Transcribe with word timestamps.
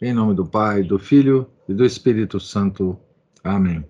Em 0.00 0.12
nome 0.12 0.32
do 0.32 0.46
Pai, 0.46 0.84
do 0.84 0.96
Filho 0.96 1.50
e 1.68 1.74
do 1.74 1.84
Espírito 1.84 2.38
Santo. 2.38 2.96
Amém. 3.42 3.84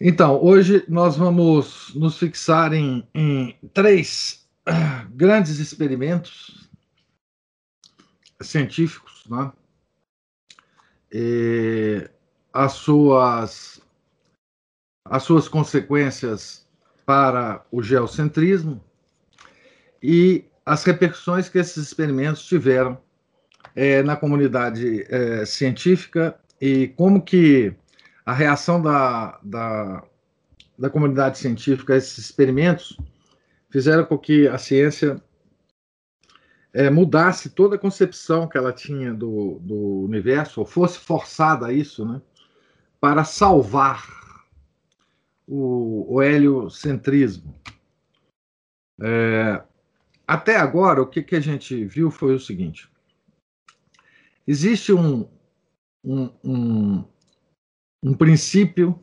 Então, 0.00 0.40
hoje 0.40 0.84
nós 0.86 1.16
vamos 1.16 1.92
nos 1.96 2.16
fixar 2.16 2.72
em, 2.72 3.04
em 3.12 3.58
três 3.72 4.46
uh, 4.68 5.08
grandes 5.10 5.58
experimentos 5.58 6.70
científicos, 8.40 9.24
né? 9.28 9.52
E 11.12 12.08
as 12.52 12.72
suas 12.72 13.80
as 15.06 15.22
suas 15.22 15.48
consequências 15.48 16.66
para 17.04 17.66
o 17.70 17.82
geocentrismo 17.82 18.82
e 20.02 20.44
as 20.64 20.84
repercussões 20.84 21.48
que 21.48 21.58
esses 21.58 21.76
experimentos 21.76 22.46
tiveram 22.46 22.98
é, 23.74 24.02
na 24.02 24.16
comunidade 24.16 25.06
é, 25.08 25.44
científica 25.44 26.38
e 26.60 26.88
como 26.88 27.22
que 27.22 27.74
a 28.24 28.32
reação 28.32 28.80
da, 28.80 29.38
da, 29.42 30.02
da 30.78 30.90
comunidade 30.90 31.38
científica 31.38 31.94
a 31.94 31.96
esses 31.96 32.18
experimentos 32.18 32.96
fizeram 33.70 34.04
com 34.04 34.16
que 34.16 34.48
a 34.48 34.56
ciência 34.56 35.22
é, 36.72 36.90
mudasse 36.90 37.50
toda 37.50 37.76
a 37.76 37.78
concepção 37.78 38.48
que 38.48 38.58
ela 38.58 38.72
tinha 38.72 39.14
do, 39.14 39.60
do 39.60 40.04
universo, 40.04 40.60
ou 40.60 40.66
fosse 40.66 40.98
forçada 40.98 41.66
a 41.66 41.72
isso, 41.72 42.04
né, 42.04 42.20
para 43.00 43.22
salvar 43.22 44.04
o, 45.46 46.16
o 46.16 46.22
heliocentrismo. 46.22 47.54
É, 49.00 49.62
até 50.26 50.56
agora, 50.56 51.02
o 51.02 51.06
que, 51.06 51.22
que 51.22 51.36
a 51.36 51.40
gente 51.40 51.84
viu 51.84 52.10
foi 52.10 52.34
o 52.34 52.40
seguinte: 52.40 52.88
existe 54.46 54.92
um, 54.92 55.28
um, 56.04 56.30
um, 56.44 57.04
um 58.02 58.14
princípio 58.14 58.98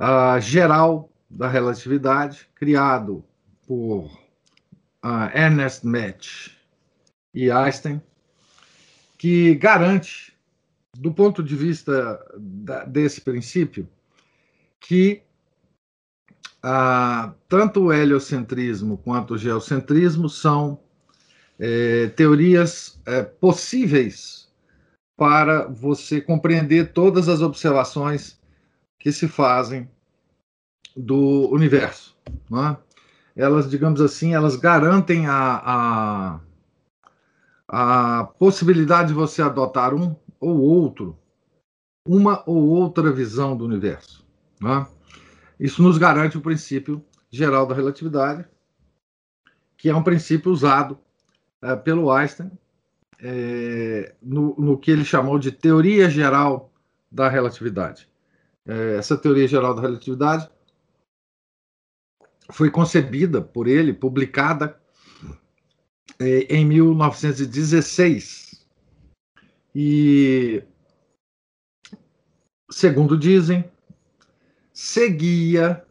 uh, 0.00 0.40
geral 0.40 1.12
da 1.28 1.48
relatividade 1.48 2.48
criado 2.54 3.24
por 3.66 4.06
uh, 5.04 5.30
Ernest 5.34 5.84
Mach 5.86 6.50
e 7.34 7.50
Einstein, 7.50 8.00
que 9.16 9.54
garante, 9.54 10.36
do 10.96 11.12
ponto 11.12 11.42
de 11.42 11.56
vista 11.56 12.22
da, 12.38 12.84
desse 12.84 13.20
princípio, 13.20 13.88
que 14.78 15.22
uh, 16.62 17.32
tanto 17.48 17.84
o 17.84 17.92
heliocentrismo 17.92 18.98
quanto 18.98 19.34
o 19.34 19.38
geocentrismo 19.38 20.28
são 20.28 20.78
é, 21.64 22.08
teorias 22.08 23.00
é, 23.06 23.22
possíveis 23.22 24.50
para 25.16 25.68
você 25.68 26.20
compreender 26.20 26.92
todas 26.92 27.28
as 27.28 27.40
observações 27.40 28.36
que 28.98 29.12
se 29.12 29.28
fazem 29.28 29.88
do 30.96 31.48
universo. 31.52 32.16
É? 32.52 32.76
Elas, 33.36 33.70
digamos 33.70 34.00
assim, 34.00 34.34
elas 34.34 34.56
garantem 34.56 35.28
a, 35.28 36.40
a, 37.68 38.18
a 38.20 38.24
possibilidade 38.24 39.08
de 39.08 39.14
você 39.14 39.40
adotar 39.40 39.94
um 39.94 40.16
ou 40.40 40.58
outro, 40.58 41.16
uma 42.04 42.42
ou 42.44 42.66
outra 42.70 43.12
visão 43.12 43.56
do 43.56 43.64
universo. 43.64 44.26
É? 44.64 44.84
Isso 45.60 45.80
nos 45.80 45.96
garante 45.96 46.36
o 46.36 46.42
princípio 46.42 47.04
geral 47.30 47.68
da 47.68 47.74
relatividade, 47.74 48.44
que 49.76 49.88
é 49.88 49.94
um 49.94 50.02
princípio 50.02 50.50
usado 50.50 50.98
é, 51.62 51.76
pelo 51.76 52.10
Einstein 52.10 52.50
é, 53.20 54.14
no, 54.20 54.56
no, 54.56 54.76
que 54.76 54.90
ele 54.90 55.04
chamou 55.04 55.38
de 55.38 55.52
teoria 55.52 56.10
geral 56.10 56.72
da 57.10 57.28
relatividade. 57.28 58.08
É, 58.66 58.96
essa 58.96 59.16
teoria 59.16 59.46
geral 59.46 59.74
da 59.74 59.82
relatividade 59.82 60.50
foi 62.50 62.70
concebida 62.70 63.40
por 63.40 63.68
ele, 63.68 63.92
publicada 63.92 64.76
é, 66.18 66.54
em 66.54 66.66
1916. 66.66 68.66
E, 69.74 70.62
segundo 72.70 73.16
dizem, 73.16 73.64
seguia 74.72 75.84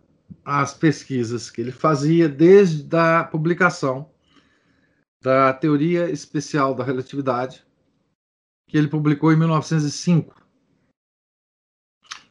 as 0.44 0.74
pesquisas 0.74 1.50
que 1.50 1.62
ele 1.62 1.72
fazia 1.72 2.28
desde 2.28 2.96
a 2.96 3.24
publicação 3.24 4.11
da 5.22 5.54
Teoria 5.54 6.10
Especial 6.10 6.74
da 6.74 6.84
Relatividade, 6.84 7.64
que 8.68 8.78
ele 8.78 8.88
publicou 8.88 9.32
em 9.32 9.38
1905. 9.38 10.42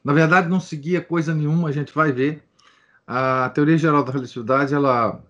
Na 0.03 0.13
verdade, 0.13 0.49
não 0.49 0.61
seguia 0.61 1.01
coisa 1.01 1.35
nenhuma, 1.35 1.69
a 1.69 1.73
gente 1.73 1.93
vai 1.95 2.11
ver. 2.11 2.43
A 3.07 3.51
Teoria 3.51 3.79
Geral 3.79 4.03
da 4.03 4.13
Relatividade, 4.13 4.75
ela, 4.75 5.23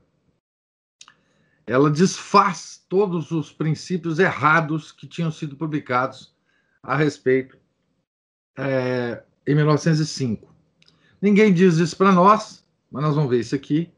ela 1.66 1.91
desfaz 1.91 2.84
todos 2.88 3.31
os 3.31 3.53
princípios 3.53 4.19
errados 4.19 4.92
que 4.92 5.06
tinham 5.06 5.31
sido 5.31 5.56
publicados 5.56 6.34
a 6.82 6.97
respeito 6.97 7.59
é, 8.56 9.22
em 9.47 9.54
1905. 9.54 10.54
Ninguém 11.21 11.53
diz 11.53 11.77
isso 11.77 11.97
para 11.97 12.12
nós, 12.12 12.65
mas 12.91 13.03
nós 13.03 13.15
vamos 13.15 13.31
ver 13.31 13.41
isso 13.41 13.54
aqui. 13.54 13.92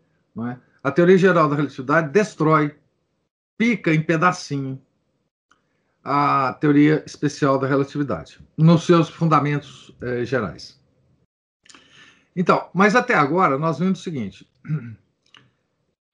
É? 0.48 0.56
A 0.82 0.90
Teoria 0.90 1.18
Geral 1.18 1.48
da 1.48 1.54
Relatividade 1.54 2.10
destrói 2.10 2.74
pica 3.58 3.92
em 3.94 4.02
pedacinho 4.02 4.80
a 6.04 6.54
teoria 6.54 7.02
especial 7.06 7.58
da 7.58 7.66
relatividade, 7.66 8.40
nos 8.56 8.84
seus 8.84 9.08
fundamentos 9.08 9.94
eh, 10.00 10.24
gerais. 10.24 10.80
Então, 12.34 12.68
mas 12.74 12.96
até 12.96 13.14
agora 13.14 13.58
nós 13.58 13.78
vimos 13.78 14.00
o 14.00 14.02
seguinte: 14.02 14.48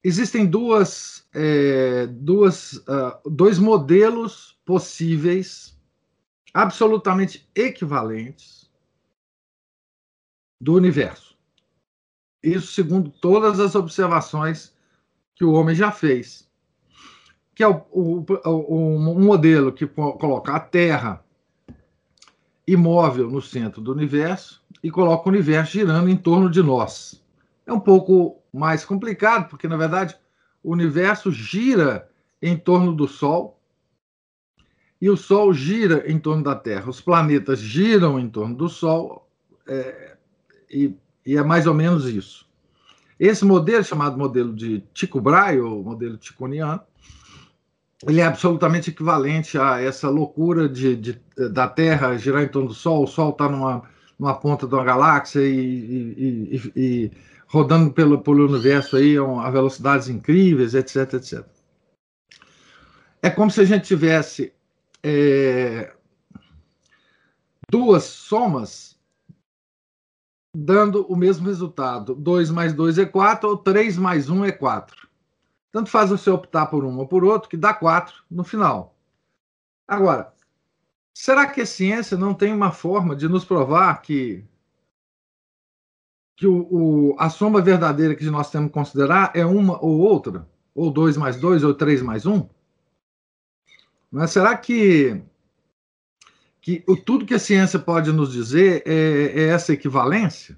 existem 0.04 0.44
duas, 0.44 1.26
eh, 1.32 2.06
duas, 2.06 2.74
uh, 2.74 3.30
dois 3.30 3.58
modelos 3.58 4.58
possíveis, 4.64 5.78
absolutamente 6.52 7.48
equivalentes, 7.54 8.70
do 10.60 10.74
universo. 10.74 11.38
Isso 12.42 12.72
segundo 12.72 13.10
todas 13.10 13.58
as 13.58 13.74
observações 13.74 14.76
que 15.34 15.44
o 15.44 15.52
homem 15.52 15.74
já 15.74 15.90
fez 15.90 16.47
que 17.58 17.64
é 17.64 17.66
o, 17.66 17.82
o, 17.90 18.24
o, 18.44 18.96
um 18.96 19.24
modelo 19.24 19.72
que 19.72 19.84
coloca 19.84 20.52
a 20.52 20.60
Terra 20.60 21.24
imóvel 22.64 23.28
no 23.28 23.42
centro 23.42 23.82
do 23.82 23.90
universo 23.90 24.62
e 24.80 24.92
coloca 24.92 25.28
o 25.28 25.32
universo 25.32 25.72
girando 25.72 26.08
em 26.08 26.16
torno 26.16 26.48
de 26.48 26.62
nós. 26.62 27.20
É 27.66 27.72
um 27.72 27.80
pouco 27.80 28.40
mais 28.52 28.84
complicado, 28.84 29.48
porque, 29.48 29.66
na 29.66 29.76
verdade, 29.76 30.16
o 30.62 30.70
universo 30.70 31.32
gira 31.32 32.08
em 32.40 32.56
torno 32.56 32.92
do 32.92 33.08
Sol 33.08 33.60
e 35.00 35.10
o 35.10 35.16
Sol 35.16 35.52
gira 35.52 36.08
em 36.08 36.16
torno 36.16 36.44
da 36.44 36.54
Terra. 36.54 36.88
Os 36.88 37.00
planetas 37.00 37.58
giram 37.58 38.20
em 38.20 38.28
torno 38.28 38.54
do 38.54 38.68
Sol 38.68 39.28
é, 39.66 40.16
e, 40.70 40.94
e, 41.26 41.36
é 41.36 41.42
mais 41.42 41.66
ou 41.66 41.74
menos 41.74 42.06
isso. 42.06 42.46
Esse 43.18 43.44
modelo, 43.44 43.82
chamado 43.82 44.16
modelo 44.16 44.54
de 44.54 44.78
Tycho 44.94 45.20
Brahe, 45.20 45.58
ou 45.58 45.82
modelo 45.82 46.16
ticoniano, 46.16 46.82
ele 48.06 48.20
é 48.20 48.24
absolutamente 48.24 48.90
equivalente 48.90 49.58
a 49.58 49.80
essa 49.80 50.08
loucura 50.08 50.68
de, 50.68 50.94
de 50.96 51.20
da 51.50 51.68
Terra 51.68 52.16
girar 52.16 52.42
em 52.42 52.48
torno 52.48 52.68
do 52.68 52.74
Sol, 52.74 53.04
o 53.04 53.06
Sol 53.06 53.30
está 53.30 53.48
numa, 53.48 53.82
numa 54.18 54.34
ponta 54.38 54.66
de 54.66 54.74
uma 54.74 54.84
galáxia 54.84 55.40
e, 55.40 55.54
e, 55.54 56.56
e, 56.56 56.72
e 56.76 57.12
rodando 57.46 57.92
pelo, 57.92 58.20
pelo 58.20 58.46
universo 58.46 58.96
aí 58.96 59.16
a 59.16 59.50
velocidades 59.50 60.08
incríveis, 60.08 60.74
etc, 60.74 61.14
etc. 61.14 61.44
É 63.20 63.30
como 63.30 63.50
se 63.50 63.60
a 63.60 63.64
gente 63.64 63.86
tivesse 63.86 64.52
é, 65.02 65.92
duas 67.70 68.04
somas 68.04 68.96
dando 70.54 71.04
o 71.06 71.16
mesmo 71.16 71.46
resultado. 71.46 72.14
2 72.14 72.50
mais 72.50 72.72
2 72.72 72.98
é 72.98 73.06
4, 73.06 73.48
ou 73.48 73.56
3 73.56 73.96
mais 73.98 74.28
1 74.28 74.44
é 74.44 74.52
4. 74.52 75.07
Tanto 75.70 75.90
faz 75.90 76.10
você 76.10 76.30
optar 76.30 76.66
por 76.66 76.84
um 76.84 76.98
ou 76.98 77.06
por 77.06 77.24
outro, 77.24 77.48
que 77.48 77.56
dá 77.56 77.74
quatro 77.74 78.22
no 78.30 78.42
final. 78.42 78.96
Agora, 79.86 80.32
Será 81.20 81.48
que 81.48 81.60
a 81.60 81.66
ciência 81.66 82.16
não 82.16 82.32
tem 82.32 82.52
uma 82.52 82.70
forma 82.70 83.16
de 83.16 83.28
nos 83.28 83.44
provar 83.44 84.00
que, 84.02 84.44
que 86.36 86.46
o, 86.46 86.60
o, 86.70 87.16
a 87.18 87.28
soma 87.28 87.60
verdadeira 87.60 88.14
que 88.14 88.24
nós 88.26 88.52
temos 88.52 88.68
que 88.68 88.74
considerar 88.74 89.32
é 89.34 89.44
uma 89.44 89.84
ou 89.84 89.98
outra? 89.98 90.48
Ou 90.72 90.92
dois 90.92 91.16
mais 91.16 91.36
dois, 91.36 91.64
ou 91.64 91.74
três 91.74 92.00
mais 92.02 92.24
um? 92.24 92.48
Mas 94.08 94.30
será 94.30 94.56
que, 94.56 95.20
que 96.60 96.84
o, 96.86 96.96
tudo 96.96 97.26
que 97.26 97.34
a 97.34 97.40
ciência 97.40 97.80
pode 97.80 98.12
nos 98.12 98.32
dizer 98.32 98.84
é, 98.86 99.40
é 99.40 99.48
essa 99.48 99.72
equivalência? 99.72 100.56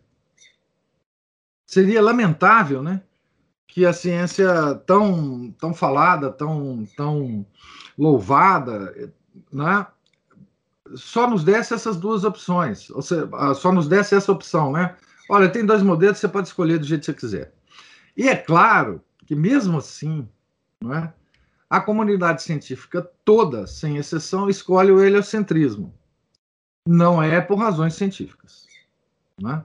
Seria 1.65 2.03
lamentável, 2.03 2.83
né? 2.83 3.03
Que 3.71 3.87
a 3.87 3.93
ciência 3.93 4.75
tão, 4.85 5.53
tão 5.53 5.73
falada, 5.73 6.31
tão, 6.31 6.85
tão 6.97 7.47
louvada, 7.97 9.13
né, 9.53 9.87
só 10.97 11.31
nos 11.31 11.45
desse 11.45 11.73
essas 11.73 11.97
duas 11.97 12.25
opções, 12.25 12.91
ou 12.91 13.01
seja, 13.01 13.29
ah, 13.33 13.55
só 13.55 13.71
nos 13.71 13.87
desse 13.87 14.17
essa 14.17 14.33
opção, 14.33 14.73
né? 14.73 14.97
Olha, 15.29 15.49
tem 15.49 15.65
dois 15.65 15.85
modelos, 15.85 16.19
você 16.19 16.27
pode 16.27 16.49
escolher 16.49 16.79
do 16.79 16.85
jeito 16.85 17.03
que 17.03 17.07
você 17.07 17.15
quiser. 17.15 17.55
E 18.17 18.29
é 18.29 18.35
claro 18.35 19.01
que 19.25 19.37
mesmo 19.37 19.79
assim, 19.79 20.29
não 20.83 20.93
é? 20.93 21.15
A 21.69 21.81
comunidade 21.81 22.43
científica 22.43 23.09
toda, 23.25 23.69
sem 23.69 23.97
exceção, 23.97 24.51
escolhe 24.51 24.91
o 24.91 25.01
heliocentrismo. 25.01 25.95
Não 26.89 27.23
é 27.23 27.41
por 27.41 27.57
razões 27.57 27.95
científicas, 27.95 28.67
não 29.41 29.53
é? 29.53 29.65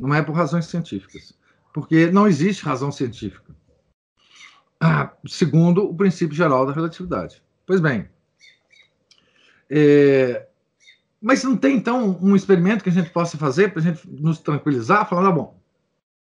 Não 0.00 0.14
é 0.14 0.22
por 0.22 0.32
razões 0.32 0.64
científicas 0.64 1.34
porque 1.72 2.10
não 2.10 2.26
existe 2.26 2.64
razão 2.64 2.92
científica, 2.92 3.54
ah, 4.80 5.12
segundo 5.26 5.84
o 5.84 5.94
princípio 5.94 6.36
geral 6.36 6.66
da 6.66 6.72
relatividade. 6.72 7.42
Pois 7.66 7.80
bem, 7.80 8.08
é, 9.70 10.48
mas 11.20 11.44
não 11.44 11.56
tem 11.56 11.76
então 11.76 12.18
um 12.20 12.34
experimento 12.34 12.82
que 12.82 12.90
a 12.90 12.92
gente 12.92 13.10
possa 13.10 13.38
fazer 13.38 13.72
para 13.72 13.80
a 13.80 13.82
gente 13.82 14.06
nos 14.10 14.40
tranquilizar, 14.40 15.08
falando, 15.08 15.28
ah, 15.28 15.32
bom, 15.32 15.62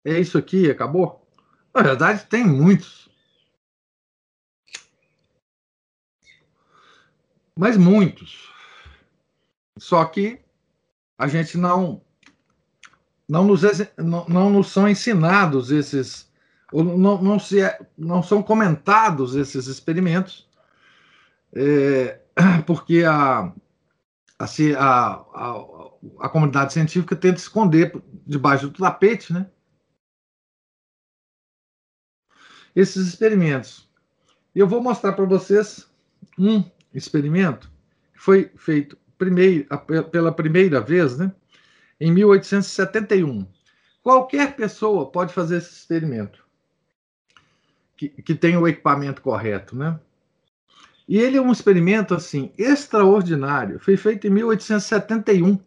é 0.05 0.19
isso 0.19 0.37
aqui, 0.37 0.69
acabou? 0.69 1.27
Na 1.73 1.81
verdade, 1.81 2.25
tem 2.27 2.45
muitos. 2.45 3.09
Mas 7.57 7.75
muitos. 7.77 8.47
Só 9.79 10.05
que 10.05 10.39
a 11.17 11.27
gente 11.27 11.57
não 11.57 12.04
não 13.27 13.43
nos, 13.43 13.61
não, 13.97 14.25
não 14.27 14.49
nos 14.49 14.71
são 14.71 14.87
ensinados 14.87 15.71
esses, 15.71 16.31
não, 16.71 17.21
não, 17.21 17.39
se, 17.39 17.61
é, 17.61 17.79
não 17.97 18.21
são 18.21 18.41
comentados 18.41 19.35
esses 19.35 19.67
experimentos, 19.67 20.47
é, 21.53 22.21
porque 22.67 23.03
a, 23.03 23.51
a, 24.37 24.45
a, 24.77 25.11
a, 26.19 26.29
comunidade 26.29 26.73
científica 26.73 27.15
tenta 27.15 27.39
esconder 27.39 28.01
debaixo 28.25 28.69
do 28.69 28.77
tapete, 28.77 29.33
né? 29.33 29.49
Esses 32.75 33.07
experimentos. 33.07 33.89
Eu 34.53 34.67
vou 34.67 34.81
mostrar 34.81 35.13
para 35.13 35.25
vocês 35.25 35.89
um 36.37 36.63
experimento 36.93 37.71
que 38.13 38.19
foi 38.19 38.51
feito 38.57 38.97
primeiro, 39.17 39.65
pela 40.11 40.31
primeira 40.31 40.81
vez, 40.81 41.17
né? 41.17 41.33
Em 41.99 42.11
1871. 42.11 43.47
Qualquer 44.03 44.55
pessoa 44.55 45.09
pode 45.09 45.33
fazer 45.33 45.57
esse 45.57 45.71
experimento, 45.71 46.45
que, 47.97 48.09
que 48.09 48.35
tem 48.35 48.55
o 48.57 48.67
equipamento 48.67 49.21
correto, 49.21 49.75
né? 49.75 49.99
E 51.07 51.17
ele 51.17 51.37
é 51.37 51.41
um 51.41 51.51
experimento 51.51 52.13
assim 52.13 52.51
extraordinário. 52.57 53.79
Foi 53.79 53.95
feito 53.95 54.27
em 54.27 54.31
1871 54.31 55.59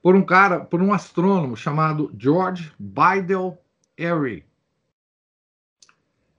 por 0.00 0.14
um 0.14 0.24
cara, 0.24 0.60
por 0.60 0.80
um 0.80 0.92
astrônomo 0.92 1.56
chamado 1.56 2.12
George 2.16 2.72
Bidel 2.78 3.58
Airy. 3.98 4.46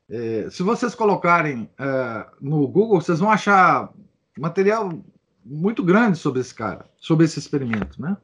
É, 0.10 0.50
se 0.50 0.64
vocês 0.64 0.96
colocarem 0.96 1.70
é, 1.78 2.28
no 2.42 2.68
Google, 2.68 3.00
vocês 3.00 3.20
vão 3.20 3.30
achar 3.30 3.94
material 4.38 5.04
muito 5.50 5.84
grande 5.84 6.18
sobre 6.18 6.42
esse 6.42 6.54
cara, 6.54 6.90
sobre 6.98 7.26
esse 7.26 7.40
experimento, 7.40 8.02
né? 8.02 8.16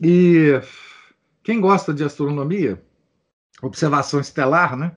E 0.00 0.60
quem 1.42 1.60
gosta 1.60 1.92
de 1.92 2.04
astronomia, 2.04 2.82
observação 3.62 4.20
estelar, 4.20 4.76
né? 4.76 4.94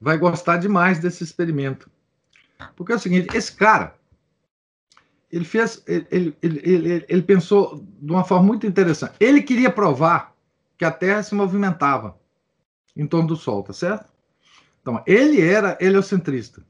Vai 0.00 0.16
gostar 0.16 0.56
demais 0.56 0.98
desse 0.98 1.22
experimento. 1.22 1.90
Porque 2.76 2.92
é 2.92 2.96
o 2.96 2.98
seguinte, 2.98 3.36
esse 3.36 3.52
cara, 3.52 3.98
ele 5.30 5.44
fez, 5.44 5.82
ele, 5.86 6.36
ele, 6.42 6.60
ele, 6.62 7.06
ele 7.08 7.22
pensou 7.22 7.84
de 8.00 8.10
uma 8.10 8.24
forma 8.24 8.46
muito 8.46 8.66
interessante. 8.66 9.14
Ele 9.20 9.42
queria 9.42 9.70
provar 9.70 10.34
que 10.78 10.84
a 10.84 10.90
Terra 10.90 11.22
se 11.22 11.34
movimentava 11.34 12.18
em 12.96 13.06
torno 13.06 13.28
do 13.28 13.36
Sol, 13.36 13.62
tá 13.62 13.72
certo? 13.72 14.10
Então, 14.80 15.02
ele 15.06 15.40
era 15.40 15.76
heliocentrista. 15.80 16.64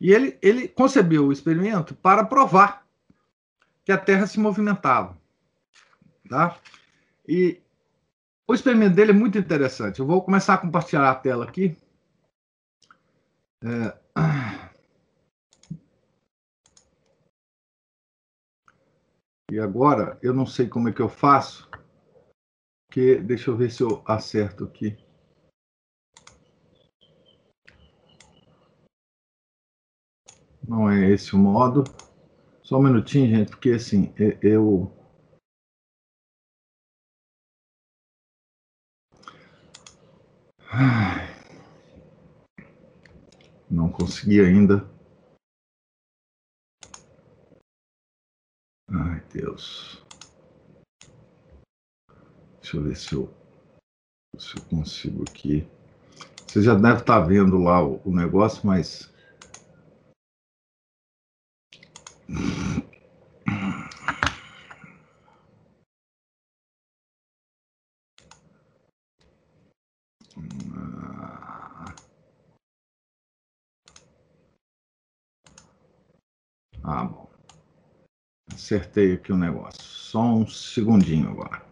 E 0.00 0.12
ele, 0.12 0.38
ele 0.40 0.68
concebeu 0.68 1.26
o 1.26 1.32
experimento 1.32 1.94
para 1.94 2.24
provar 2.24 2.86
que 3.84 3.92
a 3.92 3.98
Terra 3.98 4.26
se 4.26 4.38
movimentava. 4.38 5.18
Tá? 6.28 6.60
E 7.26 7.60
o 8.46 8.54
experimento 8.54 8.94
dele 8.94 9.10
é 9.10 9.14
muito 9.14 9.38
interessante. 9.38 10.00
Eu 10.00 10.06
vou 10.06 10.22
começar 10.22 10.54
a 10.54 10.58
compartilhar 10.58 11.10
a 11.10 11.14
tela 11.14 11.44
aqui. 11.44 11.76
É... 13.62 13.98
E 19.50 19.58
agora, 19.58 20.18
eu 20.22 20.34
não 20.34 20.44
sei 20.44 20.68
como 20.68 20.90
é 20.90 20.92
que 20.92 21.00
eu 21.00 21.08
faço, 21.08 21.68
que 22.90 23.16
deixa 23.16 23.50
eu 23.50 23.56
ver 23.56 23.70
se 23.70 23.82
eu 23.82 24.02
acerto 24.06 24.64
aqui. 24.64 25.07
Não 30.68 30.90
é 30.90 31.10
esse 31.10 31.34
o 31.34 31.38
modo. 31.38 31.82
Só 32.62 32.78
um 32.78 32.82
minutinho, 32.82 33.34
gente, 33.34 33.50
porque 33.50 33.70
assim, 33.70 34.12
eu. 34.42 34.92
Não 43.70 43.90
consegui 43.90 44.40
ainda. 44.40 44.86
Ai, 48.90 49.22
Deus. 49.32 50.04
Deixa 52.60 52.76
eu 52.76 52.82
ver 52.82 52.96
se 52.96 53.14
eu, 53.14 53.34
se 54.38 54.56
eu 54.56 54.64
consigo 54.66 55.22
aqui. 55.22 55.66
Você 56.46 56.62
já 56.62 56.74
deve 56.74 57.00
estar 57.00 57.20
vendo 57.20 57.56
lá 57.56 57.82
o, 57.82 58.02
o 58.04 58.14
negócio, 58.14 58.66
mas 58.66 59.10
ah, 76.84 77.04
bom. 77.04 77.28
Acertei 78.52 79.14
aqui 79.14 79.32
o 79.32 79.36
negócio. 79.36 79.80
Só 79.82 80.22
um 80.22 80.46
segundinho 80.46 81.30
agora. 81.30 81.62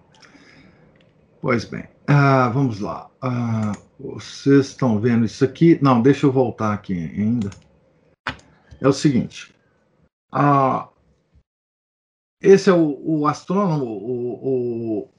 Pois 1.43 1.67
bem, 1.67 1.85
ah, 2.07 2.49
vamos 2.49 2.81
lá. 2.81 3.11
Ah, 3.21 3.73
vocês 4.01 4.69
estão 4.69 4.99
vendo 4.99 5.27
isso 5.27 5.45
aqui? 5.45 5.79
Não, 5.83 6.01
deixa 6.01 6.27
eu 6.27 6.33
voltar 6.33 6.73
aqui 6.73 6.95
ainda. 6.95 7.51
É 8.81 8.89
o 8.89 8.93
seguinte. 8.93 9.56
Ah, 10.31 10.89
esse 12.41 12.69
é 12.69 12.73
o, 12.73 13.21
o 13.21 13.27
astrônomo, 13.27 13.85
o, 13.85 15.03
o, 15.03 15.11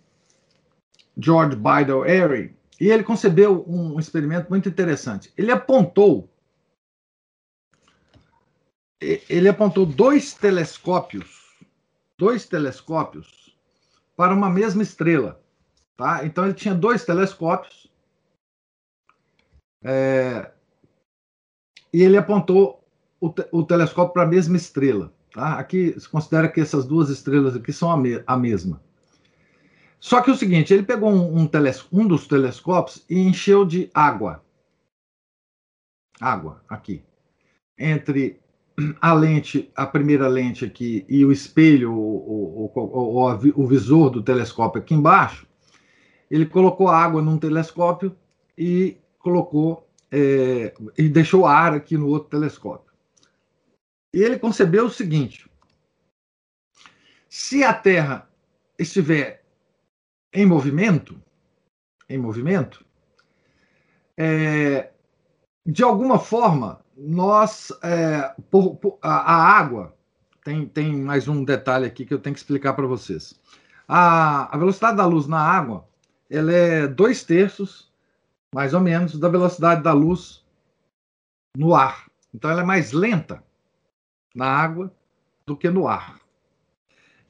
George 1.17 1.55
Bidel 1.55 2.03
Airy, 2.03 2.55
e 2.79 2.89
ele 2.89 3.03
concebeu 3.03 3.65
um 3.67 3.99
experimento 3.99 4.49
muito 4.49 4.69
interessante. 4.69 5.33
Ele 5.35 5.51
apontou 5.51 6.29
ele 8.99 9.47
apontou 9.47 9.85
dois 9.85 10.33
telescópios, 10.33 11.55
dois 12.17 12.47
telescópios 12.47 13.55
para 14.15 14.33
uma 14.33 14.49
mesma 14.49 14.81
estrela, 14.81 15.39
tá? 15.95 16.25
Então 16.25 16.45
ele 16.45 16.55
tinha 16.55 16.73
dois 16.73 17.05
telescópios 17.05 17.91
é, 19.83 20.51
e 21.93 22.01
ele 22.01 22.17
apontou 22.17 22.76
o, 23.19 23.29
te, 23.29 23.47
o 23.51 23.63
telescópio 23.63 24.13
para 24.13 24.23
a 24.23 24.27
mesma 24.27 24.57
estrela. 24.57 25.13
Tá? 25.33 25.59
Aqui 25.59 25.95
se 25.99 26.07
considera 26.07 26.47
que 26.47 26.61
essas 26.61 26.85
duas 26.85 27.09
estrelas 27.09 27.55
aqui 27.55 27.71
são 27.73 27.91
a, 27.91 27.97
me, 27.97 28.23
a 28.25 28.37
mesma. 28.37 28.81
Só 29.99 30.21
que 30.21 30.29
é 30.29 30.33
o 30.33 30.37
seguinte, 30.37 30.73
ele 30.73 30.83
pegou 30.83 31.11
um, 31.11 31.39
um, 31.39 31.47
teles, 31.47 31.85
um 31.91 32.07
dos 32.07 32.27
telescópios 32.27 33.03
e 33.09 33.19
encheu 33.19 33.65
de 33.65 33.89
água. 33.93 34.43
água 36.19 36.61
aqui, 36.69 37.03
entre 37.77 38.39
a 39.01 39.13
lente, 39.13 39.71
a 39.75 39.87
primeira 39.87 40.27
lente 40.27 40.63
aqui 40.63 41.03
e 41.09 41.25
o 41.25 41.31
espelho, 41.31 41.93
o, 41.93 42.71
o, 42.71 42.71
o, 42.75 43.63
o 43.63 43.67
visor 43.67 44.11
do 44.11 44.21
telescópio 44.21 44.81
aqui 44.81 44.93
embaixo, 44.93 45.47
ele 46.29 46.45
colocou 46.45 46.89
água 46.89 47.21
num 47.21 47.39
telescópio 47.39 48.15
e 48.57 48.97
colocou 49.17 49.87
é, 50.11 50.73
e 50.97 51.09
deixou 51.09 51.45
ar 51.45 51.73
aqui 51.73 51.97
no 51.97 52.07
outro 52.07 52.29
telescópio. 52.29 52.86
E 54.13 54.21
ele 54.21 54.39
concebeu 54.39 54.85
o 54.85 54.89
seguinte: 54.89 55.49
se 57.29 57.63
a 57.63 57.73
Terra 57.73 58.29
estiver 58.77 59.43
em 60.33 60.45
movimento, 60.45 61.21
em 62.09 62.17
movimento, 62.17 62.85
é, 64.15 64.91
de 65.65 65.83
alguma 65.83 66.19
forma 66.19 66.83
nós 66.95 67.71
é, 67.83 68.33
por, 68.49 68.75
por, 68.77 68.97
a, 69.01 69.33
a, 69.33 69.57
água 69.59 69.95
tem, 70.43 70.65
tem 70.65 70.95
mais 70.95 71.27
um 71.27 71.43
detalhe 71.43 71.85
aqui 71.85 72.05
que 72.05 72.13
eu 72.13 72.19
tenho 72.19 72.33
que 72.33 72.39
explicar 72.39 72.73
para 72.73 72.87
vocês. 72.87 73.39
A, 73.87 74.53
a 74.53 74.57
velocidade 74.57 74.97
da 74.97 75.05
luz 75.05 75.27
na 75.27 75.39
água 75.39 75.87
ela 76.29 76.51
é 76.51 76.87
dois 76.87 77.23
terços, 77.23 77.91
mais 78.53 78.73
ou 78.73 78.81
menos, 78.81 79.17
da 79.17 79.29
velocidade 79.29 79.81
da 79.81 79.93
luz 79.93 80.45
no 81.55 81.75
ar. 81.75 82.09
Então 82.33 82.49
ela 82.49 82.61
é 82.61 82.65
mais 82.65 82.91
lenta 82.91 83.43
na 84.37 84.45
água 84.45 84.93
do 85.45 85.57
que 85.57 85.69
no 85.69 85.87
ar. 85.87 86.21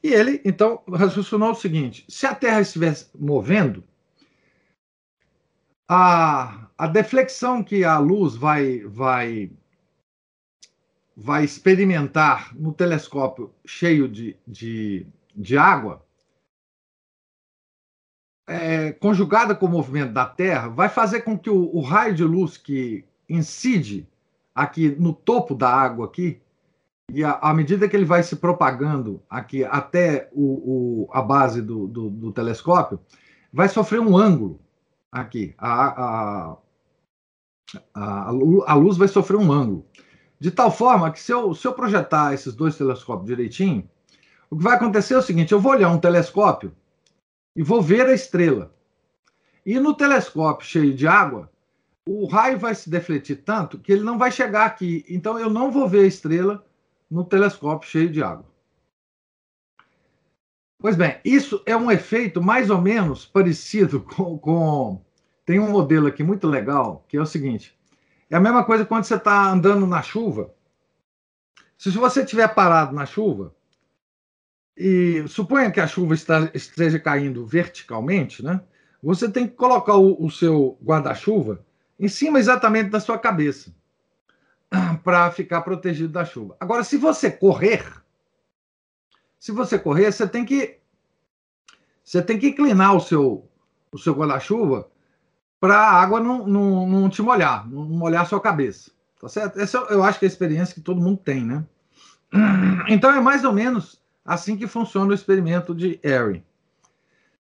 E 0.04 0.14
ele, 0.14 0.42
então, 0.44 0.84
raciocinou 0.94 1.52
o 1.52 1.56
seguinte: 1.56 2.06
se 2.10 2.26
a 2.28 2.36
Terra 2.36 2.62
estivesse 2.62 3.10
movendo, 3.18 3.84
a, 5.88 6.70
a 6.78 6.86
deflexão 6.86 7.64
que 7.64 7.86
a 7.86 7.98
luz 7.98 8.36
vai, 8.36 8.80
vai, 8.82 9.50
vai 11.16 11.46
experimentar 11.46 12.54
no 12.56 12.74
telescópio 12.74 13.54
cheio 13.66 14.08
de, 14.10 14.36
de, 14.46 15.08
de 15.34 15.58
água, 15.58 16.06
é, 18.46 18.92
conjugada 18.94 19.56
com 19.56 19.66
o 19.66 19.70
movimento 19.70 20.12
da 20.12 20.26
Terra, 20.26 20.68
vai 20.68 20.90
fazer 20.90 21.22
com 21.22 21.38
que 21.40 21.50
o, 21.50 21.74
o 21.74 21.82
raio 21.82 22.14
de 22.14 22.24
luz 22.24 22.58
que 22.58 23.06
incide 23.30 24.08
aqui 24.54 24.90
no 24.90 25.14
topo 25.14 25.54
da 25.54 25.70
água 25.70 26.06
aqui, 26.06 26.42
e 27.14 27.24
à 27.24 27.54
medida 27.54 27.88
que 27.88 27.96
ele 27.96 28.06
vai 28.06 28.22
se 28.22 28.36
propagando 28.36 29.24
aqui 29.30 29.64
até 29.64 30.30
o, 30.34 31.06
o 31.06 31.10
a 31.12 31.22
base 31.22 31.62
do, 31.62 31.88
do, 31.88 32.10
do 32.10 32.32
telescópio, 32.34 33.00
vai 33.52 33.70
sofrer 33.70 34.02
um 34.02 34.18
ângulo 34.18 34.60
aqui. 35.12 35.56
A, 35.58 35.86
a, 35.86 36.58
a, 37.94 38.30
a, 38.68 38.74
luz 38.74 38.98
vai 38.98 39.08
sofrer 39.08 39.38
um 39.38 39.52
ângulo. 39.52 39.86
De 40.38 40.52
tal 40.52 40.70
forma 40.70 41.10
que, 41.12 41.20
se 41.20 41.32
eu, 41.32 41.56
se 41.56 41.66
eu 41.66 41.74
projetar 41.74 42.34
esses 42.34 42.54
dois 42.54 42.78
telescópios 42.78 43.28
direitinho, 43.28 43.90
o 44.50 44.58
que 44.58 44.64
vai 44.64 44.76
acontecer 44.76 45.14
é 45.14 45.18
o 45.18 45.22
seguinte: 45.22 45.54
eu 45.54 45.62
vou 45.62 45.72
olhar 45.72 45.90
um 45.90 46.00
telescópio 46.00 46.76
e 47.56 47.64
vou 47.64 47.82
ver 47.82 48.06
a 48.06 48.14
estrela. 48.14 48.74
E 49.66 49.80
no 49.80 49.94
telescópio 49.94 50.68
cheio 50.68 50.94
de 50.94 51.08
água, 51.08 51.50
o 52.06 52.26
raio 52.28 52.60
vai 52.60 52.76
se 52.76 52.90
defletir 52.90 53.44
tanto 53.44 53.80
que 53.80 53.92
ele 53.92 54.04
não 54.04 54.18
vai 54.18 54.32
chegar 54.32 54.66
aqui. 54.66 55.06
Então, 55.10 55.40
eu 55.40 55.50
não 55.50 55.72
vou 55.72 55.88
ver 55.88 56.02
a 56.02 56.08
estrela 56.08 56.67
no 57.10 57.24
telescópio 57.24 57.90
cheio 57.90 58.10
de 58.10 58.22
água. 58.22 58.46
Pois 60.80 60.96
bem, 60.96 61.20
isso 61.26 61.62
é 61.66 61.76
um 61.76 61.90
efeito 61.90 62.42
mais 62.42 62.70
ou 62.70 62.80
menos 62.80 63.26
parecido 63.26 64.02
com, 64.16 64.38
com, 64.38 65.02
Tem 65.46 65.60
um 65.60 65.72
modelo 65.72 66.08
aqui 66.08 66.24
muito 66.24 66.48
legal, 66.48 67.06
que 67.08 67.18
é 67.18 67.22
o 67.22 67.26
seguinte: 67.26 67.78
é 68.30 68.36
a 68.36 68.40
mesma 68.40 68.64
coisa 68.64 68.86
quando 68.86 69.06
você 69.06 69.16
está 69.16 69.50
andando 69.50 69.88
na 69.88 70.02
chuva. 70.02 70.54
Se 71.78 71.90
você 71.92 72.24
estiver 72.24 72.48
parado 72.54 72.94
na 72.94 73.06
chuva, 73.06 73.56
e 74.76 75.24
suponha 75.28 75.72
que 75.72 75.80
a 75.80 75.88
chuva 75.88 76.14
está, 76.14 76.52
esteja 76.54 77.00
caindo 77.00 77.46
verticalmente, 77.46 78.44
né? 78.44 78.62
Você 79.02 79.30
tem 79.30 79.48
que 79.48 79.56
colocar 79.56 79.96
o, 79.96 80.24
o 80.24 80.30
seu 80.30 80.78
guarda-chuva 80.84 81.66
em 82.00 82.08
cima 82.08 82.40
exatamente 82.40 82.90
da 82.90 83.00
sua 83.00 83.18
cabeça 83.18 83.74
para 85.04 85.32
ficar 85.32 85.62
protegido 85.62 86.10
da 86.10 86.26
chuva. 86.26 86.56
Agora, 86.60 86.84
se 86.84 86.98
você 86.98 87.32
correr, 87.32 87.86
se 89.40 89.52
você 89.52 89.78
correr, 89.78 90.12
você 90.12 90.28
tem 90.28 90.46
que 90.46 90.80
você 92.04 92.22
tem 92.22 92.40
que 92.40 92.50
inclinar 92.50 92.96
o 92.96 93.00
seu 93.00 93.50
o 93.92 93.98
seu 93.98 94.14
guarda-chuva 94.14 94.90
para 95.60 95.76
a 95.76 96.02
água 96.02 96.20
não, 96.20 96.46
não, 96.48 96.88
não, 96.88 97.10
te 97.10 97.22
molhar, 97.22 97.68
não 97.70 97.84
molhar 97.84 98.24
a 98.24 98.26
sua 98.26 98.40
cabeça. 98.40 98.92
Tá 99.20 99.28
certo? 99.28 99.60
Essa 99.60 99.78
eu 99.90 100.04
acho 100.04 100.20
que 100.20 100.26
é 100.26 100.28
a 100.28 100.32
experiência 100.32 100.76
que 100.76 100.82
todo 100.82 101.02
mundo 101.02 101.18
tem, 101.18 101.44
né? 101.44 101.66
Então 102.90 103.12
é 103.12 103.20
mais 103.20 103.44
ou 103.44 103.52
menos 103.52 104.02
assim 104.24 104.56
que 104.56 104.68
funciona 104.68 105.12
o 105.12 105.14
experimento 105.14 105.74
de 105.74 106.00
Airy. 106.04 106.44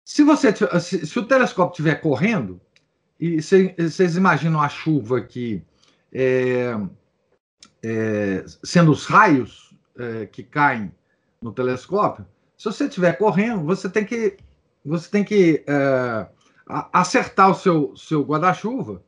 Se 0.05 0.23
você 0.23 0.55
se, 0.81 1.07
se 1.07 1.19
o 1.19 1.25
telescópio 1.25 1.73
estiver 1.73 1.95
correndo 1.97 2.61
e 3.19 3.41
vocês 3.41 4.17
imaginam 4.17 4.61
a 4.61 4.69
chuva 4.69 5.19
aqui 5.19 5.65
é, 6.13 6.77
é, 7.83 8.45
sendo 8.63 8.91
os 8.93 9.07
raios 9.07 9.77
é, 9.97 10.27
que 10.27 10.43
caem 10.43 10.93
no 11.41 11.53
telescópio, 11.53 12.27
se 12.57 12.65
você 12.65 12.85
estiver 12.85 13.13
correndo, 13.19 13.65
você 13.65 13.89
tem 13.89 14.05
que, 14.05 14.37
você 14.85 15.11
tem 15.11 15.25
que 15.25 15.65
é, 15.67 16.27
acertar 16.93 17.51
o 17.51 17.55
seu, 17.55 17.97
seu 17.97 18.23
guarda-chuva 18.23 19.03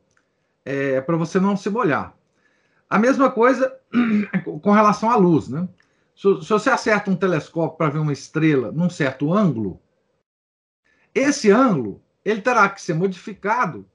é, 0.63 1.01
para 1.01 1.17
você 1.17 1.39
não 1.39 1.57
se 1.57 1.69
molhar. 1.69 2.15
A 2.89 2.99
mesma 2.99 3.31
coisa 3.31 3.75
com 4.61 4.71
relação 4.71 5.09
à 5.09 5.15
luz, 5.15 5.47
né? 5.47 5.67
Se, 6.15 6.41
se 6.41 6.49
você 6.49 6.69
acerta 6.69 7.11
um 7.11 7.15
telescópio 7.15 7.77
para 7.77 7.91
ver 7.91 7.99
uma 7.99 8.13
estrela 8.13 8.71
num 8.71 8.89
certo 8.89 9.33
ângulo, 9.33 9.79
esse 11.13 11.51
ângulo 11.51 12.01
ele 12.23 12.41
terá 12.41 12.67
que 12.69 12.81
ser 12.81 12.93
modificado 12.93 13.85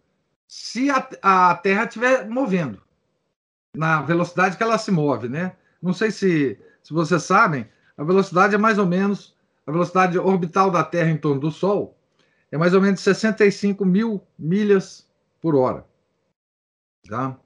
se 0.49 0.91
a, 0.91 1.09
a 1.23 1.55
Terra 1.55 1.85
estiver 1.85 2.29
movendo 2.29 2.83
na 3.75 4.03
velocidade 4.03 4.57
que 4.57 4.63
ela 4.63 4.79
se 4.79 4.91
move, 4.91 5.29
né? 5.29 5.57
Não 5.81 5.93
sei 5.93 6.11
se, 6.11 6.59
se 6.83 6.93
vocês 6.93 7.23
sabem, 7.23 7.67
a 7.97 8.05
velocidade 8.05 8.55
é 8.55 8.59
mais 8.59 8.79
ou 8.79 8.87
menos 8.87 9.35
a 9.67 9.73
velocidade 9.73 10.19
orbital 10.19 10.71
da 10.71 10.85
Terra 10.85 11.11
em 11.11 11.17
torno 11.17 11.41
do 11.41 11.51
Sol 11.51 11.97
é 12.51 12.59
mais 12.59 12.75
ou 12.75 12.81
menos 12.81 13.01
65 13.01 13.85
mil 13.85 14.21
milhas 14.39 15.09
por 15.41 15.57
hora. 15.57 15.87
Tá? 17.09 17.37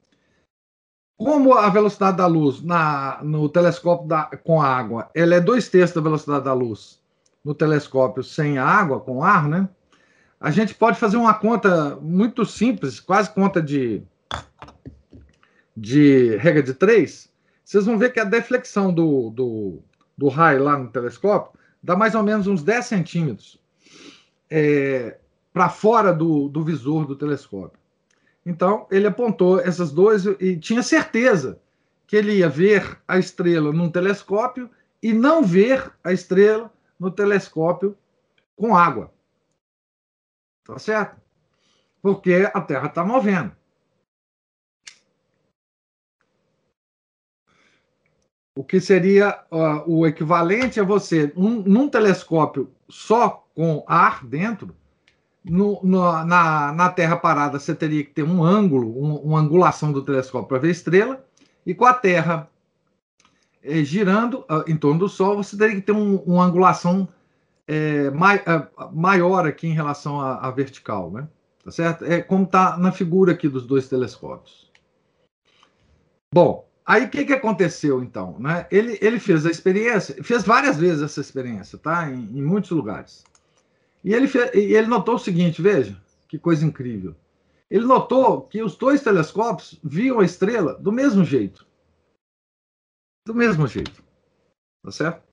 Como 1.17 1.55
a 1.55 1.71
velocidade 1.71 2.17
da 2.17 2.27
luz 2.27 2.61
na, 2.61 3.21
no 3.23 3.49
telescópio 3.49 4.09
da, 4.09 4.25
com 4.25 4.61
água 4.61 5.09
ela 5.15 5.37
é 5.37 5.41
dois 5.41 5.69
terços 5.69 5.95
da 5.95 6.03
velocidade 6.03 6.45
da 6.45 6.53
luz 6.53 7.01
no 7.43 7.55
telescópio 7.55 8.25
sem 8.25 8.59
água, 8.59 9.01
com 9.01 9.23
ar, 9.23 9.49
né? 9.49 9.69
A 10.41 10.51
gente 10.51 10.75
pode 10.75 10.99
fazer 10.99 11.17
uma 11.17 11.33
conta 11.33 11.97
muito 12.03 12.45
simples, 12.45 12.99
quase 12.99 13.31
conta 13.31 13.63
de, 13.63 14.03
de 15.77 16.37
regra 16.37 16.63
de 16.63 16.73
três. 16.73 17.31
Vocês 17.65 17.85
vão 17.85 17.99
ver 17.99 18.13
que 18.13 18.21
a 18.21 18.25
deflexão 18.25 18.93
do, 18.93 19.31
do, 19.31 19.79
do 20.17 20.29
raio 20.29 20.63
lá 20.63 20.79
no 20.79 20.89
telescópio 20.89 21.59
dá 21.83 21.97
mais 21.97 22.15
ou 22.15 22.23
menos 22.23 22.47
uns 22.47 22.63
10 22.63 22.87
centímetros 22.87 23.61
é, 24.49 25.19
para 25.53 25.69
fora 25.69 26.13
do, 26.13 26.49
do 26.49 26.65
visor 26.65 27.07
do 27.07 27.17
telescópio. 27.17 27.79
Então, 28.45 28.87
ele 28.91 29.09
apontou 29.09 29.61
essas 29.61 29.91
duas 29.93 30.25
e 30.41 30.57
tinha 30.57 30.83
certeza 30.83 31.61
que 32.07 32.15
ele 32.15 32.39
ia 32.39 32.49
ver 32.49 32.99
a 33.07 33.19
estrela 33.19 33.73
num 33.73 33.91
telescópio 33.91 34.71
e 35.03 35.13
não 35.13 35.43
ver 35.43 35.93
a 36.05 36.13
estrela 36.13 36.73
no 36.99 37.11
telescópio 37.11 37.97
com 38.55 38.77
água. 38.77 39.13
Tá 40.65 40.79
certo? 40.79 41.21
Porque 42.01 42.49
a 42.53 42.61
Terra 42.61 42.87
está 42.87 43.05
movendo. 43.05 43.53
O 48.57 48.65
que 48.65 48.81
seria 48.81 49.39
uh, 49.53 49.85
o 49.87 50.07
equivalente 50.07 50.81
a 50.81 50.83
você, 50.83 51.31
um, 51.37 51.61
num 51.61 51.91
telescópio 51.91 52.71
só 52.89 53.47
com 53.55 53.85
ar 53.87 54.25
dentro, 54.25 54.75
no, 55.45 55.79
no, 55.83 56.25
na, 56.25 56.73
na 56.73 56.89
Terra 56.89 57.17
parada 57.17 57.59
você 57.59 57.75
teria 57.75 58.03
que 58.03 58.11
ter 58.11 58.23
um 58.23 58.43
ângulo, 58.43 58.99
um, 58.99 59.17
uma 59.17 59.41
angulação 59.41 59.93
do 59.93 60.03
telescópio 60.03 60.49
para 60.49 60.59
ver 60.59 60.71
estrela, 60.71 61.23
e 61.67 61.75
com 61.75 61.85
a 61.85 61.93
Terra 61.93 62.49
eh, 63.63 63.85
girando 63.85 64.41
uh, 64.41 64.65
em 64.67 64.77
torno 64.77 65.01
do 65.01 65.09
Sol, 65.09 65.37
você 65.37 65.57
teria 65.57 65.77
que 65.77 65.83
ter 65.83 65.93
um, 65.93 66.17
uma 66.21 66.45
angulação 66.45 67.07
eh, 67.69 68.11
mai, 68.11 68.39
uh, 68.39 68.91
maior 68.93 69.47
aqui 69.47 69.67
em 69.67 69.75
relação 69.75 70.21
à, 70.21 70.37
à 70.37 70.51
vertical, 70.51 71.11
né? 71.11 71.29
Tá 71.63 71.71
certo? 71.71 72.05
É 72.05 72.23
como 72.23 72.45
está 72.45 72.79
na 72.79 72.91
figura 72.91 73.33
aqui 73.33 73.49
dos 73.49 73.67
dois 73.67 73.89
telescópios. 73.89 74.71
Bom, 76.33 76.66
Aí 76.87 77.05
o 77.05 77.11
que, 77.11 77.25
que 77.25 77.33
aconteceu 77.33 78.01
então? 78.01 78.39
Né? 78.39 78.69
Ele, 78.71 78.97
ele 79.03 79.19
fez 79.19 79.45
a 79.45 79.51
experiência, 79.51 80.23
fez 80.23 80.45
várias 80.45 80.77
vezes 80.77 81.03
essa 81.03 81.21
experiência, 81.21 81.77
tá? 81.77 82.09
Em, 82.09 82.39
em 82.39 82.43
muitos 82.43 82.71
lugares. 82.71 83.25
E 84.05 84.15
ele, 84.15 84.29
fez, 84.29 84.55
e 84.55 84.75
ele 84.75 84.87
notou 84.87 85.17
o 85.17 85.19
seguinte: 85.19 85.61
veja, 85.61 86.01
que 86.29 86.39
coisa 86.39 86.65
incrível. 86.65 87.17
ele 87.69 87.85
notou 87.85 88.43
que 88.43 88.63
os 88.63 88.77
dois 88.77 89.03
telescópios 89.03 89.81
viam 89.83 90.21
a 90.21 90.25
estrela 90.25 90.75
do 90.75 90.93
mesmo 90.93 91.25
jeito. 91.25 91.67
Do 93.27 93.35
mesmo 93.35 93.67
jeito. 93.67 94.05
Tá 94.85 94.93
certo? 94.93 95.27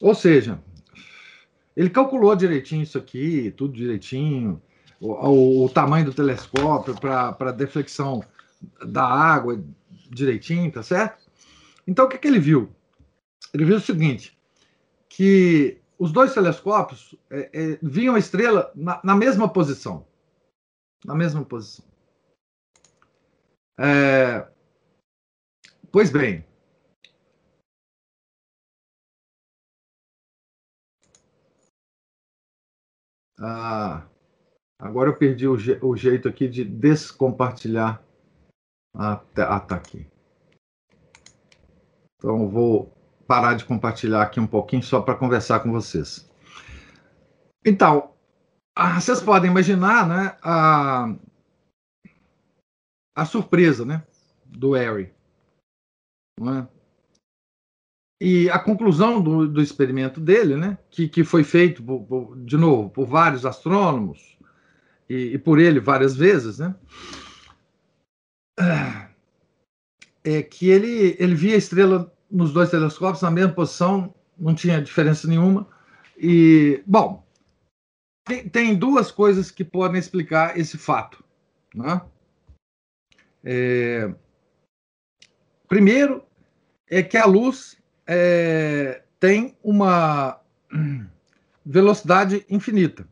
Ou 0.00 0.14
seja, 0.14 0.60
ele 1.76 1.90
calculou 1.90 2.34
direitinho 2.34 2.82
isso 2.82 2.98
aqui, 2.98 3.52
tudo 3.56 3.72
direitinho, 3.74 4.60
o, 5.00 5.64
o, 5.64 5.68
tamanho 5.68 6.06
do 6.06 6.14
telescópio 6.14 6.94
para 7.00 7.52
deflexão 7.52 8.22
da 8.84 9.04
água 9.04 9.62
direitinho, 10.10 10.72
tá 10.72 10.82
certo? 10.82 11.24
Então, 11.86 12.06
o 12.06 12.08
que, 12.08 12.18
que 12.18 12.26
ele 12.26 12.40
viu? 12.40 12.74
Ele 13.54 13.64
viu 13.64 13.76
o 13.76 13.80
seguinte, 13.80 14.36
que 15.08 15.80
os 15.98 16.12
dois 16.12 16.34
telescópios 16.34 17.14
é, 17.30 17.50
é, 17.52 17.78
viam 17.82 18.14
a 18.14 18.18
estrela 18.18 18.70
na, 18.74 19.00
na, 19.02 19.16
mesma 19.16 19.48
posição. 19.52 20.06
Na 21.04 21.14
mesma 21.14 21.44
posição. 21.44 21.84
É, 23.78 24.46
pois 25.92 26.10
bem. 26.10 26.44
Ah, 33.40 34.06
agora 34.78 35.10
eu 35.10 35.16
perdi 35.16 35.48
o, 35.48 35.58
je, 35.58 35.78
o 35.82 35.96
jeito 35.96 36.28
aqui 36.28 36.48
de 36.48 36.64
descompartilhar. 36.64 38.02
Ah, 38.94 39.16
tá, 39.34 39.56
aqui. 39.56 40.06
Então, 42.16 42.48
vou 42.48 42.92
parar 43.26 43.54
de 43.54 43.64
compartilhar 43.64 44.22
aqui 44.22 44.40
um 44.40 44.46
pouquinho 44.46 44.82
só 44.82 45.00
para 45.00 45.14
conversar 45.14 45.60
com 45.60 45.70
vocês. 45.70 46.28
Então, 47.64 48.14
ah, 48.74 49.00
vocês 49.00 49.20
podem 49.20 49.50
imaginar 49.50 50.08
né, 50.08 50.36
a, 50.42 51.14
a 53.14 53.24
surpresa 53.24 53.84
né, 53.84 54.04
do 54.46 54.72
Harry. 54.72 55.12
É? 56.40 56.78
E 58.20 58.50
a 58.50 58.58
conclusão 58.58 59.20
do, 59.20 59.46
do, 59.46 59.60
experimento 59.60 60.20
dele, 60.20 60.56
né, 60.56 60.78
que, 60.90 61.08
que 61.08 61.22
foi 61.22 61.44
feito, 61.44 61.82
por, 61.82 62.04
por, 62.04 62.36
de 62.36 62.56
novo, 62.56 62.90
por 62.90 63.06
vários 63.06 63.44
astrônomos 63.44 64.37
e, 65.08 65.34
e, 65.34 65.38
por 65.38 65.58
ele 65.58 65.80
várias 65.80 66.16
vezes, 66.16 66.58
né, 66.58 66.74
é 70.24 70.42
que 70.42 70.68
ele, 70.68 71.16
ele 71.18 71.34
via 71.34 71.54
a 71.54 71.58
estrela 71.58 72.12
nos 72.30 72.52
dois 72.52 72.70
telescópios 72.70 73.22
na 73.22 73.30
mesma 73.30 73.52
posição, 73.52 74.14
não 74.38 74.54
tinha 74.54 74.82
diferença 74.82 75.26
nenhuma. 75.26 75.66
E, 76.16 76.82
bom, 76.86 77.26
tem, 78.24 78.48
tem 78.48 78.76
duas 78.76 79.10
coisas 79.10 79.50
que 79.50 79.64
podem 79.64 79.98
explicar 79.98 80.58
esse 80.58 80.76
fato. 80.76 81.24
Né? 81.74 82.00
É, 83.42 84.12
primeiro, 85.66 86.22
é 86.90 87.02
que 87.02 87.16
a 87.16 87.24
luz 87.24 87.78
é, 88.06 89.02
tem 89.18 89.56
uma 89.62 90.40
velocidade 91.64 92.44
infinita. 92.48 93.08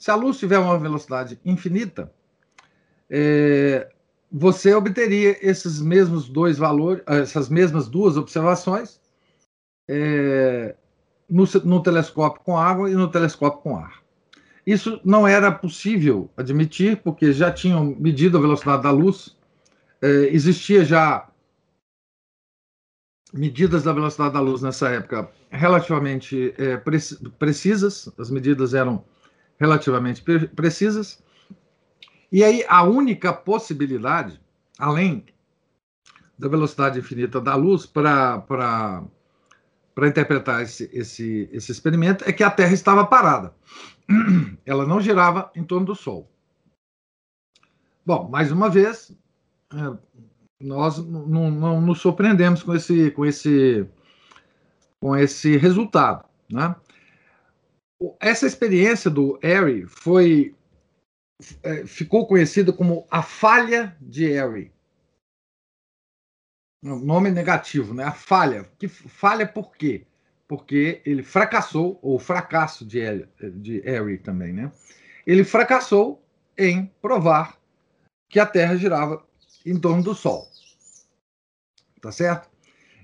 Se 0.00 0.10
a 0.10 0.14
luz 0.14 0.38
tiver 0.38 0.58
uma 0.58 0.78
velocidade 0.78 1.38
infinita, 1.44 2.10
é, 3.10 3.86
você 4.32 4.72
obteria 4.72 5.36
esses 5.46 5.78
mesmos 5.78 6.26
dois 6.26 6.56
valores, 6.56 7.02
essas 7.06 7.50
mesmas 7.50 7.86
duas 7.86 8.16
observações 8.16 8.98
é, 9.86 10.74
no, 11.28 11.44
no, 11.64 11.82
telescópio 11.82 12.40
com 12.42 12.56
água 12.56 12.90
e 12.90 12.94
no 12.94 13.10
telescópio 13.10 13.60
com 13.60 13.76
ar. 13.76 14.02
Isso 14.66 14.98
não 15.04 15.28
era 15.28 15.52
possível 15.52 16.30
admitir, 16.34 17.02
porque 17.02 17.30
já 17.30 17.52
tinham 17.52 17.84
medido 17.84 18.38
a 18.38 18.40
velocidade 18.40 18.84
da 18.84 18.90
luz, 18.90 19.36
é, 20.00 20.08
existia 20.32 20.82
já 20.82 21.28
medidas 23.34 23.82
da 23.82 23.92
velocidade 23.92 24.32
da 24.32 24.40
luz 24.40 24.62
nessa 24.62 24.88
época 24.88 25.30
relativamente 25.50 26.54
é, 26.56 26.78
precisas, 27.38 28.10
as 28.18 28.30
medidas 28.30 28.72
eram 28.72 29.04
relativamente 29.60 30.24
precisas, 30.56 31.22
e 32.32 32.42
aí 32.42 32.64
a 32.68 32.82
única 32.82 33.32
possibilidade, 33.32 34.40
além 34.78 35.26
da 36.38 36.48
velocidade 36.48 36.98
infinita 36.98 37.40
da 37.40 37.54
luz, 37.54 37.84
para 37.84 38.34
interpretar 40.04 40.62
esse, 40.62 40.88
esse, 40.92 41.48
esse 41.52 41.70
experimento, 41.70 42.24
é 42.24 42.32
que 42.32 42.42
a 42.42 42.50
Terra 42.50 42.72
estava 42.72 43.04
parada. 43.04 43.54
Ela 44.64 44.86
não 44.86 45.00
girava 45.00 45.50
em 45.54 45.62
torno 45.62 45.86
do 45.86 45.94
Sol. 45.94 46.30
Bom, 48.06 48.28
mais 48.30 48.50
uma 48.50 48.70
vez, 48.70 49.12
é, 49.74 49.98
nós 50.60 50.98
não, 50.98 51.50
não 51.50 51.80
nos 51.80 52.00
surpreendemos 52.00 52.62
com 52.62 52.74
esse, 52.74 53.10
com 53.10 53.26
esse, 53.26 53.86
com 54.98 55.16
esse 55.16 55.56
resultado. 55.56 56.24
Né? 56.50 56.74
Essa 58.18 58.46
experiência 58.46 59.10
do 59.10 59.38
Airy 59.42 59.86
foi 59.86 60.54
é, 61.62 61.86
ficou 61.86 62.26
conhecida 62.26 62.72
como 62.72 63.06
a 63.10 63.22
falha 63.22 63.96
de 64.00 64.26
Harry. 64.28 64.72
Nome 66.82 67.30
negativo, 67.30 67.92
né? 67.92 68.04
A 68.04 68.12
falha. 68.12 68.64
Que 68.78 68.88
falha 68.88 69.46
por 69.46 69.74
quê? 69.76 70.06
Porque 70.48 71.00
ele 71.04 71.22
fracassou, 71.22 71.98
ou 72.02 72.18
fracasso 72.18 72.84
de, 72.84 73.26
de 73.54 73.80
Harry 73.80 74.18
também, 74.18 74.52
né? 74.52 74.72
Ele 75.26 75.44
fracassou 75.44 76.22
em 76.56 76.86
provar 77.00 77.58
que 78.28 78.40
a 78.40 78.46
Terra 78.46 78.76
girava 78.76 79.24
em 79.64 79.78
torno 79.78 80.02
do 80.02 80.14
Sol. 80.14 80.48
Tá 82.00 82.10
certo? 82.10 82.48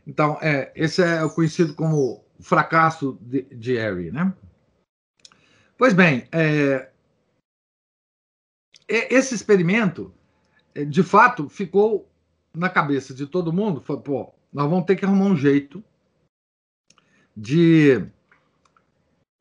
Então, 0.06 0.38
é, 0.40 0.72
esse 0.74 1.02
é 1.02 1.22
o 1.22 1.30
conhecido 1.30 1.74
como 1.74 2.24
fracasso 2.40 3.18
de, 3.20 3.42
de 3.42 3.76
Harry, 3.76 4.10
né? 4.10 4.32
Pois 5.78 5.92
bem, 5.92 6.26
é, 6.32 6.90
esse 8.88 9.34
experimento, 9.34 10.12
é, 10.74 10.84
de 10.84 11.02
fato, 11.02 11.48
ficou 11.48 12.08
na 12.54 12.68
cabeça 12.70 13.12
de 13.14 13.26
todo 13.26 13.52
mundo. 13.52 13.80
Foi, 13.80 14.00
pô, 14.00 14.32
nós 14.52 14.68
vamos 14.68 14.86
ter 14.86 14.96
que 14.96 15.04
arrumar 15.04 15.26
um 15.26 15.36
jeito 15.36 15.84
de, 17.36 18.06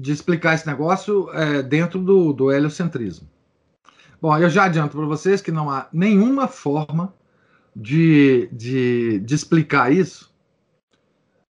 de 0.01 0.11
explicar 0.11 0.55
esse 0.55 0.67
negócio 0.67 1.29
é, 1.31 1.63
dentro 1.63 1.99
do, 1.99 2.33
do 2.33 2.51
heliocentrismo. 2.51 3.29
Bom, 4.21 4.37
eu 4.37 4.49
já 4.49 4.65
adianto 4.65 4.97
para 4.97 5.05
vocês 5.05 5.41
que 5.41 5.51
não 5.51 5.69
há 5.69 5.87
nenhuma 5.93 6.47
forma 6.47 7.13
de, 7.75 8.47
de, 8.51 9.19
de 9.19 9.35
explicar 9.35 9.91
isso 9.91 10.33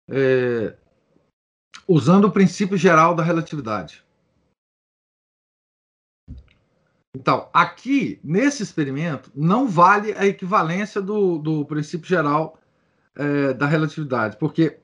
é, 0.08 0.76
usando 1.86 2.26
o 2.26 2.32
princípio 2.32 2.76
geral 2.76 3.14
da 3.14 3.22
relatividade. 3.22 4.04
Então, 7.14 7.48
aqui, 7.52 8.20
nesse 8.22 8.62
experimento, 8.62 9.32
não 9.34 9.66
vale 9.66 10.12
a 10.12 10.26
equivalência 10.26 11.00
do, 11.00 11.38
do 11.38 11.64
princípio 11.64 12.08
geral 12.08 12.58
é, 13.16 13.52
da 13.52 13.66
relatividade, 13.66 14.36
porque 14.36 14.78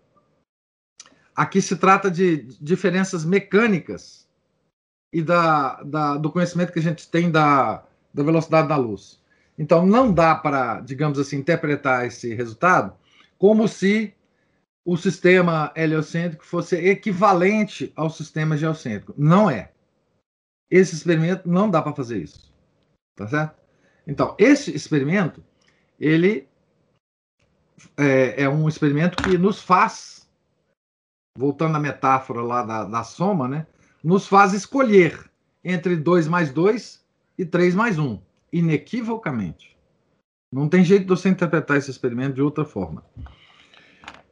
aqui 1.34 1.62
se 1.62 1.76
trata 1.76 2.10
de 2.10 2.38
diferenças 2.60 3.24
mecânicas 3.24 4.28
e 5.12 5.22
da, 5.22 5.82
da, 5.84 6.16
do 6.16 6.30
conhecimento 6.32 6.72
que 6.72 6.80
a 6.80 6.82
gente 6.82 7.08
tem 7.08 7.30
da, 7.30 7.84
da 8.12 8.22
velocidade 8.24 8.68
da 8.68 8.76
luz. 8.76 9.22
Então, 9.56 9.86
não 9.86 10.12
dá 10.12 10.34
para, 10.34 10.80
digamos 10.80 11.18
assim, 11.18 11.36
interpretar 11.36 12.06
esse 12.06 12.34
resultado 12.34 12.94
como 13.38 13.68
se 13.68 14.12
o 14.84 14.96
sistema 14.96 15.72
heliocêntrico 15.74 16.44
fosse 16.44 16.76
equivalente 16.76 17.92
ao 17.96 18.10
sistema 18.10 18.56
geocêntrico. 18.56 19.14
Não 19.16 19.50
é. 19.50 19.70
Esse 20.70 20.94
experimento 20.94 21.48
não 21.48 21.70
dá 21.70 21.80
para 21.80 21.94
fazer 21.94 22.22
isso. 22.22 22.52
Tá 23.14 23.26
certo? 23.26 23.56
Então, 24.06 24.34
esse 24.38 24.74
experimento, 24.74 25.42
ele 25.98 26.48
é, 27.96 28.42
é, 28.42 28.48
um 28.48 28.68
experimento 28.68 29.22
que 29.22 29.36
nos 29.36 29.60
faz, 29.60 30.28
voltando 31.36 31.76
à 31.76 31.80
metáfora 31.80 32.42
lá 32.42 32.62
da, 32.62 32.84
da 32.84 33.04
soma, 33.04 33.48
né? 33.48 33.66
Nos 34.02 34.26
faz 34.26 34.52
escolher 34.52 35.30
entre 35.64 35.96
2 35.96 36.28
mais 36.28 36.52
2 36.52 37.04
e 37.38 37.44
3 37.44 37.74
mais 37.74 37.98
1, 37.98 38.20
inequivocamente. 38.52 39.76
Não 40.52 40.68
tem 40.68 40.84
jeito 40.84 41.02
de 41.02 41.08
você 41.08 41.28
interpretar 41.28 41.76
esse 41.76 41.90
experimento 41.90 42.34
de 42.34 42.42
outra 42.42 42.64
forma. 42.64 43.04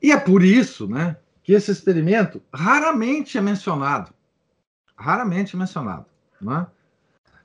E 0.00 0.12
é 0.12 0.18
por 0.18 0.42
isso 0.42 0.86
né, 0.86 1.16
que 1.42 1.52
esse 1.52 1.70
experimento 1.70 2.40
raramente 2.52 3.36
é 3.36 3.40
mencionado. 3.40 4.14
Raramente 4.96 5.56
é 5.56 5.58
mencionado. 5.58 6.06
Né? 6.44 6.66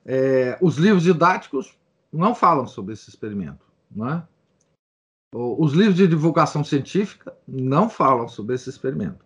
É, 0.06 0.58
os 0.62 0.78
livros 0.78 1.04
didáticos 1.04 1.78
não 2.12 2.36
falam 2.36 2.68
sobre 2.68 2.94
esse 2.94 3.10
experimento. 3.10 3.66
Né? 3.90 4.24
Os 5.34 5.74
livros 5.74 5.96
de 5.96 6.08
divulgação 6.08 6.64
científica 6.64 7.36
não 7.48 7.90
falam 7.90 8.28
sobre 8.28 8.56
esse 8.56 8.70
experimento. 8.70 9.24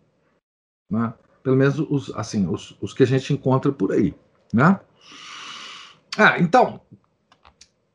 Né? 0.91 1.13
Pelo 1.41 1.55
menos 1.55 1.79
os, 1.79 2.13
assim, 2.15 2.47
os, 2.47 2.77
os 2.79 2.93
que 2.93 3.03
a 3.03 3.07
gente 3.07 3.33
encontra 3.33 3.71
por 3.71 3.91
aí. 3.91 4.13
Né? 4.53 4.79
Ah, 6.17 6.37
então, 6.39 6.79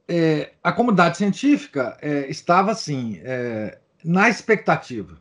é, 0.08 0.54
a 0.62 0.72
comunidade 0.72 1.18
científica 1.18 1.96
é, 2.00 2.28
estava 2.28 2.72
assim, 2.72 3.20
é, 3.22 3.78
na 4.02 4.28
expectativa. 4.28 5.18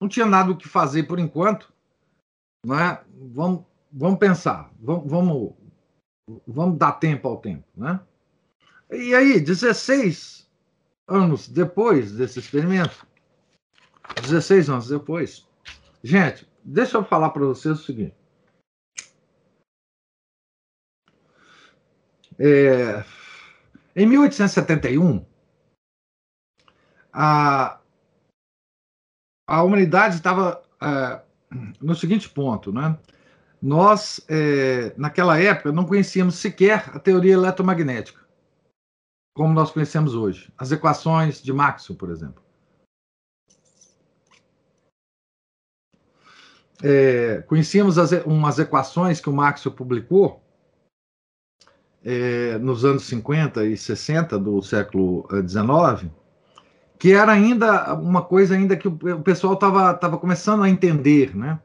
Não 0.00 0.08
tinha 0.08 0.24
nada 0.24 0.50
o 0.50 0.56
que 0.56 0.68
fazer 0.68 1.02
por 1.02 1.18
enquanto. 1.18 1.72
Né? 2.64 2.98
Vamos, 3.34 3.64
vamos 3.92 4.18
pensar, 4.18 4.70
vamos, 4.80 5.54
vamos 6.46 6.78
dar 6.78 6.92
tempo 6.92 7.28
ao 7.28 7.38
tempo. 7.38 7.64
Né? 7.76 8.00
E 8.90 9.14
aí, 9.14 9.40
16 9.40 10.48
anos 11.06 11.48
depois 11.48 12.12
desse 12.12 12.38
experimento, 12.38 13.06
16 14.22 14.70
anos 14.70 14.88
depois, 14.88 15.46
gente, 16.02 16.48
deixa 16.64 16.96
eu 16.96 17.04
falar 17.04 17.30
para 17.30 17.44
vocês 17.44 17.78
o 17.78 17.82
seguinte. 17.82 18.14
É, 22.38 23.04
em 23.94 24.06
1871, 24.06 25.24
a, 27.12 27.80
a 29.46 29.62
humanidade 29.62 30.16
estava 30.16 30.62
é, 30.80 31.22
no 31.80 31.94
seguinte 31.94 32.28
ponto, 32.28 32.72
né? 32.72 32.98
Nós, 33.62 34.20
é, 34.28 34.94
naquela 34.96 35.38
época, 35.38 35.70
não 35.70 35.84
conhecíamos 35.84 36.36
sequer 36.36 36.90
a 36.94 36.98
teoria 36.98 37.34
eletromagnética 37.34 38.20
como 39.34 39.54
nós 39.54 39.70
conhecemos 39.70 40.14
hoje. 40.14 40.52
As 40.58 40.70
equações 40.70 41.42
de 41.42 41.50
Maxwell, 41.50 41.96
por 41.96 42.10
exemplo. 42.10 42.42
É, 46.82 47.42
conhecíamos 47.46 47.98
as, 47.98 48.12
umas 48.24 48.58
equações 48.58 49.20
que 49.20 49.28
o 49.28 49.32
Maxwell 49.32 49.74
publicou 49.74 50.42
é, 52.02 52.58
nos 52.58 52.84
anos 52.84 53.04
50 53.04 53.64
e 53.64 53.76
60 53.76 54.38
do 54.38 54.62
século 54.62 55.28
XIX, 55.46 56.04
é, 56.04 56.10
que 56.98 57.12
era 57.12 57.32
ainda 57.32 57.94
uma 57.94 58.22
coisa 58.22 58.54
ainda 58.54 58.76
que 58.76 58.88
o 58.88 59.22
pessoal 59.22 59.54
estava 59.54 59.94
tava 59.94 60.18
começando 60.18 60.62
a 60.62 60.68
entender, 60.68 61.34
né? 61.36 61.58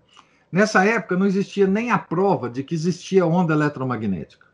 Nessa 0.52 0.86
época 0.86 1.18
não 1.18 1.26
existia 1.26 1.68
nem 1.68 1.92
a 1.92 1.98
prova 1.98 2.50
de 2.50 2.64
que 2.64 2.76
existia 2.76 3.26
onda 3.26 3.54
eletromagnética. 3.54 4.48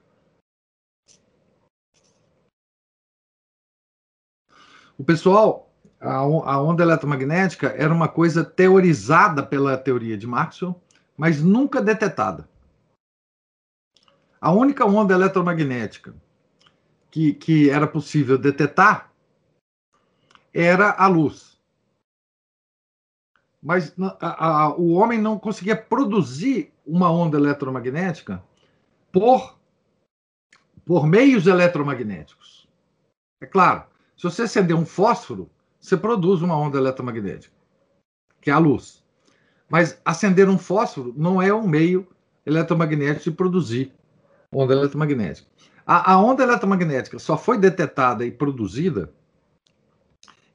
O 4.97 5.04
pessoal, 5.04 5.71
a, 5.99 6.62
onda 6.62 6.84
eletromagnética 6.84 7.69
era 7.69 7.93
uma 7.93 8.08
coisa 8.08 8.43
teorizada 8.43 9.45
pela 9.45 9.77
teoria 9.77 10.17
de 10.17 10.27
Maxwell, 10.27 10.80
mas 11.17 11.41
nunca 11.41 11.82
detetada. 11.82 12.49
A 14.39 14.51
única 14.51 14.86
onda 14.86 15.13
eletromagnética 15.13 16.15
que, 17.12 17.34
que 17.34 17.69
era 17.69 17.88
possível 17.88 18.38
detetar 18.38 19.12
era 20.54 20.91
a 20.91 21.08
luz. 21.08 21.50
Mas 23.62 23.93
a, 24.19 24.47
a, 24.47 24.76
o 24.76 24.93
homem 24.93 25.19
não 25.19 25.38
conseguia 25.38 25.76
produzir 25.76 26.74
uma 26.86 27.12
onda 27.12 27.38
eletromagnética 27.38 28.43
por, 29.12 29.58
por 30.84 31.06
meios 31.06 31.45
eletromagnéticos. 31.45 32.67
É 33.39 33.45
claro, 33.45 33.84
se 34.17 34.24
você 34.24 34.43
acender 34.43 34.76
um 34.76 34.86
fósforo, 34.86 35.50
você 35.80 35.95
produz 35.95 36.41
uma 36.41 36.58
onda 36.58 36.78
eletromagnética, 36.78 37.54
que 38.39 38.50
é 38.50 38.54
a 38.54 38.58
luz. 38.58 39.04
Mas 39.69 40.00
acender 40.04 40.50
um 40.50 40.58
fósforo 40.58 41.13
não 41.15 41.41
é 41.41 41.54
um 41.54 41.67
meio 41.67 42.08
eletromagnético 42.45 43.24
de 43.24 43.32
produzir 43.32 43.93
onda 44.52 44.74
eletromagnética. 44.74 45.47
A, 45.86 46.13
a 46.13 46.17
onda 46.19 46.43
eletromagnética 46.43 47.17
só 47.19 47.38
foi 47.38 47.58
detetada 47.58 48.26
e 48.26 48.32
produzida 48.32 49.12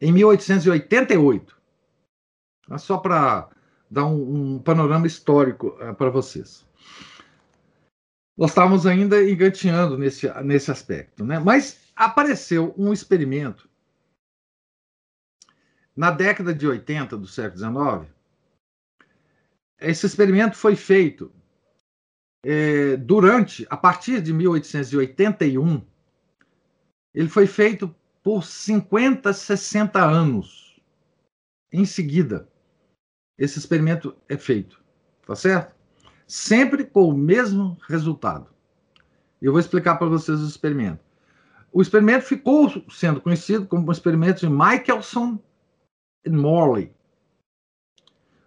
em 0.00 0.12
1888. 0.12 1.55
Só 2.78 2.98
para 2.98 3.48
dar 3.90 4.06
um, 4.06 4.54
um, 4.54 4.58
panorama 4.58 5.06
histórico 5.06 5.68
uh, 5.80 5.94
para 5.94 6.10
vocês. 6.10 6.66
Nós 8.36 8.50
estávamos 8.50 8.86
ainda 8.86 9.22
engateando 9.22 9.96
nesse, 9.96 10.28
nesse 10.42 10.70
aspecto. 10.70 11.24
Né? 11.24 11.38
Mas 11.38 11.80
apareceu 11.94 12.74
um 12.76 12.92
experimento 12.92 13.68
na 15.96 16.10
década 16.10 16.52
de 16.52 16.66
80 16.66 17.16
do 17.16 17.26
século 17.26 17.58
XIX. 17.58 18.14
Esse 19.80 20.06
experimento 20.06 20.56
foi 20.56 20.76
feito 20.76 21.32
é, 22.44 22.96
durante, 22.96 23.66
a 23.68 23.76
partir 23.76 24.20
de 24.20 24.32
1881, 24.32 25.82
ele 27.14 27.28
foi 27.28 27.46
feito 27.46 27.92
por 28.22 28.44
50, 28.44 29.32
60 29.32 30.04
anos. 30.04 30.80
Em 31.72 31.84
seguida, 31.84 32.48
esse 33.38 33.58
experimento 33.58 34.14
é 34.28 34.36
feito, 34.36 34.80
tá 35.26 35.34
certo? 35.34 35.74
Sempre 36.26 36.84
com 36.84 37.08
o 37.08 37.16
mesmo 37.16 37.78
resultado. 37.88 38.48
Eu 39.40 39.52
vou 39.52 39.60
explicar 39.60 39.96
para 39.96 40.08
vocês 40.08 40.40
o 40.40 40.46
experimento. 40.46 41.04
O 41.72 41.82
experimento 41.82 42.24
ficou 42.24 42.70
sendo 42.90 43.20
conhecido 43.20 43.66
como 43.66 43.86
o 43.86 43.92
experimento 43.92 44.40
de 44.40 44.48
Michelson 44.48 45.38
e 46.24 46.30
Morley, 46.30 46.92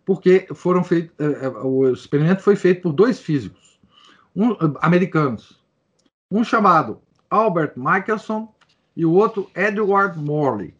porque 0.04 0.48
foram 0.56 0.84
feitos, 0.84 1.14
eh, 1.20 1.46
eh, 1.46 1.50
o 1.50 1.88
experimento 1.92 2.42
foi 2.42 2.56
feito 2.56 2.82
por 2.82 2.94
dois 2.94 3.20
físicos 3.20 3.80
um, 4.36 4.56
americanos, 4.82 5.64
um 6.32 6.44
chamado 6.44 7.02
Albert 7.30 7.74
Michelson 7.76 8.54
e 8.96 9.06
o 9.06 9.14
outro 9.14 9.50
Edward 9.56 10.18
Morley. 10.18 10.74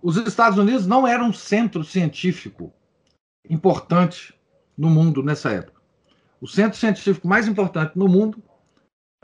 Os 0.00 0.16
Estados 0.16 0.58
Unidos 0.58 0.86
não 0.86 1.06
eram 1.06 1.28
um 1.28 1.32
centro 1.32 1.82
científico 1.82 2.72
importante 3.50 4.32
no 4.78 4.88
mundo 4.88 5.22
nessa 5.22 5.50
época. 5.50 5.80
O 6.40 6.46
centro 6.46 6.78
científico 6.78 7.26
mais 7.26 7.48
importante 7.48 7.98
no 7.98 8.08
mundo 8.08 8.42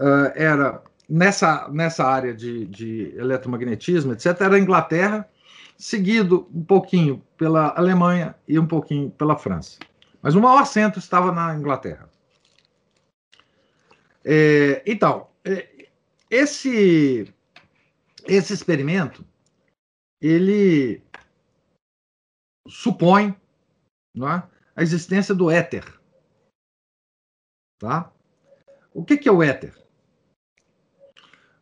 uh, 0.01 0.33
era 0.35 0.83
nessa, 1.09 1.69
nessa 1.69 2.05
área 2.05 2.35
de, 2.35 2.67
de 2.67 3.15
eletromagnetismo, 3.17 4.13
etc., 4.13 4.41
era 4.41 4.57
a 4.57 4.59
Inglaterra, 4.59 5.29
seguido 5.77 6.49
um 6.53 6.65
pouquinho 6.65 7.23
pela 7.37 7.73
Alemanha 7.77 8.35
e 8.47 8.59
um 8.59 8.67
pouquinho 8.67 9.11
pela 9.11 9.37
França. 9.37 9.79
Mas 10.21 10.35
o 10.35 10.41
maior 10.41 10.65
centro 10.67 10.99
estava 10.99 11.31
na 11.31 11.55
Inglaterra. 11.55 12.09
É, 14.25 14.83
então, 14.85 15.29
é, 15.45 15.87
esse, 16.29 17.33
esse 18.27 18.53
experimento, 18.53 19.25
ele 20.21 21.03
supõe 22.69 23.37
é, 24.17 24.49
a 24.75 24.83
existência 24.83 25.35
do 25.35 25.51
éter. 25.51 25.85
Tá? 27.79 28.13
O 28.93 29.05
que, 29.05 29.17
que 29.17 29.29
é 29.29 29.33
o 29.33 29.43
éter? 29.43 29.77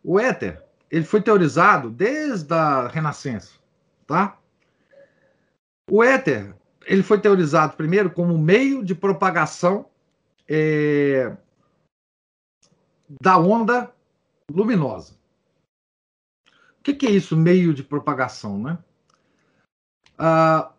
O 0.03 0.19
éter, 0.19 0.65
ele 0.91 1.05
foi 1.05 1.21
teorizado 1.21 1.91
desde 1.91 2.53
a 2.55 2.89
Renascença, 2.89 3.59
tá? 4.07 4.39
O 5.91 6.03
éter, 6.03 6.55
ele 6.87 7.03
foi 7.03 7.21
teorizado 7.21 7.77
primeiro 7.77 8.11
como 8.11 8.39
meio 8.39 8.85
de 8.85 8.95
propagação 8.95 9.91
é, 10.49 11.37
da 13.21 13.39
onda 13.39 13.93
luminosa. 14.51 15.16
Que, 16.87 16.95
que, 16.95 17.07
é 17.09 17.11
isso, 17.11 17.37
meio 17.37 17.75
de 17.75 17.83
propagação, 17.83 18.63
né? 18.63 18.79
Ah, 20.17 20.73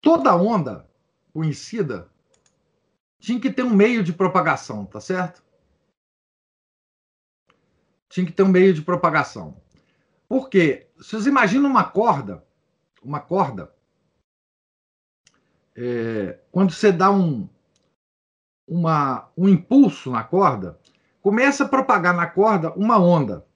toda 0.00 0.34
onda 0.34 0.84
conhecida 1.32 2.10
tinha 3.20 3.38
que 3.38 3.48
ter 3.48 3.62
um 3.62 3.72
meio 3.72 4.02
de 4.02 4.12
propagação, 4.12 4.84
tá 4.84 5.00
certo? 5.00 5.40
tinha 8.08 8.26
que 8.26 8.32
ter 8.32 8.42
um 8.42 8.48
meio 8.48 8.74
de 8.74 8.82
propagação. 8.82 9.56
Por 10.28 10.48
quê? 10.50 10.88
Vocês 10.96 11.24
imaginam 11.24 11.70
uma 11.70 11.84
corda, 11.84 12.44
uma 13.00 13.20
corda, 13.20 13.72
é, 15.76 16.40
quando 16.50 16.72
você 16.72 16.90
dá 16.90 17.12
um, 17.12 17.48
uma, 18.66 19.30
um 19.36 19.48
impulso 19.48 20.10
na 20.10 20.24
corda, 20.24 20.80
começa 21.22 21.64
a 21.64 21.68
propagar 21.68 22.12
na 22.12 22.26
corda 22.26 22.72
uma 22.72 22.98
onda. 22.98 23.46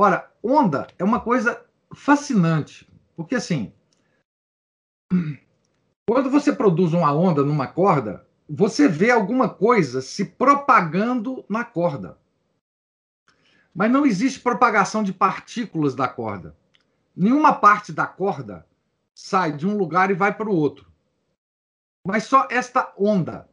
Ora, 0.00 0.32
onda 0.40 0.86
é 0.96 1.02
uma 1.02 1.18
coisa 1.18 1.60
fascinante, 1.92 2.88
porque 3.16 3.34
assim, 3.34 3.72
quando 6.08 6.30
você 6.30 6.52
produz 6.52 6.92
uma 6.92 7.12
onda 7.12 7.42
numa 7.42 7.66
corda, 7.66 8.24
você 8.48 8.86
vê 8.86 9.10
alguma 9.10 9.48
coisa 9.48 10.00
se 10.00 10.24
propagando 10.24 11.44
na 11.48 11.64
corda. 11.64 12.16
Mas 13.74 13.90
não 13.90 14.06
existe 14.06 14.38
propagação 14.38 15.02
de 15.02 15.12
partículas 15.12 15.96
da 15.96 16.06
corda. 16.06 16.56
Nenhuma 17.14 17.52
parte 17.52 17.92
da 17.92 18.06
corda 18.06 18.64
sai 19.12 19.50
de 19.52 19.66
um 19.66 19.76
lugar 19.76 20.12
e 20.12 20.14
vai 20.14 20.32
para 20.32 20.48
o 20.48 20.54
outro. 20.54 20.86
mas 22.06 22.22
só 22.22 22.46
esta 22.50 22.94
onda. 22.96 23.48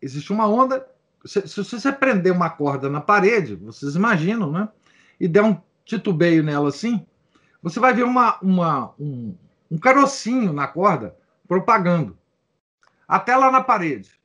Existe 0.00 0.32
uma 0.32 0.48
onda. 0.48 0.88
Se, 1.26 1.46
se 1.46 1.62
você 1.62 1.92
prender 1.92 2.32
uma 2.32 2.48
corda 2.48 2.88
na 2.88 3.02
parede, 3.02 3.54
vocês 3.54 3.94
imaginam, 3.94 4.50
né? 4.50 4.68
E 5.20 5.28
der 5.28 5.44
um 5.44 5.60
titubeio 5.84 6.42
nela 6.42 6.70
assim, 6.70 7.06
você 7.62 7.78
vai 7.78 7.92
ver 7.92 8.04
uma, 8.04 8.40
uma, 8.40 8.94
um, 8.98 9.36
um 9.70 9.78
carocinho 9.78 10.52
na 10.52 10.66
corda 10.66 11.16
propagando 11.46 12.18
até 13.10 13.36
lá 13.36 13.50
na 13.50 13.60
parede. 13.62 14.20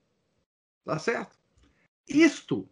Tá 0.85 0.99
certo? 0.99 1.35
Isto 2.07 2.69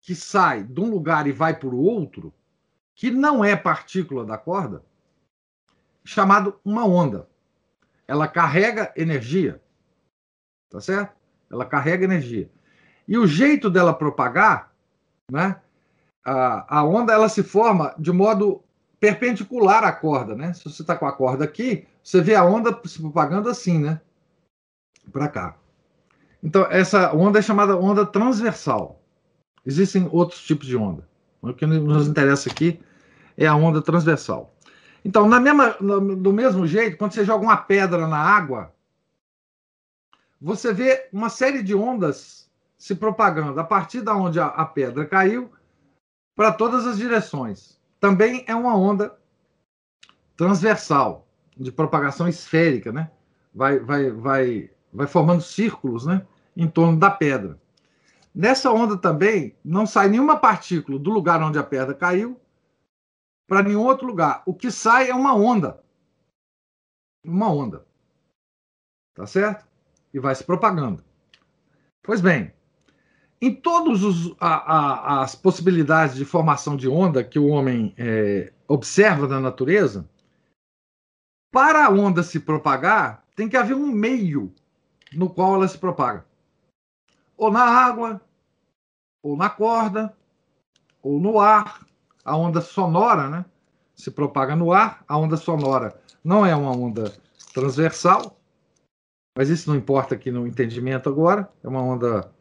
que 0.00 0.14
sai 0.14 0.62
de 0.62 0.80
um 0.80 0.88
lugar 0.88 1.26
e 1.26 1.32
vai 1.32 1.58
para 1.58 1.68
o 1.68 1.80
outro, 1.80 2.32
que 2.94 3.10
não 3.10 3.44
é 3.44 3.56
partícula 3.56 4.24
da 4.24 4.38
corda, 4.38 4.84
chamado 6.04 6.60
uma 6.64 6.86
onda. 6.86 7.28
Ela 8.06 8.28
carrega 8.28 8.92
energia. 8.96 9.60
Tá 10.70 10.80
certo? 10.80 11.14
Ela 11.50 11.66
carrega 11.66 12.04
energia. 12.04 12.48
E 13.06 13.18
o 13.18 13.26
jeito 13.26 13.68
dela 13.68 13.92
propagar, 13.92 14.72
né? 15.30 15.60
A, 16.24 16.78
a 16.78 16.84
onda 16.84 17.12
ela 17.12 17.28
se 17.28 17.42
forma 17.42 17.94
de 17.98 18.12
modo 18.12 18.62
perpendicular 19.00 19.82
à 19.82 19.92
corda, 19.92 20.36
né? 20.36 20.52
Se 20.52 20.64
você 20.64 20.82
está 20.82 20.94
com 20.96 21.06
a 21.06 21.12
corda 21.12 21.44
aqui, 21.44 21.86
você 22.02 22.20
vê 22.20 22.34
a 22.34 22.44
onda 22.44 22.78
se 22.84 23.00
propagando 23.00 23.48
assim, 23.48 23.78
né? 23.78 24.00
Para 25.10 25.28
cá. 25.28 25.56
Então, 26.42 26.66
essa 26.70 27.12
onda 27.12 27.38
é 27.38 27.42
chamada 27.42 27.76
onda 27.76 28.06
transversal. 28.06 29.00
Existem 29.66 30.08
outros 30.10 30.42
tipos 30.42 30.66
de 30.66 30.76
onda. 30.76 31.08
O 31.40 31.52
que 31.52 31.66
nos 31.66 32.06
interessa 32.06 32.50
aqui 32.50 32.80
é 33.36 33.46
a 33.46 33.54
onda 33.54 33.82
transversal. 33.82 34.54
Então, 35.04 35.28
na 35.28 35.40
mesma, 35.40 35.76
no, 35.80 36.16
do 36.16 36.32
mesmo 36.32 36.66
jeito, 36.66 36.96
quando 36.96 37.12
você 37.12 37.24
joga 37.24 37.44
uma 37.44 37.56
pedra 37.56 38.06
na 38.06 38.18
água, 38.18 38.72
você 40.40 40.72
vê 40.72 41.08
uma 41.12 41.28
série 41.28 41.62
de 41.62 41.74
ondas 41.74 42.48
se 42.78 42.94
propagando 42.94 43.58
a 43.60 43.64
partir 43.64 44.00
da 44.00 44.14
onde 44.14 44.40
a, 44.40 44.46
a 44.46 44.64
pedra 44.64 45.06
caiu 45.06 45.50
para 46.34 46.52
todas 46.52 46.86
as 46.86 46.96
direções. 46.96 47.78
Também 48.00 48.44
é 48.46 48.54
uma 48.54 48.76
onda 48.76 49.16
transversal, 50.36 51.28
de 51.56 51.70
propagação 51.70 52.26
esférica, 52.26 52.90
né? 52.90 53.10
Vai, 53.54 53.78
vai, 53.78 54.10
vai, 54.10 54.70
vai 54.92 55.06
formando 55.06 55.42
círculos, 55.42 56.06
né? 56.06 56.26
Em 56.56 56.68
torno 56.68 56.98
da 56.98 57.10
pedra. 57.10 57.60
Nessa 58.34 58.72
onda 58.72 58.96
também 58.96 59.54
não 59.62 59.86
sai 59.86 60.08
nenhuma 60.08 60.38
partícula 60.38 60.98
do 60.98 61.10
lugar 61.10 61.42
onde 61.42 61.58
a 61.58 61.62
pedra 61.62 61.94
caiu 61.94 62.40
para 63.46 63.62
nenhum 63.62 63.84
outro 63.84 64.06
lugar. 64.06 64.42
O 64.46 64.54
que 64.54 64.70
sai 64.70 65.10
é 65.10 65.14
uma 65.14 65.34
onda. 65.34 65.82
Uma 67.24 67.52
onda. 67.52 67.86
Tá 69.14 69.26
certo? 69.26 69.66
E 70.12 70.18
vai 70.18 70.34
se 70.34 70.42
propagando. 70.42 71.04
Pois 72.02 72.20
bem, 72.20 72.52
em 73.42 73.52
todas 73.52 74.00
as 74.38 75.34
possibilidades 75.34 76.14
de 76.14 76.24
formação 76.24 76.76
de 76.76 76.88
onda 76.88 77.24
que 77.24 77.40
o 77.40 77.48
homem 77.48 77.92
é, 77.98 78.52
observa 78.68 79.26
na 79.26 79.40
natureza, 79.40 80.08
para 81.50 81.86
a 81.86 81.90
onda 81.90 82.22
se 82.22 82.38
propagar, 82.38 83.26
tem 83.34 83.48
que 83.48 83.56
haver 83.56 83.74
um 83.74 83.90
meio 83.90 84.54
no 85.12 85.28
qual 85.28 85.56
ela 85.56 85.66
se 85.66 85.76
propaga. 85.76 86.24
Ou 87.36 87.50
na 87.50 87.64
água, 87.64 88.20
ou 89.20 89.36
na 89.36 89.50
corda, 89.50 90.16
ou 91.02 91.18
no 91.18 91.40
ar. 91.40 91.84
A 92.24 92.36
onda 92.36 92.60
sonora, 92.60 93.28
né? 93.28 93.44
Se 93.92 94.12
propaga 94.12 94.54
no 94.54 94.72
ar. 94.72 95.04
A 95.08 95.18
onda 95.18 95.36
sonora 95.36 96.00
não 96.22 96.46
é 96.46 96.54
uma 96.54 96.70
onda 96.70 97.12
transversal, 97.52 98.38
mas 99.36 99.48
isso 99.50 99.68
não 99.68 99.76
importa 99.76 100.14
aqui 100.14 100.30
no 100.30 100.46
entendimento 100.46 101.08
agora. 101.08 101.52
É 101.62 101.68
uma 101.68 101.82
onda 101.82 102.32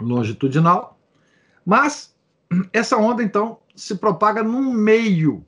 longitudinal. 0.00 0.98
Mas 1.64 2.14
essa 2.72 2.96
onda, 2.96 3.22
então, 3.22 3.58
se 3.74 3.96
propaga 3.96 4.42
num 4.42 4.72
meio. 4.72 5.44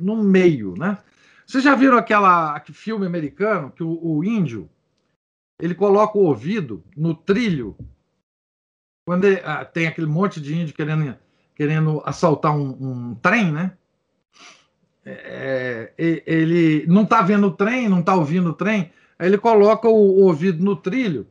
Num 0.00 0.22
meio, 0.22 0.74
né? 0.76 0.98
Vocês 1.46 1.62
já 1.62 1.74
viram 1.74 1.98
aquela, 1.98 2.56
aquele 2.56 2.76
filme 2.76 3.06
americano 3.06 3.70
que 3.70 3.82
o, 3.82 3.98
o 4.02 4.24
índio 4.24 4.68
ele 5.60 5.74
coloca 5.74 6.18
o 6.18 6.24
ouvido 6.24 6.82
no 6.96 7.14
trilho 7.14 7.76
quando 9.06 9.24
ele, 9.24 9.40
ah, 9.44 9.64
tem 9.64 9.86
aquele 9.86 10.06
monte 10.06 10.40
de 10.40 10.54
índio 10.54 10.74
querendo, 10.74 11.16
querendo 11.54 12.02
assaltar 12.04 12.56
um, 12.56 12.70
um 12.70 13.14
trem, 13.16 13.52
né? 13.52 13.76
É, 15.04 15.92
é 15.98 16.22
ele 16.24 16.86
não 16.86 17.02
está 17.02 17.20
vendo 17.22 17.48
o 17.48 17.52
trem, 17.52 17.88
não 17.88 18.00
está 18.00 18.14
ouvindo 18.14 18.50
o 18.50 18.54
trem, 18.54 18.92
aí 19.18 19.26
ele 19.26 19.38
coloca 19.38 19.88
o, 19.88 19.92
o 19.92 20.22
ouvido 20.22 20.64
no 20.64 20.76
trilho 20.76 21.26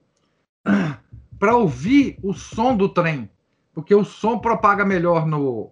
para 1.42 1.56
ouvir 1.56 2.20
o 2.22 2.36
som 2.36 2.78
do 2.78 2.88
trem, 2.88 3.28
porque 3.74 3.96
o 3.96 4.06
som 4.06 4.38
propaga 4.38 4.86
melhor 4.86 5.26
no, 5.26 5.72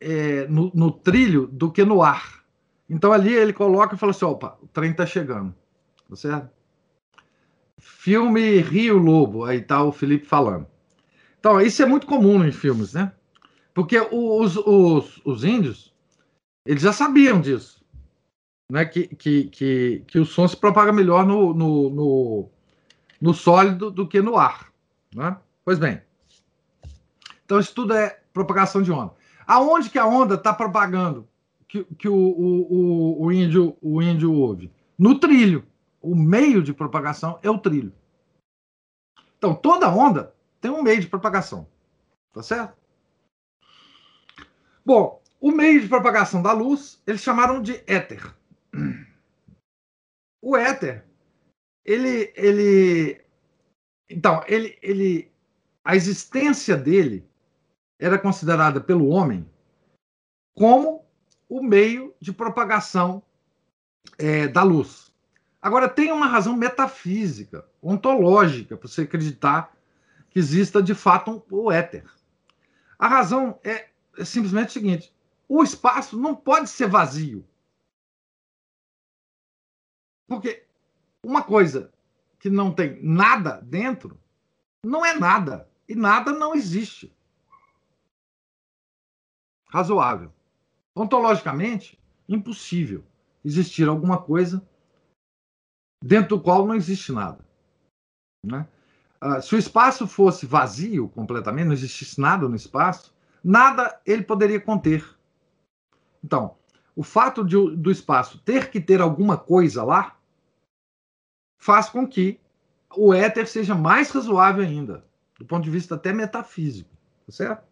é, 0.00 0.46
no, 0.46 0.70
no, 0.72 0.92
trilho 0.92 1.48
do 1.48 1.72
que 1.72 1.84
no 1.84 2.02
ar. 2.02 2.44
Então 2.88 3.12
ali 3.12 3.34
ele 3.34 3.52
coloca 3.52 3.96
e 3.96 3.98
fala 3.98 4.10
assim: 4.10 4.24
opa, 4.24 4.56
o 4.62 4.68
trem 4.68 4.92
está 4.92 5.04
chegando. 5.04 5.52
Tá 6.08 6.14
certo? 6.14 6.50
Filme 7.78 8.60
Rio 8.60 8.96
Lobo, 8.96 9.44
aí 9.44 9.60
tá 9.60 9.82
o 9.82 9.90
Felipe 9.90 10.24
falando. 10.24 10.68
Então, 11.40 11.60
isso 11.60 11.82
é 11.82 11.86
muito 11.86 12.06
comum 12.06 12.44
em 12.44 12.52
filmes, 12.52 12.92
né? 12.92 13.12
Porque 13.74 13.98
os, 13.98 14.56
os, 14.56 15.20
os 15.24 15.42
índios, 15.42 15.92
eles 16.64 16.82
já 16.82 16.92
sabiam 16.92 17.40
disso. 17.40 17.84
Né? 18.70 18.84
Que, 18.84 19.08
que, 19.08 19.44
que, 19.44 20.04
que 20.06 20.18
o 20.20 20.24
som 20.24 20.46
se 20.46 20.56
propaga 20.56 20.92
melhor 20.92 21.26
no, 21.26 21.52
no, 21.54 21.90
no, 21.90 22.50
no 23.20 23.34
sólido 23.34 23.90
do 23.90 24.06
que 24.06 24.20
no 24.20 24.36
ar. 24.36 24.72
Né? 25.14 25.36
Pois 25.64 25.78
bem. 25.78 26.02
Então, 27.44 27.58
isso 27.58 27.74
tudo 27.74 27.94
é 27.94 28.20
propagação 28.32 28.82
de 28.82 28.92
onda. 28.92 29.14
Aonde 29.46 29.90
que 29.90 29.98
a 29.98 30.06
onda 30.06 30.34
está 30.34 30.52
propagando 30.52 31.26
que, 31.66 31.84
que 31.84 32.08
o, 32.08 32.14
o, 32.14 33.24
o, 33.24 33.32
índio, 33.32 33.76
o 33.80 34.02
índio 34.02 34.32
ouve? 34.32 34.70
No 34.98 35.18
trilho 35.18 35.66
o 36.00 36.14
meio 36.14 36.62
de 36.62 36.72
propagação 36.72 37.38
é 37.42 37.50
o 37.50 37.58
trilho. 37.58 37.92
Então, 39.36 39.54
toda 39.54 39.90
onda 39.90 40.34
tem 40.60 40.70
um 40.70 40.82
meio 40.82 41.00
de 41.00 41.06
propagação. 41.06 41.68
Tá 42.32 42.42
certo? 42.42 42.76
Bom, 44.84 45.22
o 45.40 45.50
meio 45.50 45.80
de 45.80 45.88
propagação 45.88 46.42
da 46.42 46.52
luz, 46.52 47.02
eles 47.06 47.20
chamaram 47.20 47.62
de 47.62 47.82
éter. 47.86 48.34
O 50.40 50.56
éter, 50.56 51.04
ele, 51.88 52.32
ele, 52.36 53.24
então, 54.10 54.44
ele, 54.46 54.78
ele, 54.82 55.32
a 55.82 55.96
existência 55.96 56.76
dele 56.76 57.26
era 57.98 58.18
considerada 58.18 58.78
pelo 58.78 59.08
homem 59.08 59.48
como 60.54 61.06
o 61.48 61.62
meio 61.62 62.14
de 62.20 62.30
propagação 62.30 63.22
é, 64.18 64.46
da 64.46 64.62
luz. 64.62 65.10
Agora, 65.62 65.88
tem 65.88 66.12
uma 66.12 66.26
razão 66.26 66.54
metafísica, 66.54 67.66
ontológica, 67.80 68.76
para 68.76 68.86
você 68.86 69.02
acreditar 69.02 69.74
que 70.28 70.38
exista 70.38 70.82
de 70.82 70.94
fato 70.94 71.30
um, 71.30 71.42
o 71.50 71.72
éter. 71.72 72.04
A 72.98 73.08
razão 73.08 73.58
é, 73.64 73.88
é 74.18 74.24
simplesmente 74.26 74.68
o 74.68 74.72
seguinte: 74.72 75.14
o 75.48 75.64
espaço 75.64 76.18
não 76.18 76.36
pode 76.36 76.68
ser 76.68 76.86
vazio. 76.86 77.48
Porque 80.28 80.67
uma 81.24 81.42
coisa 81.42 81.92
que 82.38 82.48
não 82.48 82.72
tem 82.72 83.02
nada 83.02 83.60
dentro 83.62 84.18
não 84.84 85.04
é 85.04 85.14
nada. 85.14 85.68
E 85.88 85.94
nada 85.94 86.32
não 86.32 86.54
existe. 86.54 87.14
Razoável. 89.70 90.32
Ontologicamente, 90.94 91.98
impossível 92.28 93.04
existir 93.44 93.88
alguma 93.88 94.20
coisa 94.20 94.66
dentro 96.02 96.36
do 96.36 96.42
qual 96.42 96.66
não 96.66 96.74
existe 96.74 97.12
nada. 97.12 97.44
Né? 98.44 98.66
Uh, 99.22 99.42
se 99.42 99.54
o 99.54 99.58
espaço 99.58 100.06
fosse 100.06 100.46
vazio 100.46 101.08
completamente, 101.08 101.66
não 101.66 101.72
existisse 101.72 102.20
nada 102.20 102.48
no 102.48 102.54
espaço, 102.54 103.14
nada 103.42 104.00
ele 104.06 104.22
poderia 104.22 104.60
conter. 104.60 105.04
Então, 106.22 106.56
o 106.94 107.02
fato 107.02 107.44
de, 107.44 107.76
do 107.76 107.90
espaço 107.90 108.38
ter 108.38 108.70
que 108.70 108.80
ter 108.80 109.00
alguma 109.00 109.36
coisa 109.36 109.82
lá 109.84 110.17
faz 111.58 111.88
com 111.88 112.06
que 112.06 112.40
o 112.96 113.12
éter 113.12 113.46
seja 113.46 113.74
mais 113.74 114.10
razoável 114.10 114.64
ainda, 114.64 115.04
do 115.38 115.44
ponto 115.44 115.64
de 115.64 115.70
vista 115.70 115.94
até 115.94 116.12
metafísico, 116.12 116.90
tá 117.26 117.32
certo? 117.32 117.66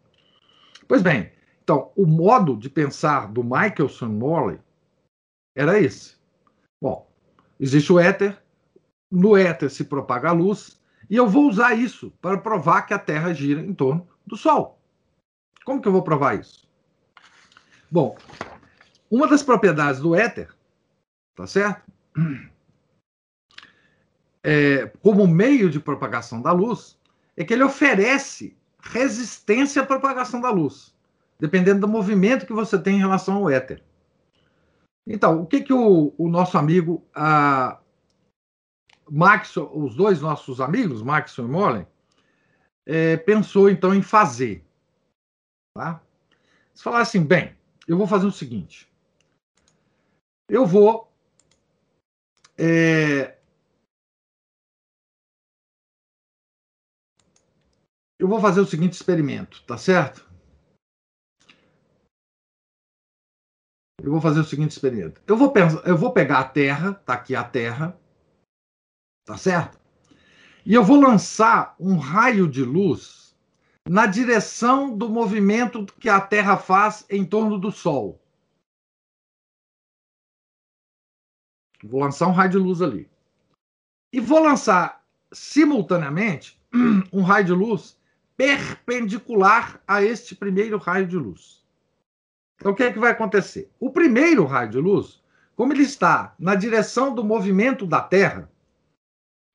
Pois 0.87 1.03
bem, 1.03 1.33
então, 1.63 1.91
o 1.97 2.07
modo 2.07 2.57
de 2.57 2.69
pensar 2.69 3.33
do 3.33 3.43
Michelson 3.43 4.09
Morley 4.09 4.61
era 5.57 5.81
esse. 5.81 6.17
Bom, 6.81 7.07
Existe 7.59 7.91
o 7.93 7.99
éter, 7.99 8.39
no 9.11 9.37
éter 9.37 9.71
se 9.71 9.85
propaga 9.85 10.29
a 10.29 10.33
luz, 10.33 10.79
e 11.09 11.17
eu 11.17 11.27
vou 11.27 11.49
usar 11.49 11.75
isso 11.75 12.11
para 12.21 12.39
provar 12.39 12.83
que 12.83 12.93
a 12.93 12.99
Terra 12.99 13.33
gira 13.33 13.61
em 13.61 13.73
torno 13.73 14.07
do 14.27 14.37
Sol. 14.37 14.79
Como 15.65 15.81
que 15.81 15.89
eu 15.89 15.93
vou 15.93 16.03
provar 16.03 16.39
isso? 16.39 16.69
Bom, 17.91 18.17
uma 19.11 19.27
das 19.27 19.43
propriedades 19.43 20.01
do 20.01 20.15
éter, 20.15 20.55
tá 21.35 21.47
certo? 21.47 21.91
É, 24.47 24.87
como 25.03 25.27
meio 25.27 25.69
de 25.69 25.81
propagação 25.81 26.41
da 26.41 26.53
luz, 26.53 26.97
é 27.37 27.45
que 27.45 27.53
ele 27.53 27.65
oferece 27.65 28.57
resistência 28.81 29.83
à 29.83 29.87
propagação 29.87 30.41
da 30.41 30.51
luz, 30.51 30.95
dependendo 31.37 31.81
do 31.81 31.89
movimento 31.89 32.47
que 32.47 32.53
você 32.53 32.79
tem 32.79 32.95
em 32.95 33.01
relação 33.01 33.39
ao 33.39 33.51
éter. 33.51 33.83
Então, 35.05 35.43
o 35.43 35.47
que, 35.47 35.63
que 35.63 35.73
o, 35.73 36.15
o 36.17 36.29
nosso 36.29 36.57
amigo 36.57 37.05
a 37.13 37.81
Max, 39.11 39.57
os 39.57 39.97
dois 39.97 40.21
nossos 40.21 40.61
amigos, 40.61 41.03
Max 41.03 41.37
e 41.37 41.43
Molen, 41.43 41.87
é, 42.87 43.17
pensou 43.17 43.69
então 43.69 43.93
em 43.93 44.03
fazer? 44.03 44.65
Tá? 45.75 46.01
Eles 46.73 46.87
assim: 46.87 47.25
bem, 47.25 47.53
eu 47.89 47.99
vou 47.99 48.07
fazer 48.07 48.27
o 48.27 48.33
seguinte. 48.33 48.89
Eu 50.49 50.65
vou. 50.65 51.13
É, 52.57 53.36
eu 58.19 58.29
vou 58.29 58.41
fazer 58.41 58.61
o 58.61 58.67
seguinte 58.67 58.95
experimento, 58.95 59.63
tá 59.65 59.77
certo? 59.77 60.27
Eu 64.03 64.13
vou 64.13 64.21
fazer 64.21 64.41
o 64.41 64.45
seguinte 64.45 64.71
experimento. 64.71 65.21
Eu 65.27 65.37
vou, 65.37 65.53
pensar, 65.53 65.87
eu 65.87 65.97
vou 65.97 66.13
pegar 66.13 66.41
a 66.41 66.49
Terra, 66.49 66.95
tá 66.95 67.15
aqui 67.15 67.35
a 67.35 67.45
Terra, 67.45 67.99
tá 69.25 69.37
certo? 69.37 69.79
E 70.65 70.75
eu 70.75 70.85
vou 70.85 71.01
lançar 71.01 71.75
um 71.79 71.97
raio 71.97 72.49
de 72.49 72.63
luz 72.63 73.37
na 73.89 74.07
direção 74.07 74.97
do 74.97 75.09
movimento 75.09 75.87
que 76.01 76.09
a 76.09 76.21
Terra 76.21 76.57
faz 76.57 77.07
em 77.09 77.25
torno 77.25 77.59
do 77.59 77.71
Sol. 77.71 78.21
Vou 81.85 82.01
lançar 82.01 82.27
um 82.27 82.33
raio 82.33 82.51
de 82.51 82.59
luz 82.59 82.83
ali. 82.83 83.09
E 84.13 84.21
vou 84.21 84.43
lançar 84.43 85.05
simultaneamente 85.33 86.61
um 87.13 87.23
raio 87.23 87.45
de 87.45 87.53
luz 87.53 87.96
perpendicular 88.37 89.81
a 89.87 90.03
este 90.03 90.35
primeiro 90.35 90.79
raio 90.79 91.07
de 91.07 91.17
luz. 91.17 91.65
Então, 92.57 92.73
o 92.73 92.75
que 92.75 92.83
é 92.83 92.93
que 92.93 92.99
vai 92.99 93.11
acontecer? 93.11 93.71
O 93.79 93.91
primeiro 93.91 94.45
raio 94.45 94.71
de 94.71 94.79
luz, 94.79 95.23
como 95.55 95.73
ele 95.73 95.83
está 95.83 96.35
na 96.39 96.55
direção 96.55 97.15
do 97.15 97.25
movimento 97.25 97.87
da 97.87 98.01
Terra, 98.01 98.51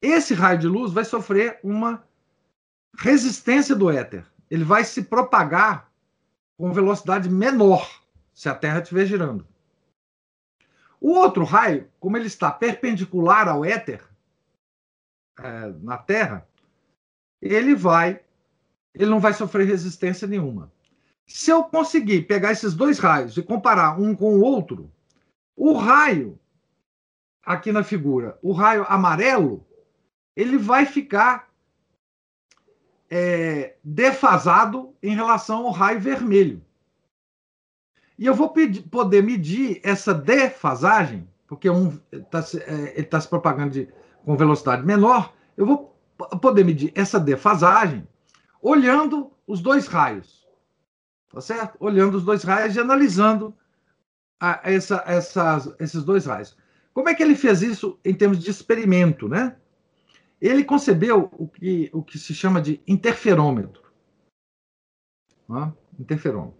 esse 0.02 0.34
raio 0.34 0.58
de 0.58 0.67
luz 0.67 0.91
vai 0.91 1.06
sofrer 1.06 1.60
uma 1.63 2.04
resistência 2.98 3.76
do 3.76 3.89
éter. 3.89 4.26
Ele 4.50 4.63
vai 4.63 4.84
se 4.84 5.04
propagar 5.04 5.91
com 6.58 6.74
velocidade 6.74 7.30
menor 7.30 8.02
se 8.34 8.50
a 8.50 8.56
Terra 8.56 8.82
estiver 8.82 9.06
girando. 9.06 9.48
O 11.00 11.12
outro 11.12 11.44
raio, 11.44 11.89
como 12.00 12.17
ele 12.17 12.28
está 12.28 12.52
perpendicular 12.52 13.48
ao 13.48 13.65
éter 13.65 14.04
é, 15.39 15.67
na 15.82 15.98
Terra, 15.98 16.48
ele 17.41 17.74
vai, 17.74 18.24
ele 18.93 19.10
não 19.10 19.19
vai 19.19 19.34
sofrer 19.34 19.67
resistência 19.67 20.27
nenhuma. 20.27 20.71
Se 21.25 21.49
eu 21.49 21.63
conseguir 21.63 22.23
pegar 22.23 22.51
esses 22.51 22.73
dois 22.73 22.99
raios 22.99 23.38
e 23.38 23.43
comparar 23.43 23.99
um 23.99 24.15
com 24.15 24.36
o 24.36 24.41
outro, 24.41 24.91
o 25.56 25.73
raio 25.73 26.38
aqui 27.45 27.71
na 27.71 27.84
figura, 27.84 28.38
o 28.41 28.51
raio 28.51 28.86
amarelo, 28.88 29.65
ele 30.36 30.58
vai 30.58 30.86
ficar 30.86 31.49
é, 33.10 33.75
defasado 33.84 34.93
em 35.01 35.15
relação 35.15 35.65
ao 35.65 35.71
raio 35.71 35.99
vermelho. 35.99 36.63
E 38.17 38.25
eu 38.25 38.36
vou 38.36 38.49
pedir, 38.49 38.84
poder 38.84 39.23
medir 39.23 39.80
essa 39.84 40.13
defasagem, 40.13 41.27
porque 41.47 41.69
um 41.69 41.99
está 42.12 42.39
é, 42.60 42.93
ele 42.97 43.04
tá 43.04 43.19
se 43.19 43.27
propagando 43.27 43.71
de, 43.71 43.89
com 44.23 44.38
velocidade 44.38 44.86
menor, 44.86 45.34
eu 45.58 45.65
vou 45.65 45.97
poder 46.39 46.63
medir 46.63 46.91
essa 46.95 47.19
defasagem 47.19 48.08
olhando 48.62 49.32
os 49.47 49.62
dois 49.62 49.88
raios 49.88 50.41
tá 51.32 51.41
certo? 51.41 51.78
Olhando 51.80 52.17
os 52.17 52.24
dois 52.24 52.43
raios 52.43 52.76
e 52.76 52.80
analisando 52.80 53.56
a, 54.39 54.60
essa, 54.63 55.04
essas, 55.08 55.74
esses 55.80 56.04
dois 56.04 56.26
raios. 56.26 56.56
Como 56.93 57.08
é 57.08 57.15
que 57.15 57.24
ele 57.24 57.36
fez 57.36 57.62
isso 57.62 57.97
em 58.04 58.13
termos 58.13 58.39
de 58.39 58.50
experimento, 58.50 59.28
né? 59.28 59.56
Ele 60.41 60.63
concebeu 60.63 61.30
o 61.34 61.47
que, 61.47 61.89
o 61.93 62.04
que 62.04 62.17
se 62.17 62.34
chama 62.34 62.62
de 62.62 62.82
interferômetro. 62.88 63.82
Interferômetro. 66.00 66.60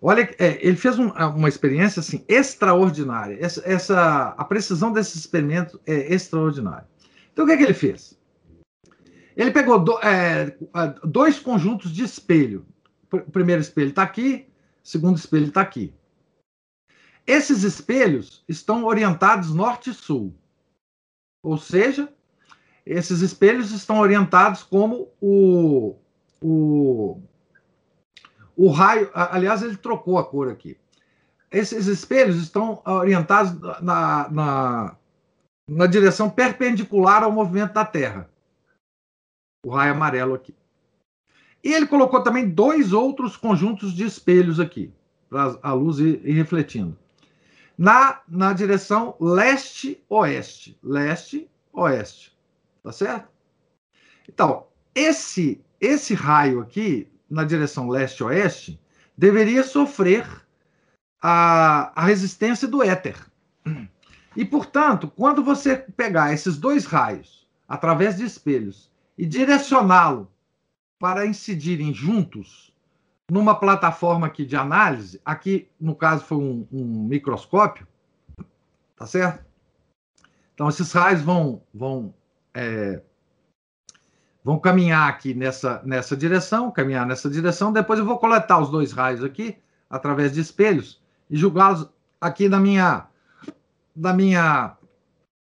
Olha, 0.00 0.22
é, 0.38 0.64
ele 0.64 0.76
fez 0.76 0.96
um, 0.98 1.08
uma 1.10 1.48
experiência 1.48 2.00
assim 2.00 2.24
extraordinária. 2.28 3.36
Essa, 3.40 3.62
essa, 3.68 4.28
a 4.28 4.44
precisão 4.44 4.92
desse 4.92 5.18
experimento 5.18 5.80
é 5.84 6.14
extraordinária. 6.14 6.86
Então, 7.32 7.44
o 7.44 7.48
que, 7.48 7.54
é 7.54 7.56
que 7.56 7.64
ele 7.64 7.74
fez? 7.74 8.17
Ele 9.38 9.52
pegou 9.52 9.78
do, 9.78 9.98
é, 10.00 10.54
dois 11.04 11.38
conjuntos 11.38 11.92
de 11.92 12.04
espelho 12.04 12.66
o 13.12 13.30
primeiro 13.30 13.60
espelho 13.60 13.90
está 13.90 14.02
aqui, 14.02 14.46
o 14.84 14.88
segundo 14.88 15.16
espelho 15.16 15.46
está 15.46 15.60
aqui. 15.60 15.94
Esses 17.26 17.62
espelhos 17.62 18.44
estão 18.48 18.84
orientados 18.84 19.54
norte 19.54 19.90
e 19.90 19.94
sul. 19.94 20.34
Ou 21.42 21.58
seja, 21.58 22.12
esses 22.84 23.20
espelhos 23.20 23.70
estão 23.70 24.00
orientados 24.00 24.62
como 24.62 25.10
o, 25.20 25.96
o, 26.40 27.20
o 28.56 28.70
raio. 28.70 29.10
Aliás, 29.12 29.62
ele 29.62 29.76
trocou 29.76 30.18
a 30.18 30.24
cor 30.24 30.48
aqui. 30.48 30.76
Esses 31.50 31.86
espelhos 31.86 32.36
estão 32.36 32.82
orientados 32.84 33.58
na, 33.80 34.28
na, 34.30 34.96
na 35.68 35.86
direção 35.86 36.28
perpendicular 36.28 37.22
ao 37.22 37.32
movimento 37.32 37.74
da 37.74 37.84
Terra. 37.84 38.28
O 39.64 39.70
raio 39.70 39.92
amarelo 39.92 40.34
aqui. 40.34 40.54
E 41.62 41.72
ele 41.72 41.86
colocou 41.86 42.22
também 42.22 42.48
dois 42.48 42.92
outros 42.92 43.36
conjuntos 43.36 43.92
de 43.92 44.04
espelhos 44.04 44.60
aqui, 44.60 44.92
para 45.28 45.58
a 45.62 45.72
luz 45.72 45.98
ir, 45.98 46.20
ir 46.24 46.32
refletindo. 46.32 46.96
Na, 47.76 48.20
na 48.28 48.52
direção 48.52 49.16
leste-oeste. 49.20 50.78
Leste-oeste. 50.82 52.36
Tá 52.82 52.92
certo? 52.92 53.28
Então, 54.28 54.66
esse, 54.94 55.60
esse 55.80 56.14
raio 56.14 56.60
aqui, 56.60 57.10
na 57.28 57.44
direção 57.44 57.88
leste-oeste, 57.88 58.80
deveria 59.16 59.64
sofrer 59.64 60.26
a, 61.20 61.92
a 62.00 62.04
resistência 62.04 62.68
do 62.68 62.82
éter. 62.82 63.16
E, 64.36 64.44
portanto, 64.44 65.12
quando 65.16 65.42
você 65.42 65.76
pegar 65.76 66.32
esses 66.32 66.56
dois 66.56 66.84
raios 66.84 67.46
através 67.66 68.16
de 68.16 68.24
espelhos 68.24 68.87
e 69.18 69.26
direcioná-lo 69.26 70.30
para 70.98 71.26
incidirem 71.26 71.92
juntos 71.92 72.72
numa 73.30 73.54
plataforma 73.54 74.28
aqui 74.28 74.46
de 74.46 74.56
análise, 74.56 75.20
aqui 75.24 75.68
no 75.78 75.94
caso 75.94 76.24
foi 76.24 76.38
um, 76.38 76.66
um 76.72 77.04
microscópio, 77.04 77.86
tá 78.96 79.06
certo? 79.06 79.44
Então 80.54 80.68
esses 80.68 80.90
raios 80.92 81.20
vão 81.20 81.60
vão 81.74 82.14
é, 82.54 83.02
vão 84.42 84.58
caminhar 84.58 85.08
aqui 85.08 85.34
nessa 85.34 85.82
nessa 85.84 86.16
direção, 86.16 86.70
caminhar 86.70 87.06
nessa 87.06 87.28
direção. 87.28 87.72
Depois 87.72 87.98
eu 87.98 88.06
vou 88.06 88.18
coletar 88.18 88.58
os 88.60 88.70
dois 88.70 88.92
raios 88.92 89.22
aqui 89.22 89.58
através 89.90 90.32
de 90.32 90.40
espelhos 90.40 91.02
e 91.28 91.36
julgá-los 91.36 91.88
aqui 92.20 92.48
na 92.48 92.58
minha 92.58 93.06
na 93.94 94.12
minha 94.12 94.76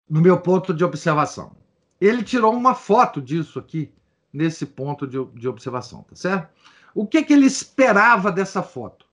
no 0.09 0.21
meu 0.21 0.39
ponto 0.39 0.73
de 0.73 0.83
observação. 0.83 1.56
Ele 1.99 2.23
tirou 2.23 2.53
uma 2.53 2.75
foto 2.75 3.21
disso 3.21 3.59
aqui 3.59 3.91
nesse 4.31 4.65
ponto 4.65 5.07
de, 5.07 5.23
de 5.39 5.47
observação, 5.47 6.03
tá 6.03 6.15
certo? 6.15 6.49
O 6.93 7.05
que, 7.05 7.23
que 7.23 7.33
ele 7.33 7.45
esperava 7.45 8.31
dessa 8.31 8.61
foto? 8.61 9.05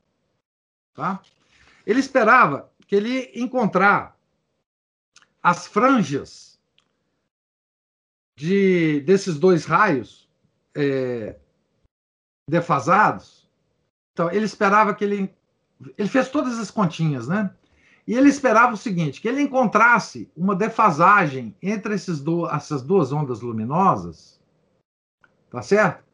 Tá? 0.94 1.20
Ele 1.86 2.00
esperava 2.00 2.70
que 2.86 2.94
ele 2.94 3.30
encontrar 3.34 4.16
as 5.42 5.66
franjas 5.66 6.58
de, 8.36 9.00
desses 9.00 9.38
dois 9.38 9.64
raios 9.64 10.28
é, 10.74 11.38
defasados. 12.48 13.48
Então, 14.12 14.30
ele 14.30 14.44
esperava 14.44 14.94
que 14.94 15.04
ele. 15.04 15.34
Ele 15.98 16.08
fez 16.08 16.28
todas 16.28 16.58
as 16.58 16.70
continhas, 16.70 17.28
né? 17.28 17.54
E 18.06 18.14
ele 18.14 18.28
esperava 18.28 18.74
o 18.74 18.76
seguinte: 18.76 19.20
que 19.20 19.28
ele 19.28 19.42
encontrasse 19.42 20.30
uma 20.36 20.54
defasagem 20.54 21.56
entre 21.62 21.94
do, 22.22 22.48
essas 22.48 22.82
duas 22.82 23.12
ondas 23.12 23.40
luminosas 23.40 24.34
Tá 25.54 25.62
certo? 25.62 26.04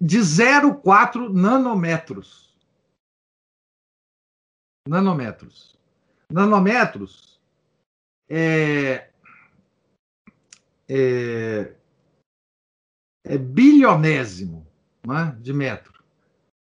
De 0.00 0.18
0,4 0.18 1.28
nanômetros. 1.28 2.56
Nanômetros. 4.88 5.76
Nanômetros 6.30 7.42
é, 8.30 9.10
é, 10.88 11.74
é 13.24 13.36
bilionésimo 13.36 14.64
né, 15.04 15.36
de 15.40 15.52
metro. 15.52 16.00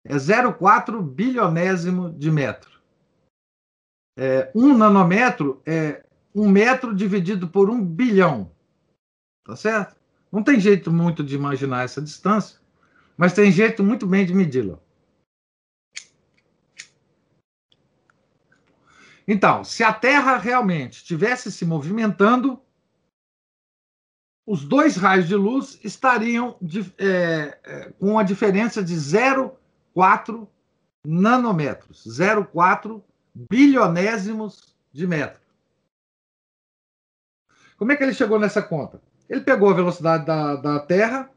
É 0.06 0.16
0,4 0.16 1.02
bilionésimo 1.02 2.10
de 2.10 2.32
metro. 2.32 2.73
É, 4.18 4.52
um 4.54 4.78
nanômetro 4.78 5.62
é 5.66 6.06
um 6.34 6.48
metro 6.48 6.94
dividido 6.96 7.48
por 7.48 7.70
um 7.70 7.84
bilhão. 7.84 8.52
Tá 9.44 9.56
certo? 9.56 9.96
Não 10.32 10.44
tem 10.44 10.60
jeito 10.60 10.92
muito 10.92 11.24
de 11.24 11.36
imaginar 11.36 11.84
essa 11.84 12.02
distância, 12.02 12.60
mas 13.18 13.34
tem 13.34 13.52
jeito 13.52 13.84
muito 13.84 14.08
bem 14.08 14.26
de 14.26 14.34
medi-la. 14.34 14.80
Então, 19.28 19.64
se 19.64 19.84
a 19.84 19.94
Terra 19.94 20.38
realmente 20.38 20.98
estivesse 20.98 21.52
se 21.52 21.66
movimentando, 21.66 22.60
os 24.46 24.66
dois 24.66 24.98
raios 24.98 25.28
de 25.28 25.36
luz 25.36 25.80
estariam 25.84 26.58
de, 26.62 26.82
é, 26.98 27.58
é, 27.64 27.90
com 27.92 28.20
a 28.20 28.24
diferença 28.24 28.84
de 28.84 28.94
0,4 28.96 30.48
nanômetros, 31.06 32.04
0,4 32.06 33.02
bilionésimos 33.34 34.76
de 34.92 35.08
metro. 35.08 35.42
Como 37.78 37.92
é 37.92 37.96
que 37.96 38.04
ele 38.04 38.14
chegou 38.14 38.40
nessa 38.40 38.62
conta? 38.62 39.02
Ele 39.30 39.42
pegou 39.42 39.70
a 39.70 39.74
velocidade 39.74 40.26
da, 40.26 40.56
da 40.56 40.80
Terra 40.80 41.30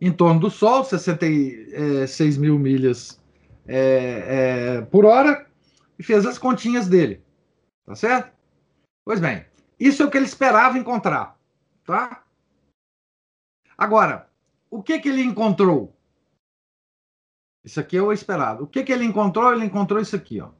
em 0.00 0.12
torno 0.12 0.40
do 0.40 0.50
Sol, 0.50 0.84
66 0.84 2.36
mil 2.36 2.58
milhas 2.58 3.22
é, 3.66 4.78
é, 4.78 4.80
por 4.82 5.04
hora, 5.04 5.46
e 5.98 6.02
fez 6.02 6.26
as 6.26 6.36
continhas 6.36 6.88
dele. 6.88 7.24
Tá 7.86 7.94
certo? 7.94 8.32
Pois 9.04 9.20
bem, 9.20 9.46
isso 9.78 10.02
é 10.02 10.06
o 10.06 10.10
que 10.10 10.16
ele 10.16 10.26
esperava 10.26 10.78
encontrar. 10.78 11.38
Tá? 11.84 12.24
Agora, 13.76 14.28
o 14.70 14.82
que, 14.82 14.98
que 14.98 15.08
ele 15.08 15.22
encontrou? 15.22 15.94
Isso 17.64 17.80
aqui 17.80 17.96
é 17.96 18.02
o 18.02 18.12
esperado. 18.12 18.64
O 18.64 18.66
que, 18.66 18.82
que 18.82 18.92
ele 18.92 19.04
encontrou? 19.04 19.52
Ele 19.52 19.64
encontrou 19.64 20.00
isso 20.00 20.16
aqui, 20.16 20.40
ó. 20.40 20.50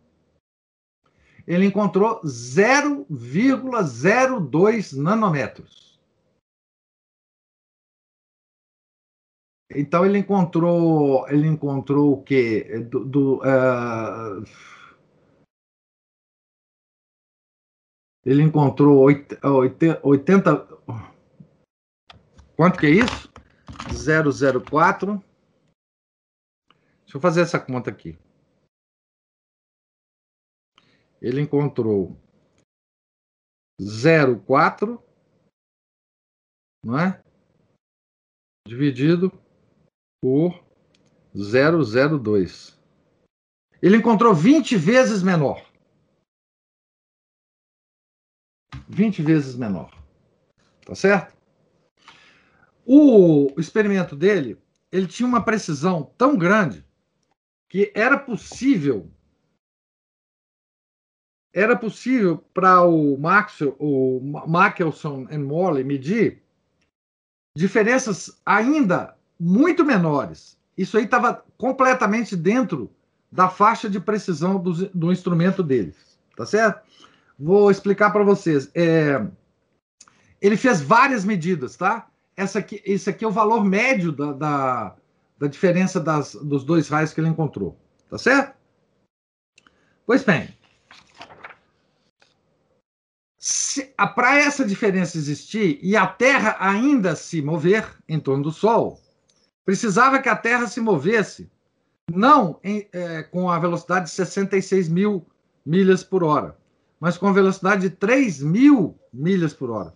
Ele 1.47 1.66
encontrou 1.66 2.22
0,02 2.22 4.97
nanômetros. 4.97 6.01
Então 9.70 10.05
ele 10.07 10.18
encontrou, 10.18 11.28
ele 11.28 11.47
encontrou 11.49 12.12
o 12.12 12.22
quê? 12.22 12.86
Do, 12.90 13.05
do 13.05 13.38
uh, 13.38 14.45
ele 18.24 18.42
encontrou 18.42 19.01
80, 19.01 19.40
80, 20.03 20.74
Quanto 22.57 22.78
que 22.78 22.86
é 22.86 22.90
isso? 22.90 23.32
004. 23.90 25.22
Deixa 27.03 27.16
eu 27.16 27.20
fazer 27.20 27.42
essa 27.42 27.59
conta 27.59 27.90
aqui. 27.90 28.16
Ele 31.24 31.40
encontrou 31.40 32.20
04, 34.46 35.02
não 36.84 36.98
é? 36.98 37.24
Dividido 38.68 39.32
por 40.20 40.62
002. 41.32 42.78
Ele 43.80 43.96
encontrou 43.96 44.34
20 44.34 44.76
vezes 44.76 45.22
menor. 45.22 45.66
20 48.86 49.22
vezes 49.22 49.56
menor. 49.56 49.98
Tá 50.84 50.94
certo? 50.94 51.34
O 52.84 53.58
experimento 53.58 54.14
dele, 54.14 54.62
ele 54.92 55.06
tinha 55.06 55.26
uma 55.26 55.42
precisão 55.42 56.04
tão 56.18 56.36
grande 56.36 56.86
que 57.70 57.90
era 57.94 58.18
possível 58.18 59.10
era 61.55 61.76
possível 61.76 62.44
para 62.52 62.82
o 62.82 63.16
Maxwell, 63.16 63.76
o 63.78 64.20
Machelson 64.48 65.28
e 65.30 65.38
Morley 65.38 65.84
medir 65.84 66.42
diferenças 67.57 68.40
ainda 68.44 69.16
muito 69.38 69.84
menores. 69.84 70.59
Isso 70.76 70.98
aí 70.98 71.05
estava 71.05 71.44
completamente 71.57 72.34
dentro 72.34 72.90
da 73.30 73.48
faixa 73.48 73.88
de 73.88 74.00
precisão 74.00 74.61
do, 74.61 74.88
do 74.88 75.12
instrumento 75.12 75.62
deles, 75.62 76.18
tá 76.36 76.44
certo? 76.44 76.82
Vou 77.38 77.70
explicar 77.70 78.11
para 78.11 78.24
vocês. 78.24 78.68
É, 78.74 79.24
ele 80.40 80.57
fez 80.57 80.80
várias 80.80 81.24
medidas, 81.24 81.76
tá? 81.76 82.09
Essa 82.36 82.59
aqui, 82.59 82.82
esse 82.84 83.09
aqui 83.09 83.24
é 83.24 83.28
o 83.28 83.32
valor 83.32 83.64
médio 83.64 84.11
da, 84.11 84.32
da, 84.32 84.96
da 85.38 85.46
diferença 85.46 86.00
das, 86.00 86.34
dos 86.34 86.64
dois 86.64 86.88
raios 86.88 87.12
que 87.12 87.20
ele 87.20 87.28
encontrou, 87.28 87.78
tá 88.11 88.18
certo? 88.18 88.57
Pois 90.05 90.24
bem, 90.24 90.48
para 94.14 94.38
essa 94.38 94.64
diferença 94.64 95.18
existir 95.18 95.78
e 95.82 95.97
a 95.97 96.07
Terra 96.07 96.57
ainda 96.59 97.14
se 97.14 97.42
mover 97.42 97.86
em 98.09 98.18
torno 98.18 98.45
do 98.45 98.53
Sol, 98.53 99.01
precisava 99.64 100.20
que 100.20 100.28
a 100.28 100.36
Terra 100.36 100.66
se 100.66 100.80
movesse 100.80 101.51
não 102.11 102.59
em, 102.62 102.88
é, 102.92 103.22
com 103.22 103.51
a 103.51 103.59
velocidade 103.59 104.07
de 104.07 104.12
66 104.12 104.88
mil 104.88 105.26
milhas 105.64 106.03
por 106.03 106.22
hora, 106.22 106.57
mas 106.99 107.18
com 107.18 107.26
a 107.26 107.32
velocidade 107.32 107.88
de 107.88 107.90
3 107.90 108.42
mil 108.42 108.99
milhas 109.12 109.53
por 109.53 109.70
hora. 109.70 109.92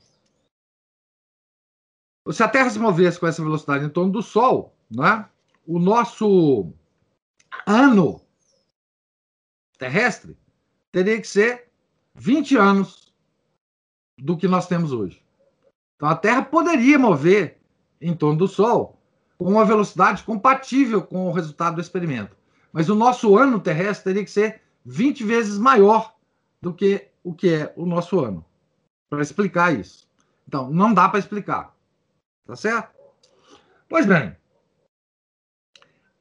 Se 2.30 2.42
a 2.42 2.48
Terra 2.48 2.68
se 2.68 2.78
movesse 2.78 3.18
com 3.18 3.26
essa 3.26 3.42
velocidade 3.42 3.84
em 3.84 3.88
torno 3.88 4.12
do 4.12 4.22
Sol, 4.22 4.76
né, 4.90 5.26
o 5.66 5.78
nosso 5.78 6.70
ano 7.66 8.20
terrestre 9.78 10.36
teria 10.92 11.18
que 11.18 11.26
ser 11.26 11.70
20 12.14 12.56
anos 12.56 13.07
do 14.18 14.36
que 14.36 14.48
nós 14.48 14.66
temos 14.66 14.92
hoje. 14.92 15.22
Então 15.96 16.08
a 16.08 16.16
Terra 16.16 16.42
poderia 16.42 16.98
mover 16.98 17.58
em 18.00 18.14
torno 18.14 18.38
do 18.38 18.48
Sol 18.48 18.98
com 19.36 19.46
uma 19.46 19.64
velocidade 19.64 20.22
compatível 20.22 21.02
com 21.02 21.28
o 21.28 21.32
resultado 21.32 21.76
do 21.76 21.80
experimento. 21.80 22.36
Mas 22.72 22.88
o 22.88 22.94
nosso 22.94 23.36
ano 23.36 23.60
terrestre 23.60 24.04
teria 24.04 24.24
que 24.24 24.30
ser 24.30 24.62
20 24.84 25.24
vezes 25.24 25.58
maior 25.58 26.14
do 26.60 26.72
que 26.74 27.08
o 27.22 27.32
que 27.34 27.52
é 27.52 27.72
o 27.76 27.84
nosso 27.84 28.20
ano, 28.20 28.44
para 29.08 29.22
explicar 29.22 29.78
isso. 29.78 30.08
Então, 30.46 30.70
não 30.70 30.94
dá 30.94 31.08
para 31.08 31.18
explicar. 31.18 31.74
Tá 32.46 32.56
certo? 32.56 32.90
Pois 33.88 34.06
bem, 34.06 34.34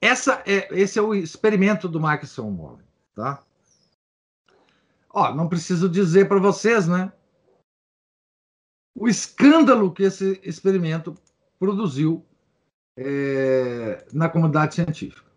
essa 0.02 0.44
é, 0.46 0.68
esse 0.78 1.00
é 1.00 1.02
o 1.02 1.16
experimento 1.16 1.88
do 1.88 2.00
Michelson 2.00 2.52
Morley, 2.52 2.86
tá? 3.16 3.42
Ó, 5.10 5.34
não 5.34 5.48
preciso 5.48 5.90
dizer 5.90 6.28
para 6.28 6.40
vocês, 6.40 6.88
né? 6.88 7.12
O 9.00 9.08
escândalo 9.08 9.94
que 9.94 10.02
esse 10.02 10.42
experimento 10.44 11.14
produziu 11.60 12.26
é, 12.98 14.04
na 14.12 14.28
comunidade 14.28 14.74
científica. 14.74 15.28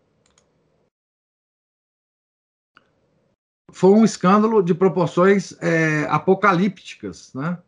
Foi 3.71 3.91
um 3.91 4.03
escândalo 4.03 4.63
de 4.63 4.73
proporções 4.73 5.53
é, 5.61 6.05
apocalípticas, 6.09 7.33
né? 7.35 7.61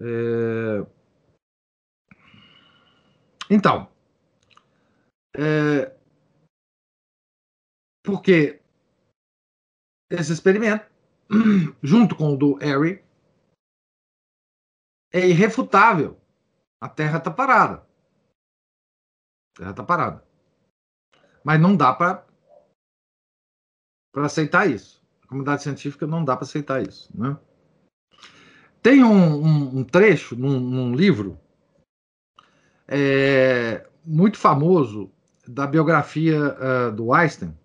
É... 0.00 0.86
Então, 3.48 3.92
é... 5.36 5.94
porque 8.02 8.60
esse 10.10 10.32
experimento, 10.32 10.89
junto 11.82 12.14
com 12.16 12.34
o 12.34 12.36
do 12.36 12.54
Harry, 12.54 13.04
é 15.12 15.28
irrefutável. 15.28 16.20
A 16.80 16.88
Terra 16.88 17.18
está 17.18 17.30
parada. 17.30 17.86
A 19.54 19.58
Terra 19.58 19.70
está 19.70 19.84
parada. 19.84 20.24
Mas 21.44 21.60
não 21.60 21.76
dá 21.76 21.94
para 21.94 22.26
aceitar 24.16 24.68
isso. 24.68 25.02
A 25.22 25.26
comunidade 25.26 25.62
científica 25.62 26.06
não 26.06 26.24
dá 26.24 26.36
para 26.36 26.44
aceitar 26.44 26.82
isso. 26.82 27.10
Né? 27.16 27.38
Tem 28.82 29.04
um, 29.04 29.44
um, 29.44 29.78
um 29.78 29.84
trecho 29.84 30.34
num, 30.36 30.58
num 30.58 30.94
livro 30.94 31.38
é, 32.88 33.86
muito 34.04 34.36
famoso 34.36 35.12
da 35.46 35.66
biografia 35.66 36.38
uh, 36.38 36.92
do 36.92 37.12
Einstein, 37.12 37.56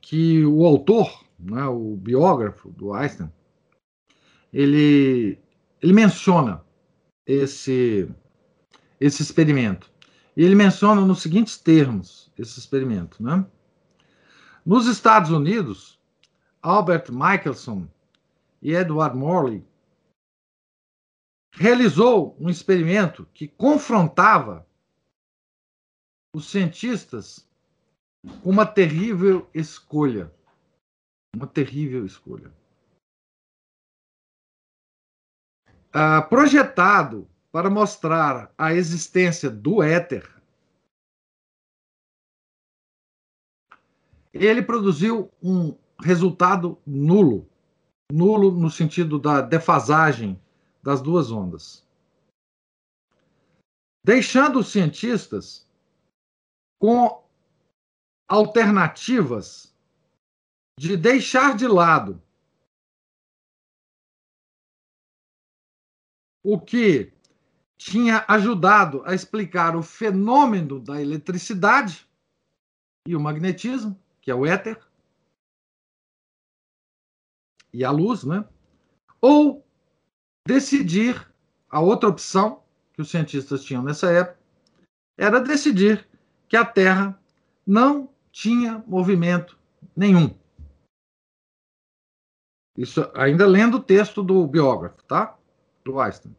que 0.00 0.44
o 0.44 0.64
autor, 0.64 1.25
né, 1.38 1.64
o 1.66 1.96
biógrafo 1.96 2.70
do 2.70 2.92
Einstein, 2.92 3.30
ele, 4.52 5.38
ele 5.82 5.92
menciona 5.92 6.64
esse, 7.26 8.08
esse 9.00 9.22
experimento. 9.22 9.90
E 10.36 10.44
ele 10.44 10.54
menciona 10.54 11.00
nos 11.00 11.22
seguintes 11.22 11.56
termos 11.56 12.30
esse 12.38 12.58
experimento. 12.58 13.22
Né? 13.22 13.44
Nos 14.64 14.86
Estados 14.86 15.30
Unidos, 15.30 15.98
Albert 16.62 17.10
Michelson 17.10 17.88
e 18.60 18.74
Edward 18.74 19.16
Morley, 19.16 19.64
realizou 21.52 22.36
um 22.38 22.50
experimento 22.50 23.26
que 23.32 23.48
confrontava 23.48 24.66
os 26.34 26.50
cientistas 26.50 27.48
com 28.42 28.50
uma 28.50 28.66
terrível 28.66 29.48
escolha. 29.54 30.30
Uma 31.36 31.46
terrível 31.46 32.06
escolha. 32.06 32.50
Ah, 35.92 36.22
projetado 36.22 37.28
para 37.52 37.68
mostrar 37.68 38.54
a 38.56 38.72
existência 38.72 39.50
do 39.50 39.82
éter, 39.82 40.26
ele 44.32 44.62
produziu 44.62 45.30
um 45.42 45.76
resultado 46.00 46.80
nulo. 46.86 47.46
Nulo 48.10 48.50
no 48.50 48.70
sentido 48.70 49.18
da 49.18 49.42
defasagem 49.42 50.40
das 50.82 51.02
duas 51.02 51.30
ondas. 51.30 51.86
Deixando 54.02 54.60
os 54.60 54.72
cientistas 54.72 55.68
com 56.78 57.22
alternativas 58.26 59.75
de 60.78 60.96
deixar 60.96 61.56
de 61.56 61.66
lado 61.66 62.22
o 66.44 66.60
que 66.60 67.12
tinha 67.76 68.24
ajudado 68.28 69.02
a 69.04 69.14
explicar 69.14 69.74
o 69.74 69.82
fenômeno 69.82 70.78
da 70.78 71.00
eletricidade 71.00 72.08
e 73.06 73.16
o 73.16 73.20
magnetismo, 73.20 73.98
que 74.20 74.30
é 74.30 74.34
o 74.34 74.46
éter, 74.46 74.80
e 77.72 77.84
a 77.84 77.90
luz, 77.90 78.24
né? 78.24 78.48
Ou 79.20 79.66
decidir, 80.46 81.30
a 81.68 81.80
outra 81.80 82.08
opção 82.08 82.62
que 82.92 83.02
os 83.02 83.10
cientistas 83.10 83.64
tinham 83.64 83.82
nessa 83.82 84.10
época, 84.10 84.38
era 85.18 85.40
decidir 85.40 86.08
que 86.48 86.56
a 86.56 86.64
Terra 86.64 87.20
não 87.66 88.08
tinha 88.30 88.82
movimento 88.86 89.58
nenhum. 89.96 90.45
Isso 92.76 93.10
ainda 93.14 93.46
lendo 93.46 93.78
o 93.78 93.82
texto 93.82 94.22
do 94.22 94.46
biógrafo, 94.46 95.02
tá? 95.04 95.36
Do 95.84 95.98
Einstein. 95.98 96.36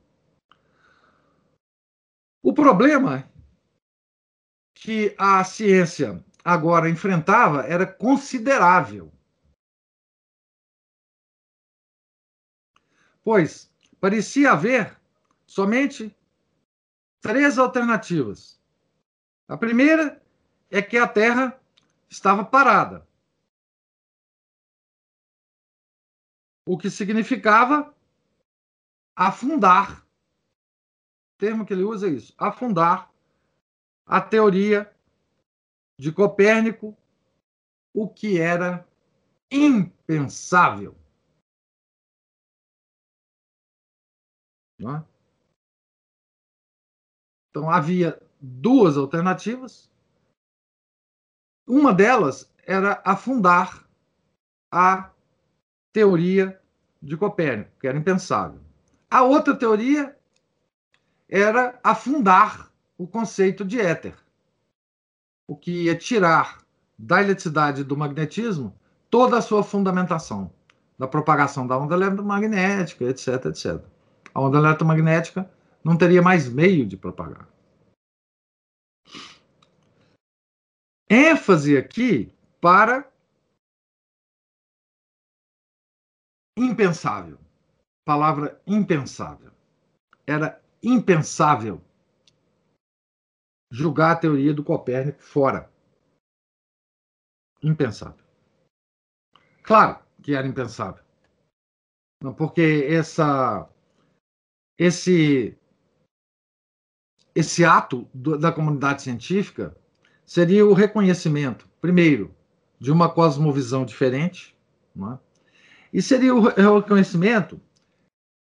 O 2.43 2.53
problema 2.53 3.29
que 4.75 5.15
a 5.17 5.43
ciência 5.43 6.23
agora 6.43 6.89
enfrentava 6.89 7.61
era 7.63 7.85
considerável. 7.85 9.11
Pois 13.23 13.69
parecia 13.99 14.51
haver 14.51 14.95
somente 15.45 16.15
três 17.19 17.57
alternativas. 17.57 18.61
A 19.47 19.57
primeira 19.57 20.21
é 20.69 20.81
que 20.81 20.97
a 20.97 21.07
Terra 21.07 21.59
estava 22.09 22.45
parada. 22.45 23.05
O 26.68 26.78
que 26.78 26.89
significava 26.89 27.95
afundar. 29.15 30.01
O 30.01 31.39
termo 31.39 31.65
que 31.65 31.74
ele 31.74 31.84
usa 31.84 32.07
é 32.07 32.11
isso: 32.11 32.34
afundar 32.38 33.09
a 34.05 34.20
teoria 34.20 34.93
de 35.97 36.11
Copérnico, 36.11 36.95
o 37.93 38.09
que 38.09 38.39
era 38.39 38.86
impensável. 39.49 40.95
É? 44.80 45.03
Então 47.49 47.70
havia 47.70 48.22
duas 48.39 48.97
alternativas. 48.97 49.89
Uma 51.65 51.93
delas 51.93 52.53
era 52.63 53.01
afundar 53.03 53.89
a 54.72 55.11
teoria 55.98 56.62
de 57.02 57.18
Copérnico, 57.18 57.72
que 57.82 57.88
era 57.88 57.98
impensável. 57.98 58.60
A 59.10 59.24
outra 59.24 59.56
teoria 59.56 60.16
era 61.28 61.80
afundar 61.84 62.72
o 62.95 63.08
conceito 63.08 63.66
de 63.66 63.82
éter, 63.82 64.14
o 65.48 65.56
que 65.56 65.86
ia 65.86 65.95
tirar 65.95 66.60
da 67.00 67.20
eletricidade 67.20 67.84
do 67.84 67.98
magnetismo 67.98 68.76
toda 69.10 69.39
a 69.39 69.41
sua 69.41 69.64
fundamentação, 69.64 70.54
da 71.00 71.08
propagação 71.08 71.66
da 71.66 71.76
onda 71.76 71.95
eletromagnética, 71.95 73.06
etc, 73.06 73.45
etc 73.45 73.84
a 74.36 74.39
onda 74.39 74.60
eletromagnética 74.60 75.50
não 75.84 75.98
teria 75.98 76.22
mais 76.22 76.48
meio 76.48 76.86
de 76.86 76.95
propagar. 76.95 77.48
ênfase 81.10 81.76
aqui 81.76 82.32
para 82.62 83.12
impensável. 86.58 87.38
Palavra 88.03 88.62
impensável. 88.66 89.51
Era 90.26 90.62
impensável 90.82 91.82
julgar 93.72 94.14
a 94.14 94.16
teoria 94.20 94.53
do 94.53 94.64
Copérnico 94.64 95.22
fora. 95.22 95.72
Impensável. 97.62 98.26
Claro 99.64 100.03
que 100.24 100.34
era 100.34 100.47
impensável. 100.47 101.03
Porque 102.38 102.88
essa 102.89 103.70
esse 104.78 105.58
esse 107.36 107.64
ato 107.64 108.10
do, 108.14 108.38
da 108.38 108.51
comunidade 108.51 109.03
científica 109.03 109.78
seria 110.26 110.66
o 110.66 110.74
reconhecimento, 110.74 111.70
primeiro, 111.80 112.36
de 112.80 112.91
uma 112.91 113.14
cosmovisão 113.14 113.86
diferente, 113.86 114.58
é? 114.95 115.26
E 115.98 116.02
seria 116.04 116.36
o 116.36 116.41
reconhecimento 116.41 117.60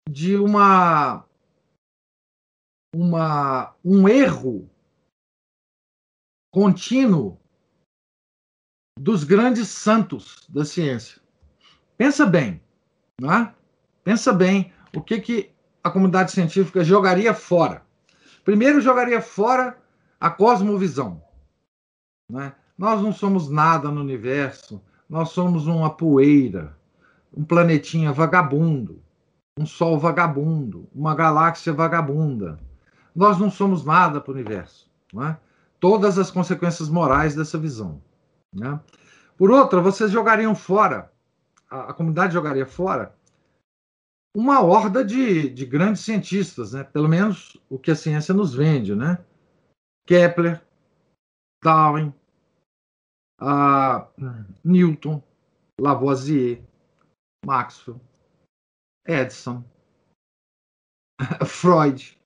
de 0.10 0.36
uma, 0.36 1.26
uma 2.94 3.74
um 3.82 4.10
erro 4.10 4.70
contínuo 6.54 7.40
dos 9.00 9.24
grandes 9.24 9.70
santos 9.70 10.46
da 10.50 10.66
ciência. 10.66 11.22
Pensa 11.98 12.26
bem, 12.26 12.62
não 13.22 13.32
é? 13.32 13.56
Pensa 14.04 14.34
bem 14.34 14.74
o 14.94 15.02
que, 15.02 15.22
que 15.22 15.56
a 15.82 15.90
comunidade 15.90 16.34
científica 16.34 16.84
jogaria 16.84 17.34
fora. 17.34 17.86
Primeiro, 18.44 18.82
jogaria 18.82 19.22
fora 19.22 19.82
a 20.20 20.30
cosmovisão. 20.30 21.24
Né? 22.30 22.54
Nós 22.78 23.02
não 23.02 23.14
somos 23.14 23.50
nada 23.50 23.90
no 23.90 24.02
universo, 24.02 24.84
nós 25.08 25.30
somos 25.30 25.68
uma 25.68 25.96
poeira, 25.96 26.78
um 27.36 27.44
planetinha 27.44 28.12
vagabundo, 28.12 29.02
um 29.60 29.66
sol 29.66 30.00
vagabundo, 30.00 30.88
uma 30.94 31.14
galáxia 31.14 31.74
vagabunda. 31.74 32.60
Nós 33.16 33.38
não 33.38 33.50
somos 33.50 33.84
nada 33.84 34.22
para 34.22 34.32
o 34.32 34.34
universo. 34.34 34.90
Né? 35.14 35.38
Todas 35.80 36.18
as 36.18 36.32
consequências 36.32 36.90
morais 36.90 37.36
dessa 37.36 37.58
visão. 37.58 38.02
Né? 38.54 38.80
Por 39.38 39.52
outra, 39.52 39.82
vocês 39.82 40.12
jogariam 40.12 40.56
fora, 40.56 41.12
a, 41.70 41.90
a 41.90 41.94
comunidade 41.94 42.34
jogaria 42.34 42.66
fora 42.66 43.14
uma 44.36 44.62
horda 44.62 45.04
de, 45.04 45.50
de 45.50 45.66
grandes 45.66 46.02
cientistas, 46.02 46.74
né? 46.74 46.84
pelo 46.84 47.08
menos 47.08 47.58
o 47.70 47.80
que 47.80 47.90
a 47.90 47.96
ciência 47.96 48.34
nos 48.34 48.54
vende. 48.54 48.94
Né? 48.94 49.18
Kepler, 50.06 50.62
Darwin, 51.64 52.14
Newton, 54.64 55.24
Lavoisier, 55.80 56.62
Maxwell, 57.46 58.00
Edison, 59.08 59.64
Freud. 61.46 62.20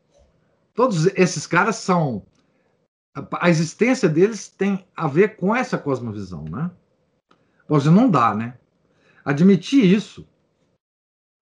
Todos 0.73 1.05
esses 1.07 1.45
caras 1.45 1.75
são. 1.75 2.25
A 3.39 3.49
existência 3.49 4.07
deles 4.07 4.47
tem 4.47 4.87
a 4.95 5.07
ver 5.07 5.35
com 5.35 5.55
essa 5.55 5.77
cosmovisão, 5.77 6.43
né? 6.45 6.71
Você 7.67 7.89
não 7.89 8.09
dá, 8.09 8.33
né? 8.33 8.57
Admitir 9.25 9.83
isso 9.83 10.27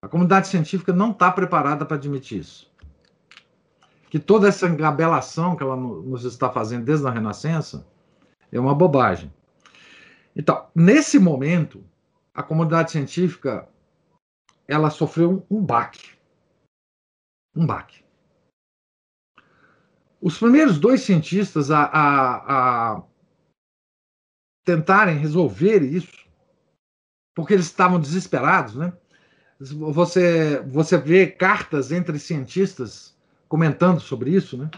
a 0.01 0.07
comunidade 0.07 0.47
científica 0.47 0.93
não 0.93 1.11
está 1.11 1.32
preparada 1.32 1.86
para 1.86 1.97
admitir 1.97 2.39
isso. 2.39 2.71
Que 4.09 4.19
toda 4.19 4.47
essa 4.47 4.67
engabelação 4.67 5.55
que 5.55 5.63
ela 5.63 5.75
nos 5.75 6.23
está 6.23 6.49
fazendo 6.49 6.86
desde 6.86 7.07
a 7.07 7.11
Renascença 7.11 7.86
é 8.51 8.59
uma 8.59 8.75
bobagem. 8.75 9.34
Então, 10.36 10.67
nesse 10.73 11.17
momento, 11.17 11.84
a 12.38 12.44
comunidade 12.44 12.92
científica 12.92 13.68
ela 14.68 14.92
sofreu 14.92 15.44
um 15.50 15.60
baque. 15.60 16.12
Um 17.56 17.66
baque. 17.66 18.04
Os 20.22 20.38
primeiros 20.38 20.78
dois 20.78 21.02
cientistas 21.02 21.72
a, 21.72 21.84
a, 21.86 22.94
a 22.98 23.04
tentarem 24.64 25.18
resolver 25.18 25.82
isso, 25.82 26.28
porque 27.34 27.56
eles 27.56 27.66
estavam 27.66 28.00
desesperados, 28.00 28.76
né? 28.76 28.94
Você, 29.60 30.60
você 30.68 30.96
vê 30.96 31.26
cartas 31.26 31.92
entre 31.92 32.20
cientistas 32.20 33.18
comentando 33.50 34.00
sobre 34.00 34.30
isso, 34.30 34.56
né? 34.58 34.70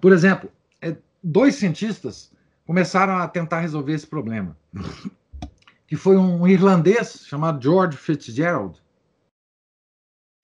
Por 0.00 0.12
exemplo, 0.12 0.50
é, 0.80 0.96
dois 1.22 1.56
cientistas 1.56 2.32
começaram 2.66 3.18
a 3.18 3.28
tentar 3.28 3.60
resolver 3.60 3.92
esse 3.92 4.06
problema. 4.06 4.56
Que 5.88 5.96
foi 5.96 6.18
um 6.18 6.46
irlandês 6.46 7.26
chamado 7.26 7.62
George 7.62 7.96
Fitzgerald, 7.96 8.78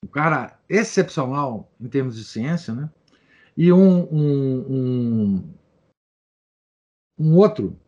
um 0.03 0.09
cara 0.09 0.59
excepcional 0.71 1.71
em 1.79 1.87
termos 1.87 2.17
de 2.17 2.25
ciência, 2.25 2.75
né? 2.75 2.91
E 3.55 3.71
um, 3.71 4.05
um, 4.11 4.73
um, 4.73 5.55
um 7.19 7.37
outro 7.37 7.79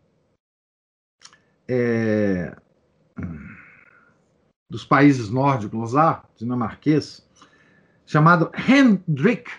é, 1.66 2.54
dos 4.70 4.84
países 4.84 5.30
nórdicos 5.30 5.94
lá, 5.94 6.28
dinamarquês, 6.36 7.26
chamado 8.04 8.50
Hendrik 8.68 9.50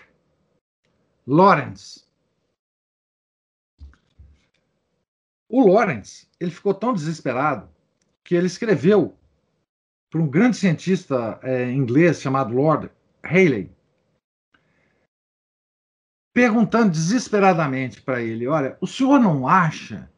Lawrence. 1.26 2.06
O 5.48 5.66
Lawrence, 5.66 6.28
ele 6.38 6.52
ficou 6.52 6.72
tão 6.72 6.94
desesperado 6.94 7.68
que 8.28 8.34
ele 8.34 8.46
escreveu 8.46 9.16
para 10.10 10.20
um 10.20 10.28
grande 10.28 10.58
cientista 10.58 11.40
é, 11.42 11.72
inglês 11.72 12.20
chamado 12.20 12.54
Lord 12.54 12.90
Haley, 13.22 13.74
perguntando 16.34 16.90
desesperadamente 16.90 18.02
para 18.02 18.20
ele: 18.20 18.46
Olha, 18.46 18.76
o 18.82 18.86
senhor 18.86 19.18
não 19.18 19.48
acha 19.48 20.12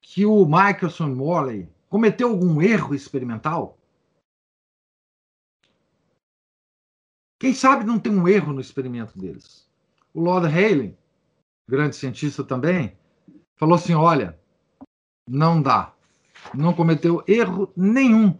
que 0.00 0.24
o 0.24 0.46
Michelson 0.46 1.08
Morley 1.08 1.68
cometeu 1.90 2.30
algum 2.30 2.62
erro 2.62 2.94
experimental? 2.94 3.78
Quem 7.38 7.52
sabe 7.52 7.84
não 7.84 8.00
tem 8.00 8.10
um 8.10 8.26
erro 8.26 8.54
no 8.54 8.60
experimento 8.62 9.18
deles? 9.18 9.70
O 10.14 10.22
Lord 10.22 10.46
Haley, 10.46 10.96
grande 11.68 11.94
cientista 11.94 12.42
também, 12.42 12.96
falou 13.58 13.74
assim: 13.74 13.92
olha, 13.92 14.40
não 15.28 15.60
dá. 15.60 15.94
Não 16.54 16.72
cometeu 16.72 17.24
erro 17.26 17.72
nenhum. 17.76 18.38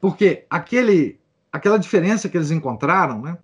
Porque 0.00 0.44
aquele, 0.50 1.18
aquela 1.52 1.78
diferença 1.78 2.28
que 2.28 2.36
eles 2.36 2.50
encontraram, 2.50 3.22
né, 3.22 3.38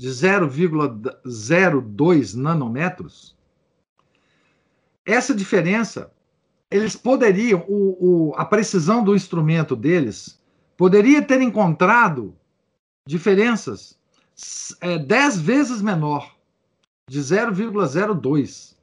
de 0.00 0.08
0,02 0.08 2.34
nanômetros, 2.34 3.36
essa 5.04 5.34
diferença, 5.34 6.12
eles 6.70 6.94
poderiam, 6.94 7.64
o, 7.66 8.28
o, 8.28 8.34
a 8.36 8.44
precisão 8.44 9.02
do 9.02 9.16
instrumento 9.16 9.74
deles 9.74 10.38
poderia 10.76 11.22
ter 11.22 11.40
encontrado 11.40 12.36
diferenças 13.06 13.98
é, 14.80 14.98
10 14.98 15.40
vezes 15.40 15.82
menor, 15.82 16.36
de 17.08 17.20
0,02. 17.20 18.76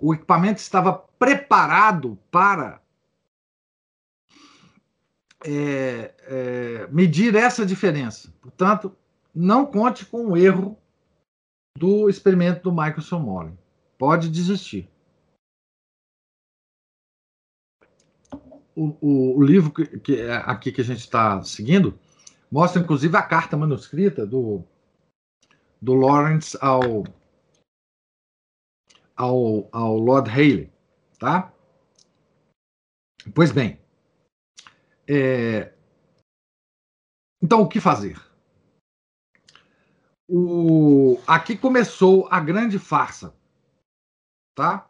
O 0.00 0.14
equipamento 0.14 0.60
estava 0.60 0.92
preparado 0.92 2.18
para 2.30 2.80
é, 5.44 6.14
é, 6.22 6.86
medir 6.88 7.34
essa 7.34 7.64
diferença. 7.64 8.32
Portanto, 8.40 8.96
não 9.34 9.66
conte 9.66 10.04
com 10.06 10.28
o 10.28 10.36
erro 10.36 10.76
do 11.76 12.08
experimento 12.08 12.62
do 12.62 12.72
Michelson 12.72 13.20
Morley. 13.20 13.54
Pode 13.96 14.28
desistir. 14.28 14.88
O, 18.74 18.96
o, 19.00 19.38
o 19.38 19.42
livro 19.42 19.72
que, 19.72 19.98
que 19.98 20.20
é 20.20 20.36
aqui 20.36 20.70
que 20.70 20.80
a 20.80 20.84
gente 20.84 21.00
está 21.00 21.42
seguindo 21.42 21.98
mostra, 22.50 22.80
inclusive, 22.80 23.16
a 23.16 23.22
carta 23.22 23.56
manuscrita 23.56 24.24
do, 24.24 24.62
do 25.80 25.94
Lawrence 25.94 26.56
ao, 26.60 27.04
ao, 29.18 29.68
ao 29.72 29.96
Lord 29.96 30.30
Haley, 30.30 30.72
tá? 31.18 31.52
Pois 33.34 33.50
bem, 33.50 33.78
é... 35.08 35.74
então 37.42 37.60
o 37.60 37.68
que 37.68 37.80
fazer? 37.80 38.16
O... 40.30 41.20
Aqui 41.26 41.56
começou 41.56 42.28
a 42.30 42.38
grande 42.38 42.78
farsa, 42.78 43.36
tá? 44.54 44.88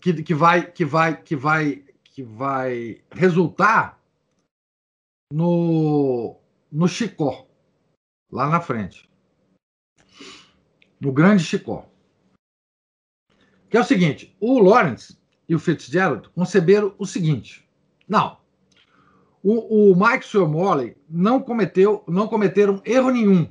Que, 0.00 0.22
que 0.22 0.34
vai 0.34 0.72
que 0.72 0.84
vai 0.84 1.22
que 1.22 1.36
vai 1.36 1.84
que 2.04 2.22
vai 2.22 3.04
resultar 3.12 4.02
no 5.30 6.40
no 6.72 6.88
Chicó, 6.88 7.46
lá 8.32 8.48
na 8.48 8.60
frente, 8.60 9.08
no 10.98 11.12
Grande 11.12 11.44
Chicó. 11.44 11.93
Que 13.74 13.78
é 13.78 13.80
o 13.80 13.84
seguinte: 13.84 14.36
o 14.38 14.60
Lawrence 14.60 15.18
e 15.48 15.54
o 15.56 15.58
Fitzgerald 15.58 16.28
conceberam 16.28 16.94
o 16.96 17.04
seguinte. 17.04 17.68
Não. 18.06 18.38
O, 19.42 19.90
o 19.90 19.92
o 19.92 20.48
Morley 20.48 20.96
não 21.08 21.42
cometeu, 21.42 22.04
não 22.06 22.28
cometeram 22.28 22.80
erro 22.84 23.10
nenhum. 23.10 23.50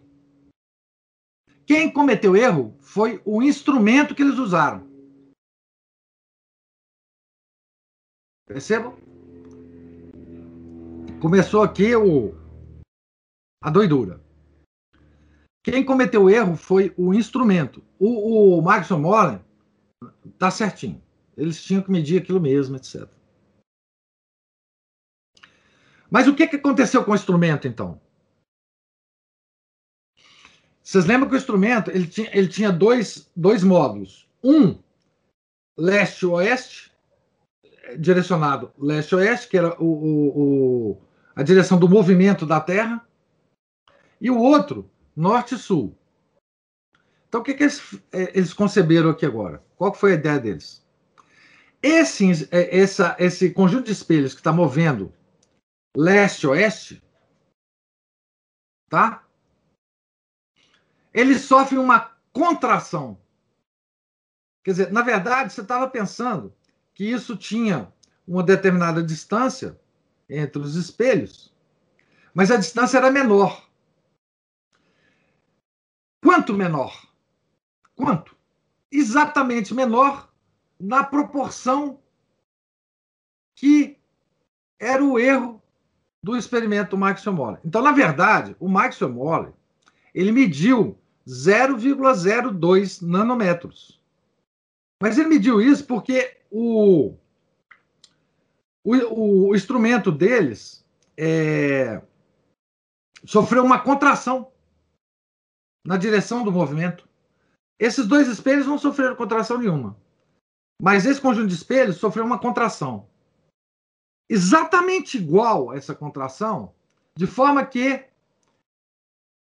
Quem 1.65 1.91
cometeu 1.91 2.37
erro 2.37 2.73
foi 2.79 3.21
o 3.25 3.43
instrumento 3.43 4.15
que 4.15 4.21
eles 4.21 4.39
usaram. 4.39 4.87
Percebam? 8.47 8.95
Começou 11.19 11.63
aqui 11.63 11.93
o, 11.97 12.33
a 13.61 13.69
doidura. 13.69 14.23
Quem 15.61 15.83
cometeu 15.83 16.29
erro 16.29 16.55
foi 16.55 16.93
o 16.95 17.13
instrumento. 17.13 17.83
O, 17.99 18.57
o 18.57 18.61
Maxon 18.61 18.99
Moller 18.99 19.41
tá 20.37 20.49
certinho. 20.51 21.01
Eles 21.35 21.63
tinham 21.63 21.81
que 21.81 21.91
medir 21.91 22.21
aquilo 22.21 22.39
mesmo, 22.39 22.75
etc. 22.75 23.07
Mas 26.09 26.27
o 26.27 26.35
que, 26.35 26.47
que 26.47 26.57
aconteceu 26.57 27.03
com 27.03 27.11
o 27.11 27.15
instrumento, 27.15 27.67
então? 27.67 27.99
Vocês 30.83 31.05
lembram 31.05 31.29
que 31.29 31.35
o 31.35 31.37
instrumento 31.37 31.89
ele 31.89 32.05
tinha, 32.05 32.29
ele 32.37 32.47
tinha 32.47 32.71
dois, 32.71 33.31
dois 33.35 33.63
módulos. 33.63 34.29
Um 34.43 34.77
leste-oeste, 35.77 36.91
direcionado 37.97 38.71
leste-oeste, 38.77 39.47
que 39.47 39.57
era 39.57 39.81
o, 39.81 39.85
o, 39.85 40.39
o, 40.91 41.01
a 41.35 41.41
direção 41.41 41.79
do 41.79 41.89
movimento 41.89 42.45
da 42.45 42.59
Terra, 42.59 43.07
e 44.21 44.29
o 44.29 44.37
outro 44.37 44.89
norte-sul. 45.15 45.97
Então, 47.33 47.41
o 47.41 47.43
que, 47.43 47.55
que 47.55 47.63
eles, 47.63 47.99
é, 48.11 48.37
eles, 48.37 48.53
conceberam 48.53 49.09
aqui 49.09 49.25
agora? 49.25 49.65
Qual 49.75 49.91
foi 49.91 50.11
a 50.11 50.15
ideia 50.15 50.39
deles? 50.39 50.85
Esse, 51.81 52.47
é, 52.51 52.77
essa, 52.77 53.15
esse 53.17 53.49
conjunto 53.49 53.85
de 53.85 53.91
espelhos 53.91 54.35
que 54.35 54.39
está 54.39 54.53
movendo 54.53 55.11
leste-oeste, 55.97 57.01
tá? 58.87 59.27
Ele 61.11 61.33
sofre 61.39 61.75
uma 61.79 62.15
contração. 62.31 63.19
Quer 64.63 64.71
dizer, 64.71 64.91
na 64.91 65.01
verdade, 65.01 65.53
você 65.53 65.61
estava 65.61 65.89
pensando 65.89 66.55
que 66.93 67.03
isso 67.03 67.35
tinha 67.35 67.91
uma 68.27 68.43
determinada 68.43 69.01
distância 69.01 69.81
entre 70.29 70.61
os 70.61 70.75
espelhos, 70.75 71.51
mas 72.31 72.51
a 72.51 72.57
distância 72.57 72.99
era 72.99 73.09
menor. 73.09 73.67
Quanto 76.21 76.53
menor? 76.53 77.11
Quanto? 77.95 78.35
Exatamente 78.91 79.73
menor 79.73 80.31
na 80.79 81.03
proporção 81.03 81.99
que 83.55 83.97
era 84.79 85.03
o 85.03 85.17
erro 85.17 85.61
do 86.21 86.35
experimento 86.37 86.97
Maxwell 86.97 87.35
Morley. 87.35 87.61
Então, 87.65 87.81
na 87.81 87.91
verdade, 87.91 88.55
o 88.59 88.67
Maxwell 88.67 89.11
Morley 89.11 89.53
ele 90.13 90.31
mediu 90.31 90.97
0,02 91.27 93.01
nanômetros. 93.01 94.01
Mas 95.01 95.17
ele 95.17 95.29
mediu 95.29 95.61
isso 95.61 95.85
porque 95.85 96.37
o, 96.49 97.15
o, 98.83 99.49
o 99.49 99.55
instrumento 99.55 100.11
deles 100.11 100.85
é, 101.17 102.01
sofreu 103.25 103.63
uma 103.63 103.79
contração 103.79 104.51
na 105.85 105.97
direção 105.97 106.43
do 106.43 106.51
movimento. 106.51 107.07
Esses 107.79 108.07
dois 108.07 108.27
espelhos 108.27 108.67
não 108.67 108.77
sofreram 108.77 109.15
contração 109.15 109.57
nenhuma. 109.57 109.97
Mas 110.81 111.05
esse 111.05 111.21
conjunto 111.21 111.47
de 111.47 111.55
espelhos 111.55 111.97
sofreu 111.97 112.25
uma 112.25 112.39
contração. 112.39 113.07
Exatamente 114.29 115.17
igual 115.17 115.71
a 115.71 115.77
essa 115.77 115.93
contração, 115.93 116.73
de 117.15 117.27
forma 117.27 117.65
que 117.65 118.05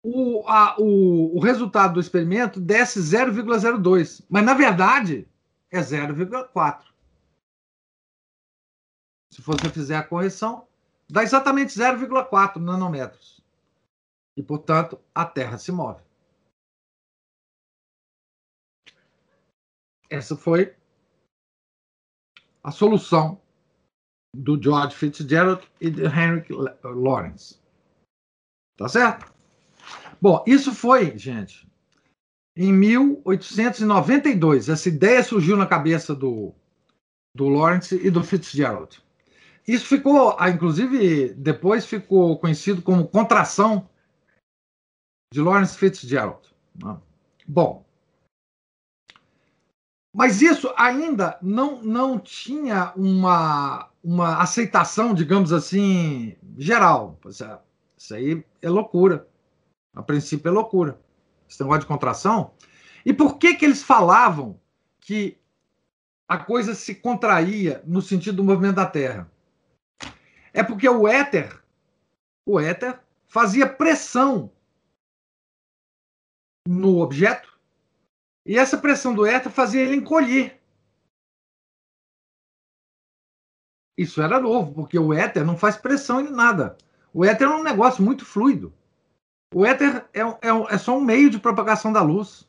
o, 0.02 0.46
a, 0.46 0.76
o, 0.78 1.36
o 1.36 1.40
resultado 1.40 1.94
do 1.94 2.00
experimento 2.00 2.60
desce 2.60 3.00
0,02. 3.00 4.24
Mas, 4.28 4.44
na 4.44 4.54
verdade, 4.54 5.28
é 5.70 5.80
0,4. 5.80 6.84
Se 9.30 9.42
você 9.42 9.68
fizer 9.68 9.96
a 9.96 10.02
correção, 10.02 10.66
dá 11.08 11.22
exatamente 11.22 11.78
0,4 11.78 12.56
nanômetros. 12.56 13.42
E, 14.36 14.42
portanto, 14.42 14.98
a 15.14 15.24
Terra 15.24 15.58
se 15.58 15.72
move. 15.72 16.07
Essa 20.10 20.36
foi 20.36 20.74
a 22.62 22.70
solução 22.70 23.40
do 24.34 24.60
George 24.62 24.94
Fitzgerald 24.94 25.66
e 25.80 25.90
do 25.90 26.06
Henry 26.06 26.46
Lawrence. 26.84 27.58
Tá 28.76 28.88
certo? 28.88 29.32
Bom, 30.20 30.44
isso 30.46 30.74
foi, 30.74 31.16
gente, 31.16 31.68
em 32.56 32.72
1892. 32.72 34.68
Essa 34.68 34.88
ideia 34.88 35.22
surgiu 35.22 35.56
na 35.56 35.66
cabeça 35.66 36.14
do, 36.14 36.54
do 37.34 37.48
Lawrence 37.48 37.94
e 37.94 38.10
do 38.10 38.22
Fitzgerald. 38.22 39.02
Isso 39.66 39.86
ficou, 39.86 40.36
ah, 40.38 40.48
inclusive, 40.48 41.34
depois 41.34 41.84
ficou 41.86 42.38
conhecido 42.38 42.80
como 42.82 43.06
contração 43.06 43.88
de 45.32 45.40
Lawrence 45.40 45.76
Fitzgerald. 45.76 46.40
Né? 46.82 46.98
Bom, 47.46 47.87
mas 50.18 50.42
isso 50.42 50.74
ainda 50.76 51.38
não, 51.40 51.80
não 51.80 52.18
tinha 52.18 52.92
uma, 52.96 53.88
uma 54.02 54.42
aceitação, 54.42 55.14
digamos 55.14 55.52
assim, 55.52 56.36
geral. 56.56 57.16
Isso 57.96 58.14
aí 58.16 58.44
é 58.60 58.68
loucura. 58.68 59.28
A 59.94 60.02
princípio 60.02 60.48
é 60.48 60.50
loucura. 60.50 61.00
Esse 61.48 61.62
negócio 61.62 61.82
de 61.82 61.86
contração. 61.86 62.50
E 63.06 63.12
por 63.14 63.38
que, 63.38 63.54
que 63.54 63.64
eles 63.64 63.84
falavam 63.84 64.60
que 64.98 65.38
a 66.26 66.36
coisa 66.36 66.74
se 66.74 66.96
contraía 66.96 67.80
no 67.86 68.02
sentido 68.02 68.38
do 68.38 68.44
movimento 68.44 68.74
da 68.74 68.86
Terra? 68.86 69.30
É 70.52 70.64
porque 70.64 70.88
o 70.88 71.06
éter, 71.06 71.62
o 72.44 72.58
éter 72.58 72.98
fazia 73.28 73.68
pressão 73.68 74.50
no 76.66 76.98
objeto 76.98 77.47
e 78.48 78.56
essa 78.56 78.78
pressão 78.78 79.14
do 79.14 79.26
éter 79.26 79.52
fazia 79.52 79.82
ele 79.82 79.96
encolher. 79.96 80.58
Isso 83.94 84.22
era 84.22 84.40
novo, 84.40 84.72
porque 84.72 84.98
o 84.98 85.12
éter 85.12 85.44
não 85.44 85.54
faz 85.54 85.76
pressão 85.76 86.18
em 86.18 86.30
nada. 86.30 86.78
O 87.12 87.26
éter 87.26 87.46
é 87.46 87.50
um 87.50 87.62
negócio 87.62 88.02
muito 88.02 88.24
fluido. 88.24 88.72
O 89.54 89.66
éter 89.66 90.08
é, 90.14 90.20
é, 90.20 90.48
é 90.70 90.78
só 90.78 90.96
um 90.96 91.04
meio 91.04 91.28
de 91.28 91.38
propagação 91.38 91.92
da 91.92 92.00
luz. 92.00 92.48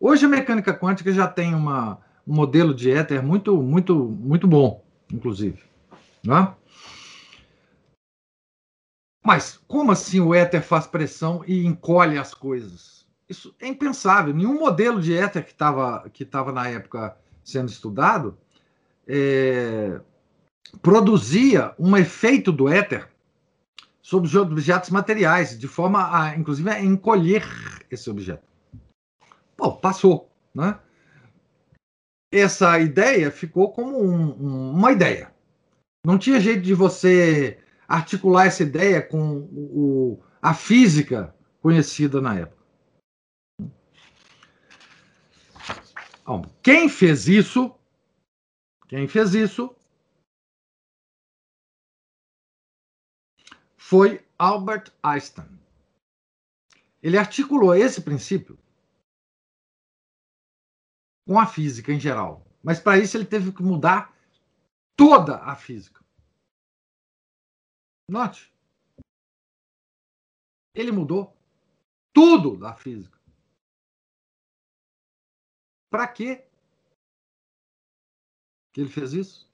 Hoje 0.00 0.26
a 0.26 0.28
mecânica 0.28 0.76
quântica 0.76 1.12
já 1.12 1.28
tem 1.28 1.54
uma, 1.54 2.00
um 2.26 2.34
modelo 2.34 2.74
de 2.74 2.90
éter 2.90 3.22
muito, 3.22 3.62
muito, 3.62 3.94
muito 3.94 4.48
bom, 4.48 4.84
inclusive. 5.12 5.62
Né? 6.24 6.52
Mas 9.24 9.56
como 9.68 9.92
assim 9.92 10.18
o 10.18 10.34
éter 10.34 10.62
faz 10.62 10.84
pressão 10.84 11.44
e 11.46 11.64
encolhe 11.64 12.18
as 12.18 12.34
coisas? 12.34 12.95
Isso 13.28 13.54
é 13.60 13.66
impensável. 13.66 14.32
Nenhum 14.32 14.58
modelo 14.58 15.00
de 15.00 15.16
éter 15.16 15.44
que 15.44 15.52
estava 15.52 16.08
que 16.10 16.24
tava 16.24 16.52
na 16.52 16.68
época 16.68 17.16
sendo 17.44 17.68
estudado 17.68 18.38
é, 19.06 20.00
produzia 20.80 21.74
um 21.78 21.96
efeito 21.96 22.52
do 22.52 22.68
éter 22.68 23.08
sobre 24.00 24.28
os 24.28 24.34
objetos 24.36 24.90
materiais, 24.90 25.58
de 25.58 25.66
forma 25.66 26.16
a, 26.16 26.36
inclusive, 26.36 26.70
a 26.70 26.80
encolher 26.80 27.44
esse 27.90 28.08
objeto. 28.08 28.46
Bom, 29.58 29.76
passou, 29.76 30.30
né? 30.54 30.78
Essa 32.32 32.78
ideia 32.78 33.30
ficou 33.30 33.72
como 33.72 34.00
um, 34.00 34.30
um, 34.40 34.70
uma 34.72 34.92
ideia. 34.92 35.32
Não 36.04 36.18
tinha 36.18 36.40
jeito 36.40 36.62
de 36.62 36.74
você 36.74 37.58
articular 37.88 38.46
essa 38.46 38.62
ideia 38.62 39.02
com 39.02 39.38
o, 39.52 40.20
a 40.40 40.54
física 40.54 41.34
conhecida 41.60 42.20
na 42.20 42.36
época. 42.36 42.55
Bom, 46.26 46.42
quem 46.60 46.88
fez 46.88 47.28
isso? 47.28 47.72
Quem 48.88 49.06
fez 49.06 49.32
isso 49.32 49.72
foi 53.76 54.26
Albert 54.36 54.92
Einstein. 55.00 55.46
Ele 57.00 57.16
articulou 57.16 57.72
esse 57.76 58.02
princípio 58.02 58.58
com 61.28 61.38
a 61.38 61.46
física 61.46 61.92
em 61.92 62.00
geral, 62.00 62.44
mas 62.60 62.80
para 62.80 62.98
isso 62.98 63.16
ele 63.16 63.26
teve 63.26 63.52
que 63.52 63.62
mudar 63.62 64.12
toda 64.96 65.38
a 65.44 65.54
física. 65.54 66.04
Note. 68.10 68.52
Ele 70.74 70.90
mudou 70.90 71.36
tudo 72.12 72.58
da 72.58 72.74
física. 72.74 73.15
Para 75.96 76.08
quê 76.08 76.46
que 78.74 78.82
ele 78.82 78.90
fez 78.90 79.14
isso? 79.14 79.50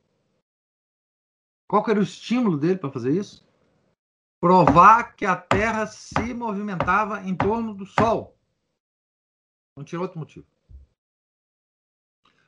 Qual 1.70 1.88
era 1.88 2.00
o 2.00 2.02
estímulo 2.02 2.58
dele 2.58 2.80
para 2.80 2.90
fazer 2.90 3.16
isso? 3.16 3.46
Provar 4.40 5.14
que 5.14 5.24
a 5.24 5.40
Terra 5.40 5.86
se 5.86 6.34
movimentava 6.34 7.20
em 7.20 7.36
torno 7.36 7.72
do 7.72 7.86
Sol. 7.86 8.36
Não 9.76 9.84
tinha 9.84 10.00
outro 10.00 10.18
motivo. 10.18 10.44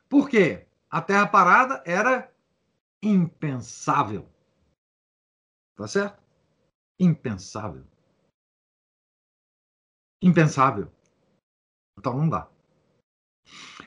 Por 0.08 0.28
quê? 0.28 0.66
A 0.90 1.00
Terra 1.00 1.28
parada 1.28 1.80
era 1.86 2.34
impensável. 3.00 4.28
Tá 5.76 5.86
certo? 5.86 6.20
Impensável. 6.98 7.86
Impensável. 10.20 10.92
Então 11.96 12.16
não 12.16 12.28
dá. 12.28 12.53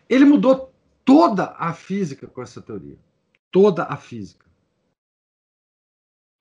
Ele 0.10 0.26
mudou 0.26 0.74
toda 1.04 1.56
a 1.58 1.74
física 1.74 2.28
com 2.28 2.42
essa 2.42 2.62
teoria. 2.62 2.98
Toda 3.52 3.84
a 3.86 3.98
física. 3.98 4.46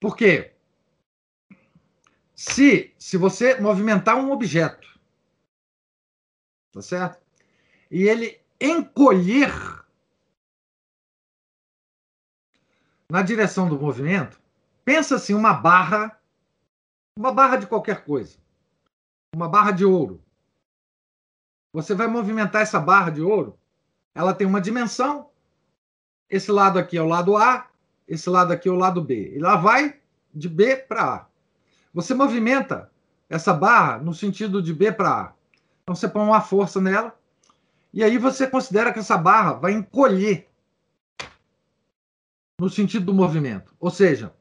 Por 0.01 0.17
quê? 0.17 0.55
Se, 2.35 2.95
se 2.99 3.17
você 3.17 3.59
movimentar 3.61 4.17
um 4.17 4.31
objeto, 4.31 5.01
tá 6.73 6.83
certo? 6.83 7.25
E 7.91 8.03
ele 8.03 8.41
encolher 8.61 9.51
na 13.11 13.23
direção 13.23 13.69
do 13.69 13.81
movimento, 13.81 14.41
pensa 14.85 15.17
assim, 15.17 15.33
uma 15.33 15.55
barra, 15.55 16.21
uma 17.17 17.33
barra 17.33 17.57
de 17.57 17.67
qualquer 17.67 18.05
coisa, 18.05 18.37
uma 19.35 19.49
barra 19.49 19.71
de 19.71 19.85
ouro. 19.85 20.23
Você 21.77 21.95
vai 21.95 22.07
movimentar 22.07 22.63
essa 22.63 22.81
barra 22.81 23.11
de 23.11 23.21
ouro, 23.21 23.59
ela 24.15 24.33
tem 24.33 24.47
uma 24.47 24.63
dimensão. 24.63 25.29
Esse 26.31 26.51
lado 26.51 26.79
aqui 26.79 26.97
é 26.97 27.03
o 27.03 27.07
lado 27.07 27.37
A, 27.37 27.69
esse 28.09 28.31
lado 28.31 28.51
aqui 28.51 28.67
é 28.67 28.73
o 28.73 28.77
lado 28.77 29.03
B. 29.03 29.35
E 29.35 29.37
ela 29.37 29.57
vai 29.57 30.01
de 30.35 30.49
B 30.49 30.75
para 30.75 31.05
A. 31.05 31.27
Você 31.93 32.15
movimenta 32.15 32.91
essa 33.29 33.53
barra 33.53 33.99
no 33.99 34.15
sentido 34.15 34.63
de 34.63 34.73
B 34.73 34.91
para 34.91 35.11
A. 35.11 35.33
Então 35.83 35.95
você 35.95 36.09
põe 36.09 36.23
uma 36.23 36.41
força 36.41 36.81
nela 36.81 37.15
e 37.93 38.03
aí 38.03 38.17
você 38.17 38.47
considera 38.47 38.91
que 38.91 39.01
essa 39.01 39.19
barra 39.19 39.53
vai 39.53 39.73
encolher 39.73 40.49
no 42.59 42.71
sentido 42.71 43.05
do 43.05 43.13
movimento. 43.13 43.75
Ou 43.79 43.91
seja, 43.91 44.33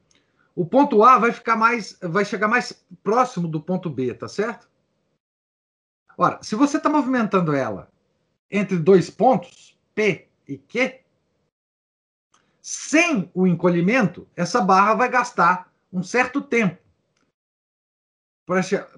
o 0.54 0.64
ponto 0.64 1.04
A 1.04 1.18
vai 1.18 1.32
ficar 1.32 1.54
mais, 1.54 1.98
vai 2.00 2.24
chegar 2.24 2.48
mais 2.48 2.82
próximo 3.04 3.46
do 3.46 3.60
ponto 3.60 3.90
B, 3.90 4.14
tá 4.14 4.26
certo? 4.26 4.66
Ora, 6.16 6.42
se 6.42 6.54
você 6.54 6.78
está 6.78 6.88
movimentando 6.88 7.54
ela 7.54 7.90
entre 8.50 8.78
dois 8.78 9.10
pontos, 9.10 9.78
P 9.94 10.28
e 10.48 10.56
Q, 10.56 11.00
sem 12.62 13.30
o 13.34 13.46
encolhimento, 13.46 14.26
essa 14.34 14.60
barra 14.60 14.94
vai 14.94 15.08
gastar 15.08 15.72
um 15.92 16.02
certo 16.02 16.40
tempo. 16.40 16.78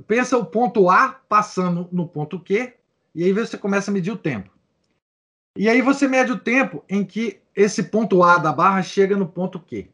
Pensa 0.06 0.36
o 0.36 0.44
ponto 0.44 0.90
A 0.90 1.08
passando 1.08 1.88
no 1.90 2.06
ponto 2.06 2.38
Q, 2.38 2.74
e 3.14 3.24
aí 3.24 3.32
você 3.32 3.56
começa 3.58 3.90
a 3.90 3.94
medir 3.94 4.10
o 4.10 4.18
tempo. 4.18 4.50
E 5.56 5.68
aí 5.68 5.82
você 5.82 6.06
mede 6.06 6.30
o 6.30 6.38
tempo 6.38 6.84
em 6.88 7.04
que 7.04 7.40
esse 7.56 7.82
ponto 7.84 8.22
A 8.22 8.38
da 8.38 8.52
barra 8.52 8.82
chega 8.82 9.16
no 9.16 9.26
ponto 9.26 9.58
Q. 9.58 9.90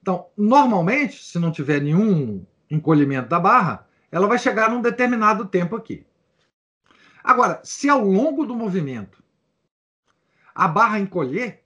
Então, 0.00 0.28
normalmente, 0.36 1.22
se 1.22 1.38
não 1.38 1.52
tiver 1.52 1.82
nenhum 1.82 2.46
encolhimento 2.70 3.28
da 3.28 3.38
barra, 3.38 3.87
ela 4.10 4.26
vai 4.26 4.38
chegar 4.38 4.70
num 4.70 4.80
determinado 4.80 5.46
tempo 5.46 5.76
aqui. 5.76 6.06
Agora, 7.22 7.60
se 7.64 7.88
ao 7.88 8.00
longo 8.00 8.46
do 8.46 8.54
movimento 8.54 9.22
a 10.54 10.66
barra 10.66 10.98
encolher, 10.98 11.64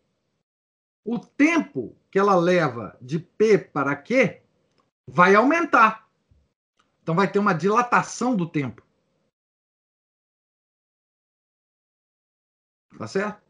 o 1.05 1.19
tempo 1.19 1.97
que 2.11 2.19
ela 2.19 2.35
leva 2.35 2.97
de 3.01 3.19
P 3.19 3.59
para 3.59 3.97
Q 3.97 4.43
vai 5.07 5.35
aumentar. 5.35 6.09
Então 7.03 7.15
vai 7.15 7.31
ter 7.31 7.39
uma 7.39 7.55
dilatação 7.55 8.37
do 8.37 8.49
tempo. 8.49 8.83
Tá 12.99 13.07
certo? 13.07 13.43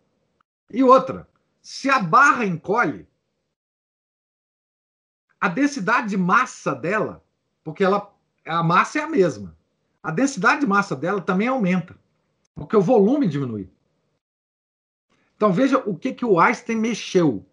E 0.70 0.82
outra, 0.82 1.28
se 1.60 1.90
a 1.90 1.98
barra 1.98 2.46
encolhe, 2.46 3.06
a 5.40 5.48
densidade 5.48 6.10
de 6.10 6.16
massa 6.16 6.74
dela 6.74 7.22
porque 7.64 7.84
ela, 7.84 8.11
a 8.44 8.62
massa 8.62 8.98
é 8.98 9.02
a 9.02 9.08
mesma. 9.08 9.56
A 10.02 10.10
densidade 10.10 10.60
de 10.60 10.66
massa 10.66 10.96
dela 10.96 11.20
também 11.20 11.48
aumenta, 11.48 11.96
porque 12.54 12.76
o 12.76 12.82
volume 12.82 13.28
diminui. 13.28 13.70
Então 15.36 15.52
veja 15.52 15.78
o 15.78 15.96
que, 15.96 16.12
que 16.12 16.24
o 16.24 16.40
Einstein 16.40 16.76
mexeu. 16.76 17.46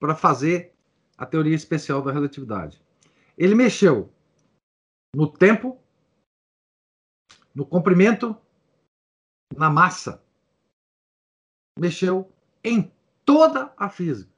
para 0.00 0.14
fazer 0.14 0.74
a 1.18 1.26
teoria 1.26 1.54
especial 1.54 2.00
da 2.00 2.10
relatividade. 2.10 2.82
Ele 3.36 3.54
mexeu 3.54 4.10
no 5.14 5.30
tempo, 5.30 5.78
no 7.54 7.66
comprimento, 7.66 8.34
na 9.54 9.68
massa. 9.68 10.24
Mexeu 11.78 12.32
em 12.64 12.90
toda 13.24 13.72
a 13.76 13.90
física. 13.90 14.32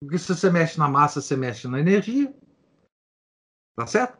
Porque 0.00 0.18
se 0.18 0.34
você 0.34 0.50
mexe 0.50 0.78
na 0.78 0.88
massa, 0.88 1.20
você 1.20 1.36
mexe 1.36 1.66
na 1.66 1.80
energia. 1.80 2.32
Tá 3.76 3.86
certo? 3.86 4.19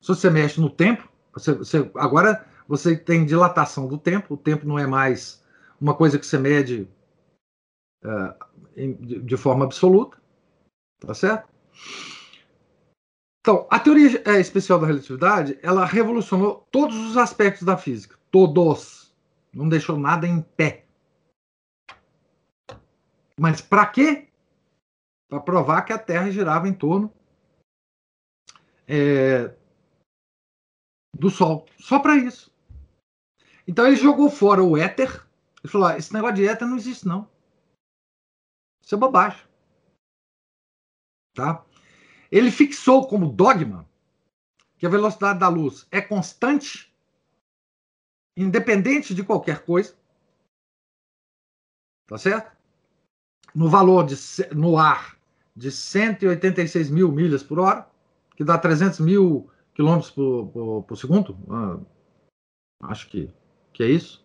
Se 0.00 0.08
você 0.08 0.30
mexe 0.30 0.60
no 0.60 0.70
tempo, 0.70 1.08
você, 1.32 1.52
você, 1.52 1.90
agora 1.96 2.46
você 2.68 2.96
tem 2.96 3.24
dilatação 3.24 3.86
do 3.86 3.98
tempo, 3.98 4.34
o 4.34 4.36
tempo 4.36 4.66
não 4.66 4.78
é 4.78 4.86
mais 4.86 5.44
uma 5.80 5.94
coisa 5.94 6.18
que 6.18 6.26
você 6.26 6.38
mede 6.38 6.88
uh, 8.04 8.34
de, 8.74 9.20
de, 9.20 9.36
forma 9.36 9.64
absoluta, 9.64 10.20
tá 11.00 11.14
certo? 11.14 11.48
Então, 13.40 13.66
a 13.70 13.78
teoria 13.78 14.22
é, 14.24 14.40
especial 14.40 14.80
da 14.80 14.86
relatividade, 14.86 15.58
ela 15.62 15.84
revolucionou 15.84 16.66
todos 16.70 16.96
os 16.96 17.16
aspectos 17.16 17.62
da 17.62 17.76
física, 17.76 18.18
todos, 18.30 19.14
não 19.52 19.68
deixou 19.68 19.98
nada 19.98 20.26
em 20.26 20.42
pé. 20.42 20.84
Mas 23.38 23.60
para 23.60 23.86
quê? 23.86 24.28
Para 25.28 25.40
provar 25.40 25.82
que 25.82 25.92
a 25.92 25.98
Terra 25.98 26.30
girava 26.30 26.68
em 26.68 26.72
torno 26.72 27.12
é, 28.88 29.52
do 31.18 31.30
Sol, 31.30 31.66
só 31.78 31.98
para 31.98 32.16
isso. 32.16 32.52
Então 33.66 33.86
ele 33.86 33.96
jogou 33.96 34.30
fora 34.30 34.62
o 34.62 34.76
éter 34.76 35.26
e 35.64 35.68
falou: 35.68 35.88
ah, 35.88 35.96
esse 35.96 36.12
negócio 36.12 36.36
de 36.36 36.46
éter 36.46 36.66
não 36.66 36.76
existe, 36.76 37.06
não. 37.06 37.28
Isso 38.82 38.94
é 38.94 38.98
bobagem. 38.98 39.44
Tá? 41.34 41.64
Ele 42.30 42.50
fixou 42.50 43.06
como 43.08 43.32
dogma 43.32 43.88
que 44.78 44.86
a 44.86 44.90
velocidade 44.90 45.38
da 45.38 45.48
luz 45.48 45.86
é 45.90 46.00
constante, 46.00 46.94
independente 48.36 49.14
de 49.14 49.24
qualquer 49.24 49.64
coisa. 49.64 49.96
Tá 52.06 52.16
certo? 52.16 52.56
No 53.54 53.68
valor 53.68 54.06
de 54.06 54.14
no 54.54 54.78
ar 54.78 55.18
de 55.54 55.72
186 55.72 56.90
mil 56.90 57.10
milhas 57.10 57.42
por 57.42 57.58
hora, 57.58 57.90
que 58.36 58.44
dá 58.44 58.58
300 58.58 59.00
mil 59.00 59.50
quilômetros 59.76 60.10
por, 60.10 60.48
por, 60.48 60.82
por 60.84 60.96
segundo. 60.96 61.38
Ah, 61.50 61.78
acho 62.90 63.08
que 63.10 63.30
que 63.76 63.82
é 63.82 63.90
isso. 63.90 64.24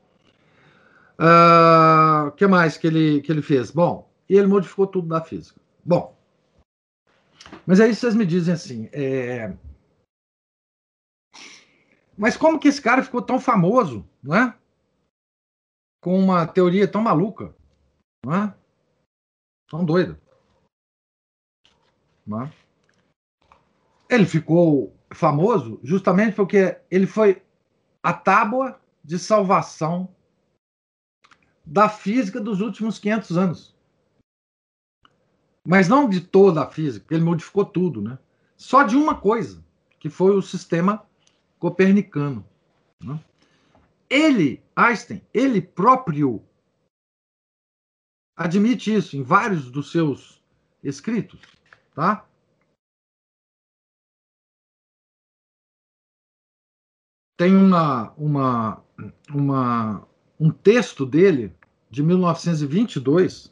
O 1.19 1.23
ah, 1.23 2.33
que 2.37 2.47
mais 2.47 2.77
que 2.77 2.87
ele, 2.87 3.21
que 3.21 3.31
ele 3.31 3.41
fez? 3.41 3.69
Bom, 3.69 4.09
e 4.29 4.35
ele 4.35 4.47
modificou 4.47 4.87
tudo 4.87 5.09
da 5.09 5.21
física. 5.21 5.59
Bom, 5.83 6.17
mas 7.67 7.81
aí 7.81 7.93
vocês 7.93 8.15
me 8.15 8.25
dizem 8.25 8.53
assim, 8.53 8.89
é... 8.93 9.53
mas 12.17 12.37
como 12.37 12.59
que 12.59 12.69
esse 12.69 12.81
cara 12.81 13.03
ficou 13.03 13.21
tão 13.21 13.39
famoso, 13.39 14.07
não 14.23 14.35
é? 14.35 14.57
Com 16.01 16.17
uma 16.17 16.47
teoria 16.47 16.89
tão 16.89 17.01
maluca, 17.01 17.53
não 18.25 18.33
é? 18.33 18.55
Tão 19.67 19.83
doida. 19.83 20.19
Não 22.25 22.43
é? 22.43 22.53
Ele 24.09 24.25
ficou 24.25 24.95
famoso 25.13 25.79
justamente 25.83 26.35
porque 26.35 26.79
ele 26.89 27.05
foi 27.05 27.41
a 28.01 28.13
tábua 28.13 28.79
de 29.03 29.19
salvação 29.19 30.09
da 31.65 31.89
física 31.89 32.39
dos 32.39 32.61
últimos 32.61 32.97
500 32.97 33.37
anos. 33.37 33.75
Mas 35.65 35.87
não 35.87 36.09
de 36.09 36.21
toda 36.21 36.63
a 36.63 36.69
física, 36.69 37.13
ele 37.13 37.23
modificou 37.23 37.63
tudo, 37.63 38.01
né? 38.01 38.17
Só 38.57 38.83
de 38.83 38.95
uma 38.95 39.15
coisa, 39.15 39.63
que 39.99 40.09
foi 40.09 40.35
o 40.35 40.41
sistema 40.41 41.05
copernicano. 41.59 42.45
Né? 42.99 43.19
Ele, 44.09 44.63
Einstein, 44.75 45.21
ele 45.33 45.61
próprio 45.61 46.43
admite 48.35 48.93
isso 48.93 49.15
em 49.15 49.21
vários 49.21 49.69
dos 49.69 49.91
seus 49.91 50.41
escritos, 50.83 51.39
tá? 51.93 52.25
Tem 57.41 57.55
uma, 57.55 58.11
uma 58.17 58.83
uma, 59.33 60.07
um 60.39 60.51
texto 60.51 61.07
dele, 61.07 61.51
de 61.89 62.03
1922, 62.03 63.51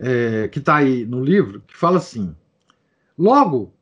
é, 0.00 0.48
que 0.48 0.58
está 0.58 0.78
aí 0.78 1.06
no 1.06 1.22
livro, 1.22 1.60
que 1.60 1.76
fala 1.76 1.98
assim: 1.98 2.36
Logo, 3.16 3.72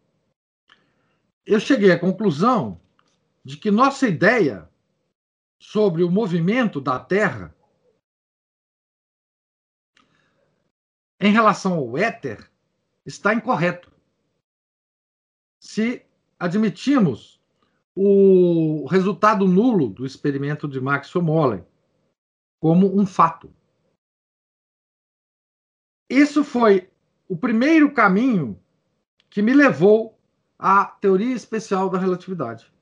eu 1.46 1.58
cheguei 1.58 1.90
à 1.90 1.98
conclusão 1.98 2.78
de 3.42 3.56
que 3.56 3.70
nossa 3.70 4.06
ideia 4.06 4.68
sobre 5.58 6.04
o 6.04 6.10
movimento 6.10 6.82
da 6.82 7.00
Terra 7.00 7.56
em 11.18 11.32
relação 11.32 11.78
ao 11.78 11.96
éter 11.96 12.50
está 13.06 13.32
incorreto. 13.32 13.90
Se 15.58 16.04
admitimos 16.42 17.40
o 17.94 18.84
resultado 18.86 19.46
nulo 19.46 19.88
do 19.88 20.04
experimento 20.04 20.66
de 20.66 20.80
Maxwell 20.80 21.24
Morley 21.24 21.64
como 22.60 22.98
um 23.00 23.06
fato. 23.06 23.54
Isso 26.10 26.42
foi 26.42 26.90
o 27.28 27.36
primeiro 27.36 27.94
caminho 27.94 28.60
que 29.30 29.40
me 29.40 29.54
levou 29.54 30.18
à 30.58 30.84
teoria 30.84 31.32
especial 31.32 31.88
da 31.88 31.96
relatividade. 31.96 32.72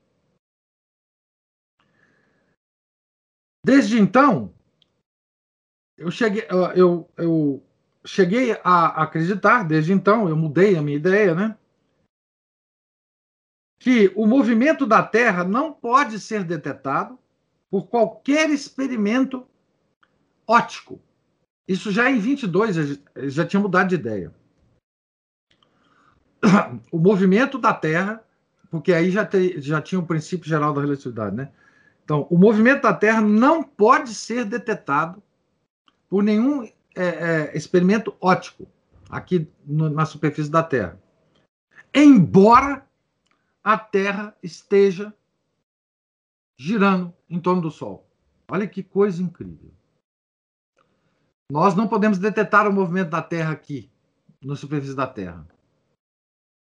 Desde 3.63 3.99
então, 3.99 4.51
eu 5.99 6.09
cheguei, 6.09 6.47
eu, 6.75 7.07
eu 7.15 7.63
cheguei 8.03 8.53
a 8.63 9.03
acreditar, 9.03 9.63
desde 9.63 9.93
então, 9.93 10.27
eu 10.27 10.35
mudei 10.35 10.75
a 10.75 10.81
minha 10.81 10.97
ideia, 10.97 11.35
né? 11.35 11.55
Que 13.81 14.11
o 14.15 14.27
movimento 14.27 14.85
da 14.85 15.01
Terra 15.01 15.43
não 15.43 15.73
pode 15.73 16.19
ser 16.19 16.43
detetado 16.43 17.17
por 17.67 17.87
qualquer 17.87 18.51
experimento 18.51 19.43
óptico. 20.45 21.01
Isso 21.67 21.91
já 21.91 22.07
em 22.07 22.19
22 22.19 22.99
já 23.15 23.43
tinha 23.43 23.59
mudado 23.59 23.89
de 23.89 23.95
ideia. 23.95 24.31
O 26.91 26.99
movimento 26.99 27.57
da 27.57 27.73
Terra, 27.73 28.23
porque 28.69 28.93
aí 28.93 29.09
já, 29.09 29.25
te, 29.25 29.59
já 29.59 29.81
tinha 29.81 29.97
o 29.97 30.05
princípio 30.05 30.47
geral 30.47 30.73
da 30.73 30.81
relatividade, 30.81 31.35
né? 31.35 31.49
Então, 32.03 32.27
o 32.29 32.37
movimento 32.37 32.83
da 32.83 32.93
Terra 32.93 33.21
não 33.21 33.63
pode 33.63 34.13
ser 34.13 34.45
detetado 34.45 35.23
por 36.07 36.21
nenhum 36.21 36.65
é, 36.95 37.05
é, 37.05 37.57
experimento 37.57 38.13
óptico 38.21 38.67
aqui 39.09 39.47
no, 39.65 39.89
na 39.89 40.05
superfície 40.05 40.51
da 40.51 40.61
Terra. 40.61 40.99
Embora 41.91 42.85
a 43.63 43.77
Terra 43.77 44.35
esteja 44.41 45.13
girando 46.57 47.13
em 47.29 47.39
torno 47.39 47.61
do 47.61 47.71
Sol. 47.71 48.07
Olha 48.49 48.67
que 48.67 48.83
coisa 48.83 49.21
incrível. 49.21 49.71
Nós 51.51 51.75
não 51.75 51.87
podemos 51.87 52.17
detectar 52.17 52.67
o 52.67 52.73
movimento 52.73 53.09
da 53.09 53.21
Terra 53.21 53.51
aqui, 53.51 53.91
na 54.41 54.55
superfície 54.55 54.95
da 54.95 55.05
Terra, 55.05 55.45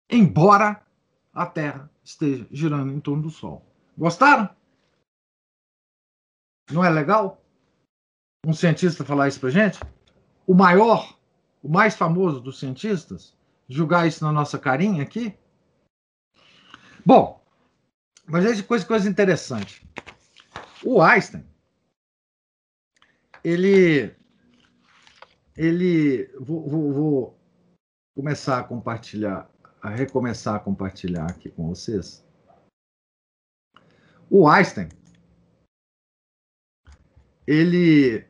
embora 0.09 0.83
a 1.33 1.45
Terra 1.45 1.89
esteja 2.03 2.47
girando 2.51 2.91
em 2.91 2.99
torno 2.99 3.23
do 3.23 3.29
Sol. 3.29 3.65
Gostaram? 3.97 4.49
Não 6.71 6.83
é 6.83 6.89
legal? 6.89 7.43
Um 8.45 8.53
cientista 8.53 9.05
falar 9.05 9.27
isso 9.27 9.39
para 9.39 9.49
gente? 9.49 9.79
O 10.47 10.53
maior, 10.53 11.17
o 11.61 11.69
mais 11.69 11.95
famoso 11.95 12.39
dos 12.39 12.59
cientistas, 12.59 13.35
julgar 13.67 14.07
isso 14.07 14.23
na 14.23 14.31
nossa 14.31 14.57
carinha 14.57 15.03
aqui? 15.03 15.37
Bom, 17.05 17.43
mas 18.25 18.45
é 18.45 18.63
coisa, 18.63 18.85
coisa 18.85 19.09
interessante. 19.09 19.87
O 20.83 21.01
Einstein, 21.01 21.43
ele, 23.43 24.15
ele, 25.55 26.27
vou, 26.39 26.67
vou, 26.67 26.93
vou 26.93 27.39
começar 28.15 28.59
a 28.59 28.63
compartilhar, 28.63 29.49
a 29.81 29.89
recomeçar 29.89 30.55
a 30.55 30.59
compartilhar 30.59 31.25
aqui 31.29 31.49
com 31.49 31.67
vocês. 31.67 32.25
O 34.29 34.47
Einstein, 34.47 34.89
ele 37.47 38.28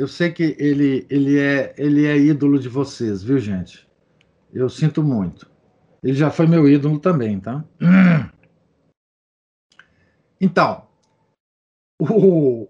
Eu 0.00 0.08
sei 0.08 0.32
que 0.32 0.56
ele, 0.58 1.06
ele, 1.10 1.38
é, 1.38 1.74
ele 1.76 2.06
é 2.06 2.16
ídolo 2.16 2.58
de 2.58 2.70
vocês, 2.70 3.22
viu, 3.22 3.38
gente? 3.38 3.86
Eu 4.50 4.70
sinto 4.70 5.02
muito. 5.02 5.46
Ele 6.02 6.14
já 6.14 6.30
foi 6.30 6.46
meu 6.46 6.66
ídolo 6.66 6.98
também, 6.98 7.38
tá? 7.38 7.62
Então, 10.40 10.88
o... 12.00 12.66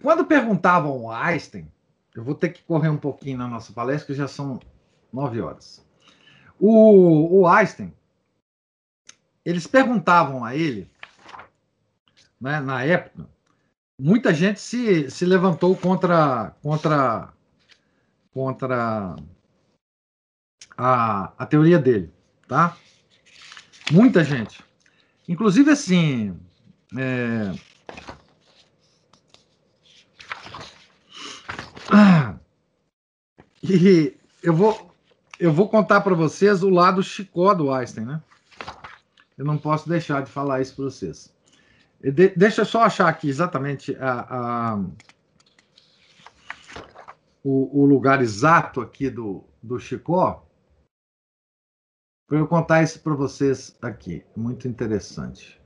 quando 0.00 0.24
perguntavam 0.24 0.92
ao 0.92 1.10
Einstein, 1.10 1.68
eu 2.14 2.22
vou 2.22 2.32
ter 2.32 2.50
que 2.50 2.62
correr 2.62 2.90
um 2.90 2.96
pouquinho 2.96 3.38
na 3.38 3.48
nossa 3.48 3.72
palestra, 3.72 4.06
que 4.06 4.14
já 4.14 4.28
são 4.28 4.60
nove 5.12 5.40
horas. 5.40 5.84
O, 6.60 7.40
o 7.40 7.48
Einstein, 7.48 7.92
eles 9.44 9.66
perguntavam 9.66 10.44
a 10.44 10.54
ele, 10.54 10.88
né, 12.40 12.60
na 12.60 12.84
época, 12.84 13.28
muita 13.98 14.32
gente 14.32 14.60
se, 14.60 15.10
se 15.10 15.24
levantou 15.24 15.76
contra, 15.76 16.50
contra, 16.62 17.32
contra 18.32 19.16
a, 20.76 21.32
a 21.38 21.46
teoria 21.46 21.78
dele, 21.78 22.12
tá? 22.46 22.76
Muita 23.90 24.22
gente. 24.22 24.64
Inclusive, 25.28 25.70
assim, 25.70 26.38
é... 26.96 27.52
E 33.68 34.16
eu 34.44 34.54
vou, 34.54 34.94
eu 35.40 35.52
vou 35.52 35.68
contar 35.68 36.00
para 36.02 36.14
vocês 36.14 36.62
o 36.62 36.70
lado 36.70 37.02
chicó 37.02 37.52
do 37.52 37.72
Einstein, 37.72 38.04
né? 38.04 38.22
Eu 39.36 39.44
não 39.44 39.58
posso 39.58 39.88
deixar 39.88 40.22
de 40.22 40.30
falar 40.30 40.60
isso 40.60 40.76
para 40.76 40.84
vocês. 40.84 41.34
De, 42.00 42.28
deixa 42.30 42.62
eu 42.62 42.66
só 42.66 42.82
achar 42.82 43.08
aqui 43.08 43.28
exatamente 43.28 43.96
a, 43.96 44.74
a 44.74 44.76
o, 47.42 47.82
o, 47.82 47.86
lugar 47.86 48.20
exato 48.20 48.80
aqui 48.80 49.08
do, 49.08 49.44
do 49.62 49.78
Chicó 49.78 50.46
para 52.28 52.38
eu 52.38 52.48
contar 52.48 52.82
isso 52.82 53.00
para 53.02 53.14
vocês 53.14 53.76
aqui. 53.80 54.24
Muito 54.36 54.66
interessante. 54.66 55.60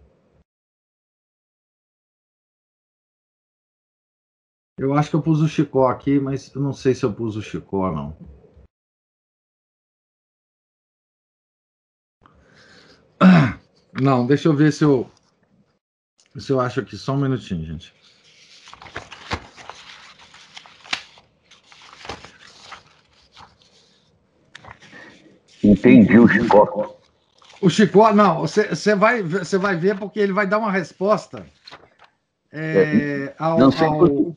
Eu 4.78 4.94
acho 4.94 5.10
que 5.10 5.16
eu 5.16 5.22
pus 5.22 5.40
o 5.40 5.48
Chicó 5.48 5.88
aqui, 5.88 6.18
mas 6.18 6.54
eu 6.54 6.60
não 6.60 6.72
sei 6.72 6.94
se 6.94 7.04
eu 7.04 7.12
pus 7.12 7.36
o 7.36 7.42
Chicó 7.42 7.92
não. 7.92 8.16
Não, 14.00 14.26
deixa 14.26 14.48
eu 14.48 14.56
ver 14.56 14.72
se 14.72 14.84
eu 14.84 15.10
se 16.38 16.52
eu 16.52 16.60
acho 16.60 16.80
aqui 16.80 16.96
só 16.96 17.12
um 17.12 17.18
minutinho, 17.18 17.64
gente. 17.64 17.92
Entendi 25.62 26.18
o 26.18 26.28
Chicó. 26.28 26.96
O 27.60 27.68
Chicó, 27.68 28.12
não, 28.12 28.40
você 28.40 28.94
vai, 28.94 29.22
vai 29.22 29.76
ver 29.76 29.98
porque 29.98 30.18
ele 30.18 30.32
vai 30.32 30.46
dar 30.46 30.58
uma 30.58 30.72
resposta 30.72 31.46
é, 32.52 33.28
é 33.28 33.34
ao, 33.38 33.58
não 33.58 33.70
sei 33.70 33.86
ao, 33.86 33.98
por, 33.98 34.36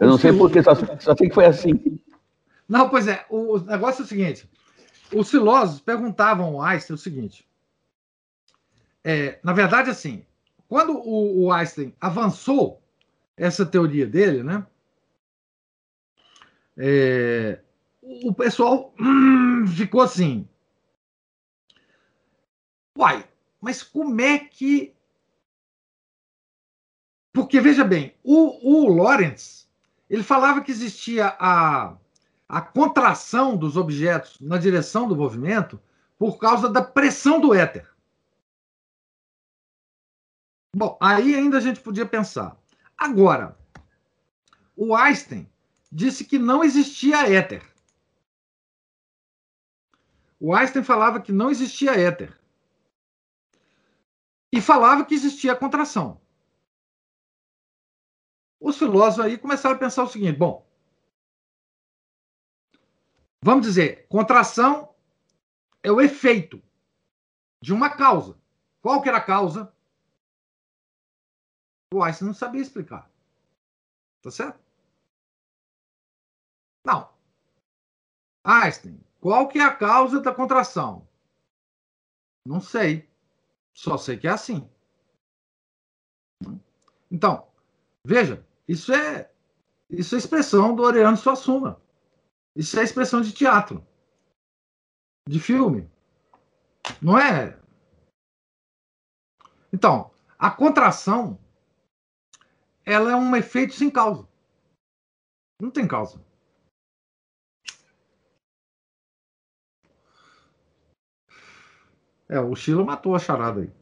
Eu 0.00 0.08
não 0.08 0.18
sei 0.18 0.32
porquê, 0.32 0.62
só, 0.62 0.74
só 0.74 1.16
sei 1.16 1.28
que 1.28 1.34
foi 1.34 1.44
assim. 1.46 2.00
Não, 2.68 2.88
pois 2.88 3.06
é, 3.06 3.24
o, 3.30 3.58
negócio 3.58 4.02
é 4.02 4.04
o 4.04 4.08
seguinte: 4.08 4.50
os 5.14 5.30
filósofos 5.30 5.80
perguntavam 5.80 6.46
ao 6.46 6.62
Einstein 6.62 6.94
o 6.94 6.98
seguinte. 6.98 7.46
É, 9.04 9.38
na 9.44 9.52
verdade, 9.52 9.90
assim, 9.90 10.25
quando 10.68 10.96
o, 10.96 11.44
o 11.44 11.52
Einstein 11.52 11.94
avançou 12.00 12.82
essa 13.36 13.64
teoria 13.64 14.06
dele, 14.06 14.42
né? 14.42 14.66
É, 16.76 17.60
o 18.02 18.32
pessoal 18.34 18.94
hum, 19.00 19.66
ficou 19.66 20.00
assim. 20.00 20.48
Uai, 22.96 23.26
mas 23.60 23.82
como 23.82 24.20
é 24.20 24.38
que. 24.38 24.94
Porque, 27.32 27.60
veja 27.60 27.84
bem, 27.84 28.14
o, 28.24 28.86
o 28.86 28.94
Lawrence 28.94 29.66
ele 30.08 30.22
falava 30.22 30.60
que 30.60 30.70
existia 30.70 31.36
a, 31.38 31.96
a 32.48 32.60
contração 32.60 33.56
dos 33.56 33.76
objetos 33.76 34.40
na 34.40 34.56
direção 34.56 35.08
do 35.08 35.16
movimento 35.16 35.80
por 36.18 36.38
causa 36.38 36.68
da 36.68 36.80
pressão 36.80 37.40
do 37.40 37.52
éter. 37.52 37.86
Bom, 40.76 40.98
aí 41.00 41.34
ainda 41.34 41.56
a 41.56 41.60
gente 41.60 41.80
podia 41.80 42.04
pensar. 42.04 42.54
Agora, 42.98 43.58
o 44.76 44.94
Einstein 44.94 45.50
disse 45.90 46.22
que 46.22 46.38
não 46.38 46.62
existia 46.62 47.26
éter. 47.26 47.66
O 50.38 50.54
Einstein 50.54 50.84
falava 50.84 51.18
que 51.18 51.32
não 51.32 51.50
existia 51.50 51.92
éter. 51.92 52.38
E 54.52 54.60
falava 54.60 55.06
que 55.06 55.14
existia 55.14 55.56
contração. 55.56 56.20
Os 58.60 58.76
filósofos 58.76 59.24
aí 59.24 59.38
começaram 59.38 59.76
a 59.76 59.78
pensar 59.78 60.04
o 60.04 60.08
seguinte: 60.08 60.36
bom, 60.36 60.70
vamos 63.40 63.66
dizer, 63.66 64.06
contração 64.08 64.94
é 65.82 65.90
o 65.90 66.02
efeito 66.02 66.62
de 67.62 67.72
uma 67.72 67.88
causa. 67.88 68.38
Qual 68.82 69.00
que 69.00 69.08
era 69.08 69.16
a 69.16 69.24
causa? 69.24 69.74
O 71.96 72.02
Einstein 72.02 72.26
não 72.26 72.34
sabia 72.34 72.60
explicar. 72.60 73.10
Tá 74.20 74.30
certo? 74.30 74.60
Não. 76.84 77.10
Einstein, 78.44 79.00
qual 79.18 79.48
que 79.48 79.58
é 79.58 79.62
a 79.62 79.74
causa 79.74 80.20
da 80.20 80.34
contração? 80.34 81.08
Não 82.46 82.60
sei. 82.60 83.08
Só 83.72 83.96
sei 83.96 84.18
que 84.18 84.28
é 84.28 84.30
assim. 84.30 84.68
Então, 87.10 87.50
veja, 88.04 88.46
isso 88.68 88.92
é 88.92 89.32
isso 89.88 90.16
é 90.16 90.18
expressão 90.18 90.76
do 90.76 90.82
Oriano 90.82 91.16
Suassuna. 91.16 91.80
Isso 92.54 92.78
é 92.78 92.82
expressão 92.82 93.22
de 93.22 93.32
teatro, 93.32 93.86
de 95.26 95.40
filme. 95.40 95.90
Não 97.00 97.18
é? 97.18 97.58
Então, 99.72 100.10
a 100.38 100.50
contração 100.50 101.38
ela 102.86 103.10
é 103.10 103.16
um 103.16 103.34
efeito 103.34 103.74
sem 103.74 103.90
causa. 103.90 104.28
Não 105.60 105.72
tem 105.72 105.88
causa. 105.88 106.24
É, 112.28 112.38
o 112.38 112.54
Chilo 112.54 112.84
matou 112.84 113.14
a 113.14 113.18
charada 113.18 113.62
aí. 113.62 113.72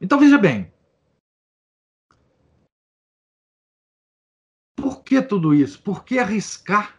Então 0.00 0.18
veja 0.18 0.38
bem. 0.38 0.72
Por 4.76 5.02
que 5.02 5.22
tudo 5.22 5.54
isso? 5.54 5.82
Por 5.82 6.04
que 6.04 6.18
arriscar? 6.18 6.98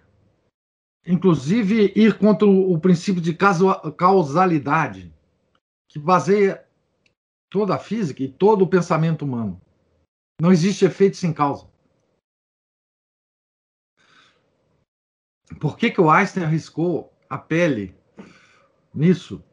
Inclusive 1.05 1.93
ir 1.95 2.17
contra 2.17 2.47
o 2.47 2.79
princípio 2.79 3.21
de 3.21 3.33
causalidade, 3.33 5.13
que 5.87 5.97
baseia 5.97 6.67
toda 7.49 7.75
a 7.75 7.79
física 7.79 8.21
e 8.21 8.31
todo 8.31 8.63
o 8.63 8.69
pensamento 8.69 9.23
humano. 9.23 9.59
Não 10.41 10.51
existe 10.53 10.85
efeito 10.85 11.17
sem 11.17 11.33
causa. 11.33 11.69
Por 15.59 15.77
que, 15.77 15.91
que 15.91 15.99
o 15.99 16.09
Einstein 16.09 16.45
arriscou 16.45 17.13
a 17.29 17.37
pele 17.37 17.93
nisso? 18.93 19.43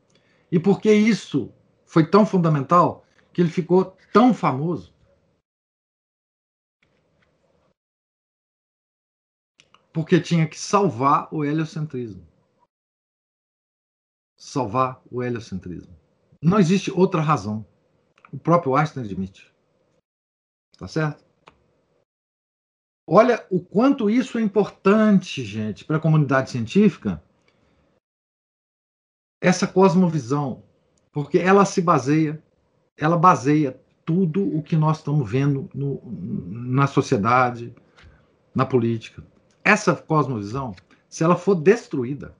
E 0.52 0.60
por 0.60 0.80
que 0.80 0.92
isso 0.92 1.52
foi 1.84 2.08
tão 2.08 2.24
fundamental 2.24 3.04
que 3.32 3.40
ele 3.40 3.50
ficou 3.50 3.96
tão 4.12 4.32
famoso? 4.32 4.94
Porque 9.92 10.20
tinha 10.20 10.46
que 10.48 10.58
salvar 10.58 11.28
o 11.34 11.44
heliocentrismo. 11.44 12.24
Salvar 14.38 15.02
o 15.10 15.22
heliocentrismo. 15.22 15.98
Não 16.40 16.60
existe 16.60 16.92
outra 16.92 17.20
razão. 17.20 17.66
O 18.30 18.38
próprio 18.38 18.76
Einstein 18.76 19.04
admite. 19.04 19.55
Tá 20.76 20.86
certo? 20.86 21.24
Olha 23.08 23.46
o 23.50 23.60
quanto 23.60 24.10
isso 24.10 24.36
é 24.36 24.42
importante, 24.42 25.44
gente, 25.44 25.84
para 25.84 25.96
a 25.96 26.00
comunidade 26.00 26.50
científica, 26.50 27.22
essa 29.40 29.66
cosmovisão, 29.66 30.64
porque 31.12 31.38
ela 31.38 31.64
se 31.64 31.80
baseia, 31.80 32.42
ela 32.96 33.16
baseia 33.16 33.80
tudo 34.04 34.56
o 34.56 34.62
que 34.62 34.76
nós 34.76 34.98
estamos 34.98 35.30
vendo 35.30 35.70
no, 35.72 36.02
na 36.04 36.86
sociedade, 36.86 37.74
na 38.54 38.66
política. 38.66 39.24
Essa 39.64 39.94
cosmovisão, 39.94 40.74
se 41.08 41.22
ela 41.22 41.36
for 41.36 41.54
destruída, 41.54 42.36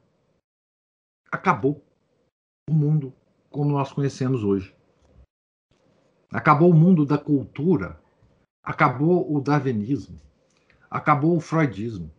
acabou 1.31 1.85
o 2.69 2.75
mundo 2.75 3.15
como 3.51 3.71
nós 3.71 3.93
conhecemos 3.93 4.43
hoje. 4.43 4.75
Acabou 6.31 6.71
o 6.71 6.75
mundo 6.75 7.07
da 7.07 7.17
cultura 7.17 8.01
acabou 8.67 9.33
o 9.33 9.41
darwinismo, 9.41 10.21
acabou 10.91 11.37
o 11.37 11.41
freudismo, 11.41 12.13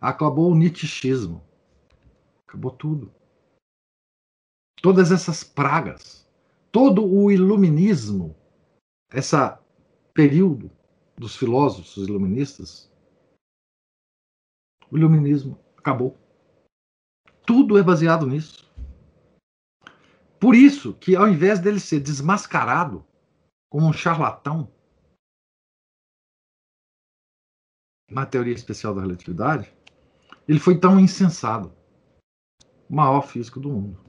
acabou 0.00 0.50
o 0.50 0.54
nietzscheismo. 0.54 1.44
Acabou 2.46 2.70
tudo. 2.70 3.12
Todas 4.80 5.12
essas 5.12 5.44
pragas, 5.44 6.26
todo 6.72 7.04
o 7.04 7.30
iluminismo, 7.30 8.34
esse 9.12 9.36
período 10.14 10.70
dos 11.16 11.36
filósofos 11.36 12.08
iluministas, 12.08 12.90
o 14.90 14.96
iluminismo 14.96 15.58
acabou. 15.76 16.16
Tudo 17.44 17.76
é 17.76 17.82
baseado 17.82 18.26
nisso. 18.26 18.72
Por 20.40 20.54
isso 20.54 20.94
que, 20.94 21.16
ao 21.16 21.28
invés 21.28 21.58
dele 21.58 21.80
ser 21.80 22.00
desmascarado 22.00 23.04
como 23.68 23.88
um 23.88 23.92
charlatão 23.92 24.72
na 28.10 28.26
teoria 28.26 28.54
especial 28.54 28.94
da 28.94 29.00
relatividade, 29.00 29.72
ele 30.46 30.58
foi 30.58 30.78
tão 30.78 30.98
insensado. 31.00 31.72
O 32.88 32.94
maior 32.94 33.22
físico 33.22 33.58
do 33.58 33.70
mundo. 33.70 34.04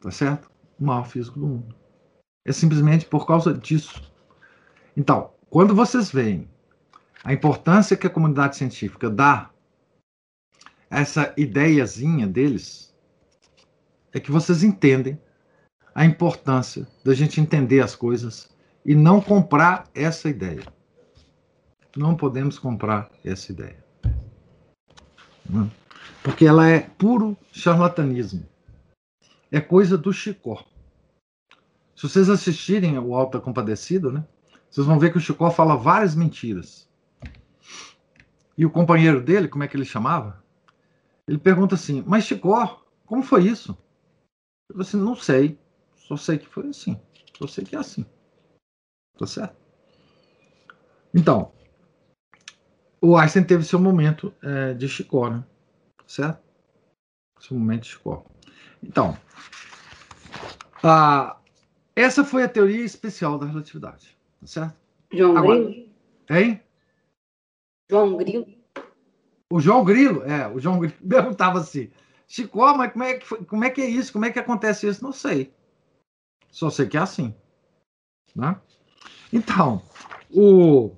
Tá 0.00 0.10
certo? 0.10 0.50
O 0.78 0.84
maior 0.84 1.06
físico 1.06 1.38
do 1.38 1.46
mundo. 1.46 1.74
É 2.44 2.52
simplesmente 2.52 3.06
por 3.06 3.26
causa 3.26 3.52
disso. 3.52 4.12
Então, 4.96 5.32
quando 5.50 5.74
vocês 5.74 6.10
veem 6.10 6.48
a 7.24 7.32
importância 7.32 7.96
que 7.96 8.06
a 8.06 8.10
comunidade 8.10 8.56
científica 8.56 9.10
dá 9.10 9.50
a 10.90 11.00
essa 11.00 11.32
ideiazinha 11.36 12.26
deles, 12.26 12.94
é 14.12 14.20
que 14.20 14.30
vocês 14.30 14.62
entendem 14.62 15.20
a 15.94 16.04
importância 16.04 16.86
da 17.04 17.14
gente 17.14 17.40
entender 17.40 17.80
as 17.80 17.94
coisas 17.94 18.50
e 18.84 18.94
não 18.94 19.20
comprar 19.20 19.88
essa 19.94 20.28
ideia. 20.28 20.62
Não 21.96 22.16
podemos 22.16 22.58
comprar 22.58 23.10
essa 23.24 23.52
ideia. 23.52 23.82
Porque 26.22 26.46
ela 26.46 26.68
é 26.68 26.80
puro 26.80 27.36
charlatanismo. 27.52 28.46
É 29.50 29.60
coisa 29.60 29.98
do 29.98 30.12
Chicó. 30.12 30.64
Se 31.94 32.08
vocês 32.08 32.30
assistirem 32.30 32.98
o 32.98 33.14
Alta 33.14 33.38
Compadecido, 33.38 34.10
né, 34.10 34.26
vocês 34.70 34.86
vão 34.86 34.98
ver 34.98 35.12
que 35.12 35.18
o 35.18 35.20
Chicó 35.20 35.50
fala 35.50 35.76
várias 35.76 36.14
mentiras. 36.14 36.88
E 38.56 38.64
o 38.64 38.70
companheiro 38.70 39.22
dele, 39.22 39.48
como 39.48 39.64
é 39.64 39.68
que 39.68 39.76
ele 39.76 39.84
chamava? 39.84 40.42
Ele 41.28 41.38
pergunta 41.38 41.74
assim: 41.74 42.02
Mas 42.06 42.24
Chicó, 42.24 42.84
como 43.04 43.22
foi 43.22 43.46
isso? 43.46 43.76
Eu 44.68 44.80
assim: 44.80 44.96
Não 44.96 45.14
sei. 45.14 45.58
Só 45.96 46.16
sei 46.16 46.38
que 46.38 46.46
foi 46.46 46.68
assim. 46.68 46.98
Só 47.38 47.46
sei 47.46 47.64
que 47.64 47.76
é 47.76 47.78
assim. 47.78 48.04
Tá 49.18 49.26
certo? 49.26 49.56
Então, 51.14 51.52
o 53.02 53.16
Einstein 53.16 53.42
teve 53.42 53.64
seu 53.64 53.80
momento 53.80 54.32
é, 54.40 54.74
de 54.74 54.88
Chicó, 54.88 55.28
né? 55.28 55.44
Certo? 56.06 56.40
Seu 57.40 57.58
momento 57.58 57.82
de 57.82 57.88
Chicó. 57.88 58.24
Então, 58.80 59.18
a, 60.84 61.36
essa 61.96 62.24
foi 62.24 62.44
a 62.44 62.48
teoria 62.48 62.84
especial 62.84 63.38
da 63.38 63.46
relatividade. 63.46 64.16
Tá 64.40 64.46
certo? 64.46 64.76
João 65.12 65.36
Agora, 65.36 65.64
Grilo? 65.64 65.88
Hein? 66.30 66.62
João 67.90 68.16
Grilo. 68.16 68.46
O 69.50 69.60
João 69.60 69.84
Grilo, 69.84 70.22
é, 70.22 70.46
o 70.46 70.60
João 70.60 70.78
Grilo 70.78 70.94
perguntava 71.06 71.58
assim, 71.58 71.90
Chico, 72.28 72.58
mas 72.76 72.92
como 72.92 73.04
é, 73.04 73.14
que 73.14 73.26
foi, 73.26 73.44
como 73.44 73.64
é 73.64 73.70
que 73.70 73.82
é 73.82 73.86
isso? 73.86 74.12
Como 74.12 74.24
é 74.24 74.30
que 74.30 74.38
acontece 74.38 74.86
isso? 74.86 75.02
Não 75.02 75.12
sei. 75.12 75.52
Só 76.50 76.70
sei 76.70 76.86
que 76.86 76.96
é 76.96 77.00
assim. 77.00 77.34
Né? 78.34 78.58
Então, 79.32 79.82
o... 80.30 80.94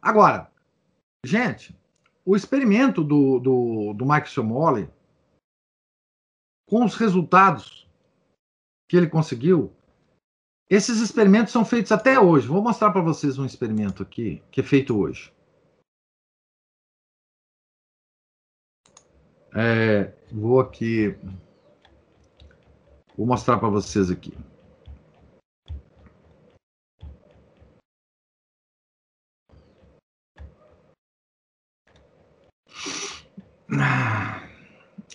Agora, 0.00 0.50
gente, 1.24 1.76
o 2.24 2.36
experimento 2.36 3.02
do, 3.02 3.38
do, 3.38 3.94
do 3.94 4.06
Mike 4.06 4.28
Somoli, 4.28 4.88
com 6.68 6.84
os 6.84 6.94
resultados 6.94 7.88
que 8.88 8.96
ele 8.96 9.08
conseguiu, 9.08 9.72
esses 10.70 11.00
experimentos 11.00 11.52
são 11.52 11.64
feitos 11.64 11.92
até 11.92 12.20
hoje. 12.20 12.46
Vou 12.46 12.62
mostrar 12.62 12.90
para 12.90 13.00
vocês 13.00 13.38
um 13.38 13.46
experimento 13.46 14.02
aqui 14.02 14.42
que 14.50 14.60
é 14.60 14.64
feito 14.64 14.98
hoje. 14.98 15.32
É, 19.54 20.12
vou 20.30 20.60
aqui. 20.60 21.16
Vou 23.16 23.26
mostrar 23.26 23.58
para 23.58 23.70
vocês 23.70 24.10
aqui. 24.10 24.36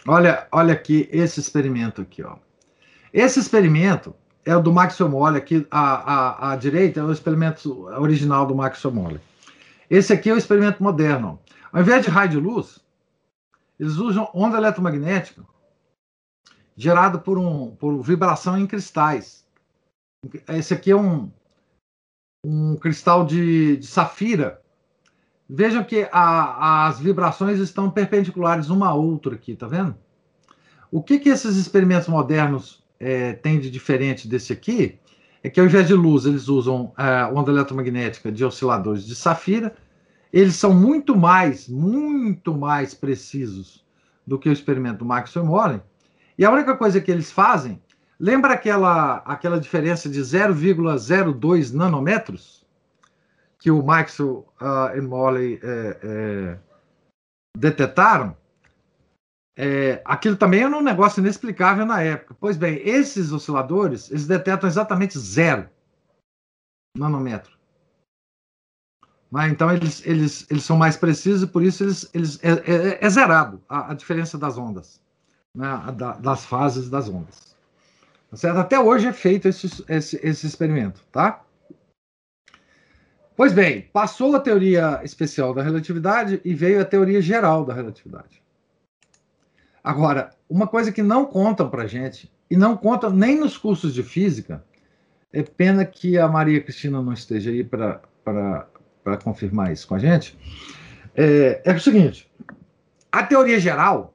Olha, 0.07 0.47
olha 0.51 0.73
aqui 0.73 1.07
esse 1.11 1.39
experimento 1.39 2.01
aqui, 2.01 2.23
ó. 2.23 2.37
Esse 3.13 3.39
experimento 3.39 4.15
é 4.45 4.55
o 4.55 4.61
do 4.61 4.73
Max 4.73 4.99
Mole, 4.99 5.37
aqui 5.37 5.65
à, 5.71 6.49
à, 6.49 6.51
à, 6.51 6.55
direita 6.55 6.99
é 6.99 7.03
o 7.03 7.11
experimento 7.11 7.85
original 7.99 8.45
do 8.45 8.55
Max 8.55 8.83
Mole. 8.85 9.21
Esse 9.89 10.11
aqui 10.11 10.29
é 10.29 10.33
o 10.33 10.37
experimento 10.37 10.81
moderno. 10.81 11.39
Ao 11.71 11.81
invés 11.81 12.03
de 12.03 12.11
raio 12.11 12.29
de 12.29 12.37
luz, 12.37 12.79
eles 13.79 13.95
usam 13.95 14.29
onda 14.33 14.57
eletromagnética 14.57 15.43
gerada 16.75 17.19
por, 17.19 17.37
um, 17.37 17.75
por 17.75 18.01
vibração 18.01 18.57
em 18.57 18.67
cristais. 18.67 19.45
Esse 20.47 20.73
aqui 20.73 20.91
é 20.91 20.95
um, 20.95 21.31
um 22.45 22.75
cristal 22.75 23.25
de, 23.25 23.77
de 23.77 23.87
safira. 23.87 24.62
Vejam 25.49 25.83
que 25.83 26.07
a, 26.11 26.87
as 26.87 26.99
vibrações 26.99 27.59
estão 27.59 27.89
perpendiculares 27.89 28.69
uma 28.69 28.87
à 28.87 28.93
outra 28.93 29.35
aqui, 29.35 29.55
tá 29.55 29.67
vendo? 29.67 29.95
O 30.91 31.01
que, 31.01 31.19
que 31.19 31.29
esses 31.29 31.57
experimentos 31.57 32.07
modernos 32.07 32.83
é, 32.99 33.33
tem 33.33 33.59
de 33.59 33.69
diferente 33.69 34.27
desse 34.27 34.53
aqui 34.53 34.99
é 35.43 35.49
que 35.49 35.59
ao 35.59 35.65
invés 35.65 35.87
de 35.87 35.93
luz 35.93 36.25
eles 36.25 36.47
usam 36.47 36.93
a 36.95 37.29
onda 37.33 37.51
eletromagnética 37.51 38.31
de 38.31 38.45
osciladores 38.45 39.05
de 39.05 39.13
safira. 39.15 39.75
Eles 40.31 40.55
são 40.55 40.73
muito 40.73 41.15
mais, 41.15 41.67
muito 41.67 42.55
mais 42.55 42.93
precisos 42.93 43.83
do 44.25 44.39
que 44.39 44.47
o 44.47 44.53
experimento 44.53 44.99
do 44.99 45.05
Maxwell 45.05 45.45
Morley. 45.45 45.81
E 46.37 46.45
a 46.45 46.51
única 46.51 46.75
coisa 46.75 47.01
que 47.01 47.11
eles 47.11 47.31
fazem, 47.31 47.81
lembra 48.19 48.53
aquela, 48.53 49.17
aquela 49.25 49.59
diferença 49.59 50.09
de 50.09 50.21
0,02 50.21 51.73
nanômetros 51.73 52.62
que 53.63 53.71
o 53.71 53.81
Maxwell 53.81 54.45
uh, 54.59 54.93
e 54.93 54.99
Morley 54.99 55.57
é, 55.63 55.97
é, 56.03 56.59
detetaram? 57.57 58.35
É, 59.55 60.01
aquilo 60.03 60.35
também 60.35 60.63
era 60.63 60.75
um 60.75 60.81
negócio 60.81 61.21
inexplicável 61.21 61.85
na 61.85 62.01
época. 62.01 62.35
Pois 62.37 62.57
bem, 62.57 62.85
esses 62.85 63.31
osciladores, 63.31 64.11
eles 64.11 64.27
detectam 64.27 64.67
exatamente 64.67 65.17
zero 65.17 65.69
nanômetro. 66.97 67.57
Mas, 69.31 69.49
então, 69.49 69.71
eles, 69.71 70.05
eles, 70.05 70.45
eles 70.51 70.65
são 70.65 70.75
mais 70.75 70.97
precisos 70.97 71.43
e 71.43 71.47
por 71.47 71.63
isso 71.63 71.85
eles, 71.85 72.09
eles, 72.13 72.43
é, 72.43 72.51
é, 72.51 73.05
é 73.05 73.09
zerado 73.09 73.63
a, 73.69 73.91
a, 73.91 73.93
diferença 73.93 74.37
das 74.37 74.57
ondas, 74.57 75.01
né, 75.55 75.65
da, 75.95 76.17
das 76.17 76.43
fases 76.43 76.89
das 76.89 77.07
ondas. 77.07 77.55
Tá 78.29 78.35
certo? 78.35 78.57
Até 78.57 78.77
hoje 78.77 79.07
é 79.07 79.13
feito 79.13 79.47
esse, 79.47 79.85
esse, 79.87 80.19
esse 80.21 80.45
experimento, 80.45 81.01
tá? 81.13 81.42
Pois 83.35 83.51
bem, 83.51 83.89
passou 83.91 84.35
a 84.35 84.39
teoria 84.39 85.01
especial 85.03 85.53
da 85.53 85.63
relatividade 85.63 86.39
e 86.45 86.53
veio 86.53 86.81
a 86.81 86.85
teoria 86.85 87.21
geral 87.21 87.65
da 87.65 87.73
relatividade. 87.73 88.43
Agora, 89.83 90.31
uma 90.47 90.67
coisa 90.67 90.91
que 90.91 91.01
não 91.01 91.25
contam 91.25 91.69
para 91.69 91.87
gente, 91.87 92.31
e 92.49 92.55
não 92.55 92.77
contam 92.77 93.09
nem 93.09 93.39
nos 93.39 93.57
cursos 93.57 93.93
de 93.93 94.03
física, 94.03 94.63
é 95.31 95.41
pena 95.41 95.83
que 95.83 96.17
a 96.17 96.27
Maria 96.27 96.61
Cristina 96.61 97.01
não 97.01 97.11
esteja 97.11 97.49
aí 97.49 97.63
para 97.63 99.17
confirmar 99.23 99.73
isso 99.73 99.87
com 99.87 99.95
a 99.95 99.99
gente, 99.99 100.37
é, 101.15 101.61
é 101.65 101.73
o 101.73 101.79
seguinte: 101.79 102.31
a 103.11 103.23
teoria 103.23 103.59
geral, 103.59 104.13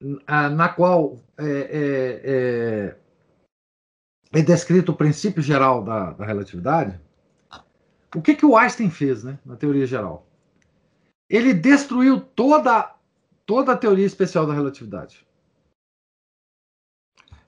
na 0.00 0.68
qual 0.70 1.20
é, 1.38 2.94
é, 2.94 2.96
é, 4.32 4.42
descrito 4.42 4.92
o 4.92 4.96
princípio 4.96 5.42
geral 5.42 5.82
da, 5.82 6.12
da 6.12 6.24
relatividade, 6.24 7.00
o 8.14 8.22
que, 8.22 8.34
que 8.34 8.46
o 8.46 8.56
Einstein 8.56 8.90
fez 8.90 9.24
né, 9.24 9.38
na 9.44 9.56
teoria 9.56 9.86
geral? 9.86 10.26
ele 11.28 11.52
destruiu 11.52 12.20
toda, 12.20 12.94
toda 13.44 13.72
a 13.72 13.76
teoria 13.76 14.06
especial 14.06 14.46
da 14.46 14.54
relatividade. 14.54 15.26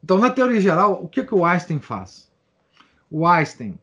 Então, 0.03 0.19
na 0.19 0.31
teoria 0.31 0.61
geral, 0.61 1.03
o 1.03 1.09
que, 1.09 1.25
que 1.25 1.35
o 1.35 1.45
Einstein 1.45 1.81
faz? 1.81 2.33
O 3.11 3.27
Einstein 3.27 3.79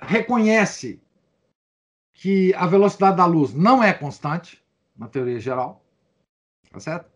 reconhece 0.00 1.00
que 2.12 2.54
a 2.54 2.66
velocidade 2.66 3.16
da 3.16 3.26
luz 3.26 3.54
não 3.54 3.82
é 3.82 3.92
constante, 3.92 4.62
na 4.96 5.08
teoria 5.08 5.40
geral, 5.40 5.82
tá 6.70 6.78
certo? 6.78 7.10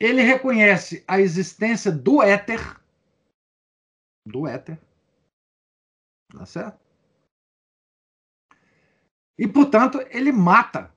Ele 0.00 0.22
reconhece 0.22 1.04
a 1.06 1.20
existência 1.20 1.92
do 1.92 2.22
éter, 2.22 2.58
do 4.26 4.46
éter, 4.46 4.78
Tá 6.30 6.46
certo? 6.46 6.80
E, 9.38 9.46
portanto, 9.48 9.98
ele 10.10 10.32
mata 10.32 10.94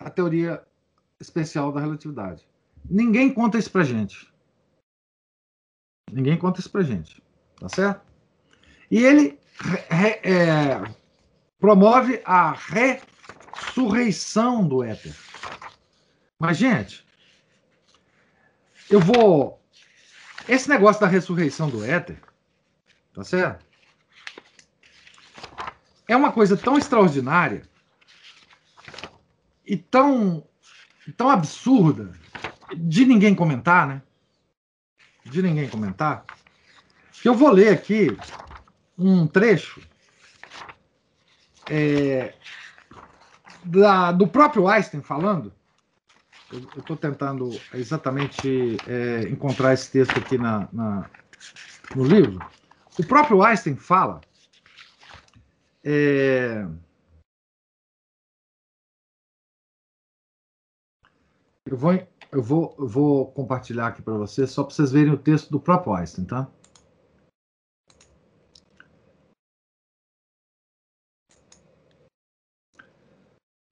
a 0.00 0.10
teoria 0.10 0.66
especial 1.20 1.72
da 1.72 1.80
relatividade. 1.80 2.46
Ninguém 2.84 3.32
conta 3.32 3.56
isso 3.58 3.70
pra 3.70 3.84
gente. 3.84 4.30
Ninguém 6.10 6.36
conta 6.38 6.60
isso 6.60 6.70
pra 6.70 6.82
gente. 6.82 7.22
Tá 7.58 7.66
certo? 7.68 8.04
E 8.90 8.98
ele 8.98 9.38
é, 9.88 10.82
promove 11.58 12.20
a 12.24 12.52
ressurreição 12.52 14.68
do 14.68 14.82
éter. 14.82 15.14
Mas, 16.42 16.56
gente, 16.56 17.06
eu 18.90 18.98
vou. 18.98 19.62
Esse 20.48 20.68
negócio 20.68 21.00
da 21.00 21.06
ressurreição 21.06 21.70
do 21.70 21.84
éter, 21.84 22.20
tá 23.14 23.22
certo? 23.22 23.64
É 26.08 26.16
uma 26.16 26.32
coisa 26.32 26.56
tão 26.56 26.76
extraordinária 26.76 27.62
e 29.64 29.76
tão, 29.76 30.44
tão 31.16 31.30
absurda 31.30 32.10
de 32.76 33.06
ninguém 33.06 33.36
comentar, 33.36 33.86
né? 33.86 34.02
De 35.24 35.40
ninguém 35.42 35.68
comentar. 35.68 36.24
Que 37.22 37.28
eu 37.28 37.36
vou 37.36 37.52
ler 37.52 37.68
aqui 37.68 38.16
um 38.98 39.28
trecho 39.28 39.80
é, 41.70 42.34
da, 43.62 44.10
do 44.10 44.26
próprio 44.26 44.66
Einstein 44.66 45.02
falando. 45.02 45.61
Eu 46.52 46.80
estou 46.80 46.96
tentando 46.96 47.48
exatamente 47.72 48.76
é, 48.86 49.22
encontrar 49.30 49.72
esse 49.72 49.90
texto 49.90 50.18
aqui 50.18 50.36
na, 50.36 50.68
na, 50.70 51.10
no 51.96 52.04
livro. 52.04 52.38
O 52.98 53.06
próprio 53.06 53.42
Einstein 53.42 53.74
fala. 53.74 54.20
É, 55.82 56.66
eu 61.66 61.76
vou, 61.76 61.92
eu 62.30 62.42
vou, 62.42 62.76
eu 62.78 62.86
vou 62.86 63.32
compartilhar 63.32 63.86
aqui 63.88 64.02
para 64.02 64.14
vocês, 64.14 64.50
só 64.50 64.62
para 64.62 64.74
vocês 64.74 64.92
verem 64.92 65.12
o 65.14 65.18
texto 65.18 65.50
do 65.50 65.58
próprio 65.58 65.94
Einstein, 65.94 66.26
tá? 66.26 66.50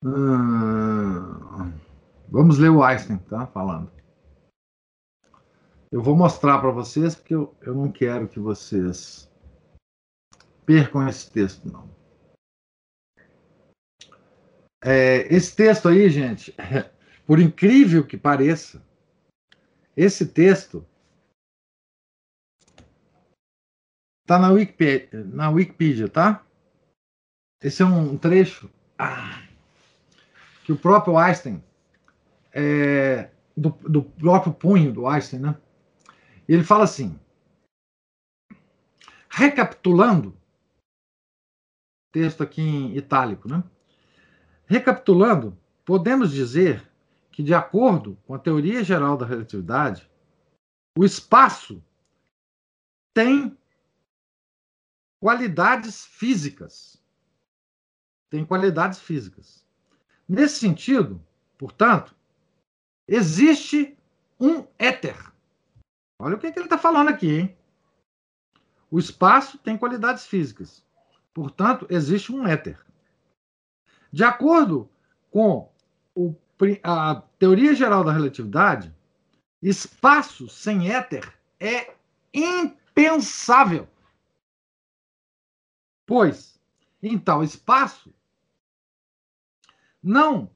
Hum, 0.02 0.80
vamos 2.31 2.59
ler 2.59 2.70
o 2.70 2.82
Einstein, 2.82 3.19
tá? 3.19 3.47
Falando. 3.48 3.90
Eu 5.90 6.02
vou 6.02 6.16
mostrar 6.16 6.61
para 6.61 6.70
vocês, 6.70 7.15
porque 7.16 7.35
eu, 7.35 7.55
eu 7.61 7.74
não 7.74 7.90
quero 7.90 8.28
que 8.28 8.39
vocês 8.39 9.28
percam 10.65 11.09
esse 11.09 11.31
texto, 11.31 11.70
não. 11.70 11.90
É, 14.82 15.27
esse 15.35 15.55
texto 15.55 15.89
aí, 15.89 16.09
gente, 16.09 16.55
por 17.27 17.40
incrível 17.40 18.07
que 18.07 18.16
pareça, 18.16 18.82
esse 19.97 20.27
texto 20.27 20.86
está 24.23 24.39
na 24.39 24.51
Wikipedia, 24.52 25.24
na 25.24 25.51
Wikipedia, 25.51 26.09
tá? 26.09 26.47
Esse 27.62 27.82
é 27.82 27.85
um 27.85 28.16
trecho. 28.16 28.70
Ah, 28.97 29.43
que 30.65 30.73
o 30.73 30.78
próprio 30.78 31.19
Einstein, 31.19 31.62
é, 32.52 33.31
do, 33.56 33.70
do 33.70 34.02
próprio 34.02 34.52
punho 34.52 34.93
do 34.93 35.06
Einstein, 35.06 35.40
né? 35.40 35.56
Ele 36.48 36.64
fala 36.64 36.85
assim: 36.85 37.18
recapitulando, 39.28 40.36
texto 42.12 42.43
aqui 42.43 42.62
em 42.62 42.97
itálico, 42.97 43.48
né? 43.48 43.62
Recapitulando, 44.66 45.59
podemos 45.85 46.32
dizer 46.32 46.89
que, 47.31 47.43
de 47.43 47.55
acordo 47.55 48.16
com 48.27 48.35
a 48.35 48.39
teoria 48.39 48.82
geral 48.85 49.16
da 49.16 49.27
relatividade, 49.27 50.10
o 50.97 51.05
espaço 51.05 51.82
tem 53.14 53.56
qualidades 55.20 56.05
físicas. 56.05 57.01
Tem 58.28 58.44
qualidades 58.44 59.01
físicas. 59.01 59.66
Nesse 60.28 60.60
sentido, 60.60 61.24
portanto, 61.59 62.16
existe 63.10 63.98
um 64.38 64.64
éter. 64.78 65.16
Olha 66.16 66.36
o 66.36 66.38
que, 66.38 66.52
que 66.52 66.58
ele 66.58 66.66
está 66.66 66.78
falando 66.78 67.08
aqui, 67.08 67.28
hein? 67.28 67.58
O 68.88 68.98
espaço 68.98 69.58
tem 69.58 69.76
qualidades 69.76 70.26
físicas. 70.26 70.84
Portanto, 71.34 71.86
existe 71.90 72.32
um 72.32 72.46
éter. 72.46 72.80
De 74.12 74.22
acordo 74.22 74.88
com 75.30 75.72
o, 76.14 76.34
a 76.84 77.22
teoria 77.38 77.74
geral 77.74 78.04
da 78.04 78.12
relatividade, 78.12 78.94
espaço 79.60 80.48
sem 80.48 80.92
éter 80.92 81.36
é 81.58 81.94
impensável. 82.32 83.88
Pois, 86.06 86.60
em 87.02 87.18
tal 87.18 87.42
espaço, 87.42 88.12
não 90.02 90.50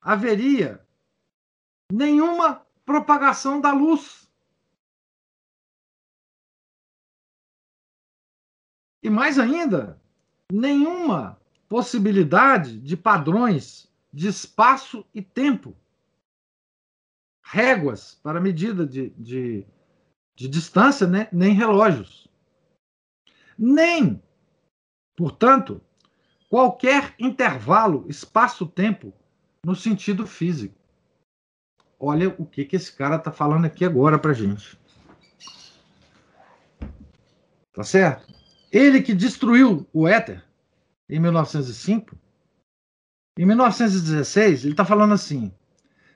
haveria 0.00 0.86
nenhuma 1.90 2.66
propagação 2.84 3.60
da 3.60 3.72
luz. 3.72 4.28
E 9.02 9.08
mais 9.08 9.38
ainda, 9.38 10.00
nenhuma 10.50 11.40
possibilidade 11.68 12.78
de 12.80 12.96
padrões 12.96 13.90
de 14.12 14.28
espaço 14.28 15.04
e 15.14 15.22
tempo. 15.22 15.76
Réguas 17.42 18.14
para 18.22 18.40
medida 18.40 18.86
de, 18.86 19.10
de, 19.10 19.66
de 20.34 20.48
distância, 20.48 21.06
né? 21.06 21.28
nem 21.32 21.54
relógios. 21.54 22.28
Nem, 23.56 24.22
portanto, 25.16 25.80
qualquer 26.48 27.14
intervalo 27.18 28.04
espaço-tempo 28.08 29.12
no 29.64 29.74
sentido 29.74 30.26
físico. 30.26 30.77
Olha 31.98 32.28
o 32.38 32.46
que, 32.46 32.64
que 32.64 32.76
esse 32.76 32.92
cara 32.92 33.16
está 33.16 33.32
falando 33.32 33.64
aqui 33.64 33.84
agora 33.84 34.18
para 34.18 34.32
gente. 34.32 34.78
Tá 37.72 37.82
certo? 37.82 38.32
Ele 38.70 39.02
que 39.02 39.14
destruiu 39.14 39.86
o 39.92 40.06
éter 40.06 40.44
em 41.08 41.18
1905, 41.18 42.16
em 43.38 43.46
1916, 43.46 44.64
ele 44.64 44.72
está 44.72 44.84
falando 44.84 45.14
assim: 45.14 45.52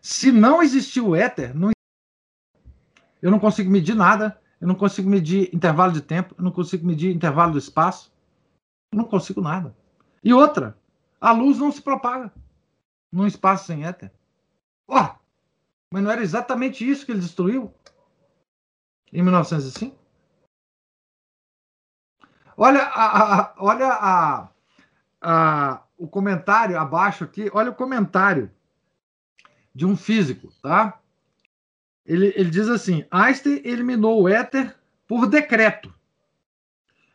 se 0.01 0.31
não 0.31 0.63
existiu 0.63 1.09
o 1.09 1.17
éter, 1.17 1.55
não... 1.57 1.71
eu 3.21 3.31
não 3.31 3.39
consigo 3.39 3.71
medir 3.71 3.95
nada, 3.95 4.41
eu 4.61 4.69
não 4.69 4.75
consigo 4.75 5.09
medir 5.09 5.53
intervalo 5.55 5.93
de 5.93 6.03
tempo, 6.03 6.35
eu 6.39 6.45
não 6.45 6.53
consigo 6.53 6.87
medir 6.87 7.15
intervalo 7.15 7.53
do 7.53 7.59
espaço, 7.59 8.13
eu 8.93 8.99
não 8.99 9.05
consigo 9.05 9.41
nada. 9.41 9.75
E 10.23 10.33
outra, 10.33 10.77
a 11.21 11.33
luz 11.33 11.59
não 11.59 11.73
se 11.73 11.81
propaga 11.81 12.33
num 13.11 13.27
espaço 13.27 13.67
sem 13.67 13.85
éter. 13.85 14.13
Ó, 14.89 15.22
mas 15.93 16.03
não 16.03 16.11
era 16.11 16.23
exatamente 16.23 16.89
isso 16.89 17.05
que 17.05 17.13
ele 17.13 17.21
destruiu 17.21 17.73
em 19.13 19.23
1905? 19.23 19.95
Olha 22.57 22.83
a, 22.83 23.41
a 23.41 23.55
olha 23.59 23.89
a, 23.89 24.49
a, 25.21 25.83
o 25.99 26.09
comentário 26.09 26.79
abaixo 26.79 27.25
aqui, 27.25 27.51
olha 27.53 27.71
o 27.71 27.75
comentário 27.75 28.51
de 29.75 29.85
um 29.85 29.95
físico, 29.95 30.51
tá? 30.63 30.99
Ele, 32.07 32.33
ele 32.37 32.51
diz 32.51 32.69
assim: 32.69 33.05
Einstein 33.11 33.61
eliminou 33.63 34.23
o 34.23 34.29
éter 34.29 34.75
por 35.07 35.27
decreto 35.27 35.95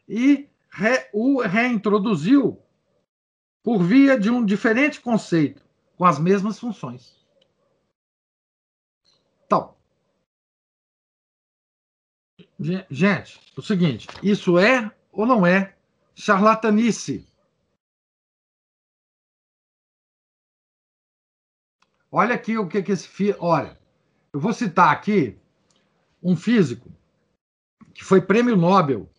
e 0.08 0.48
re, 0.72 1.10
o 1.12 1.42
reintroduziu 1.42 2.62
por 3.64 3.82
via 3.82 4.20
de 4.20 4.30
um 4.30 4.46
diferente 4.46 5.02
conceito, 5.02 5.66
com 5.98 6.06
as 6.06 6.20
mesmas 6.20 6.60
funções. 6.60 7.17
Então, 9.48 9.74
gente, 12.92 13.40
o 13.56 13.62
seguinte: 13.62 14.08
isso 14.22 14.60
é 14.60 14.92
ou 15.12 15.26
não 15.26 15.46
é 15.46 15.74
charlatanice? 16.14 17.26
Olha 22.12 22.36
aqui 22.36 22.58
o 22.58 22.68
que, 22.68 22.84
que 22.84 22.92
esse. 22.92 23.36
Olha, 23.40 23.78
eu 24.34 24.40
vou 24.40 24.54
citar 24.54 24.92
aqui 24.92 25.38
um 26.22 26.36
físico 26.36 26.92
que 27.94 28.04
foi 28.04 28.22
prêmio 28.22 28.56
Nobel 28.56 29.10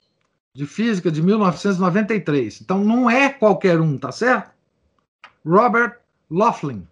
de 0.55 0.67
Física 0.67 1.11
de 1.11 1.23
1993. 1.23 2.61
Então 2.61 2.85
não 2.85 3.09
é 3.09 3.31
qualquer 3.31 3.81
um, 3.81 3.97
tá 3.97 4.13
certo? 4.13 4.53
Robert 5.45 6.01
Laughlin. 6.31 6.87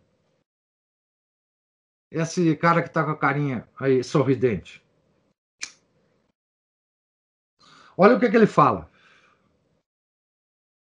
Esse 2.11 2.57
cara 2.57 2.83
que 2.83 2.91
tá 2.91 3.05
com 3.05 3.11
a 3.11 3.19
carinha 3.19 3.69
aí 3.79 4.03
sorridente. 4.03 4.85
Olha 7.97 8.17
o 8.17 8.21
que, 8.21 8.29
que 8.29 8.37
ele 8.37 8.47
fala. 8.47 8.91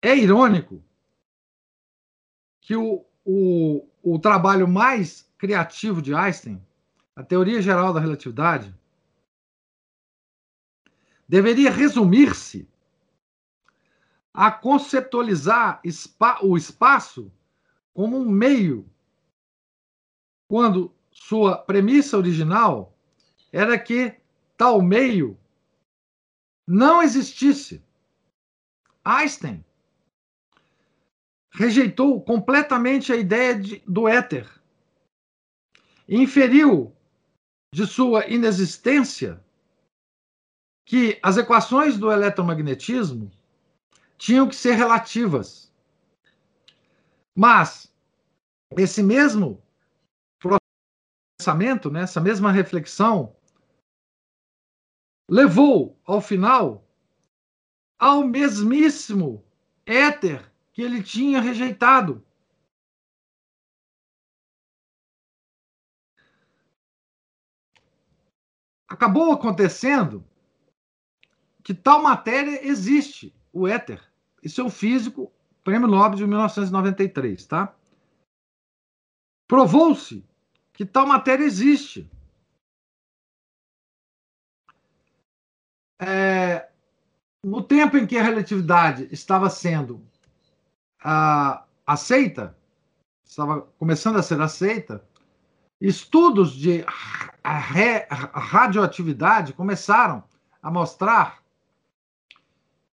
É 0.01 0.15
irônico 0.15 0.83
que 2.61 2.75
o, 2.75 3.05
o, 3.25 3.87
o 4.03 4.19
trabalho 4.19 4.67
mais 4.67 5.23
criativo 5.37 6.01
de 6.01 6.13
Einstein, 6.13 6.61
a 7.15 7.23
teoria 7.23 7.61
geral 7.61 7.93
da 7.93 7.99
relatividade, 7.99 8.75
deveria 11.27 11.71
resumir-se 11.71 12.69
a 14.33 14.51
conceptualizar 14.51 15.81
o 16.43 16.55
espaço 16.57 17.31
como 17.93 18.17
um 18.17 18.29
meio, 18.29 18.87
quando 20.47 20.95
sua 21.19 21.57
premissa 21.57 22.17
original 22.17 22.95
era 23.51 23.77
que 23.77 24.15
tal 24.55 24.81
meio 24.81 25.37
não 26.67 27.01
existisse. 27.01 27.83
Einstein 29.03 29.65
rejeitou 31.51 32.21
completamente 32.21 33.11
a 33.11 33.15
ideia 33.15 33.59
de, 33.59 33.79
do 33.87 34.07
éter. 34.07 34.47
Inferiu 36.07 36.95
de 37.73 37.85
sua 37.87 38.27
inexistência 38.27 39.43
que 40.85 41.19
as 41.21 41.35
equações 41.35 41.97
do 41.97 42.11
eletromagnetismo 42.11 43.31
tinham 44.17 44.47
que 44.47 44.55
ser 44.55 44.73
relativas. 44.73 45.73
Mas 47.35 47.93
esse 48.77 49.03
mesmo 49.03 49.61
pensamento, 51.37 51.91
né, 51.91 52.01
essa 52.01 52.19
mesma 52.19 52.51
reflexão, 52.51 53.35
levou 55.29 55.99
ao 56.03 56.19
final 56.19 56.83
ao 57.99 58.23
mesmíssimo 58.23 59.43
éter 59.85 60.51
que 60.71 60.81
ele 60.81 61.03
tinha 61.03 61.39
rejeitado. 61.39 62.23
Acabou 68.87 69.31
acontecendo 69.31 70.25
que 71.63 71.73
tal 71.73 72.01
matéria 72.01 72.65
existe, 72.65 73.35
o 73.51 73.67
éter. 73.67 74.01
Isso 74.41 74.61
é 74.61 74.63
um 74.63 74.69
físico, 74.69 75.31
prêmio 75.63 75.87
Nobel 75.87 76.17
de 76.17 76.25
1993, 76.25 77.45
tá? 77.45 77.75
Provou-se 79.47 80.25
que 80.77 80.85
tal 80.85 81.05
matéria 81.07 81.43
existe. 81.43 82.07
É, 85.99 86.69
no 87.43 87.63
tempo 87.63 87.97
em 87.97 88.05
que 88.05 88.15
a 88.15 88.21
relatividade 88.21 89.09
estava 89.11 89.49
sendo 89.49 90.05
ah, 91.03 91.65
aceita, 91.83 92.55
estava 93.25 93.61
começando 93.79 94.17
a 94.17 94.21
ser 94.21 94.39
aceita, 94.39 95.03
estudos 95.81 96.53
de 96.53 96.85
radioatividade 97.43 99.53
começaram 99.53 100.23
a 100.61 100.69
mostrar 100.69 101.41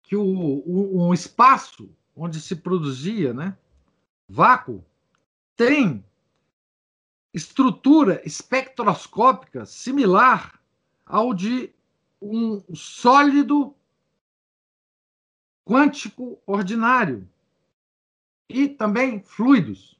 que 0.02 0.14
o, 0.14 0.22
o, 0.22 1.08
um 1.08 1.14
espaço 1.14 1.90
onde 2.14 2.42
se 2.42 2.56
produzia 2.56 3.32
né, 3.32 3.56
vácuo 4.28 4.84
tem 5.56 6.04
estrutura 7.32 8.20
espectroscópica 8.24 9.64
similar 9.64 10.60
ao 11.06 11.32
de 11.32 11.72
um 12.20 12.62
sólido 12.74 13.74
quântico 15.64 16.40
ordinário 16.46 17.28
e 18.48 18.68
também 18.68 19.22
fluidos. 19.22 19.96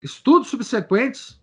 Estudos 0.00 0.48
subsequentes 0.48 1.40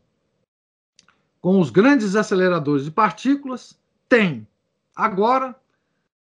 com 1.41 1.59
os 1.59 1.69
grandes 1.69 2.15
aceleradores 2.15 2.85
de 2.85 2.91
partículas 2.91 3.79
têm 4.07 4.47
agora 4.95 5.55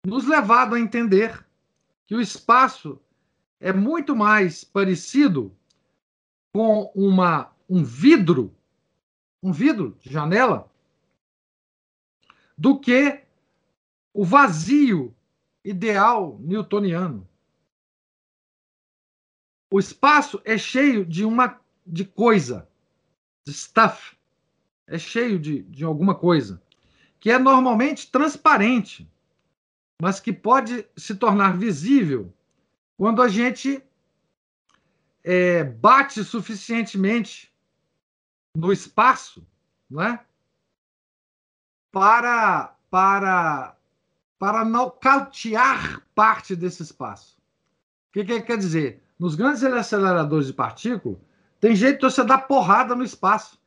nos 0.05 0.25
levado 0.25 0.75
a 0.75 0.79
entender 0.79 1.45
que 2.05 2.15
o 2.15 2.21
espaço 2.21 2.99
é 3.59 3.71
muito 3.71 4.15
mais 4.15 4.63
parecido 4.63 5.55
com 6.53 6.91
uma, 6.93 7.51
um 7.67 7.83
vidro, 7.83 8.55
um 9.41 9.51
vidro 9.51 9.97
de 9.99 10.11
janela, 10.11 10.71
do 12.55 12.79
que 12.79 13.23
o 14.13 14.23
vazio 14.23 15.13
ideal 15.65 16.37
newtoniano. 16.39 17.27
O 19.71 19.79
espaço 19.79 20.39
é 20.45 20.55
cheio 20.55 21.03
de 21.03 21.25
uma 21.25 21.59
de 21.85 22.05
coisa, 22.05 22.69
de 23.45 23.51
stuff, 23.51 24.15
é 24.85 24.99
cheio 24.99 25.39
de, 25.39 25.63
de 25.63 25.83
alguma 25.83 26.13
coisa, 26.13 26.61
que 27.19 27.31
é 27.31 27.39
normalmente 27.39 28.11
transparente, 28.11 29.09
mas 29.99 30.19
que 30.19 30.31
pode 30.31 30.85
se 30.95 31.15
tornar 31.15 31.57
visível 31.57 32.31
quando 32.95 33.23
a 33.23 33.27
gente 33.27 33.83
é, 35.23 35.63
bate 35.63 36.23
suficientemente 36.23 37.53
no 38.55 38.71
espaço, 38.71 39.45
né? 39.89 40.19
Para 41.91 42.75
para 42.89 43.75
para 44.37 44.65
nocautear 44.65 46.01
parte 46.13 46.55
desse 46.55 46.83
espaço. 46.83 47.37
O 48.09 48.13
que, 48.13 48.25
que 48.25 48.41
quer 48.41 48.57
dizer? 48.57 49.01
Nos 49.17 49.35
grandes 49.35 49.63
aceleradores 49.63 50.47
de 50.47 50.53
partícula, 50.53 51.17
tem 51.61 51.75
jeito 51.75 51.99
de 51.99 52.13
você 52.13 52.23
dar 52.25 52.39
porrada 52.39 52.93
no 52.93 53.03
espaço 53.03 53.57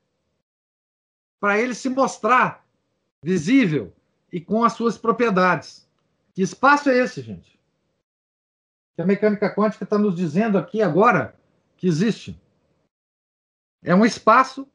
para 1.41 1.59
ele 1.59 1.75
se 1.75 1.89
mostrar 1.89 2.65
visível 3.23 3.93
e 4.31 4.41
com 4.41 4.65
as 4.65 4.75
suas 4.75 4.99
propriedades. 4.99 5.89
Que 6.35 6.43
espaço 6.43 6.91
é 6.91 6.99
esse, 6.99 7.23
gente? 7.23 7.59
Que 8.95 9.03
a 9.03 9.07
mecânica 9.07 9.55
quântica 9.55 9.85
está 9.85 9.97
nos 9.97 10.15
dizendo 10.15 10.59
aqui 10.59 10.83
agora 10.83 11.35
que 11.77 11.87
existe. 11.87 12.39
É 13.83 13.95
um 13.95 14.05
espaço 14.05 14.67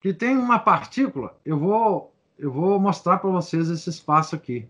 que 0.00 0.12
tem 0.12 0.36
uma 0.36 0.58
partícula. 0.58 1.38
Eu 1.44 1.58
vou, 1.58 2.14
eu 2.38 2.52
vou 2.52 2.78
mostrar 2.78 3.18
para 3.18 3.30
vocês 3.30 3.68
esse 3.68 3.88
espaço 3.88 4.34
aqui. 4.34 4.68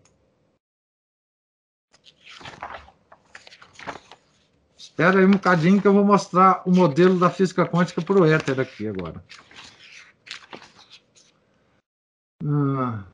Espera 4.76 5.18
aí 5.18 5.24
um 5.24 5.30
bocadinho 5.30 5.80
que 5.80 5.88
eu 5.88 5.94
vou 5.94 6.04
mostrar 6.04 6.62
o 6.66 6.70
modelo 6.70 7.18
da 7.18 7.30
física 7.30 7.66
quântica 7.66 8.02
para 8.02 8.20
o 8.20 8.26
éter 8.26 8.60
aqui 8.60 8.86
agora. 8.86 9.24
Ah. 12.44 13.11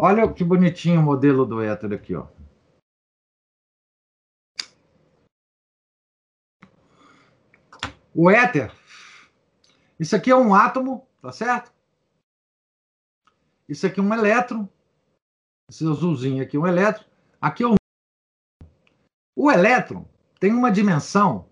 Olha 0.00 0.32
que 0.32 0.44
bonitinho 0.44 1.00
o 1.00 1.02
modelo 1.02 1.44
do 1.44 1.60
éter 1.60 1.92
aqui, 1.92 2.14
ó. 2.14 2.28
O 8.14 8.30
éter, 8.30 8.72
isso 9.98 10.14
aqui 10.14 10.30
é 10.30 10.36
um 10.36 10.54
átomo, 10.54 11.06
tá 11.20 11.32
certo? 11.32 11.72
Isso 13.68 13.86
aqui 13.86 14.00
é 14.00 14.02
um 14.02 14.14
elétron. 14.14 14.68
Esse 15.68 15.84
azulzinho 15.84 16.42
aqui 16.42 16.56
é 16.56 16.60
um 16.60 16.66
elétron. 16.66 17.04
Aqui 17.40 17.62
é 17.64 17.66
um. 17.66 17.74
O 19.36 19.50
elétron 19.50 20.08
tem 20.40 20.52
uma 20.52 20.70
dimensão 20.70 21.48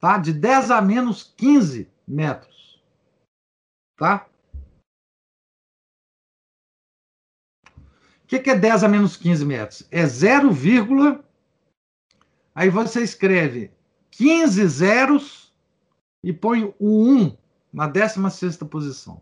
tá? 0.00 0.18
de 0.18 0.32
10 0.32 0.70
a 0.70 0.80
menos 0.80 1.34
15 1.36 1.90
metros. 2.06 2.82
Tá? 3.96 4.29
Que, 8.30 8.38
que 8.38 8.50
é 8.50 8.56
10 8.56 8.84
a 8.84 8.88
menos 8.88 9.16
15 9.16 9.44
metros? 9.44 9.88
É 9.90 10.06
0, 10.06 10.50
aí 12.54 12.70
você 12.70 13.02
escreve 13.02 13.72
15 14.12 14.68
zeros 14.68 15.52
e 16.22 16.32
põe 16.32 16.72
o 16.78 17.12
1 17.12 17.36
na 17.72 17.88
16 17.88 18.58
posição. 18.58 19.20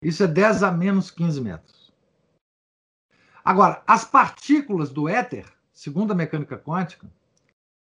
Isso 0.00 0.22
é 0.22 0.28
10 0.28 0.62
a 0.62 0.70
menos 0.70 1.10
15 1.10 1.40
metros. 1.40 1.92
Agora, 3.44 3.82
as 3.84 4.04
partículas 4.04 4.90
do 4.90 5.08
éter, 5.08 5.52
segundo 5.72 6.12
a 6.12 6.14
mecânica 6.14 6.56
quântica, 6.56 7.10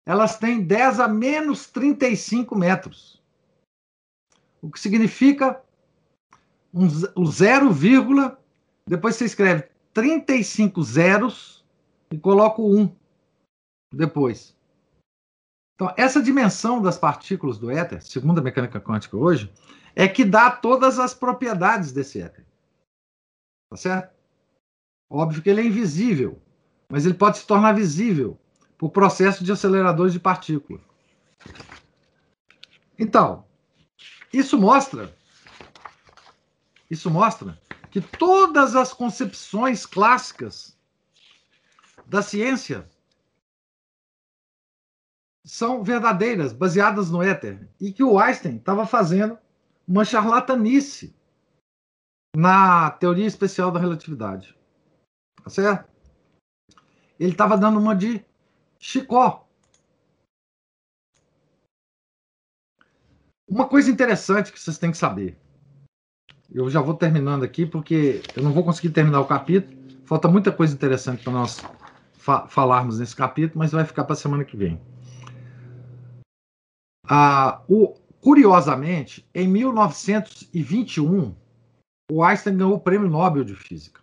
elas 0.07 0.39
têm 0.39 0.65
10 0.65 0.99
a 0.99 1.07
menos 1.07 1.67
35 1.67 2.55
metros. 2.55 3.22
O 4.59 4.72
que 4.72 4.80
significa 4.80 5.63
um, 6.73 6.88
o 7.15 7.27
0, 7.27 7.72
depois 8.88 9.16
você 9.16 9.26
escreve 9.26 9.70
35 9.94 10.84
zeros 10.84 11.66
e 12.12 12.18
coloco 12.18 12.64
1 12.64 12.95
depois. 13.94 14.56
Então, 15.76 15.94
essa 15.98 16.22
dimensão 16.22 16.82
das 16.82 16.98
partículas 16.98 17.57
do 17.57 17.70
éter, 17.70 18.02
segundo 18.02 18.40
a 18.40 18.44
mecânica 18.44 18.80
quântica 18.80 19.18
hoje, 19.18 19.52
é 19.95 20.07
que 20.07 20.24
dá 20.24 20.49
todas 20.52 20.99
as 20.99 21.14
propriedades 21.14 21.91
desse 21.91 22.22
éter. 22.22 22.45
Tá 23.70 23.78
certo? 23.78 24.16
Óbvio 25.10 25.41
que 25.41 25.49
ele 25.49 25.62
é 25.62 25.66
invisível, 25.66 26.41
mas 26.90 27.06
ele 27.06 27.16
pode 27.16 27.40
se 27.40 27.48
tornar 27.48 27.74
visível 27.74 28.40
por 28.78 28.90
processo 28.90 29.44
de 29.44 29.52
aceleradores 29.52 30.14
de 30.14 30.20
partículas. 30.20 30.82
Então, 32.98 33.45
isso 34.32 34.57
mostra 34.60 35.14
isso 36.90 37.10
mostra 37.10 37.60
que 37.95 38.01
todas 38.01 38.76
as 38.76 38.91
concepções 38.91 39.85
clássicas 39.85 40.77
da 42.05 42.22
ciência 42.22 42.85
são 45.45 45.81
verdadeiras, 45.81 46.51
baseadas 46.51 47.09
no 47.09 47.23
éter, 47.23 47.69
e 47.80 47.93
que 47.93 48.03
o 48.03 48.19
Einstein 48.19 48.57
estava 48.57 48.85
fazendo 48.85 49.39
uma 49.88 50.03
charlatanice 50.03 51.15
na 52.35 52.91
teoria 52.91 53.27
especial 53.27 53.72
da 53.72 53.80
relatividade. 53.80 54.53
Tá 55.41 55.49
certo? 55.49 55.89
Ele 57.17 57.31
estava 57.31 57.57
dando 57.57 57.80
uma 57.80 57.95
de 57.95 58.26
Chicó. 58.77 59.47
Uma 63.47 63.69
coisa 63.69 63.89
interessante 63.89 64.51
que 64.51 64.59
vocês 64.59 64.77
têm 64.77 64.91
que 64.91 64.97
saber. 64.97 65.44
Eu 66.56 66.69
já 66.69 66.80
vou 66.80 66.94
terminando 66.94 67.44
aqui, 67.44 67.65
porque 67.65 68.22
eu 68.34 68.41
não 68.41 68.53
vou 68.53 68.64
conseguir 68.64 68.90
terminar 68.91 69.19
o 69.19 69.27
capítulo. 69.27 69.77
Falta 70.06 70.30
muita 70.30 70.53
coisa 70.53 70.73
interessante 70.73 71.22
para 71.22 71.34
nós 71.34 71.61
fa 72.14 72.48
falarmos 72.48 72.98
nesse 72.98 73.14
capítulo, 73.14 73.60
mas 73.60 73.73
vai 73.73 73.84
ficar 73.84 74.06
para 74.06 74.14
a 74.14 74.15
semana 74.15 74.45
que 74.45 74.56
vem. 74.56 74.80
Ah, 77.06 77.61
o, 77.68 77.94
curiosamente, 78.22 79.27
em 79.36 79.49
1921, 79.49 81.36
o 82.10 82.23
Einstein 82.23 82.56
ganhou 82.56 82.76
o 82.76 82.80
Prêmio 82.80 83.10
Nobel 83.10 83.44
de 83.44 83.53
Física. 83.53 83.99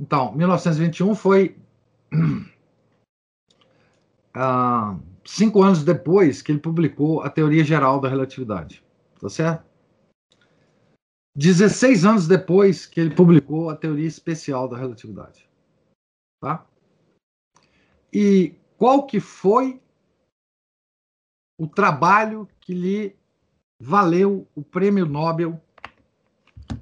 Então, 0.00 0.34
1921 0.34 1.14
foi 1.14 1.54
ah, 4.32 4.96
cinco 5.22 5.62
anos 5.62 5.84
depois 5.84 6.40
que 6.40 6.50
ele 6.50 6.60
publicou 6.60 7.20
a 7.20 7.28
Teoria 7.28 7.62
Geral 7.62 8.00
da 8.00 8.08
Relatividade. 8.08 8.82
Tá 9.20 9.28
certo? 9.28 9.67
16 11.36 12.04
anos 12.04 12.28
depois 12.28 12.86
que 12.86 13.00
ele 13.00 13.14
publicou 13.14 13.70
a 13.70 13.76
Teoria 13.76 14.06
Especial 14.06 14.68
da 14.68 14.76
Relatividade. 14.76 15.48
Tá? 16.40 16.66
E 18.12 18.54
qual 18.76 19.06
que 19.06 19.20
foi 19.20 19.80
o 21.58 21.66
trabalho 21.66 22.48
que 22.60 22.72
lhe 22.72 23.16
valeu 23.80 24.46
o 24.54 24.62
Prêmio 24.62 25.06
Nobel 25.06 25.60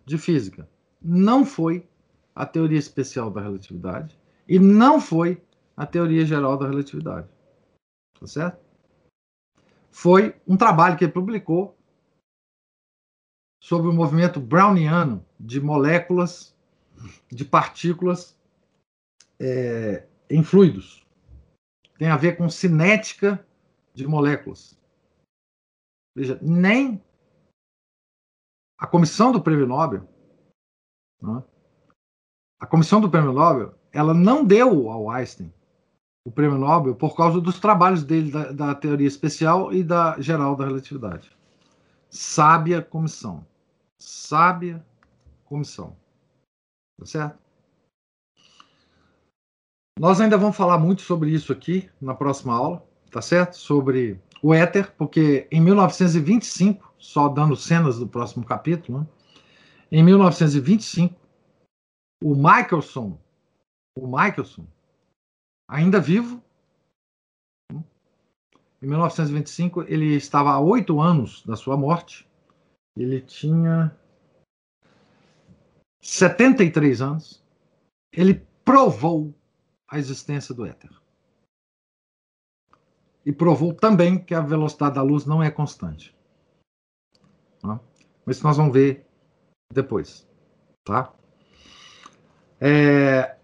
de 0.05 0.19
Física. 0.19 0.69
Não 1.01 1.45
foi 1.45 1.89
a 2.35 2.45
teoria 2.45 2.79
especial 2.79 3.31
da 3.31 3.41
relatividade 3.41 4.19
e 4.49 4.59
não 4.59 5.01
foi 5.01 5.43
a 5.77 5.87
teoria 5.87 6.25
geral 6.25 6.57
da 6.57 6.69
relatividade. 6.69 7.29
Tá 8.19 8.27
certo? 8.27 8.65
Foi 9.91 10.35
um 10.47 10.57
trabalho 10.57 10.97
que 10.97 11.05
ele 11.05 11.13
publicou 11.13 11.76
sobre 13.67 13.89
o 13.91 13.93
movimento 13.93 14.39
browniano 14.39 15.27
de 15.41 15.61
moléculas, 15.61 16.57
de 17.29 17.45
partículas 17.45 18.39
é, 19.41 20.07
em 20.31 20.41
fluidos. 20.45 21.05
Tem 21.99 22.07
a 22.07 22.17
ver 22.17 22.37
com 22.37 22.49
cinética 22.49 23.45
de 23.93 24.07
moléculas. 24.07 24.79
Veja, 26.15 26.39
nem 26.41 27.03
a 28.79 28.87
comissão 28.87 29.33
do 29.33 29.43
Prêmio 29.43 29.67
Nobel, 29.67 30.09
né, 31.21 31.43
a 32.61 32.67
comissão 32.67 33.01
do 33.01 33.11
Prêmio 33.11 33.33
Nobel, 33.33 33.75
ela 33.93 34.15
não 34.15 34.45
deu 34.45 34.89
ao 34.89 35.11
Einstein 35.11 35.53
o 36.25 36.31
Prêmio 36.31 36.57
Nobel 36.57 36.95
por 36.95 37.17
causa 37.17 37.41
dos 37.41 37.59
trabalhos 37.59 38.05
dele 38.05 38.31
da, 38.31 38.53
da 38.53 38.75
teoria 38.77 39.09
especial 39.09 39.73
e 39.73 39.83
da 39.83 40.21
geral 40.21 40.55
da 40.55 40.67
relatividade. 40.67 41.37
Sábia 42.09 42.81
comissão. 42.81 43.45
Sábia 44.01 44.85
comissão. 45.45 45.97
Tá 46.99 47.07
certo? 47.07 47.39
Nós 49.99 50.21
ainda 50.21 50.37
vamos 50.37 50.57
falar 50.57 50.79
muito 50.79 51.03
sobre 51.03 51.31
isso 51.31 51.53
aqui 51.53 51.91
na 52.01 52.15
próxima 52.15 52.55
aula 52.55 52.87
tá 53.17 53.23
certo? 53.23 53.57
Sobre 53.57 54.21
o 54.43 54.53
éter, 54.53 54.95
porque 54.95 55.49
em 55.51 55.61
1925, 55.61 56.95
só 56.99 57.29
dando 57.29 57.57
cenas 57.57 57.99
do 57.99 58.07
próximo 58.07 58.45
capítulo, 58.45 59.01
né? 59.01 59.07
em 59.91 60.03
1925, 60.03 61.19
o 62.23 62.35
Michelson, 62.35 63.19
o 63.97 64.07
Michelson, 64.07 64.67
ainda 65.67 65.99
vivo, 65.99 66.43
né? 67.73 67.83
em 68.83 68.87
1925 68.87 69.85
ele 69.85 70.15
estava 70.15 70.51
há 70.51 70.61
oito 70.61 71.01
anos 71.01 71.43
da 71.47 71.57
sua 71.57 71.77
morte, 71.77 72.29
ele 72.97 73.21
tinha 73.21 73.95
73 76.01 77.03
anos, 77.03 77.45
ele 78.13 78.47
provou 78.65 79.35
a 79.89 79.99
existência 79.99 80.55
do 80.55 80.65
éter 80.65 80.91
e 83.25 83.33
provou 83.33 83.75
também 83.75 84.19
que 84.23 84.33
a 84.35 84.41
velocidade 84.41 84.95
da 84.95 85.03
luz 85.03 85.27
não 85.27 85.43
é 85.43 85.51
constante. 85.51 86.17
Tá? 87.61 87.81
Mas 88.25 88.41
nós 88.41 88.57
vamos 88.57 88.73
ver 88.73 89.05
depois. 89.73 90.27
Tá? 90.85 91.13
É, 92.61 93.37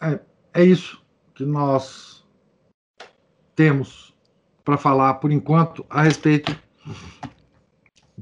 é, 0.00 0.20
é 0.54 0.64
isso 0.64 1.04
que 1.34 1.44
nós 1.44 2.26
temos 3.54 4.16
para 4.64 4.78
falar 4.78 5.14
por 5.14 5.30
enquanto 5.30 5.84
a 5.90 6.02
respeito 6.02 6.50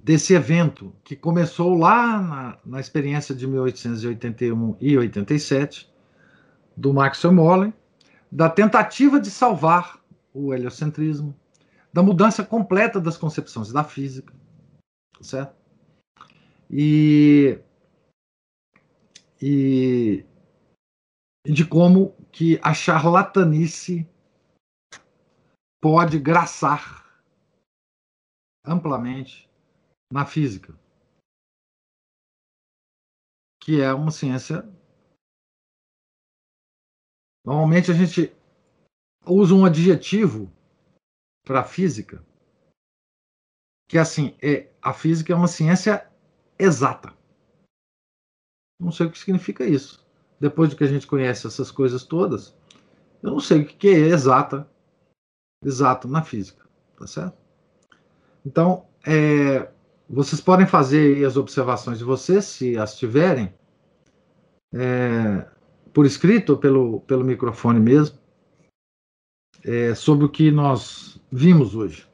desse 0.05 0.35
evento 0.35 0.95
que 1.03 1.17
começou 1.17 1.75
lá 1.75 2.21
na, 2.21 2.59
na 2.63 2.79
experiência 2.79 3.35
de 3.35 3.47
1881 3.47 4.77
e 4.79 4.99
87 4.99 5.91
do 6.77 6.93
Maxwell 6.93 7.33
Morley, 7.33 7.73
da 8.31 8.51
tentativa 8.51 9.19
de 9.19 9.31
salvar 9.31 9.99
o 10.35 10.53
heliocentrismo, 10.53 11.35
da 11.91 12.03
mudança 12.03 12.45
completa 12.45 13.01
das 13.01 13.17
concepções 13.17 13.73
da 13.73 13.83
física, 13.83 14.35
certo? 15.23 15.57
E, 16.71 17.59
e 19.41 20.23
de 21.47 21.65
como 21.65 22.15
que 22.31 22.61
a 22.63 22.75
charlatanice 22.75 24.07
pode 25.81 26.19
graçar 26.19 27.23
amplamente 28.67 29.49
na 30.11 30.25
física, 30.25 30.79
que 33.61 33.81
é 33.81 33.93
uma 33.93 34.11
ciência. 34.11 34.63
Normalmente 37.45 37.91
a 37.91 37.95
gente 37.95 38.35
usa 39.27 39.55
um 39.55 39.65
adjetivo 39.65 40.53
para 41.45 41.61
a 41.61 41.65
física, 41.65 42.25
que 43.89 43.99
é 43.99 44.01
assim, 44.01 44.37
é, 44.43 44.71
a 44.81 44.93
física 44.93 45.33
é 45.33 45.37
uma 45.37 45.49
ciência 45.49 46.11
exata. 46.59 47.17
Não 48.79 48.91
sei 48.91 49.07
o 49.07 49.11
que 49.11 49.19
significa 49.19 49.65
isso. 49.65 50.05
Depois 50.41 50.71
de 50.71 50.77
que 50.77 50.85
a 50.85 50.89
gente 50.89 51.07
conhece 51.07 51.47
essas 51.47 51.71
coisas 51.71 52.05
todas, 52.05 52.55
eu 53.23 53.31
não 53.31 53.41
sei 53.41 53.63
o 53.63 53.67
que 53.67 53.89
é 53.89 54.09
exata, 54.09 54.69
exato 55.65 56.07
na 56.09 56.23
física, 56.23 56.69
tá 56.99 57.07
certo? 57.07 57.39
Então, 58.45 58.87
é, 59.07 59.73
vocês 60.09 60.41
podem 60.41 60.67
fazer 60.67 61.25
as 61.25 61.37
observações 61.37 61.99
de 61.99 62.05
vocês, 62.05 62.45
se 62.45 62.77
as 62.77 62.97
tiverem, 62.97 63.53
é, 64.75 65.47
por 65.93 66.05
escrito 66.05 66.51
ou 66.51 66.59
pelo, 66.59 67.01
pelo 67.01 67.25
microfone 67.25 67.81
mesmo 67.81 68.19
é, 69.65 69.95
sobre 69.95 70.27
o 70.27 70.29
que 70.29 70.51
nós 70.51 71.21
vimos 71.33 71.75
hoje. 71.75 72.07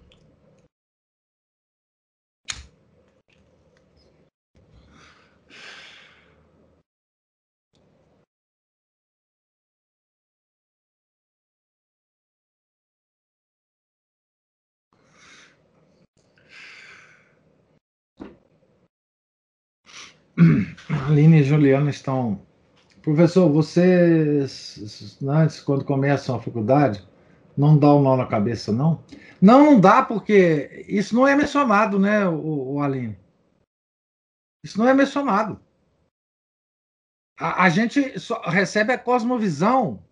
Aline 21.09 21.41
e 21.41 21.45
Juliana 21.45 21.91
estão. 21.91 22.47
Professor, 23.03 23.51
vocês, 23.51 25.19
antes, 25.23 25.61
quando 25.61 25.85
começam 25.85 26.37
a 26.37 26.43
faculdade, 26.43 27.07
não 27.57 27.79
dá 27.79 27.95
um 27.95 28.03
nó 28.03 28.17
na 28.17 28.27
cabeça, 28.27 28.73
não? 28.73 29.03
Não, 29.41 29.65
não 29.65 29.81
dá, 29.81 30.03
porque 30.03 30.85
isso 30.87 31.15
não 31.15 31.27
é 31.27 31.35
mencionado, 31.35 31.99
né, 31.99 32.27
o, 32.29 32.75
o 32.75 32.83
Aline? 32.83 33.19
Isso 34.63 34.79
não 34.79 34.87
é 34.87 34.93
mencionado. 34.93 35.59
A, 37.39 37.65
a 37.65 37.71
gente 37.71 38.01
recebe 38.45 38.93
a 38.93 38.99
cosmovisão 38.99 40.03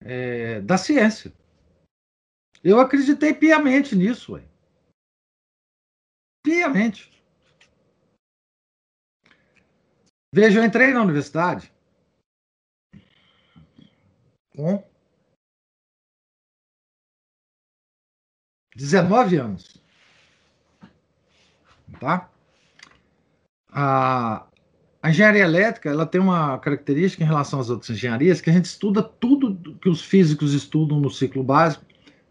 é, 0.00 0.60
da 0.60 0.78
ciência. 0.78 1.32
Eu 2.62 2.78
acreditei 2.78 3.34
piamente 3.34 3.96
nisso, 3.96 4.34
ué. 4.34 4.44
piamente. 6.44 7.15
Veja, 10.36 10.60
eu 10.60 10.64
entrei 10.66 10.92
na 10.92 11.00
universidade 11.00 11.72
com 14.54 14.84
19 18.76 19.36
anos. 19.38 19.82
Tá? 21.98 22.28
A, 23.72 24.46
a 25.02 25.08
engenharia 25.08 25.42
elétrica 25.42 25.88
ela 25.88 26.04
tem 26.04 26.20
uma 26.20 26.58
característica 26.58 27.24
em 27.24 27.26
relação 27.26 27.58
às 27.58 27.70
outras 27.70 27.88
engenharias 27.88 28.42
que 28.42 28.50
a 28.50 28.52
gente 28.52 28.66
estuda 28.66 29.02
tudo 29.02 29.78
que 29.78 29.88
os 29.88 30.02
físicos 30.02 30.52
estudam 30.52 31.00
no 31.00 31.08
ciclo 31.08 31.42
básico, 31.42 31.86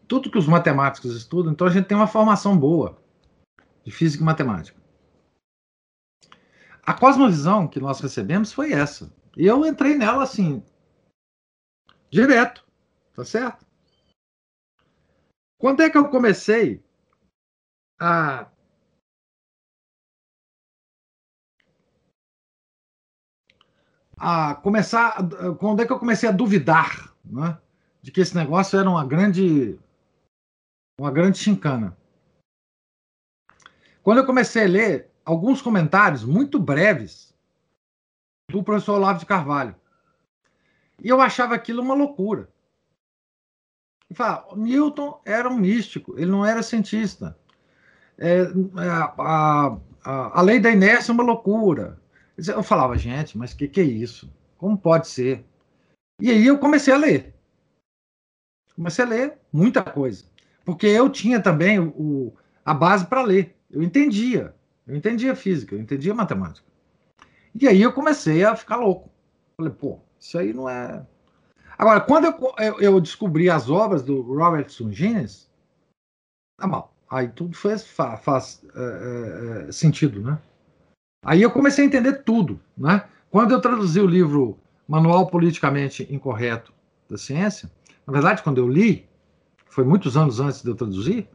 tudo 0.07 0.29
que 0.29 0.37
os 0.37 0.45
matemáticos 0.45 1.15
estudam, 1.15 1.51
então 1.51 1.65
a 1.65 1.71
gente 1.71 1.87
tem 1.87 1.97
uma 1.97 2.05
formação 2.05 2.55
boa 2.55 3.01
de 3.83 3.89
física 3.89 4.21
e 4.21 4.25
matemática. 4.27 4.74
A 6.85 6.93
cosmovisão 6.93 7.67
que 7.67 7.79
nós 7.79 7.99
recebemos 7.99 8.53
foi 8.53 8.71
essa. 8.71 9.11
E 9.35 9.45
eu 9.45 9.65
entrei 9.65 9.95
nela 9.95 10.23
assim, 10.23 10.63
direto, 12.11 12.65
tá 13.13 13.25
certo? 13.25 13.65
Quando 15.57 15.81
é 15.81 15.89
que 15.89 15.97
eu 15.97 16.09
comecei 16.09 16.83
a 17.99 18.51
a 24.17 24.55
começar 24.55 25.17
quando 25.59 25.81
é 25.81 25.85
que 25.85 25.91
eu 25.91 25.99
comecei 25.99 26.29
a 26.29 26.31
duvidar, 26.31 27.13
né, 27.23 27.59
de 28.01 28.11
que 28.11 28.21
esse 28.21 28.35
negócio 28.35 28.79
era 28.79 28.89
uma 28.89 29.05
grande 29.05 29.79
uma 30.99 31.11
grande 31.11 31.37
chincana. 31.39 31.97
Quando 34.03 34.19
eu 34.19 34.25
comecei 34.25 34.63
a 34.63 34.67
ler 34.67 35.14
alguns 35.25 35.61
comentários 35.61 36.23
muito 36.23 36.59
breves 36.59 37.33
do 38.49 38.63
professor 38.63 38.93
Olavo 38.93 39.19
de 39.19 39.25
Carvalho. 39.25 39.75
E 41.03 41.09
eu 41.09 41.19
achava 41.19 41.55
aquilo 41.55 41.81
uma 41.81 41.95
loucura. 41.95 42.49
Fala, 44.13 44.55
Newton 44.55 45.19
era 45.25 45.49
um 45.49 45.57
místico, 45.57 46.17
ele 46.17 46.29
não 46.29 46.45
era 46.45 46.61
cientista. 46.61 47.37
É, 48.17 48.41
é 48.41 48.89
a, 48.89 49.77
a, 50.03 50.39
a, 50.39 50.41
lei 50.41 50.59
da 50.59 50.69
inércia 50.69 51.11
é 51.11 51.13
uma 51.13 51.23
loucura. 51.23 51.99
Eu 52.37 52.63
falava, 52.63 52.97
gente, 52.97 53.37
mas 53.37 53.51
o 53.51 53.57
que, 53.57 53.67
que 53.67 53.81
é 53.81 53.83
isso? 53.83 54.31
Como 54.57 54.77
pode 54.77 55.07
ser? 55.07 55.43
E 56.21 56.29
aí 56.29 56.45
eu 56.45 56.59
comecei 56.59 56.93
a 56.93 56.97
ler. 56.97 57.33
Comecei 58.75 59.03
a 59.03 59.07
ler 59.07 59.37
muita 59.51 59.83
coisa. 59.83 60.25
Porque 60.63 60.85
eu 60.85 61.09
tinha 61.09 61.41
também 61.41 61.79
o, 61.79 62.33
a 62.63 62.73
base 62.73 63.05
para 63.05 63.21
ler. 63.21 63.55
Eu 63.69 63.81
entendia. 63.81 64.54
Eu 64.87 64.95
entendia 64.95 65.35
física, 65.35 65.75
eu 65.75 65.79
entendia 65.79 66.13
matemática. 66.13 66.67
E 67.59 67.67
aí 67.67 67.81
eu 67.81 67.93
comecei 67.93 68.43
a 68.43 68.55
ficar 68.55 68.77
louco. 68.77 69.09
Falei, 69.57 69.73
pô, 69.73 69.99
isso 70.19 70.37
aí 70.37 70.53
não 70.53 70.69
é. 70.69 71.05
Agora, 71.77 72.01
quando 72.01 72.25
eu, 72.59 72.79
eu, 72.79 73.01
descobri 73.01 73.49
as 73.49 73.69
obras 73.69 74.03
do 74.03 74.21
Robert 74.21 74.69
Sungines, 74.69 75.49
tá 76.57 76.67
mal. 76.67 76.93
Aí 77.09 77.27
tudo 77.29 77.55
faz, 77.55 77.85
faz 77.85 78.63
é, 78.75 79.65
é, 79.67 79.71
sentido, 79.71 80.21
né? 80.21 80.39
Aí 81.23 81.41
eu 81.41 81.51
comecei 81.51 81.83
a 81.83 81.87
entender 81.87 82.23
tudo, 82.23 82.59
né? 82.77 83.07
Quando 83.31 83.51
eu 83.51 83.61
traduzi 83.61 83.99
o 83.99 84.07
livro 84.07 84.57
Manual 84.87 85.27
Politicamente 85.27 86.07
Incorreto 86.13 86.73
da 87.09 87.17
Ciência, 87.17 87.69
na 88.05 88.13
verdade, 88.13 88.43
quando 88.43 88.59
eu 88.59 88.67
li, 88.67 89.07
foi 89.65 89.83
muitos 89.83 90.15
anos 90.15 90.39
antes 90.39 90.61
de 90.61 90.69
eu 90.69 90.75
traduzir, 90.75 91.27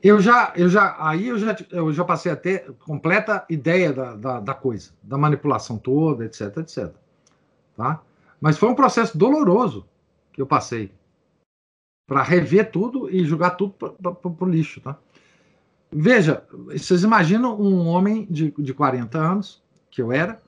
eu 0.00 0.20
já, 0.20 0.52
eu 0.56 0.68
já, 0.68 0.96
aí 0.98 1.26
eu 1.26 1.38
já, 1.38 1.56
eu 1.70 1.92
já 1.92 2.04
passei 2.04 2.30
a 2.30 2.36
ter 2.36 2.72
completa 2.74 3.44
ideia 3.50 3.92
da, 3.92 4.14
da, 4.14 4.40
da 4.40 4.54
coisa, 4.54 4.92
da 5.02 5.18
manipulação 5.18 5.76
toda, 5.76 6.24
etc, 6.24 6.56
etc. 6.58 6.94
Tá? 7.76 8.00
Mas 8.40 8.56
foi 8.56 8.68
um 8.68 8.74
processo 8.74 9.18
doloroso 9.18 9.84
que 10.32 10.40
eu 10.40 10.46
passei 10.46 10.92
para 12.06 12.22
rever 12.22 12.70
tudo 12.70 13.10
e 13.10 13.24
jogar 13.24 13.50
tudo 13.50 13.72
para 13.72 14.44
o 14.46 14.48
lixo, 14.48 14.80
tá? 14.80 14.98
Veja, 15.90 16.46
vocês 16.50 17.02
imaginam 17.02 17.60
um 17.60 17.86
homem 17.86 18.26
de, 18.30 18.50
de 18.50 18.74
40 18.74 19.18
anos, 19.18 19.62
que 19.90 20.00
eu 20.00 20.12
era, 20.12 20.40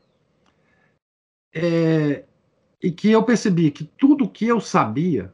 é, 1.52 2.24
e 2.82 2.92
que 2.92 3.10
eu 3.10 3.22
percebi 3.22 3.70
que 3.70 3.84
tudo 3.84 4.28
que 4.28 4.46
eu 4.46 4.60
sabia 4.60 5.32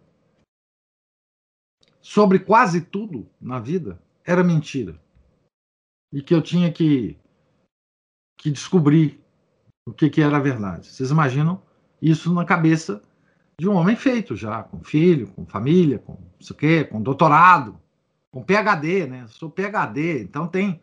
sobre 2.00 2.38
quase 2.38 2.80
tudo 2.80 3.28
na 3.40 3.58
vida 3.58 4.00
era 4.26 4.42
mentira. 4.42 5.00
E 6.12 6.20
que 6.20 6.34
eu 6.34 6.42
tinha 6.42 6.72
que, 6.72 7.16
que 8.36 8.50
descobrir 8.50 9.24
o 9.86 9.92
que, 9.92 10.10
que 10.10 10.20
era 10.20 10.36
a 10.36 10.40
verdade. 10.40 10.88
Vocês 10.88 11.10
imaginam 11.10 11.62
isso 12.02 12.34
na 12.34 12.44
cabeça 12.44 13.00
de 13.58 13.68
um 13.68 13.74
homem 13.74 13.96
feito 13.96 14.34
já, 14.34 14.62
com 14.64 14.82
filho, 14.82 15.28
com 15.28 15.46
família, 15.46 15.98
com 15.98 16.12
não 16.12 16.40
sei 16.40 16.54
o 16.54 16.58
quê, 16.58 16.84
com 16.84 17.00
doutorado, 17.00 17.80
com 18.30 18.42
PhD, 18.42 19.06
né? 19.06 19.26
Sou 19.28 19.50
PhD, 19.50 20.22
então 20.22 20.48
tem 20.48 20.82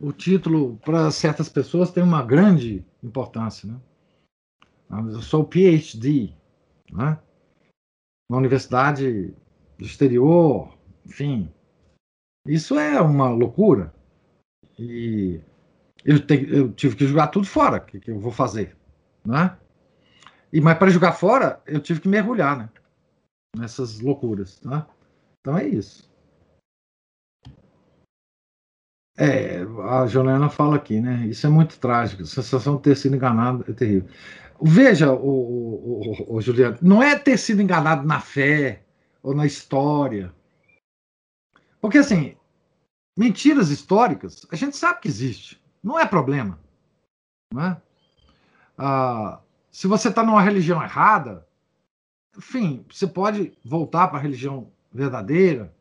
o 0.00 0.12
título 0.12 0.76
para 0.84 1.10
certas 1.10 1.48
pessoas 1.48 1.90
tem 1.90 2.02
uma 2.02 2.22
grande 2.22 2.84
importância, 3.02 3.68
né? 3.68 3.80
Eu 5.12 5.20
sou 5.20 5.44
PhD, 5.44 6.32
né? 6.92 7.18
Na 8.30 8.36
universidade 8.36 9.34
do 9.76 9.84
exterior, 9.84 10.78
enfim, 11.04 11.52
isso 12.46 12.78
é 12.78 13.00
uma 13.00 13.28
loucura. 13.30 13.92
E 14.78 15.40
eu, 16.04 16.24
te, 16.24 16.48
eu 16.50 16.72
tive 16.72 16.96
que 16.96 17.06
jogar 17.06 17.28
tudo 17.28 17.46
fora. 17.46 17.78
O 17.78 17.80
que, 17.80 18.00
que, 18.00 18.10
eu 18.10 18.18
vou 18.18 18.32
fazer? 18.32 18.76
Né? 19.24 19.56
E, 20.52 20.60
mas 20.60 20.78
para 20.78 20.90
jogar 20.90 21.12
fora, 21.12 21.60
eu 21.66 21.80
tive 21.80 22.00
que 22.00 22.08
mergulhar 22.08 22.56
né? 22.56 22.68
nessas 23.56 24.00
loucuras. 24.00 24.60
Né? 24.62 24.84
Então 25.40 25.58
é 25.58 25.66
isso. 25.66 26.08
É, 29.20 29.62
a 29.90 30.06
Juliana 30.06 30.48
fala 30.48 30.76
aqui, 30.76 31.00
né? 31.00 31.26
Isso 31.26 31.44
é 31.44 31.50
muito 31.50 31.76
trágico. 31.80 32.22
A 32.22 32.26
sensação 32.26 32.76
de 32.76 32.82
ter 32.82 32.96
sido 32.96 33.16
enganado 33.16 33.64
é 33.68 33.72
terrível. 33.72 34.08
Veja, 34.62 35.12
o, 35.12 35.28
o, 35.28 36.24
o, 36.28 36.36
o 36.36 36.40
Juliano, 36.40 36.78
não 36.80 37.02
é 37.02 37.18
ter 37.18 37.36
sido 37.36 37.60
enganado 37.60 38.06
na 38.06 38.20
fé 38.20 38.82
ou 39.20 39.34
na 39.34 39.44
história. 39.44 40.32
Porque 41.80 41.98
assim, 41.98 42.36
Mentiras 43.18 43.70
históricas, 43.70 44.46
a 44.48 44.54
gente 44.54 44.76
sabe 44.76 45.00
que 45.00 45.08
existe. 45.08 45.60
Não 45.82 45.98
é 45.98 46.06
problema. 46.06 46.56
Não 47.52 47.64
é? 47.64 47.82
Ah, 48.78 49.40
se 49.72 49.88
você 49.88 50.08
está 50.08 50.22
numa 50.22 50.40
religião 50.40 50.80
errada, 50.80 51.44
enfim, 52.36 52.86
você 52.88 53.08
pode 53.08 53.58
voltar 53.64 54.06
para 54.06 54.18
a 54.18 54.22
religião 54.22 54.70
verdadeira 54.92 55.74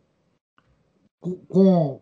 com, 1.19 1.35
com, 1.35 2.01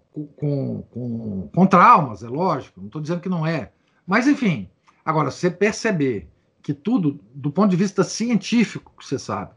com, 0.89 1.49
com, 1.53 1.67
traumas, 1.67 2.23
é 2.23 2.30
lógico. 2.30 2.80
Não 2.80 2.88
estou 2.88 3.01
dizendo 3.01 3.19
que 3.19 3.27
não 3.27 3.45
é. 3.45 3.73
Mas, 4.07 4.30
enfim, 4.30 4.69
agora, 5.03 5.30
você 5.30 5.51
perceber 5.51 6.31
que 6.63 6.73
tudo, 6.73 7.19
do 7.34 7.51
ponto 7.51 7.72
de 7.72 7.76
vista 7.76 8.05
científico, 8.05 8.93
que 8.97 9.05
você 9.05 9.19
sabe, 9.19 9.53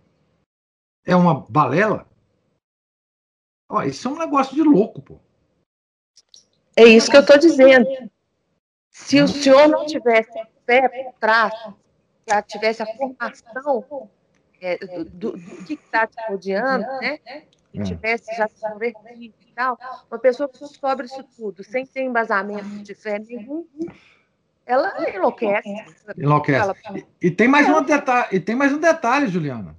é 1.06 1.14
uma 1.14 1.46
balela, 1.48 2.04
ó, 3.68 3.82
isso 3.82 4.08
é 4.08 4.10
um 4.10 4.18
negócio 4.18 4.54
de 4.54 4.62
louco, 4.62 5.02
pô. 5.02 5.18
É 6.76 6.84
isso 6.84 7.10
que 7.10 7.16
eu 7.16 7.22
estou 7.22 7.38
dizendo. 7.38 7.86
Se 8.90 9.20
o 9.20 9.28
senhor 9.28 9.68
não 9.68 9.84
tivesse 9.84 10.30
pé 10.64 10.88
por 10.88 11.12
trás, 11.18 11.52
já 12.28 12.42
tivesse 12.42 12.82
a 12.82 12.86
formação 12.86 14.08
é, 14.60 14.76
do, 14.78 15.32
do, 15.32 15.38
que 15.64 15.74
está 15.74 16.06
te 16.06 16.16
rodeando, 16.28 16.86
né? 17.00 17.18
E 17.72 17.82
tivesse 17.82 18.34
já 18.36 18.48
se 18.48 18.60
convertido 18.60 19.34
e 19.40 19.52
tal, 19.54 19.78
uma 20.10 20.18
pessoa 20.18 20.48
que 20.48 20.58
descobre 20.58 21.06
isso 21.06 21.22
tudo 21.36 21.62
sem 21.62 21.84
ter 21.86 22.02
embasamento 22.02 22.82
de 22.82 22.94
fé 22.94 23.18
nenhum, 23.18 23.66
ela 24.64 24.94
enlouquece. 25.14 25.68
Enlouquece. 26.16 26.60
Ela... 26.60 26.74
E, 26.94 27.06
e, 27.28 27.30
tem 27.30 27.48
mais 27.48 27.68
um 27.68 27.82
detalhe, 27.82 28.28
e 28.32 28.40
tem 28.40 28.54
mais 28.54 28.72
um 28.72 28.78
detalhe, 28.78 29.28
Juliana. 29.28 29.76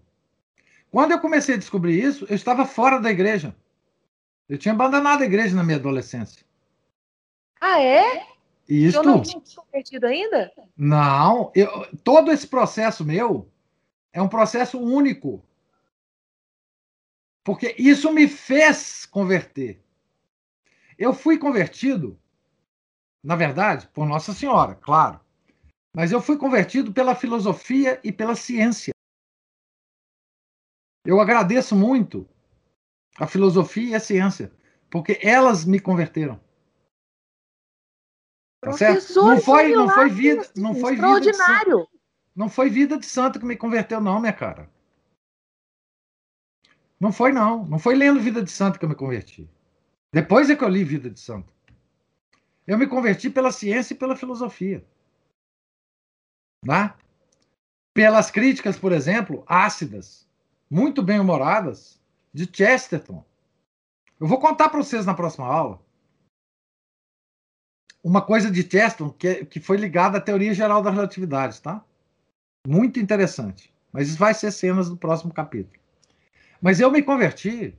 Quando 0.91 1.11
eu 1.11 1.19
comecei 1.19 1.55
a 1.55 1.57
descobrir 1.57 2.01
isso, 2.01 2.25
eu 2.29 2.35
estava 2.35 2.65
fora 2.65 2.99
da 2.99 3.11
igreja. 3.11 3.55
Eu 4.49 4.57
tinha 4.57 4.73
abandonado 4.73 5.21
a 5.21 5.25
igreja 5.25 5.55
na 5.55 5.63
minha 5.63 5.77
adolescência. 5.77 6.43
Ah, 7.61 7.79
é? 7.79 8.25
Isso. 8.67 8.97
Eu 8.97 9.03
não 9.03 9.21
tinha 9.21 9.45
se 9.45 9.55
convertido 9.55 10.07
ainda? 10.07 10.51
Não, 10.75 11.51
eu, 11.53 11.69
todo 12.03 12.31
esse 12.31 12.47
processo 12.47 13.05
meu 13.05 13.47
é 14.11 14.19
um 14.19 14.27
processo 14.27 14.79
único. 14.79 15.45
Porque 17.43 17.75
isso 17.77 18.11
me 18.11 18.27
fez 18.27 19.05
converter. 19.05 19.83
Eu 20.97 21.13
fui 21.13 21.37
convertido, 21.37 22.19
na 23.23 23.35
verdade, 23.35 23.87
por 23.87 24.05
Nossa 24.05 24.33
Senhora, 24.33 24.75
claro. 24.75 25.19
Mas 25.95 26.11
eu 26.11 26.21
fui 26.21 26.37
convertido 26.37 26.91
pela 26.91 27.15
filosofia 27.15 27.99
e 28.03 28.11
pela 28.11 28.35
ciência. 28.35 28.93
Eu 31.05 31.19
agradeço 31.19 31.75
muito 31.75 32.27
a 33.19 33.27
filosofia 33.27 33.91
e 33.91 33.95
a 33.95 33.99
ciência, 33.99 34.51
porque 34.89 35.19
elas 35.21 35.65
me 35.65 35.79
converteram. 35.79 36.39
Tá 38.61 38.71
certo? 38.73 39.13
Não 39.15 39.39
foi, 39.39 39.73
não 39.73 39.89
foi 39.89 40.09
vida, 40.09 40.49
não 40.55 40.75
foi 40.75 40.95
vida 40.95 41.21
de 41.21 41.33
santo, 41.33 41.89
não 42.35 42.49
foi 42.49 42.69
vida 42.69 42.97
de 42.97 43.05
santo 43.05 43.39
que 43.39 43.45
me 43.45 43.55
converteu 43.57 44.01
não, 44.01 44.19
minha 44.19 44.33
cara. 44.33 44.69
Não 46.99 47.13
foi 47.13 47.31
não, 47.31 47.65
não 47.65 47.79
foi 47.79 47.95
lendo 47.95 48.19
Vida 48.19 48.43
de 48.43 48.51
Santo 48.51 48.77
que 48.77 48.83
eu 48.83 48.89
me 48.89 48.95
converti. 48.95 49.49
Depois 50.13 50.49
é 50.49 50.55
que 50.55 50.63
eu 50.63 50.67
li 50.67 50.83
Vida 50.83 51.09
de 51.09 51.19
Santo. 51.19 51.53
Eu 52.67 52.77
me 52.77 52.85
converti 52.85 53.29
pela 53.29 53.51
ciência 53.51 53.93
e 53.93 53.97
pela 53.97 54.17
filosofia. 54.17 54.85
Né? 56.65 56.93
Pelas 57.93 58.29
críticas, 58.29 58.77
por 58.77 58.91
exemplo, 58.91 59.45
ácidas, 59.47 60.27
muito 60.69 61.01
bem 61.01 61.19
humoradas, 61.19 61.98
de 62.33 62.49
Chesterton. 62.51 63.23
Eu 64.19 64.27
vou 64.27 64.39
contar 64.39 64.69
para 64.69 64.81
vocês 64.81 65.05
na 65.05 65.13
próxima 65.13 65.47
aula 65.47 65.81
uma 68.03 68.21
coisa 68.21 68.49
de 68.49 68.61
Chesterton 68.61 69.09
que, 69.11 69.45
que 69.45 69.59
foi 69.59 69.77
ligada 69.77 70.17
à 70.17 70.21
teoria 70.21 70.53
geral 70.53 70.81
da 70.81 70.91
relatividade, 70.91 71.61
tá? 71.61 71.83
Muito 72.67 72.99
interessante. 72.99 73.73
Mas 73.91 74.09
isso 74.09 74.17
vai 74.17 74.33
ser 74.33 74.51
cenas 74.51 74.89
do 74.89 74.97
próximo 74.97 75.33
capítulo. 75.33 75.79
Mas 76.61 76.79
eu 76.79 76.91
me 76.91 77.01
converti 77.01 77.77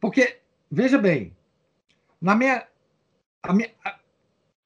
porque, 0.00 0.40
veja 0.70 0.98
bem, 0.98 1.36
na 2.20 2.34
minha, 2.34 2.66
a 3.42 3.52
minha 3.52 3.70
a 3.84 3.98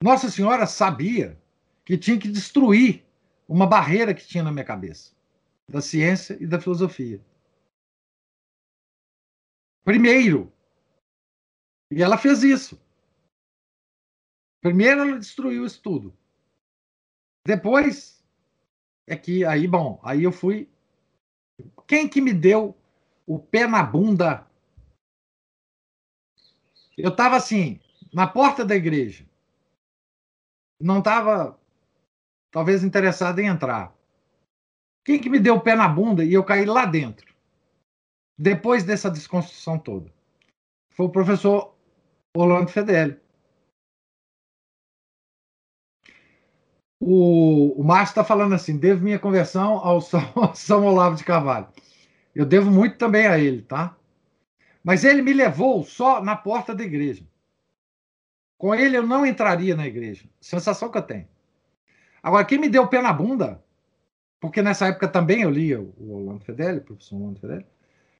Nossa 0.02 0.30
Senhora 0.30 0.66
sabia 0.66 1.38
que 1.84 1.96
tinha 1.96 2.18
que 2.18 2.28
destruir 2.28 3.04
uma 3.48 3.66
barreira 3.66 4.14
que 4.14 4.26
tinha 4.26 4.42
na 4.42 4.52
minha 4.52 4.64
cabeça, 4.64 5.12
da 5.68 5.80
ciência 5.80 6.36
e 6.40 6.46
da 6.46 6.60
filosofia. 6.60 7.20
Primeiro, 9.84 10.52
e 11.90 12.02
ela 12.02 12.16
fez 12.16 12.42
isso. 12.42 12.80
Primeiro 14.60 15.02
ela 15.02 15.18
destruiu 15.18 15.66
isso 15.66 15.82
tudo. 15.82 16.16
Depois 17.46 18.24
é 19.06 19.16
que 19.16 19.44
aí, 19.44 19.66
bom, 19.66 20.00
aí 20.04 20.22
eu 20.22 20.32
fui. 20.32 20.70
Quem 21.86 22.08
que 22.08 22.20
me 22.20 22.32
deu 22.32 22.76
o 23.26 23.38
pé 23.38 23.66
na 23.66 23.82
bunda? 23.82 24.46
Eu 26.96 27.10
estava 27.10 27.36
assim, 27.36 27.80
na 28.12 28.26
porta 28.26 28.64
da 28.64 28.76
igreja. 28.76 29.26
Não 30.80 31.00
estava, 31.00 31.58
talvez, 32.50 32.84
interessado 32.84 33.38
em 33.40 33.46
entrar. 33.46 33.94
Quem 35.04 35.20
que 35.20 35.28
me 35.28 35.40
deu 35.40 35.56
o 35.56 35.60
pé 35.60 35.74
na 35.74 35.88
bunda 35.88 36.24
e 36.24 36.32
eu 36.32 36.44
caí 36.44 36.64
lá 36.64 36.86
dentro? 36.86 37.31
Depois 38.38 38.84
dessa 38.84 39.10
desconstrução 39.10 39.78
toda. 39.78 40.12
Foi 40.90 41.06
o 41.06 41.10
professor 41.10 41.74
Orlando 42.36 42.70
Fedeli. 42.70 43.20
O, 47.00 47.80
o 47.80 47.84
Márcio 47.84 48.12
está 48.12 48.24
falando 48.24 48.54
assim: 48.54 48.78
devo 48.78 49.02
minha 49.02 49.18
conversão 49.18 49.78
ao 49.78 50.00
São, 50.02 50.54
São 50.54 50.86
Olavo 50.86 51.16
de 51.16 51.24
Carvalho. 51.24 51.68
Eu 52.34 52.46
devo 52.46 52.70
muito 52.70 52.96
também 52.96 53.26
a 53.26 53.38
ele, 53.38 53.62
tá? 53.62 53.96
Mas 54.82 55.04
ele 55.04 55.22
me 55.22 55.32
levou 55.32 55.84
só 55.84 56.22
na 56.22 56.36
porta 56.36 56.74
da 56.74 56.82
igreja. 56.82 57.24
Com 58.56 58.74
ele 58.74 58.96
eu 58.96 59.06
não 59.06 59.26
entraria 59.26 59.74
na 59.74 59.86
igreja. 59.86 60.28
Sensação 60.40 60.90
que 60.90 60.98
eu 60.98 61.02
tenho. 61.02 61.28
Agora, 62.22 62.44
quem 62.44 62.58
me 62.58 62.68
deu 62.68 62.84
o 62.84 62.88
pé 62.88 63.02
na 63.02 63.12
bunda, 63.12 63.62
porque 64.40 64.62
nessa 64.62 64.86
época 64.86 65.08
também 65.08 65.42
eu 65.42 65.50
lia 65.50 65.80
o 65.80 66.12
Orlando 66.12 66.44
Fedeli, 66.44 66.78
o 66.78 66.84
professor 66.84 67.16
Orlando 67.16 67.40
Fedeli, 67.40 67.66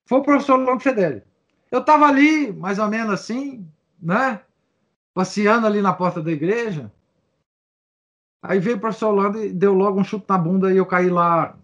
foi 0.06 0.18
o 0.18 0.22
professor 0.22 0.58
Orlando 0.58 0.80
Fedeli. 0.80 1.22
Eu 1.70 1.80
estava 1.80 2.06
ali, 2.06 2.52
mais 2.52 2.78
ou 2.78 2.88
menos 2.88 3.12
assim, 3.12 3.66
né? 4.00 4.42
Passeando 5.14 5.66
ali 5.66 5.80
na 5.80 5.92
porta 5.92 6.22
da 6.22 6.30
igreja. 6.30 6.92
Aí 8.42 8.58
veio 8.58 8.76
o 8.76 8.80
professor 8.80 9.08
Holanda 9.08 9.44
e 9.44 9.52
deu 9.52 9.72
logo 9.72 10.00
um 10.00 10.04
chute 10.04 10.26
na 10.28 10.36
bunda 10.36 10.72
e 10.72 10.76
eu 10.76 10.84
caí 10.84 11.08
lá, 11.08 11.56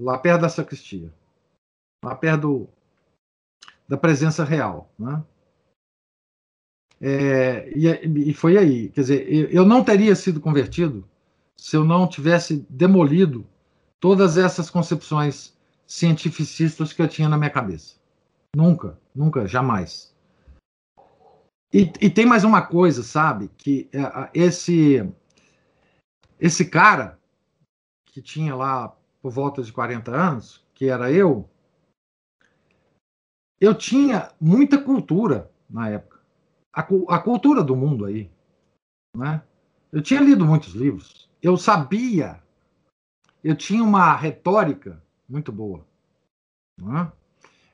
lá 0.00 0.18
perto 0.18 0.40
da 0.40 0.48
sacristia. 0.48 1.12
Lá 2.04 2.14
perto 2.14 2.40
do, 2.40 2.68
da 3.86 3.96
presença 3.96 4.42
real. 4.44 4.90
Né? 4.98 5.22
É, 7.00 7.68
e, 7.76 8.30
e, 8.30 8.34
foi 8.34 8.56
aí. 8.56 8.88
Quer 8.88 9.00
dizer, 9.02 9.54
eu 9.54 9.66
não 9.66 9.84
teria 9.84 10.16
sido 10.16 10.40
convertido 10.40 11.08
se 11.56 11.76
eu 11.76 11.84
não 11.84 12.08
tivesse 12.08 12.66
demolido 12.70 13.46
todas 14.00 14.38
essas 14.38 14.70
concepções 14.70 15.57
cientificistas 15.88 16.92
que 16.92 17.00
eu 17.00 17.08
tinha 17.08 17.28
na 17.28 17.38
minha 17.38 17.50
cabeça. 17.50 17.96
Nunca, 18.54 18.98
nunca, 19.14 19.46
jamais. 19.48 20.14
E, 21.72 21.90
e 22.00 22.10
tem 22.10 22.26
mais 22.26 22.44
uma 22.44 22.62
coisa, 22.62 23.02
sabe? 23.02 23.48
Que 23.56 23.88
é, 23.92 24.30
esse 24.34 25.02
esse 26.38 26.64
cara, 26.66 27.18
que 28.06 28.22
tinha 28.22 28.54
lá 28.54 28.96
por 29.20 29.32
volta 29.32 29.62
de 29.62 29.72
40 29.72 30.14
anos, 30.14 30.64
que 30.74 30.88
era 30.88 31.10
eu, 31.10 31.50
eu 33.60 33.74
tinha 33.74 34.30
muita 34.40 34.80
cultura 34.80 35.50
na 35.68 35.88
época. 35.88 36.20
A, 36.72 36.82
a 36.82 37.18
cultura 37.18 37.62
do 37.64 37.74
mundo 37.74 38.04
aí. 38.04 38.30
Né? 39.16 39.42
Eu 39.90 40.00
tinha 40.00 40.20
lido 40.20 40.44
muitos 40.44 40.74
livros. 40.74 41.28
Eu 41.42 41.56
sabia. 41.56 42.40
Eu 43.42 43.56
tinha 43.56 43.82
uma 43.82 44.14
retórica 44.14 45.02
muito 45.28 45.52
boa. 45.52 45.86
Né? 46.78 47.12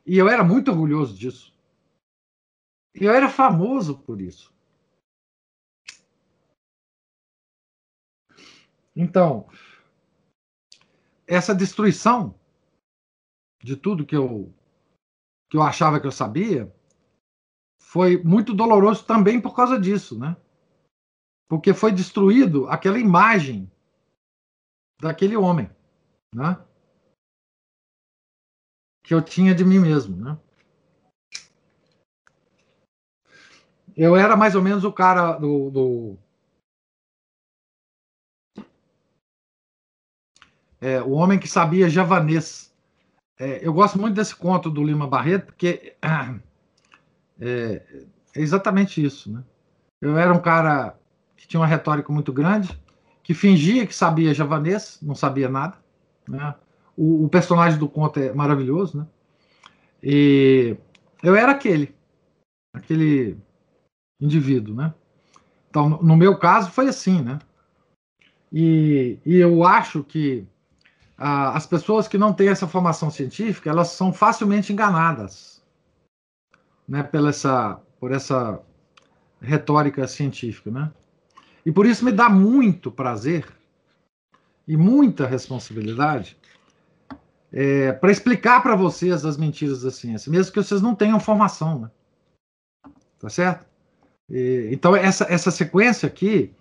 E 0.07 0.19
eu 0.19 0.29
era 0.29 0.43
muito 0.43 0.71
orgulhoso 0.71 1.17
disso. 1.17 1.55
E 2.95 3.05
eu 3.05 3.13
era 3.13 3.29
famoso 3.29 3.99
por 3.99 4.21
isso. 4.21 4.53
Então, 8.97 9.49
essa 11.27 11.55
destruição 11.55 12.39
de 13.63 13.77
tudo 13.77 14.07
que 14.07 14.17
eu 14.17 14.53
que 15.51 15.57
eu 15.57 15.63
achava 15.63 16.01
que 16.01 16.07
eu 16.07 16.13
sabia 16.13 16.73
foi 17.81 18.23
muito 18.23 18.55
doloroso 18.55 19.05
também 19.07 19.41
por 19.41 19.55
causa 19.55 19.79
disso, 19.79 20.19
né? 20.19 20.37
Porque 21.49 21.75
foi 21.75 21.93
destruído 21.93 22.69
aquela 22.69 22.99
imagem 22.99 23.71
daquele 25.01 25.37
homem, 25.37 25.71
né? 26.35 26.65
Que 29.05 29.15
eu 29.15 29.23
tinha 29.23 29.55
de 29.55 29.65
mim 29.65 29.79
mesmo, 29.79 30.17
né? 30.17 30.37
Eu 33.97 34.17
era 34.17 34.37
mais 34.37 34.57
ou 34.57 34.63
menos 34.63 34.83
o 34.83 34.93
cara 34.93 35.35
do, 35.35 35.71
do 35.71 36.19
é, 40.81 41.01
O 41.01 41.13
Homem 41.13 41.39
que 41.39 41.47
Sabia 41.47 41.89
Javanês. 41.89 42.75
É, 43.39 43.67
eu 43.67 43.73
gosto 43.73 43.99
muito 43.99 44.15
desse 44.15 44.35
conto 44.35 44.69
do 44.69 44.83
Lima 44.83 45.07
Barreto, 45.07 45.47
porque 45.47 45.97
é, 46.03 46.41
é, 47.41 47.83
exatamente 48.35 49.05
isso. 49.05 49.31
Né? 49.33 49.45
Eu 50.01 50.19
era 50.19 50.33
um 50.33 50.41
cara 50.41 50.99
que 51.37 51.47
tinha 51.47 51.61
uma 51.61 51.67
retórica 51.67 52.13
muito 52.13 52.33
grande, 52.33 52.81
que 53.23 53.33
fingia 53.33 53.87
que 53.87 53.95
sabia 53.95 54.35
javanês, 54.35 54.99
não 55.01 55.15
sabia 55.15 55.49
nada. 55.49 55.79
Né? 56.29 56.55
O, 56.97 57.25
o, 57.25 57.29
personagem 57.29 57.79
do 57.79 57.89
conto 57.89 58.21
é 58.21 58.33
maravilhoso, 58.33 58.99
né? 58.99 59.07
E 60.03 60.77
eu 61.23 61.35
era 61.35 61.53
aquele, 61.53 61.95
aquele 62.73 63.37
indivíduo, 64.21 64.75
né? 64.75 64.95
Então, 65.71 65.89
no 65.89 66.17
meu 66.17 66.39
caso, 66.39 66.71
foi 66.71 66.89
assim, 66.89 67.21
né? 67.21 67.39
E, 68.53 69.19
e 69.27 69.37
eu 69.37 69.65
acho 69.65 70.05
que 70.05 70.47
as 71.17 71.67
pessoas 71.67 72.09
que 72.09 72.19
não 72.19 72.33
têm 72.33 72.49
essa 72.49 72.67
formação 72.67 73.11
científica, 73.11 73.71
elas 73.71 73.89
são 73.89 74.13
facilmente 74.13 74.73
enganadas, 74.73 75.63
né, 76.87 77.03
pela 77.03 77.31
essa, 77.31 77.81
por 78.01 78.13
essa 78.13 78.61
retórica 79.41 80.07
científica, 80.07 80.71
né? 80.71 80.93
E 81.65 81.73
por 81.73 81.87
isso 81.87 82.05
me 82.05 82.13
dá 82.13 82.29
muito 82.29 82.91
prazer 82.91 83.47
e 84.67 84.77
muita 84.77 85.27
responsabilidade 85.27 86.37
é, 87.57 87.93
para 87.93 88.11
explicar 88.11 88.61
para 88.65 88.75
vocês 88.75 89.25
as 89.25 89.37
mentiras 89.37 89.83
da 89.83 89.91
ciência, 89.93 90.31
mesmo 90.31 90.53
que 90.53 90.61
vocês 90.61 90.83
não 90.83 90.93
tenham 90.93 91.21
formação, 91.21 91.79
né? 91.79 91.91
Tá 93.21 93.29
certo? 93.29 93.65
E, 94.29 94.71
então 94.73 94.97
essa 94.97 95.25
essa 95.33 95.53
sequência 95.53 96.09
aqui 96.09 96.53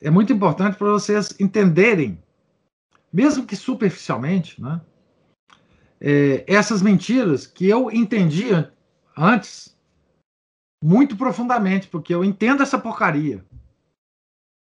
é 0.00 0.08
muito 0.10 0.32
importante 0.32 0.76
para 0.76 0.92
vocês 0.92 1.34
entenderem, 1.40 2.22
mesmo 3.12 3.44
que 3.44 3.56
superficialmente, 3.56 4.62
né, 4.62 4.80
é, 6.00 6.44
essas 6.46 6.80
mentiras 6.82 7.44
que 7.44 7.68
eu 7.68 7.90
entendia 7.90 8.72
antes 9.16 9.76
muito 10.80 11.16
profundamente, 11.16 11.88
porque 11.88 12.14
eu 12.14 12.24
entendo 12.24 12.62
essa 12.62 12.78
porcaria. 12.78 13.44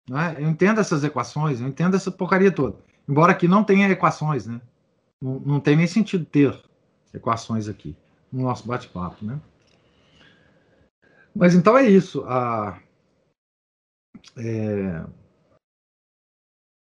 Né? 0.06 0.36
Eu 0.38 0.50
entendo 0.50 0.78
essas 0.78 1.02
equações, 1.02 1.62
eu 1.62 1.66
entendo 1.66 1.96
essa 1.96 2.10
porcaria 2.10 2.52
toda. 2.52 2.76
Embora 3.08 3.32
aqui 3.32 3.48
não 3.48 3.64
tenha 3.64 3.88
equações, 3.88 4.46
né? 4.46 4.60
Não, 5.20 5.40
não 5.40 5.60
tem 5.60 5.76
nem 5.76 5.86
sentido 5.86 6.24
ter 6.24 6.62
equações 7.12 7.68
aqui 7.68 7.96
no 8.32 8.42
nosso 8.42 8.66
bate-papo, 8.66 9.24
né? 9.24 9.40
Mas 11.34 11.54
então 11.54 11.76
é 11.76 11.88
isso. 11.88 12.24
A, 12.24 12.80
é, 14.36 15.04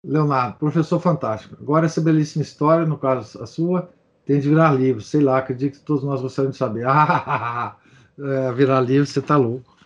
Leonardo, 0.05 0.59
professor 0.59 1.01
fantástico. 1.01 1.57
Agora 1.61 1.87
essa 1.87 2.01
belíssima 2.01 2.43
história, 2.43 2.87
no 2.87 2.99
caso 2.99 3.43
a 3.43 3.47
sua, 3.47 3.91
tem 4.25 4.39
de 4.39 4.49
virar 4.49 4.73
livro. 4.73 5.03
Sei 5.03 5.21
lá, 5.21 5.39
acredito 5.39 5.79
que 5.79 5.85
todos 5.85 6.05
nós 6.05 6.21
gostaríamos 6.21 6.57
de 6.57 6.59
saber. 6.59 6.87
Ah, 6.87 7.77
é, 8.19 8.53
virar 8.53 8.81
livro, 8.81 9.07
você 9.07 9.19
está 9.19 9.37
louco. 9.37 9.77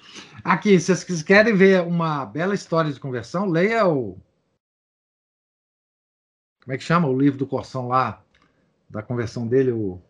Aqui, 0.44 0.78
se 0.81 0.94
vocês 0.94 1.23
querem 1.23 1.55
ver 1.55 1.82
uma 1.82 2.24
bela 2.24 2.55
história 2.55 2.93
de 2.93 3.01
conversão, 3.01 3.47
leia 3.47 3.86
o. 3.86 4.19
Como 6.62 6.74
é 6.74 6.78
que 6.78 6.84
chama 6.84 7.08
o 7.08 7.18
livro 7.18 7.38
do 7.38 7.46
Corção 7.46 7.88
lá? 7.88 8.22
Da 8.88 9.02
conversão 9.02 9.46
dele, 9.46 9.72
o. 9.72 10.00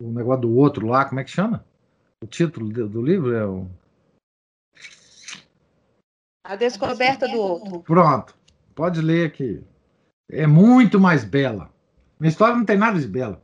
O 0.00 0.10
negócio 0.10 0.42
do 0.42 0.54
outro 0.54 0.86
lá, 0.86 1.04
como 1.04 1.20
é 1.20 1.24
que 1.24 1.30
chama? 1.30 1.64
O 2.22 2.26
título 2.26 2.68
do 2.88 3.02
livro 3.02 3.32
é 3.32 3.46
o. 3.46 3.68
A 6.44 6.56
descoberta 6.56 7.26
do 7.28 7.38
outro. 7.38 7.82
Pronto. 7.82 8.36
Pode 8.74 9.00
ler 9.00 9.28
aqui. 9.28 9.64
É 10.28 10.46
muito 10.46 10.98
mais 10.98 11.24
bela. 11.24 11.72
Minha 12.18 12.30
história 12.30 12.56
não 12.56 12.64
tem 12.64 12.76
nada 12.76 12.98
de 12.98 13.06
bela. 13.06 13.42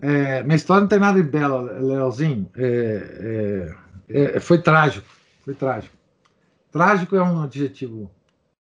É, 0.00 0.42
minha 0.44 0.56
história 0.56 0.82
não 0.82 0.88
tem 0.88 0.98
nada 0.98 1.20
de 1.20 1.28
bela, 1.28 1.60
Leozinho. 1.80 2.50
É, 2.56 3.66
é, 4.08 4.36
é, 4.36 4.40
foi 4.40 4.62
trágico. 4.62 5.06
Foi 5.44 5.54
trágico. 5.54 5.97
Trágico 6.70 7.16
é 7.16 7.22
um 7.22 7.42
adjetivo 7.42 8.10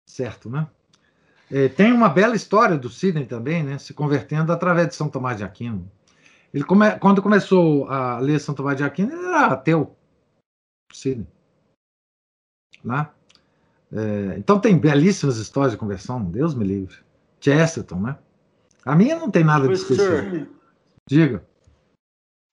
certo, 0.09 0.51
né? 0.51 0.69
É, 1.51 1.69
tem 1.69 1.93
uma 1.93 2.09
bela 2.09 2.37
história 2.37 2.77
do 2.77 2.91
Sidney 2.91 3.27
também, 3.27 3.63
né? 3.63 3.79
Se 3.79 3.95
convertendo 3.95 4.53
através 4.53 4.89
de 4.89 4.95
São 4.95 5.09
Tomás 5.09 5.39
de 5.39 5.45
Aquino. 5.45 5.91
Ele 6.53 6.65
come, 6.65 6.99
quando 6.99 7.23
começou 7.23 7.89
a 7.89 8.19
ler 8.19 8.39
São 8.39 8.55
Tomás 8.55 8.77
de 8.77 8.85
Aquino, 8.85 9.13
ele 9.13 9.27
era 9.27 9.47
ateu. 9.47 9.97
Sidney. 10.93 11.27
Né? 12.85 13.09
É, 13.93 14.39
então 14.39 14.61
tem 14.61 14.79
belíssimas 14.79 15.39
histórias 15.39 15.73
de 15.73 15.79
conversão, 15.79 16.23
Deus 16.25 16.55
me 16.55 16.65
livre. 16.65 16.97
Chesterton, 17.41 18.01
né? 18.01 18.19
A 18.85 18.95
minha 18.95 19.17
não 19.17 19.31
tem 19.31 19.45
nada 19.45 19.67
de 19.67 19.75
especial. 19.75 20.47
Diga. 21.09 21.47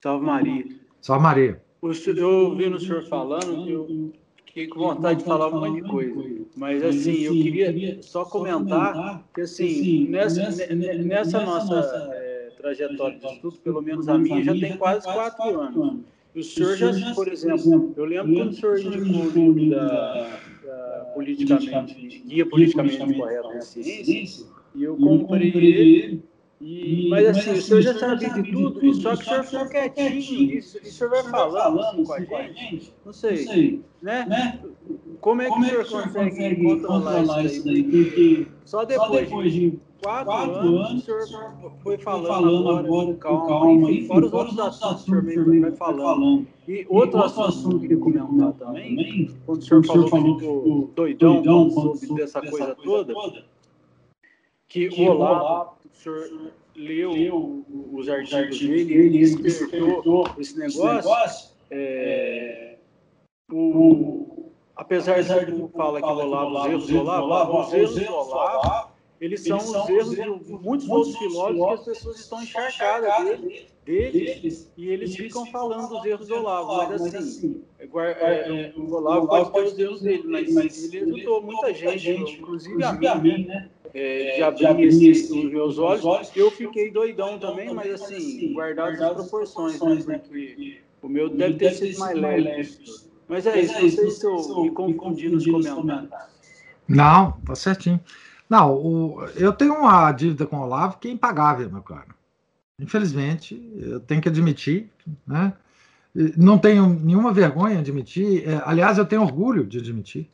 Salve 0.03 0.25
Maria. 0.25 0.65
Salve 1.01 1.23
Maria. 1.23 1.63
Eu 1.81 2.29
ouvindo 2.49 2.77
o 2.77 2.79
senhor 2.79 3.03
falando, 3.03 3.69
eu 3.69 4.13
fiquei 4.55 4.67
com 4.67 4.79
vontade 4.79 5.19
de 5.19 5.25
falar 5.25 5.49
um 5.49 5.59
monte 5.59 5.83
de 5.83 5.89
coisa. 5.89 6.45
Mas 6.55 6.81
assim, 6.81 7.23
eu 7.23 7.33
queria 7.33 8.01
só 8.01 8.23
comentar 8.23 9.21
que 9.33 9.41
assim, 9.41 10.07
nessa, 10.07 10.49
nessa 10.73 11.41
nossa 11.41 12.09
é, 12.13 12.51
trajetória 12.57 13.19
de 13.19 13.27
estudo, 13.27 13.57
pelo 13.57 13.81
menos 13.81 14.07
a 14.07 14.17
minha, 14.17 14.41
já 14.41 14.53
tem 14.53 14.77
quase 14.77 15.03
quatro 15.03 15.59
anos. 15.59 15.99
O 16.33 16.43
senhor 16.43 16.77
já, 16.77 17.13
por 17.13 17.27
exemplo, 17.27 17.93
eu 17.97 18.05
lembro 18.05 18.33
quando 18.33 18.49
o 18.49 18.53
senhor 18.53 18.79
indicou 18.79 19.23
o 19.23 19.51
livro 19.51 19.69
da, 19.69 20.39
da 20.63 21.11
politicamente, 21.13 22.23
guia 22.25 22.45
politicamente 22.45 23.13
correto 23.13 23.49
da 23.49 23.61
ciência, 23.61 24.45
e 24.73 24.83
eu 24.83 24.95
comprei 24.97 25.49
ele, 25.49 26.23
e, 26.67 27.09
mas 27.11 27.27
assim, 27.27 27.51
o 27.51 27.61
senhor 27.61 27.81
já 27.81 27.93
sabia 27.93 28.29
de 28.29 28.51
tudo, 28.51 28.93
só 28.95 29.15
que 29.15 29.21
o 29.21 29.25
senhor 29.25 29.43
ficou 29.43 29.69
quietinho, 29.69 30.53
e, 30.55 30.57
o 30.57 30.63
senhor 30.63 31.09
vai 31.11 31.23
falando 31.23 32.03
com 32.03 32.13
a 32.13 32.41
gente, 32.47 32.91
não 33.05 33.13
sei, 33.13 33.83
né? 34.01 34.59
Como 35.21 35.43
é 35.43 35.45
que 35.45 35.59
o 35.59 35.63
senhor 35.85 36.11
consegue 36.11 36.63
controlar 36.63 37.45
isso 37.45 37.63
daí? 37.65 37.83
Porque 37.83 38.47
só 38.65 38.83
depois 38.83 39.53
de 39.53 39.79
quatro, 40.01 40.25
quatro 40.25 40.59
anos, 40.59 40.89
anos, 40.89 41.03
o 41.03 41.27
senhor 41.27 41.71
foi 41.83 41.97
falando, 41.99 42.27
falando 42.27 42.69
agora, 42.69 42.87
agora 42.87 43.05
com 43.07 43.17
calma, 43.17 43.47
calma 43.47 43.91
enfim, 43.91 44.07
fora 44.07 44.25
os 44.25 44.33
outros 44.33 44.59
assuntos 44.59 45.03
que 45.03 45.11
o 45.11 45.23
senhor 45.23 45.61
vai 45.61 45.71
falando. 45.71 46.47
E 46.67 46.85
outro, 46.89 47.21
assunto 47.21 47.79
que 47.79 47.93
eu 47.93 48.01
queria 48.01 48.23
comentar 48.23 48.53
também, 48.53 49.29
quando 49.45 49.61
o 49.61 49.63
senhor 49.63 49.85
falou, 49.85 50.37
que 50.37 50.41
ficou 50.41 50.91
doidão, 50.95 51.69
soube 51.69 52.15
dessa 52.15 52.41
coisa 52.41 52.75
toda, 52.75 53.13
que 54.75 55.07
o 55.07 55.11
Olavo, 55.11 55.77
o 55.85 55.97
senhor 55.97 56.51
leu 56.75 57.63
os 57.93 58.09
artigos 58.09 58.59
dele, 58.59 58.93
ele 58.93 59.35
despertou 59.37 60.27
esse 60.37 60.57
negócio, 60.59 61.51
é, 61.71 62.75
o, 63.51 64.51
apesar 64.75 65.21
de 65.21 65.51
que 65.51 65.67
fala 65.69 66.01
que 66.01 66.07
o 66.07 66.09
Olavo, 66.09 66.57
os 66.57 66.65
erros 66.65 66.87
do 66.87 66.99
Olavo, 66.99 67.61
os 67.61 67.73
erros 67.73 67.95
do 67.95 68.13
Olavo 68.13 68.95
eles 69.21 69.43
são, 69.43 69.57
os 69.57 69.89
erros 69.89 70.45
de 70.45 70.53
muitos 70.53 70.89
outros 70.89 71.17
filósofos 71.17 71.65
que 71.65 71.73
as 71.73 71.97
pessoas 71.97 72.19
estão 72.19 72.43
encharcadas 72.43 73.39
dele, 73.39 73.69
deles, 73.85 74.71
e 74.75 74.89
eles 74.89 75.15
ficam 75.15 75.45
falando 75.45 75.87
dos 75.87 76.05
erros 76.05 76.27
do 76.27 76.35
Olavo. 76.35 76.77
Mas 76.77 77.01
assim, 77.01 77.17
assim 77.17 77.63
é, 77.79 78.69
é, 78.69 78.73
o 78.75 78.93
Olavo 78.93 79.27
pode 79.27 79.51
ter 79.51 79.63
os 79.63 79.79
erros 79.79 80.01
dele, 80.01 80.23
mas 80.27 80.93
ele 80.93 81.15
ajudou 81.15 81.41
muita 81.41 81.73
gente, 81.73 82.11
inclusive 82.11 82.83
a 82.83 83.15
mim, 83.15 83.45
né? 83.45 83.69
É, 83.97 84.51
de 84.51 84.65
abrir 84.65 85.09
esse, 85.09 85.31
os 85.31 85.49
meus 85.49 85.77
olhos. 85.77 86.03
Eu 86.35 86.51
fiquei 86.51 86.91
doidão 86.91 87.39
também, 87.39 87.73
mas 87.73 87.93
assim, 87.93 88.51
guardado 88.53 89.01
as 89.01 89.13
proporções, 89.13 90.05
né? 90.05 90.17
Porque 90.17 90.81
o 91.01 91.07
meu 91.07 91.29
deve 91.29 91.53
ter 91.53 91.71
sido 91.71 91.99
mais 91.99 92.19
leve. 92.19 92.77
Mas 93.29 93.45
é 93.47 93.61
isso, 93.61 93.81
não 93.81 93.89
sei 93.89 94.11
se 94.11 94.25
eu 94.25 94.63
me 94.63 94.71
confundi 94.71 95.29
nos 95.29 95.45
comentários. 95.45 96.09
Não, 96.87 97.31
tá 97.45 97.55
certinho. 97.55 97.99
Não, 98.49 98.75
o, 98.75 99.25
eu 99.35 99.53
tenho 99.53 99.73
uma 99.73 100.11
dívida 100.11 100.45
com 100.45 100.57
o 100.57 100.63
Olavo 100.63 100.99
que 100.99 101.07
é 101.07 101.11
impagável, 101.11 101.71
meu 101.71 101.81
caro. 101.81 102.13
Infelizmente, 102.77 103.71
eu 103.77 104.01
tenho 104.01 104.21
que 104.21 104.27
admitir, 104.27 104.91
né? 105.25 105.53
Não 106.37 106.57
tenho 106.57 106.87
nenhuma 106.87 107.31
vergonha 107.31 107.75
de 107.75 107.91
admitir. 107.91 108.47
É, 108.47 108.61
aliás, 108.65 108.97
eu 108.97 109.05
tenho 109.05 109.21
orgulho 109.21 109.65
de 109.65 109.79
admitir. 109.79 110.29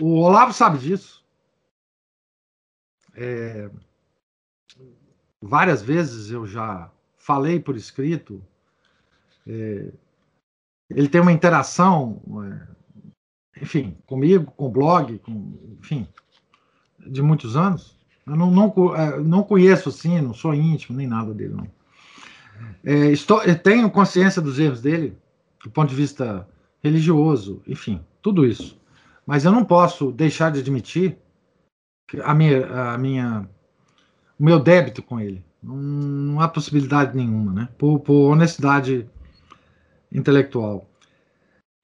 O 0.00 0.18
Olavo 0.18 0.52
sabe 0.52 0.78
disso. 0.78 1.24
É, 3.16 3.70
várias 5.40 5.80
vezes 5.82 6.30
eu 6.30 6.46
já 6.46 6.90
falei 7.16 7.58
por 7.58 7.76
escrito. 7.76 8.42
É, 9.46 9.90
ele 10.90 11.08
tem 11.08 11.20
uma 11.20 11.32
interação, 11.32 12.20
é, 12.44 13.62
enfim, 13.62 13.96
comigo, 14.06 14.52
com 14.56 14.66
o 14.66 14.70
blog, 14.70 15.18
com, 15.20 15.52
enfim, 15.80 16.06
de 17.06 17.22
muitos 17.22 17.56
anos. 17.56 17.96
Eu 18.26 18.36
não, 18.36 18.50
não, 18.50 18.96
é, 18.96 19.20
não 19.20 19.42
conheço 19.42 19.88
assim, 19.88 20.20
não 20.20 20.34
sou 20.34 20.54
íntimo 20.54 20.96
nem 20.96 21.06
nada 21.06 21.32
dele, 21.32 21.54
não. 21.54 21.68
É, 22.84 23.10
estou, 23.10 23.40
tenho 23.62 23.90
consciência 23.90 24.40
dos 24.42 24.58
erros 24.58 24.80
dele, 24.80 25.16
do 25.62 25.70
ponto 25.70 25.88
de 25.88 25.94
vista 25.94 26.48
religioso, 26.82 27.62
enfim, 27.66 28.00
tudo 28.22 28.46
isso. 28.46 28.78
Mas 29.26 29.44
eu 29.44 29.52
não 29.52 29.64
posso 29.64 30.12
deixar 30.12 30.52
de 30.52 30.60
admitir 30.60 31.18
a 32.22 32.34
minha, 32.34 32.66
a 32.66 32.98
minha, 32.98 33.48
o 34.38 34.44
meu 34.44 34.58
débito 34.58 35.02
com 35.02 35.20
ele. 35.20 35.44
Não, 35.62 35.76
não 35.76 36.40
há 36.40 36.48
possibilidade 36.48 37.16
nenhuma, 37.16 37.52
né? 37.52 37.68
Por, 37.76 38.00
por 38.00 38.30
honestidade 38.30 39.08
intelectual. 40.12 40.88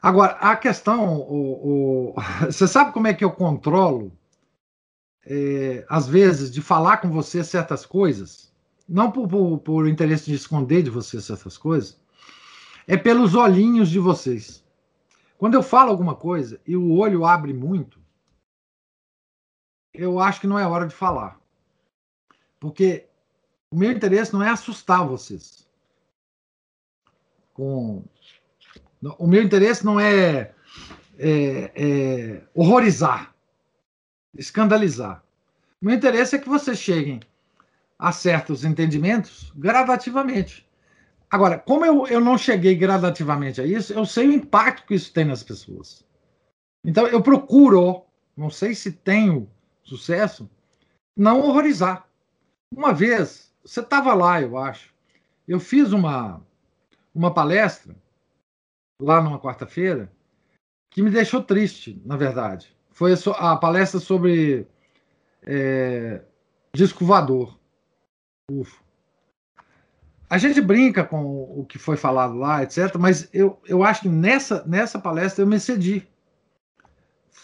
Agora, 0.00 0.32
a 0.32 0.56
questão, 0.56 1.16
o, 1.18 2.12
o, 2.12 2.14
você 2.46 2.66
sabe 2.66 2.92
como 2.92 3.06
é 3.06 3.14
que 3.14 3.24
eu 3.24 3.30
controlo 3.30 4.12
é, 5.24 5.84
às 5.88 6.08
vezes, 6.08 6.50
de 6.50 6.60
falar 6.60 6.96
com 6.96 7.10
você 7.10 7.44
certas 7.44 7.86
coisas, 7.86 8.52
não 8.88 9.10
por, 9.10 9.28
por, 9.28 9.58
por 9.58 9.88
interesse 9.88 10.26
de 10.26 10.34
esconder 10.34 10.82
de 10.82 10.90
você 10.90 11.20
certas 11.20 11.56
coisas, 11.56 12.00
é 12.86 12.96
pelos 12.96 13.34
olhinhos 13.34 13.88
de 13.88 14.00
vocês. 14.00 14.64
Quando 15.38 15.54
eu 15.54 15.62
falo 15.62 15.90
alguma 15.90 16.14
coisa 16.14 16.60
e 16.66 16.76
o 16.76 16.92
olho 16.92 17.24
abre 17.24 17.52
muito, 17.52 18.01
eu 19.92 20.18
acho 20.20 20.40
que 20.40 20.46
não 20.46 20.58
é 20.58 20.66
hora 20.66 20.86
de 20.86 20.94
falar. 20.94 21.40
Porque 22.58 23.06
o 23.70 23.76
meu 23.76 23.90
interesse 23.90 24.32
não 24.32 24.42
é 24.42 24.50
assustar 24.50 25.06
vocês. 25.06 25.68
Com... 27.54 28.04
O 29.18 29.26
meu 29.26 29.42
interesse 29.42 29.84
não 29.84 29.98
é, 29.98 30.54
é, 31.18 31.72
é 31.74 32.42
horrorizar 32.54 33.32
escandalizar. 34.36 35.22
O 35.80 35.86
meu 35.86 35.94
interesse 35.94 36.36
é 36.36 36.38
que 36.38 36.48
vocês 36.48 36.78
cheguem 36.78 37.20
a 37.98 38.12
certos 38.12 38.64
entendimentos 38.64 39.52
gradativamente. 39.54 40.66
Agora, 41.30 41.58
como 41.58 41.84
eu, 41.84 42.06
eu 42.06 42.20
não 42.20 42.36
cheguei 42.36 42.74
gradativamente 42.74 43.60
a 43.60 43.66
isso, 43.66 43.92
eu 43.92 44.04
sei 44.04 44.28
o 44.28 44.32
impacto 44.32 44.86
que 44.86 44.94
isso 44.94 45.12
tem 45.12 45.24
nas 45.24 45.42
pessoas. 45.42 46.04
Então, 46.84 47.06
eu 47.06 47.22
procuro, 47.22 48.02
não 48.36 48.50
sei 48.50 48.74
se 48.74 48.92
tenho 48.92 49.48
sucesso, 49.82 50.48
não 51.16 51.40
horrorizar. 51.40 52.08
Uma 52.74 52.92
vez, 52.92 53.52
você 53.64 53.80
estava 53.80 54.14
lá, 54.14 54.40
eu 54.40 54.56
acho, 54.56 54.92
eu 55.46 55.60
fiz 55.60 55.92
uma, 55.92 56.40
uma 57.14 57.32
palestra, 57.32 57.94
lá 59.00 59.20
numa 59.20 59.40
quarta-feira, 59.40 60.10
que 60.90 61.02
me 61.02 61.10
deixou 61.10 61.42
triste, 61.42 62.00
na 62.04 62.16
verdade. 62.16 62.74
Foi 62.90 63.14
a 63.36 63.56
palestra 63.56 63.98
sobre 63.98 64.66
é, 65.42 66.22
disco 66.74 67.04
voador, 67.04 67.58
UFO. 68.50 68.82
A 70.28 70.38
gente 70.38 70.60
brinca 70.62 71.04
com 71.04 71.42
o 71.60 71.66
que 71.66 71.78
foi 71.78 71.96
falado 71.96 72.34
lá, 72.34 72.62
etc., 72.62 72.96
mas 72.98 73.28
eu, 73.34 73.60
eu 73.66 73.82
acho 73.82 74.02
que 74.02 74.08
nessa, 74.08 74.64
nessa 74.66 74.98
palestra 74.98 75.42
eu 75.42 75.46
me 75.46 75.56
excedi. 75.56 76.08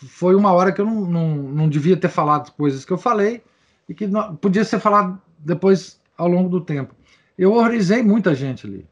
Foi 0.06 0.34
uma 0.34 0.52
hora 0.52 0.72
que 0.72 0.80
eu 0.80 0.86
não, 0.86 1.00
não, 1.02 1.36
não 1.36 1.68
devia 1.68 1.96
ter 1.96 2.08
falado 2.08 2.52
coisas 2.52 2.84
que 2.84 2.92
eu 2.92 2.98
falei 2.98 3.42
e 3.88 3.94
que 3.94 4.06
não, 4.06 4.36
podia 4.36 4.64
ser 4.64 4.78
falado 4.78 5.20
depois 5.38 6.00
ao 6.16 6.28
longo 6.28 6.48
do 6.48 6.60
tempo. 6.60 6.94
Eu 7.36 7.52
horrorizei 7.52 8.02
muita 8.02 8.34
gente 8.34 8.66
ali. 8.66 8.86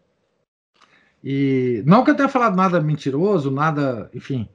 E 1.22 1.82
não 1.86 2.04
que 2.04 2.10
eu 2.10 2.16
tenha 2.16 2.28
falado 2.28 2.56
nada 2.56 2.80
mentiroso, 2.80 3.50
nada, 3.50 4.10
enfim, 4.14 4.48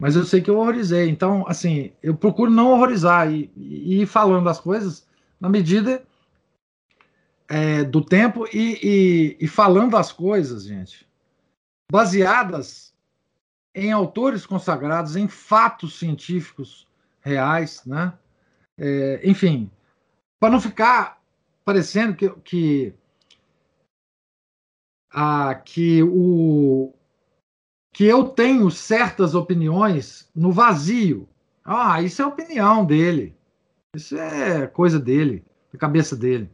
mas 0.00 0.16
eu 0.16 0.24
sei 0.24 0.40
que 0.40 0.50
eu 0.50 0.58
horrorizei. 0.58 1.08
Então, 1.08 1.44
assim, 1.48 1.92
eu 2.02 2.14
procuro 2.14 2.50
não 2.50 2.70
horrorizar 2.72 3.30
e, 3.32 3.50
e 3.56 4.02
ir 4.02 4.06
falando 4.06 4.48
as 4.48 4.60
coisas 4.60 5.06
na 5.40 5.48
medida 5.48 6.02
é, 7.48 7.84
do 7.84 8.04
tempo 8.04 8.46
e, 8.52 8.78
e, 8.82 9.36
e 9.40 9.48
falando 9.48 9.96
as 9.96 10.12
coisas, 10.12 10.64
gente, 10.64 11.06
baseadas 11.90 12.93
em 13.74 13.90
autores 13.90 14.46
consagrados, 14.46 15.16
em 15.16 15.26
fatos 15.26 15.98
científicos 15.98 16.86
reais, 17.20 17.82
né? 17.84 18.12
É, 18.78 19.20
enfim, 19.24 19.70
para 20.38 20.50
não 20.50 20.60
ficar 20.60 21.20
parecendo 21.64 22.14
que, 22.14 22.28
que 22.44 22.94
que 25.64 26.02
o 26.02 26.92
que 27.92 28.04
eu 28.04 28.24
tenho 28.24 28.68
certas 28.70 29.36
opiniões 29.36 30.28
no 30.34 30.50
vazio. 30.50 31.28
Ah, 31.64 32.02
isso 32.02 32.20
é 32.20 32.26
opinião 32.26 32.84
dele. 32.84 33.36
Isso 33.94 34.18
é 34.18 34.66
coisa 34.66 34.98
dele, 34.98 35.44
da 35.72 35.78
cabeça 35.78 36.16
dele. 36.16 36.50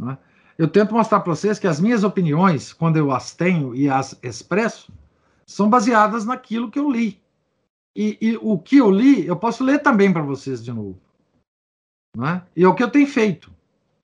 Né? 0.00 0.16
Eu 0.56 0.66
tento 0.66 0.94
mostrar 0.94 1.20
para 1.20 1.34
vocês 1.34 1.58
que 1.58 1.66
as 1.66 1.78
minhas 1.78 2.02
opiniões, 2.02 2.72
quando 2.72 2.96
eu 2.96 3.12
as 3.12 3.34
tenho 3.34 3.74
e 3.74 3.90
as 3.90 4.18
expresso, 4.22 4.90
são 5.50 5.68
baseadas 5.68 6.24
naquilo 6.24 6.70
que 6.70 6.78
eu 6.78 6.88
li. 6.88 7.20
E, 7.94 8.16
e 8.20 8.36
o 8.36 8.56
que 8.56 8.76
eu 8.76 8.88
li, 8.88 9.26
eu 9.26 9.36
posso 9.36 9.64
ler 9.64 9.80
também 9.80 10.12
para 10.12 10.22
vocês 10.22 10.62
de 10.64 10.72
novo. 10.72 11.00
Né? 12.16 12.46
E 12.54 12.62
é 12.62 12.68
o 12.68 12.74
que 12.74 12.82
eu 12.82 12.90
tenho 12.90 13.06
feito, 13.06 13.52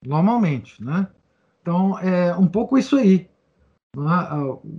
normalmente. 0.04 0.82
Né? 0.82 1.08
Então, 1.62 1.96
é 2.00 2.34
um 2.34 2.48
pouco 2.48 2.76
isso 2.76 2.96
aí. 2.96 3.30
Né? 3.96 4.12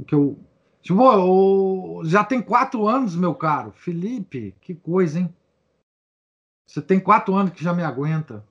Que 0.05 0.13
eu, 0.13 0.37
tipo, 0.81 2.03
já 2.03 2.23
tem 2.25 2.41
quatro 2.41 2.85
anos, 2.85 3.15
meu 3.15 3.33
caro. 3.33 3.71
Felipe, 3.71 4.53
que 4.59 4.75
coisa, 4.75 5.19
hein? 5.19 5.33
Você 6.67 6.81
tem 6.81 6.99
quatro 6.99 7.33
anos 7.33 7.53
que 7.53 7.63
já 7.63 7.73
me 7.73 7.81
aguenta. 7.81 8.45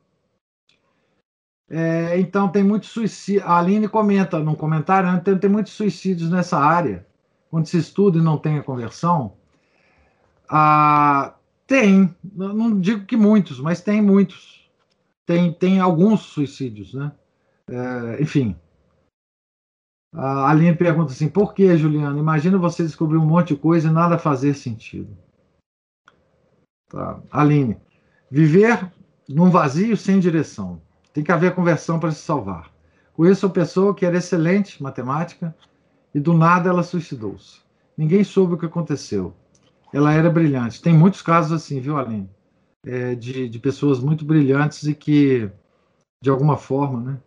É, 1.68 2.18
então, 2.18 2.48
tem 2.48 2.62
muito 2.62 2.86
suicídio. 2.86 3.44
A 3.44 3.58
Aline 3.58 3.88
comenta 3.88 4.38
num 4.38 4.54
comentário: 4.54 5.12
né, 5.12 5.20
tem, 5.20 5.38
tem 5.38 5.50
muitos 5.50 5.74
suicídios 5.74 6.30
nessa 6.30 6.58
área. 6.58 7.06
Quando 7.56 7.68
se 7.68 7.78
estuda 7.78 8.18
e 8.18 8.20
não 8.20 8.36
tem 8.36 8.58
a 8.58 8.62
conversão. 8.62 9.32
Ah, 10.46 11.36
tem, 11.66 12.14
não 12.22 12.78
digo 12.78 13.06
que 13.06 13.16
muitos, 13.16 13.58
mas 13.58 13.80
tem 13.80 14.02
muitos. 14.02 14.70
Tem, 15.24 15.50
tem 15.54 15.80
alguns 15.80 16.20
suicídios, 16.20 16.92
né? 16.92 17.10
É, 17.66 18.22
enfim. 18.22 18.54
A 20.12 20.50
Aline 20.50 20.76
pergunta 20.76 21.12
assim: 21.12 21.30
por 21.30 21.54
que, 21.54 21.78
Juliana? 21.78 22.18
Imagina 22.18 22.58
você 22.58 22.82
descobrir 22.82 23.16
um 23.16 23.24
monte 23.24 23.54
de 23.54 23.60
coisa 23.60 23.88
e 23.88 23.90
nada 23.90 24.18
fazer 24.18 24.52
sentido. 24.52 25.16
Tá. 26.90 27.22
Aline, 27.30 27.80
viver 28.30 28.92
num 29.26 29.48
vazio 29.48 29.96
sem 29.96 30.20
direção. 30.20 30.82
Tem 31.10 31.24
que 31.24 31.32
haver 31.32 31.54
conversão 31.54 31.98
para 31.98 32.12
se 32.12 32.20
salvar. 32.20 32.70
Conheço 33.14 33.46
uma 33.46 33.52
pessoa 33.54 33.94
que 33.94 34.04
era 34.04 34.18
excelente 34.18 34.82
matemática 34.82 35.56
e 36.16 36.20
do 36.20 36.32
nada 36.32 36.70
ela 36.70 36.82
suicidou-se. 36.82 37.60
Ninguém 37.94 38.24
soube 38.24 38.54
o 38.54 38.58
que 38.58 38.64
aconteceu. 38.64 39.36
Ela 39.92 40.14
era 40.14 40.30
brilhante. 40.30 40.80
Tem 40.80 40.94
muitos 40.94 41.20
casos 41.20 41.52
assim, 41.52 41.78
viu, 41.78 41.98
Aline? 41.98 42.30
É, 42.86 43.14
de, 43.14 43.50
de 43.50 43.58
pessoas 43.58 44.00
muito 44.00 44.24
brilhantes 44.24 44.84
e 44.84 44.94
que, 44.94 45.50
de 46.22 46.30
alguma 46.30 46.56
forma, 46.56 47.02
né, 47.02 47.20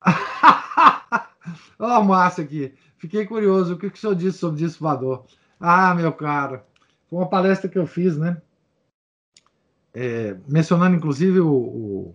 Ó, 1.78 1.98
oh, 1.98 2.02
Márcio 2.02 2.44
aqui. 2.44 2.74
Fiquei 2.96 3.26
curioso. 3.26 3.74
O 3.74 3.78
que, 3.78 3.90
que 3.90 3.98
o 3.98 4.00
senhor 4.00 4.14
disse 4.14 4.38
sobre 4.38 4.58
disco 4.58 4.82
voador? 4.82 5.26
Ah, 5.60 5.94
meu 5.94 6.10
caro. 6.10 6.62
Foi 7.10 7.18
uma 7.18 7.28
palestra 7.28 7.68
que 7.68 7.78
eu 7.78 7.86
fiz, 7.86 8.16
né? 8.16 8.40
É, 9.92 10.32
mencionando, 10.48 10.96
inclusive, 10.96 11.38
o, 11.38 12.14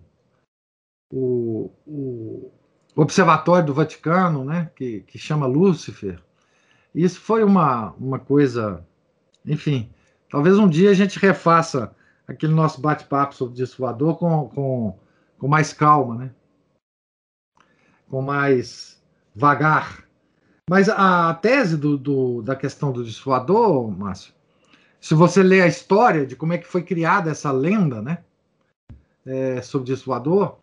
o, 1.12 1.70
o, 1.86 2.52
Observatório 2.94 3.66
do 3.66 3.74
Vaticano, 3.74 4.44
né? 4.44 4.70
Que, 4.76 5.00
que 5.00 5.18
chama 5.18 5.46
Lúcifer. 5.46 6.22
Isso 6.94 7.20
foi 7.20 7.42
uma, 7.42 7.92
uma 7.92 8.18
coisa. 8.18 8.86
Enfim, 9.46 9.90
talvez 10.30 10.58
um 10.58 10.68
dia 10.68 10.90
a 10.90 10.94
gente 10.94 11.18
refaça 11.18 11.94
aquele 12.26 12.52
nosso 12.52 12.80
bate-papo 12.80 13.34
sobre 13.34 13.54
disco 13.54 13.82
voador 13.82 14.18
com, 14.18 14.48
com, 14.48 14.98
com 15.38 15.48
mais 15.48 15.72
calma, 15.72 16.16
né? 16.16 16.30
Com 18.08 18.20
mais 18.20 19.02
vagar. 19.34 20.04
Mas 20.68 20.88
a 20.88 21.34
tese 21.34 21.76
do, 21.76 21.96
do, 21.98 22.42
da 22.42 22.54
questão 22.54 22.92
do 22.92 23.04
dissuador, 23.04 23.90
Márcio, 23.90 24.32
se 25.00 25.14
você 25.14 25.42
ler 25.42 25.62
a 25.62 25.66
história 25.66 26.24
de 26.24 26.36
como 26.36 26.52
é 26.52 26.58
que 26.58 26.66
foi 26.66 26.82
criada 26.82 27.30
essa 27.30 27.50
lenda, 27.50 28.00
né, 28.00 28.18
é, 29.26 29.60
sobre 29.60 29.92
dissuador, 29.92 30.58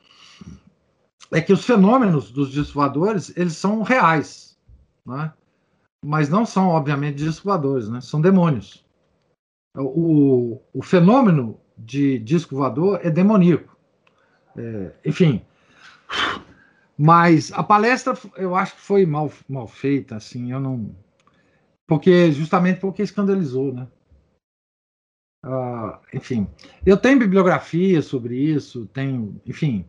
é 1.31 1.41
que 1.41 1.53
os 1.53 1.65
fenômenos 1.65 2.31
dos 2.31 2.51
dissuadores, 2.51 3.35
eles 3.37 3.53
são 3.53 3.81
reais, 3.81 4.57
né? 5.05 5.33
mas 6.03 6.29
não 6.29 6.45
são, 6.45 6.69
obviamente, 6.69 7.17
dissuadores, 7.17 7.89
né? 7.89 8.01
são 8.01 8.21
demônios. 8.21 8.85
O, 9.75 10.59
o 10.73 10.81
fenômeno 10.81 11.59
de 11.77 12.19
disco 12.19 12.55
voador 12.55 12.99
é 13.03 13.09
demoníaco. 13.09 13.77
É, 14.57 14.91
enfim, 15.05 15.45
mas 16.97 17.51
a 17.53 17.63
palestra, 17.63 18.13
eu 18.35 18.55
acho 18.55 18.75
que 18.75 18.81
foi 18.81 19.05
mal, 19.05 19.31
mal 19.47 19.67
feita, 19.67 20.17
assim, 20.17 20.51
eu 20.51 20.59
não. 20.59 20.93
Porque, 21.87 22.29
justamente 22.31 22.81
porque 22.81 23.01
escandalizou, 23.01 23.73
né? 23.73 23.87
Uh, 25.45 25.97
enfim, 26.13 26.45
eu 26.85 26.97
tenho 26.97 27.17
bibliografia 27.17 28.01
sobre 28.01 28.37
isso, 28.37 28.85
tenho, 28.87 29.41
enfim. 29.45 29.85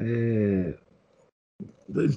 É, 0.00 0.74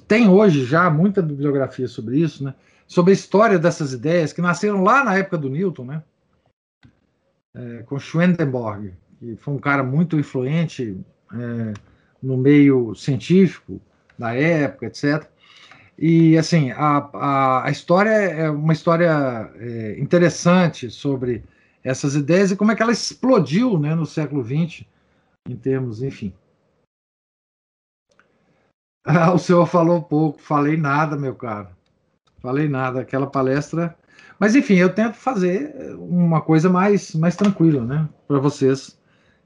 tem 0.06 0.28
hoje 0.28 0.64
já 0.64 0.88
muita 0.90 1.22
bibliografia 1.22 1.88
sobre 1.88 2.18
isso, 2.18 2.44
né? 2.44 2.54
Sobre 2.86 3.12
a 3.12 3.14
história 3.14 3.58
dessas 3.58 3.92
ideias 3.92 4.32
que 4.32 4.40
nasceram 4.40 4.82
lá 4.82 5.04
na 5.04 5.16
época 5.16 5.38
do 5.38 5.50
Newton, 5.50 5.84
né? 5.84 6.02
É, 7.54 7.82
com 7.84 7.98
Schwendenborg, 7.98 8.92
que 9.18 9.36
foi 9.36 9.54
um 9.54 9.58
cara 9.58 9.82
muito 9.82 10.18
influente 10.18 10.96
é, 11.32 11.74
no 12.22 12.36
meio 12.36 12.94
científico 12.94 13.80
da 14.18 14.34
época, 14.34 14.86
etc. 14.86 15.26
E, 15.98 16.36
assim, 16.36 16.70
a, 16.72 17.08
a, 17.14 17.66
a 17.66 17.70
história 17.70 18.10
é 18.10 18.50
uma 18.50 18.72
história 18.72 19.50
é, 19.56 19.98
interessante 19.98 20.90
sobre 20.90 21.42
essas 21.82 22.14
ideias 22.14 22.50
e 22.50 22.56
como 22.56 22.72
é 22.72 22.76
que 22.76 22.82
ela 22.82 22.92
explodiu 22.92 23.78
né, 23.78 23.94
no 23.94 24.04
século 24.04 24.44
XX, 24.44 24.84
em 25.48 25.56
termos, 25.56 26.02
enfim. 26.02 26.32
Ah, 29.06 29.32
o 29.34 29.38
senhor 29.38 29.66
falou 29.66 30.02
pouco, 30.02 30.40
falei 30.40 30.76
nada, 30.76 31.16
meu 31.16 31.34
caro. 31.34 31.68
Falei 32.40 32.68
nada, 32.68 33.00
aquela 33.00 33.26
palestra. 33.26 33.96
Mas, 34.38 34.54
enfim, 34.54 34.74
eu 34.74 34.90
tento 34.90 35.14
fazer 35.14 35.74
uma 35.98 36.42
coisa 36.42 36.68
mais, 36.68 37.14
mais 37.14 37.36
tranquila, 37.36 37.82
né, 37.82 38.08
para 38.28 38.38
vocês 38.38 38.98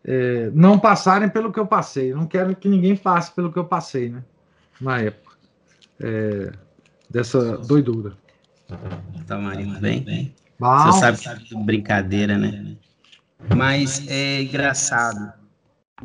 é, 0.04 0.50
não 0.52 0.78
passarem 0.78 1.28
pelo 1.28 1.52
que 1.52 1.60
eu 1.60 1.66
passei. 1.66 2.12
não 2.12 2.26
quero 2.26 2.56
que 2.56 2.68
ninguém 2.68 2.96
passe 2.96 3.32
pelo 3.32 3.52
que 3.52 3.58
eu 3.58 3.64
passei, 3.64 4.08
né? 4.08 4.24
na 4.80 4.98
época 5.00 5.36
é, 6.00 6.52
dessa 7.08 7.58
doidura. 7.58 8.16
Tá, 9.26 9.36
Marina, 9.38 9.78
bem? 9.78 10.34
Bom. 10.58 10.78
Você 10.92 11.00
sabe 11.00 11.44
que 11.44 11.56
é 11.56 11.62
brincadeira, 11.62 12.38
né? 12.38 12.76
Mas 13.56 14.06
é 14.08 14.42
engraçado 14.42 15.32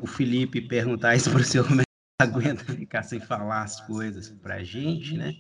o 0.02 0.07
Felipe 0.07 0.61
perguntar 0.61 1.15
isso 1.15 1.30
para 1.30 1.41
o 1.41 1.44
senhor 1.44 1.68
aguenta 2.21 2.63
ficar 2.63 3.03
sem 3.03 3.19
falar 3.19 3.63
as 3.63 3.81
coisas 3.81 4.29
pra 4.29 4.63
gente, 4.63 5.17
né? 5.17 5.35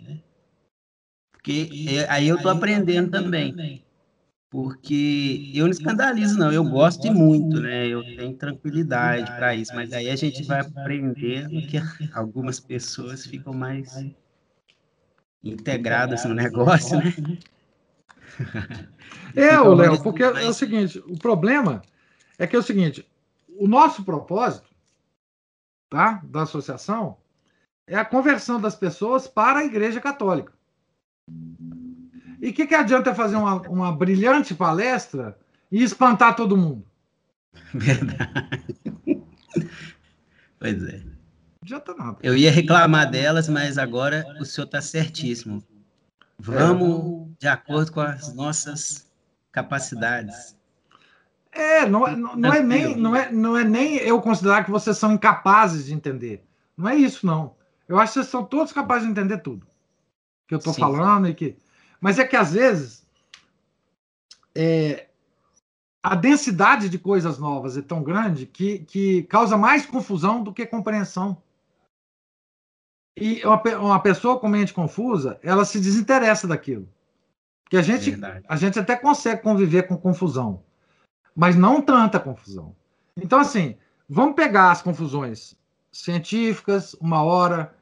Porque 1.31 1.69
é, 1.87 2.09
aí 2.09 2.27
eu 2.27 2.41
tô 2.41 2.49
aprendendo 2.49 3.11
também. 3.11 3.83
Porque 4.49 5.51
eu 5.53 5.65
não 5.65 5.71
escandalizo, 5.71 6.37
não. 6.37 6.51
Eu 6.51 6.63
gosto 6.63 7.11
muito, 7.13 7.59
né? 7.59 7.87
Eu 7.87 8.03
tenho 8.03 8.33
tranquilidade 8.35 9.31
para 9.31 9.55
isso. 9.55 9.73
Mas 9.75 9.93
aí 9.93 10.09
a 10.09 10.15
gente 10.15 10.43
vai 10.43 10.61
aprendendo 10.61 11.61
que 11.61 11.77
algumas 12.13 12.59
pessoas 12.59 13.25
ficam 13.25 13.53
mais 13.53 14.05
integradas 15.43 16.25
no 16.25 16.33
negócio, 16.33 16.97
né? 16.97 17.13
É, 19.35 19.59
o 19.59 19.73
Léo, 19.73 20.01
porque 20.01 20.23
é 20.23 20.47
o 20.47 20.53
seguinte, 20.53 20.99
o 20.99 21.17
problema 21.17 21.81
é 22.37 22.47
que 22.47 22.55
é 22.55 22.59
o 22.59 22.63
seguinte, 22.63 23.05
o 23.57 23.67
nosso 23.67 24.03
propósito, 24.03 24.74
tá, 25.95 26.21
da 26.25 26.41
associação, 26.43 27.17
é 27.87 27.95
a 27.95 28.03
conversão 28.03 28.59
das 28.59 28.75
pessoas 28.75 29.27
para 29.27 29.59
a 29.59 29.65
Igreja 29.65 30.01
Católica. 30.01 30.51
E 32.41 32.49
o 32.49 32.53
que, 32.53 32.67
que 32.67 32.75
adianta 32.75 33.15
fazer 33.15 33.37
uma, 33.37 33.61
uma 33.61 33.95
brilhante 33.95 34.53
palestra 34.53 35.37
e 35.71 35.81
espantar 35.81 36.35
todo 36.35 36.57
mundo? 36.57 36.85
Verdade. 37.73 38.27
Pois 40.59 40.83
é. 40.83 40.97
Não 40.97 41.13
adianta 41.63 41.93
nada. 41.95 42.17
Eu 42.21 42.35
ia 42.35 42.51
reclamar 42.51 43.09
delas, 43.09 43.47
mas 43.47 43.77
agora 43.77 44.25
o 44.39 44.45
senhor 44.45 44.65
está 44.65 44.81
certíssimo. 44.81 45.63
Vamos 46.37 47.29
de 47.39 47.47
acordo 47.47 47.91
com 47.93 48.01
as 48.01 48.33
nossas 48.33 49.09
capacidades. 49.51 50.57
É, 51.55 51.85
não, 51.87 52.05
é, 52.05 52.15
não, 52.15 52.35
não, 52.35 52.53
é 52.53 52.61
nem, 52.61 52.95
não, 52.97 53.15
é, 53.15 53.31
não 53.31 53.57
é 53.57 53.63
nem 53.63 53.95
eu 53.95 54.21
considerar 54.21 54.65
que 54.65 54.71
vocês 54.71 54.97
são 54.97 55.13
incapazes 55.13 55.85
de 55.85 55.93
entender. 55.93 56.43
Não 56.75 56.89
é 56.89 56.95
isso, 56.95 57.25
não. 57.25 57.55
Eu 57.87 57.97
acho 57.97 58.11
que 58.11 58.19
vocês 58.19 58.27
são 58.27 58.43
todos 58.43 58.73
capazes 58.73 59.05
de 59.05 59.11
entender 59.11 59.37
tudo 59.37 59.65
que 60.47 60.53
eu 60.53 60.57
estou 60.57 60.73
falando 60.73 61.27
e 61.27 61.33
que. 61.33 61.57
Mas 61.99 62.19
é 62.19 62.25
que 62.25 62.35
às 62.35 62.51
vezes 62.51 63.07
é, 64.53 65.07
a 66.03 66.15
densidade 66.15 66.89
de 66.89 66.99
coisas 66.99 67.39
novas 67.39 67.77
é 67.77 67.81
tão 67.81 68.03
grande 68.03 68.45
que, 68.45 68.79
que 68.79 69.23
causa 69.23 69.57
mais 69.57 69.85
confusão 69.85 70.43
do 70.43 70.53
que 70.53 70.65
compreensão. 70.65 71.41
E 73.17 73.41
uma, 73.45 73.61
uma 73.79 73.99
pessoa 73.99 74.39
com 74.39 74.47
mente 74.47 74.73
confusa, 74.73 75.39
ela 75.41 75.63
se 75.63 75.79
desinteressa 75.79 76.47
daquilo. 76.47 76.87
Porque 77.63 77.77
a 77.77 77.81
gente, 77.81 78.15
a 78.47 78.55
gente 78.55 78.77
até 78.77 78.95
consegue 78.95 79.41
conviver 79.41 79.87
com 79.87 79.97
confusão, 79.97 80.63
mas 81.35 81.55
não 81.55 81.81
tanta 81.81 82.19
confusão. 82.19 82.75
Então, 83.17 83.39
assim, 83.39 83.75
vamos 84.07 84.35
pegar 84.35 84.71
as 84.71 84.81
confusões 84.81 85.57
científicas, 85.91 86.95
uma 86.99 87.23
hora, 87.23 87.73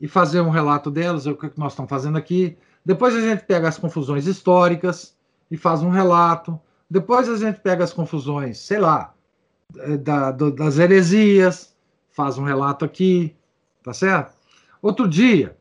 e 0.00 0.06
fazer 0.06 0.40
um 0.40 0.50
relato 0.50 0.90
delas, 0.90 1.26
é 1.26 1.30
o 1.30 1.36
que 1.36 1.50
nós 1.56 1.72
estamos 1.72 1.88
fazendo 1.88 2.18
aqui. 2.18 2.56
Depois 2.84 3.14
a 3.14 3.20
gente 3.20 3.44
pega 3.44 3.68
as 3.68 3.78
confusões 3.78 4.26
históricas 4.26 5.16
e 5.50 5.56
faz 5.56 5.82
um 5.82 5.90
relato. 5.90 6.58
Depois 6.88 7.28
a 7.28 7.36
gente 7.36 7.60
pega 7.60 7.84
as 7.84 7.92
confusões, 7.92 8.58
sei 8.58 8.78
lá, 8.78 9.12
eh, 9.76 9.96
da, 9.96 10.30
do, 10.30 10.50
das 10.50 10.78
heresias, 10.78 11.74
faz 12.10 12.38
um 12.38 12.44
relato 12.44 12.84
aqui, 12.84 13.34
tá 13.82 13.92
certo? 13.92 14.32
Outro 14.80 15.08
dia, 15.08 15.56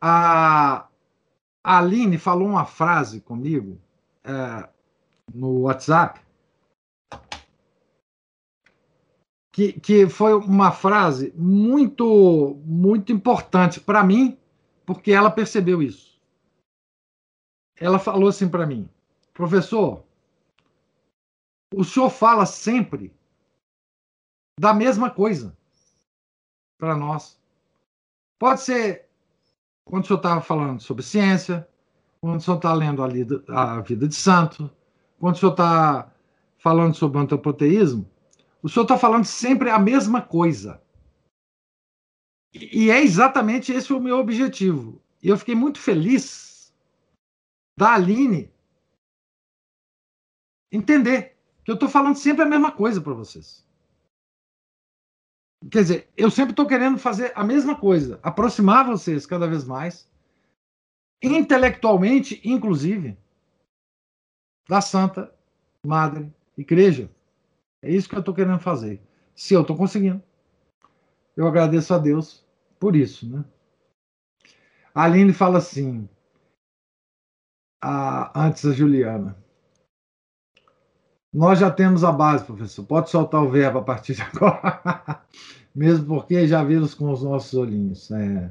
a, 0.00 0.86
a 1.64 1.78
Aline 1.78 2.18
falou 2.18 2.48
uma 2.48 2.64
frase 2.64 3.20
comigo 3.20 3.78
é, 4.24 4.68
no 5.34 5.62
WhatsApp, 5.62 6.20
que, 9.52 9.72
que 9.72 10.08
foi 10.08 10.34
uma 10.34 10.72
frase 10.72 11.32
muito, 11.36 12.60
muito 12.64 13.12
importante 13.12 13.80
para 13.80 14.02
mim, 14.02 14.38
porque 14.86 15.12
ela 15.12 15.30
percebeu 15.30 15.82
isso. 15.82 16.20
Ela 17.76 17.98
falou 17.98 18.28
assim 18.28 18.48
para 18.48 18.66
mim, 18.66 18.88
professor, 19.32 20.04
o 21.74 21.84
senhor 21.84 22.10
fala 22.10 22.44
sempre 22.44 23.14
da 24.58 24.74
mesma 24.74 25.10
coisa 25.10 25.56
para 26.78 26.96
nós. 26.96 27.40
Pode 28.38 28.60
ser 28.60 29.08
quando 29.84 30.04
o 30.04 30.06
senhor 30.06 30.18
estava 30.18 30.40
falando 30.40 30.80
sobre 30.80 31.02
ciência, 31.02 31.68
quando 32.20 32.38
o 32.38 32.40
senhor 32.40 32.56
está 32.56 32.72
lendo 32.72 33.02
a, 33.02 33.72
a 33.74 33.80
vida 33.80 34.06
de 34.06 34.14
santo, 34.14 34.70
quando 35.20 35.36
o 35.36 35.38
senhor 35.38 35.52
está 35.52 36.10
falando 36.58 36.94
sobre 36.94 37.20
antropoteísmo, 37.20 38.10
o 38.62 38.68
senhor 38.68 38.84
está 38.84 38.98
falando 38.98 39.26
sempre 39.26 39.68
a 39.68 39.78
mesma 39.78 40.22
coisa. 40.22 40.82
E 42.52 42.90
é 42.90 43.00
exatamente 43.02 43.70
esse 43.70 43.92
o 43.92 44.00
meu 44.00 44.18
objetivo. 44.18 45.00
E 45.22 45.28
eu 45.28 45.36
fiquei 45.36 45.54
muito 45.54 45.78
feliz 45.78 46.74
da 47.78 47.94
Aline 47.94 48.50
entender 50.72 51.36
que 51.64 51.70
eu 51.70 51.74
estou 51.74 51.88
falando 51.88 52.16
sempre 52.16 52.42
a 52.42 52.48
mesma 52.48 52.72
coisa 52.72 53.00
para 53.00 53.12
vocês. 53.12 53.64
Quer 55.70 55.82
dizer, 55.82 56.10
eu 56.16 56.30
sempre 56.30 56.52
estou 56.52 56.66
querendo 56.66 56.98
fazer 56.98 57.32
a 57.34 57.44
mesma 57.44 57.78
coisa, 57.78 58.18
aproximar 58.22 58.86
vocês 58.86 59.26
cada 59.26 59.46
vez 59.46 59.64
mais, 59.64 60.10
intelectualmente, 61.22 62.40
inclusive, 62.42 63.18
da 64.68 64.80
Santa 64.80 65.32
Madre 65.84 66.32
Igreja. 66.56 67.10
É 67.82 67.90
isso 67.90 68.08
que 68.08 68.14
eu 68.14 68.20
estou 68.20 68.34
querendo 68.34 68.58
fazer. 68.60 69.00
Se 69.34 69.54
eu 69.54 69.62
estou 69.62 69.76
conseguindo, 69.76 70.22
eu 71.36 71.46
agradeço 71.46 71.94
a 71.94 71.98
Deus 71.98 72.44
por 72.78 72.94
isso. 72.94 73.28
Né? 73.28 73.44
A 74.94 75.04
Aline 75.04 75.32
fala 75.32 75.58
assim, 75.58 76.08
a, 77.82 78.46
antes 78.46 78.64
a 78.66 78.72
Juliana. 78.72 79.36
Nós 81.32 81.58
já 81.60 81.70
temos 81.70 82.02
a 82.02 82.10
base, 82.10 82.44
professor. 82.44 82.84
Pode 82.84 83.08
soltar 83.08 83.42
o 83.42 83.48
verbo 83.48 83.78
a 83.78 83.82
partir 83.82 84.14
de 84.14 84.22
agora. 84.34 85.22
Mesmo 85.74 86.06
porque 86.06 86.46
já 86.46 86.62
vimos 86.64 86.92
com 86.94 87.10
os 87.10 87.22
nossos 87.22 87.54
olhinhos. 87.54 88.10
É. 88.10 88.50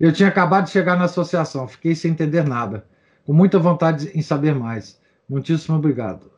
Eu 0.00 0.12
tinha 0.12 0.28
acabado 0.28 0.64
de 0.64 0.70
chegar 0.70 0.96
na 0.96 1.04
associação, 1.04 1.68
fiquei 1.68 1.94
sem 1.94 2.12
entender 2.12 2.44
nada, 2.44 2.86
com 3.26 3.32
muita 3.32 3.58
vontade 3.58 4.10
em 4.14 4.22
saber 4.22 4.54
mais. 4.54 4.98
Muitíssimo 5.28 5.76
obrigado. 5.76 6.30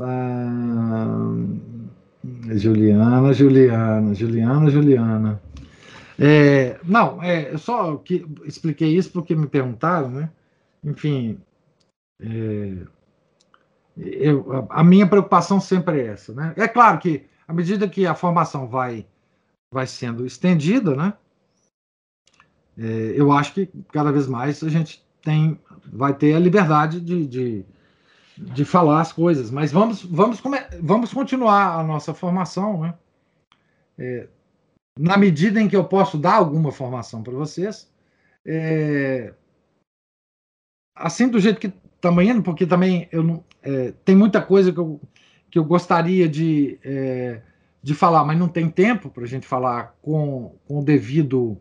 Ah, 0.00 1.34
Juliana, 2.52 3.32
Juliana, 3.32 4.14
Juliana, 4.14 4.70
Juliana. 4.70 5.42
É, 6.18 6.80
não, 6.82 7.22
é, 7.22 7.56
só 7.58 7.96
que 7.96 8.26
expliquei 8.44 8.96
isso 8.96 9.12
porque 9.12 9.34
me 9.34 9.46
perguntaram, 9.46 10.10
né? 10.10 10.30
Enfim, 10.82 11.38
é, 12.20 12.76
eu, 13.96 14.66
a 14.70 14.82
minha 14.82 15.06
preocupação 15.06 15.60
sempre 15.60 16.00
é 16.00 16.06
essa. 16.08 16.32
Né? 16.32 16.54
É 16.56 16.66
claro 16.66 16.98
que, 16.98 17.26
à 17.46 17.52
medida 17.52 17.88
que 17.88 18.06
a 18.06 18.14
formação 18.14 18.66
vai, 18.66 19.06
vai 19.72 19.86
sendo 19.86 20.26
estendida, 20.26 20.94
né? 20.94 21.14
É, 22.78 23.14
eu 23.14 23.32
acho 23.32 23.54
que 23.54 23.68
cada 23.90 24.12
vez 24.12 24.26
mais 24.26 24.62
a 24.62 24.68
gente 24.68 25.04
tem, 25.22 25.58
vai 25.92 26.14
ter 26.14 26.34
a 26.34 26.38
liberdade 26.38 27.00
de, 27.00 27.26
de, 27.26 27.64
de 28.36 28.64
falar 28.64 29.00
as 29.00 29.12
coisas. 29.12 29.50
Mas 29.50 29.72
vamos, 29.72 30.02
vamos, 30.02 30.42
vamos 30.80 31.12
continuar 31.12 31.78
a 31.78 31.82
nossa 31.82 32.12
formação, 32.12 32.80
né? 32.80 32.94
É, 33.98 34.28
na 34.98 35.16
medida 35.16 35.60
em 35.60 35.68
que 35.68 35.76
eu 35.76 35.84
posso 35.84 36.18
dar 36.18 36.34
alguma 36.34 36.72
formação 36.72 37.22
para 37.22 37.32
vocês, 37.32 37.90
é, 38.44 39.34
assim 40.94 41.28
do 41.28 41.38
jeito 41.38 41.60
que 41.60 41.72
estamos 41.94 42.24
indo, 42.24 42.42
porque 42.42 42.66
também 42.66 43.08
eu 43.12 43.22
não, 43.22 43.44
é, 43.62 43.92
tem 44.04 44.14
muita 44.14 44.40
coisa 44.40 44.72
que 44.72 44.78
eu, 44.78 45.00
que 45.50 45.58
eu 45.58 45.64
gostaria 45.64 46.28
de, 46.28 46.78
é, 46.82 47.42
de 47.82 47.94
falar, 47.94 48.24
mas 48.24 48.38
não 48.38 48.48
tem 48.48 48.70
tempo 48.70 49.10
para 49.10 49.24
a 49.24 49.26
gente 49.26 49.46
falar 49.46 49.96
com, 50.02 50.56
com 50.66 50.80
o 50.80 50.84
devido 50.84 51.58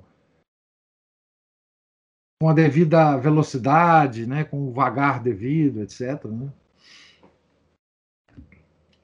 com 2.41 2.49
a 2.49 2.53
devida 2.53 3.17
velocidade, 3.17 4.27
né, 4.27 4.43
com 4.43 4.67
o 4.67 4.71
vagar 4.71 5.23
devido, 5.23 5.81
etc. 5.81 6.25
Né? 6.25 6.51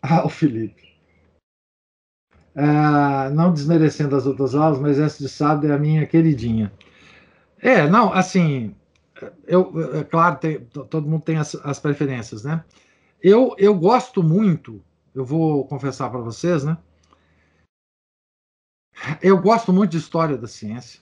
Ah, 0.04 0.26
o 0.26 0.30
Felipe. 0.30 0.92
Ah, 2.56 3.30
não 3.30 3.54
desmerecendo 3.54 4.16
as 4.16 4.26
outras 4.26 4.56
aulas, 4.56 4.80
mas 4.80 5.00
essa 5.00 5.20
de 5.20 5.30
sábado 5.30 5.68
é 5.68 5.74
a 5.74 5.80
minha 5.80 6.06
queridinha. 6.06 6.72
É, 7.60 7.88
não, 7.88 8.12
assim, 8.12 8.76
eu, 9.46 10.00
é 10.00 10.04
claro, 10.04 10.38
tem, 10.38 10.60
todo 10.66 11.08
mundo 11.08 11.22
tem 11.22 11.38
as, 11.38 11.56
as, 11.56 11.80
preferências, 11.80 12.44
né? 12.44 12.64
Eu, 13.22 13.56
eu 13.58 13.76
gosto 13.76 14.24
muito, 14.24 14.84
eu 15.14 15.24
vou 15.24 15.66
confessar 15.68 16.10
para 16.10 16.20
vocês, 16.20 16.64
né? 16.64 16.78
Eu 19.22 19.40
gosto 19.40 19.72
muito 19.72 19.92
de 19.92 19.98
história 19.98 20.38
da 20.38 20.48
ciência. 20.48 21.00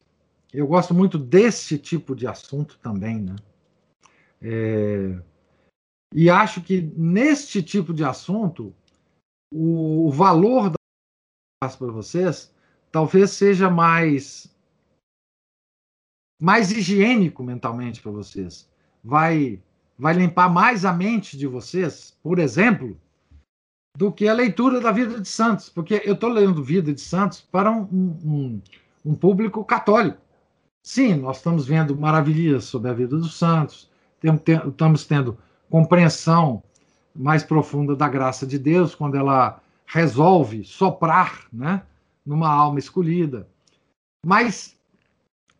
Eu 0.53 0.67
gosto 0.67 0.93
muito 0.93 1.17
desse 1.17 1.77
tipo 1.77 2.15
de 2.15 2.27
assunto 2.27 2.77
também, 2.79 3.19
né? 3.19 3.35
É, 4.41 5.19
e 6.13 6.29
acho 6.29 6.61
que 6.61 6.81
neste 6.95 7.61
tipo 7.61 7.93
de 7.93 8.03
assunto 8.03 8.73
o, 9.51 10.09
valor 10.11 10.69
da 10.69 10.79
para 11.77 11.91
vocês 11.91 12.53
talvez 12.91 13.31
seja 13.31 13.69
mais 13.69 14.49
mais 16.41 16.71
higiênico 16.71 17.43
mentalmente 17.43 18.01
para 18.01 18.11
vocês. 18.11 18.69
Vai 19.03 19.61
vai 19.97 20.13
limpar 20.13 20.49
mais 20.49 20.85
a 20.85 20.93
mente 20.93 21.37
de 21.37 21.45
vocês, 21.45 22.17
por 22.23 22.39
exemplo, 22.39 22.97
do 23.97 24.13
que 24.13 24.29
a 24.29 24.33
leitura 24.33 24.79
da 24.79 24.93
vida 24.93 25.19
de 25.19 25.27
santos, 25.27 25.67
porque 25.67 26.01
eu 26.05 26.13
estou 26.13 26.29
lendo 26.29 26.63
Vida 26.63 26.93
de 26.93 27.01
Santos 27.01 27.41
para 27.41 27.69
um, 27.69 27.83
um, 27.91 28.61
um, 29.05 29.13
público 29.13 29.65
católico. 29.65 30.21
Sim, 30.81 31.15
nós 31.15 31.37
estamos 31.37 31.67
vendo 31.67 31.97
maravilhas 31.97 32.63
sobre 32.63 32.89
a 32.89 32.93
vida 32.93 33.17
dos 33.17 33.37
santos, 33.37 33.89
estamos 34.23 35.05
tendo 35.05 35.37
compreensão 35.69 36.63
mais 37.15 37.43
profunda 37.43 37.95
da 37.95 38.07
graça 38.07 38.45
de 38.45 38.57
Deus 38.57 38.95
quando 38.95 39.15
ela 39.15 39.61
resolve 39.85 40.63
soprar 40.63 41.47
né, 41.51 41.83
numa 42.25 42.49
alma 42.49 42.79
escolhida. 42.79 43.47
Mas 44.25 44.77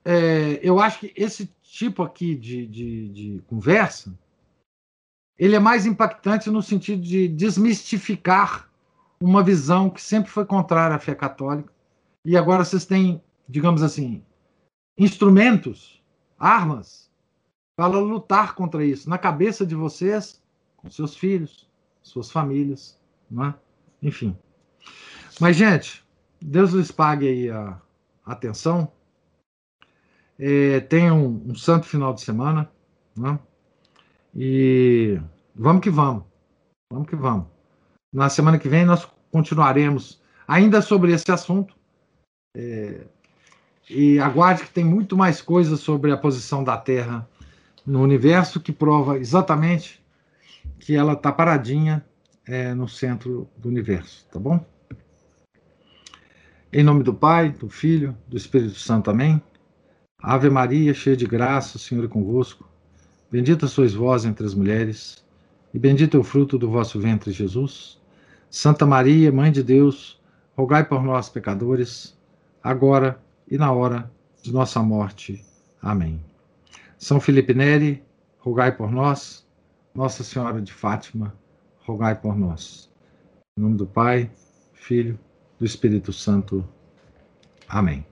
é, 0.05 0.59
eu 0.61 0.80
acho 0.80 0.99
que 0.99 1.13
esse 1.15 1.47
tipo 1.63 2.03
aqui 2.03 2.35
de, 2.35 2.65
de, 2.67 3.09
de 3.09 3.43
conversa 3.47 4.13
ele 5.38 5.55
é 5.55 5.59
mais 5.59 5.85
impactante 5.85 6.49
no 6.49 6.61
sentido 6.61 7.01
de 7.01 7.27
desmistificar 7.30 8.69
uma 9.21 9.41
visão 9.41 9.89
que 9.89 10.01
sempre 10.01 10.30
foi 10.30 10.45
contrária 10.45 10.95
à 10.95 10.99
fé 10.99 11.15
católica. 11.15 11.71
E 12.26 12.35
agora 12.35 12.65
vocês 12.65 12.85
têm, 12.85 13.21
digamos 13.47 13.81
assim, 13.81 14.21
instrumentos, 14.97 16.03
armas, 16.38 17.09
para 17.77 17.97
lutar 17.97 18.53
contra 18.53 18.85
isso, 18.85 19.09
na 19.09 19.17
cabeça 19.17 19.65
de 19.65 19.76
vocês, 19.76 20.41
com 20.81 20.89
seus 20.89 21.15
filhos, 21.15 21.68
suas 22.01 22.31
famílias, 22.31 22.97
não 23.30 23.45
é? 23.45 23.53
enfim. 24.01 24.35
Mas, 25.39 25.56
gente, 25.56 26.03
Deus 26.41 26.72
lhes 26.72 26.91
pague 26.91 27.27
aí 27.27 27.49
a, 27.49 27.80
atenção. 28.26 28.91
É, 30.38 30.80
tenham 30.81 31.26
um, 31.26 31.51
um 31.51 31.56
santo 31.56 31.85
final 31.85 32.14
de 32.14 32.22
semana. 32.22 32.69
É? 33.18 33.39
E 34.35 35.19
vamos 35.56 35.81
que 35.81 35.89
vamos. 35.89 36.23
Vamos 36.91 37.10
que 37.10 37.15
vamos. 37.15 37.47
Na 38.14 38.30
semana 38.30 38.57
que 38.57 38.69
vem 38.69 38.85
nós 38.85 39.07
continuaremos 39.31 40.22
ainda 40.47 40.81
sobre 40.81 41.11
esse 41.11 41.31
assunto. 41.31 41.76
É, 42.56 43.06
e 43.89 44.19
aguarde 44.19 44.64
que 44.64 44.72
tem 44.72 44.84
muito 44.84 45.18
mais 45.18 45.41
coisas 45.41 45.80
sobre 45.80 46.11
a 46.11 46.18
posição 46.18 46.64
da 46.64 46.77
Terra 46.77 47.27
no 47.85 48.01
universo 48.01 48.60
que 48.60 48.72
prova 48.72 49.18
exatamente 49.18 49.98
que 50.80 50.95
ela 50.95 51.14
está 51.14 51.31
paradinha 51.31 52.03
é, 52.47 52.73
no 52.73 52.88
centro 52.88 53.47
do 53.57 53.68
universo, 53.69 54.26
tá 54.31 54.39
bom? 54.39 54.65
Em 56.72 56.84
nome 56.84 57.03
do 57.03 57.14
Pai, 57.14 57.51
do 57.51 57.69
Filho, 57.69 58.18
do 58.27 58.38
Espírito 58.38 58.76
Santo, 58.76 59.11
amém. 59.11 59.41
Ave 60.22 60.49
Maria, 60.49 60.93
cheia 60.93 61.18
de 61.18 61.26
graça, 61.26 61.77
o 61.77 61.80
Senhor 61.80 62.06
é 62.06 62.07
convosco. 62.07 62.68
Bendita 63.31 63.68
sois 63.68 63.93
vós 63.93 64.26
entre 64.26 64.45
as 64.45 64.53
mulheres, 64.53 65.23
e 65.73 65.80
bendito 65.80 66.18
é 66.18 66.19
o 66.19 66.23
fruto 66.23 66.57
do 66.57 66.69
vosso 66.69 66.99
ventre, 66.99 67.31
Jesus. 67.31 67.99
Santa 68.49 68.85
Maria, 68.85 69.31
Mãe 69.31 69.51
de 69.51 69.61
Deus, 69.61 70.19
rogai 70.56 70.84
por 70.84 71.03
nós, 71.03 71.30
pecadores, 71.30 72.18
agora 72.64 73.19
e 73.49 73.57
na 73.57 73.72
hora 73.72 74.11
de 74.41 74.51
nossa 74.51 74.81
morte. 74.81 75.45
Amém. 75.81 76.19
São 76.97 77.19
Felipe 77.19 77.53
Neri, 77.53 78.03
rogai 78.39 78.76
por 78.76 78.91
nós. 78.91 79.47
Nossa 79.99 80.23
Senhora 80.23 80.61
de 80.61 80.71
Fátima, 80.71 81.38
rogai 81.81 82.15
por 82.15 82.34
nós. 82.34 82.89
Em 83.57 83.61
nome 83.61 83.76
do 83.76 83.85
Pai, 83.85 84.31
Filho, 84.71 85.19
do 85.59 85.65
Espírito 85.65 86.13
Santo. 86.13 86.65
Amém. 87.67 88.05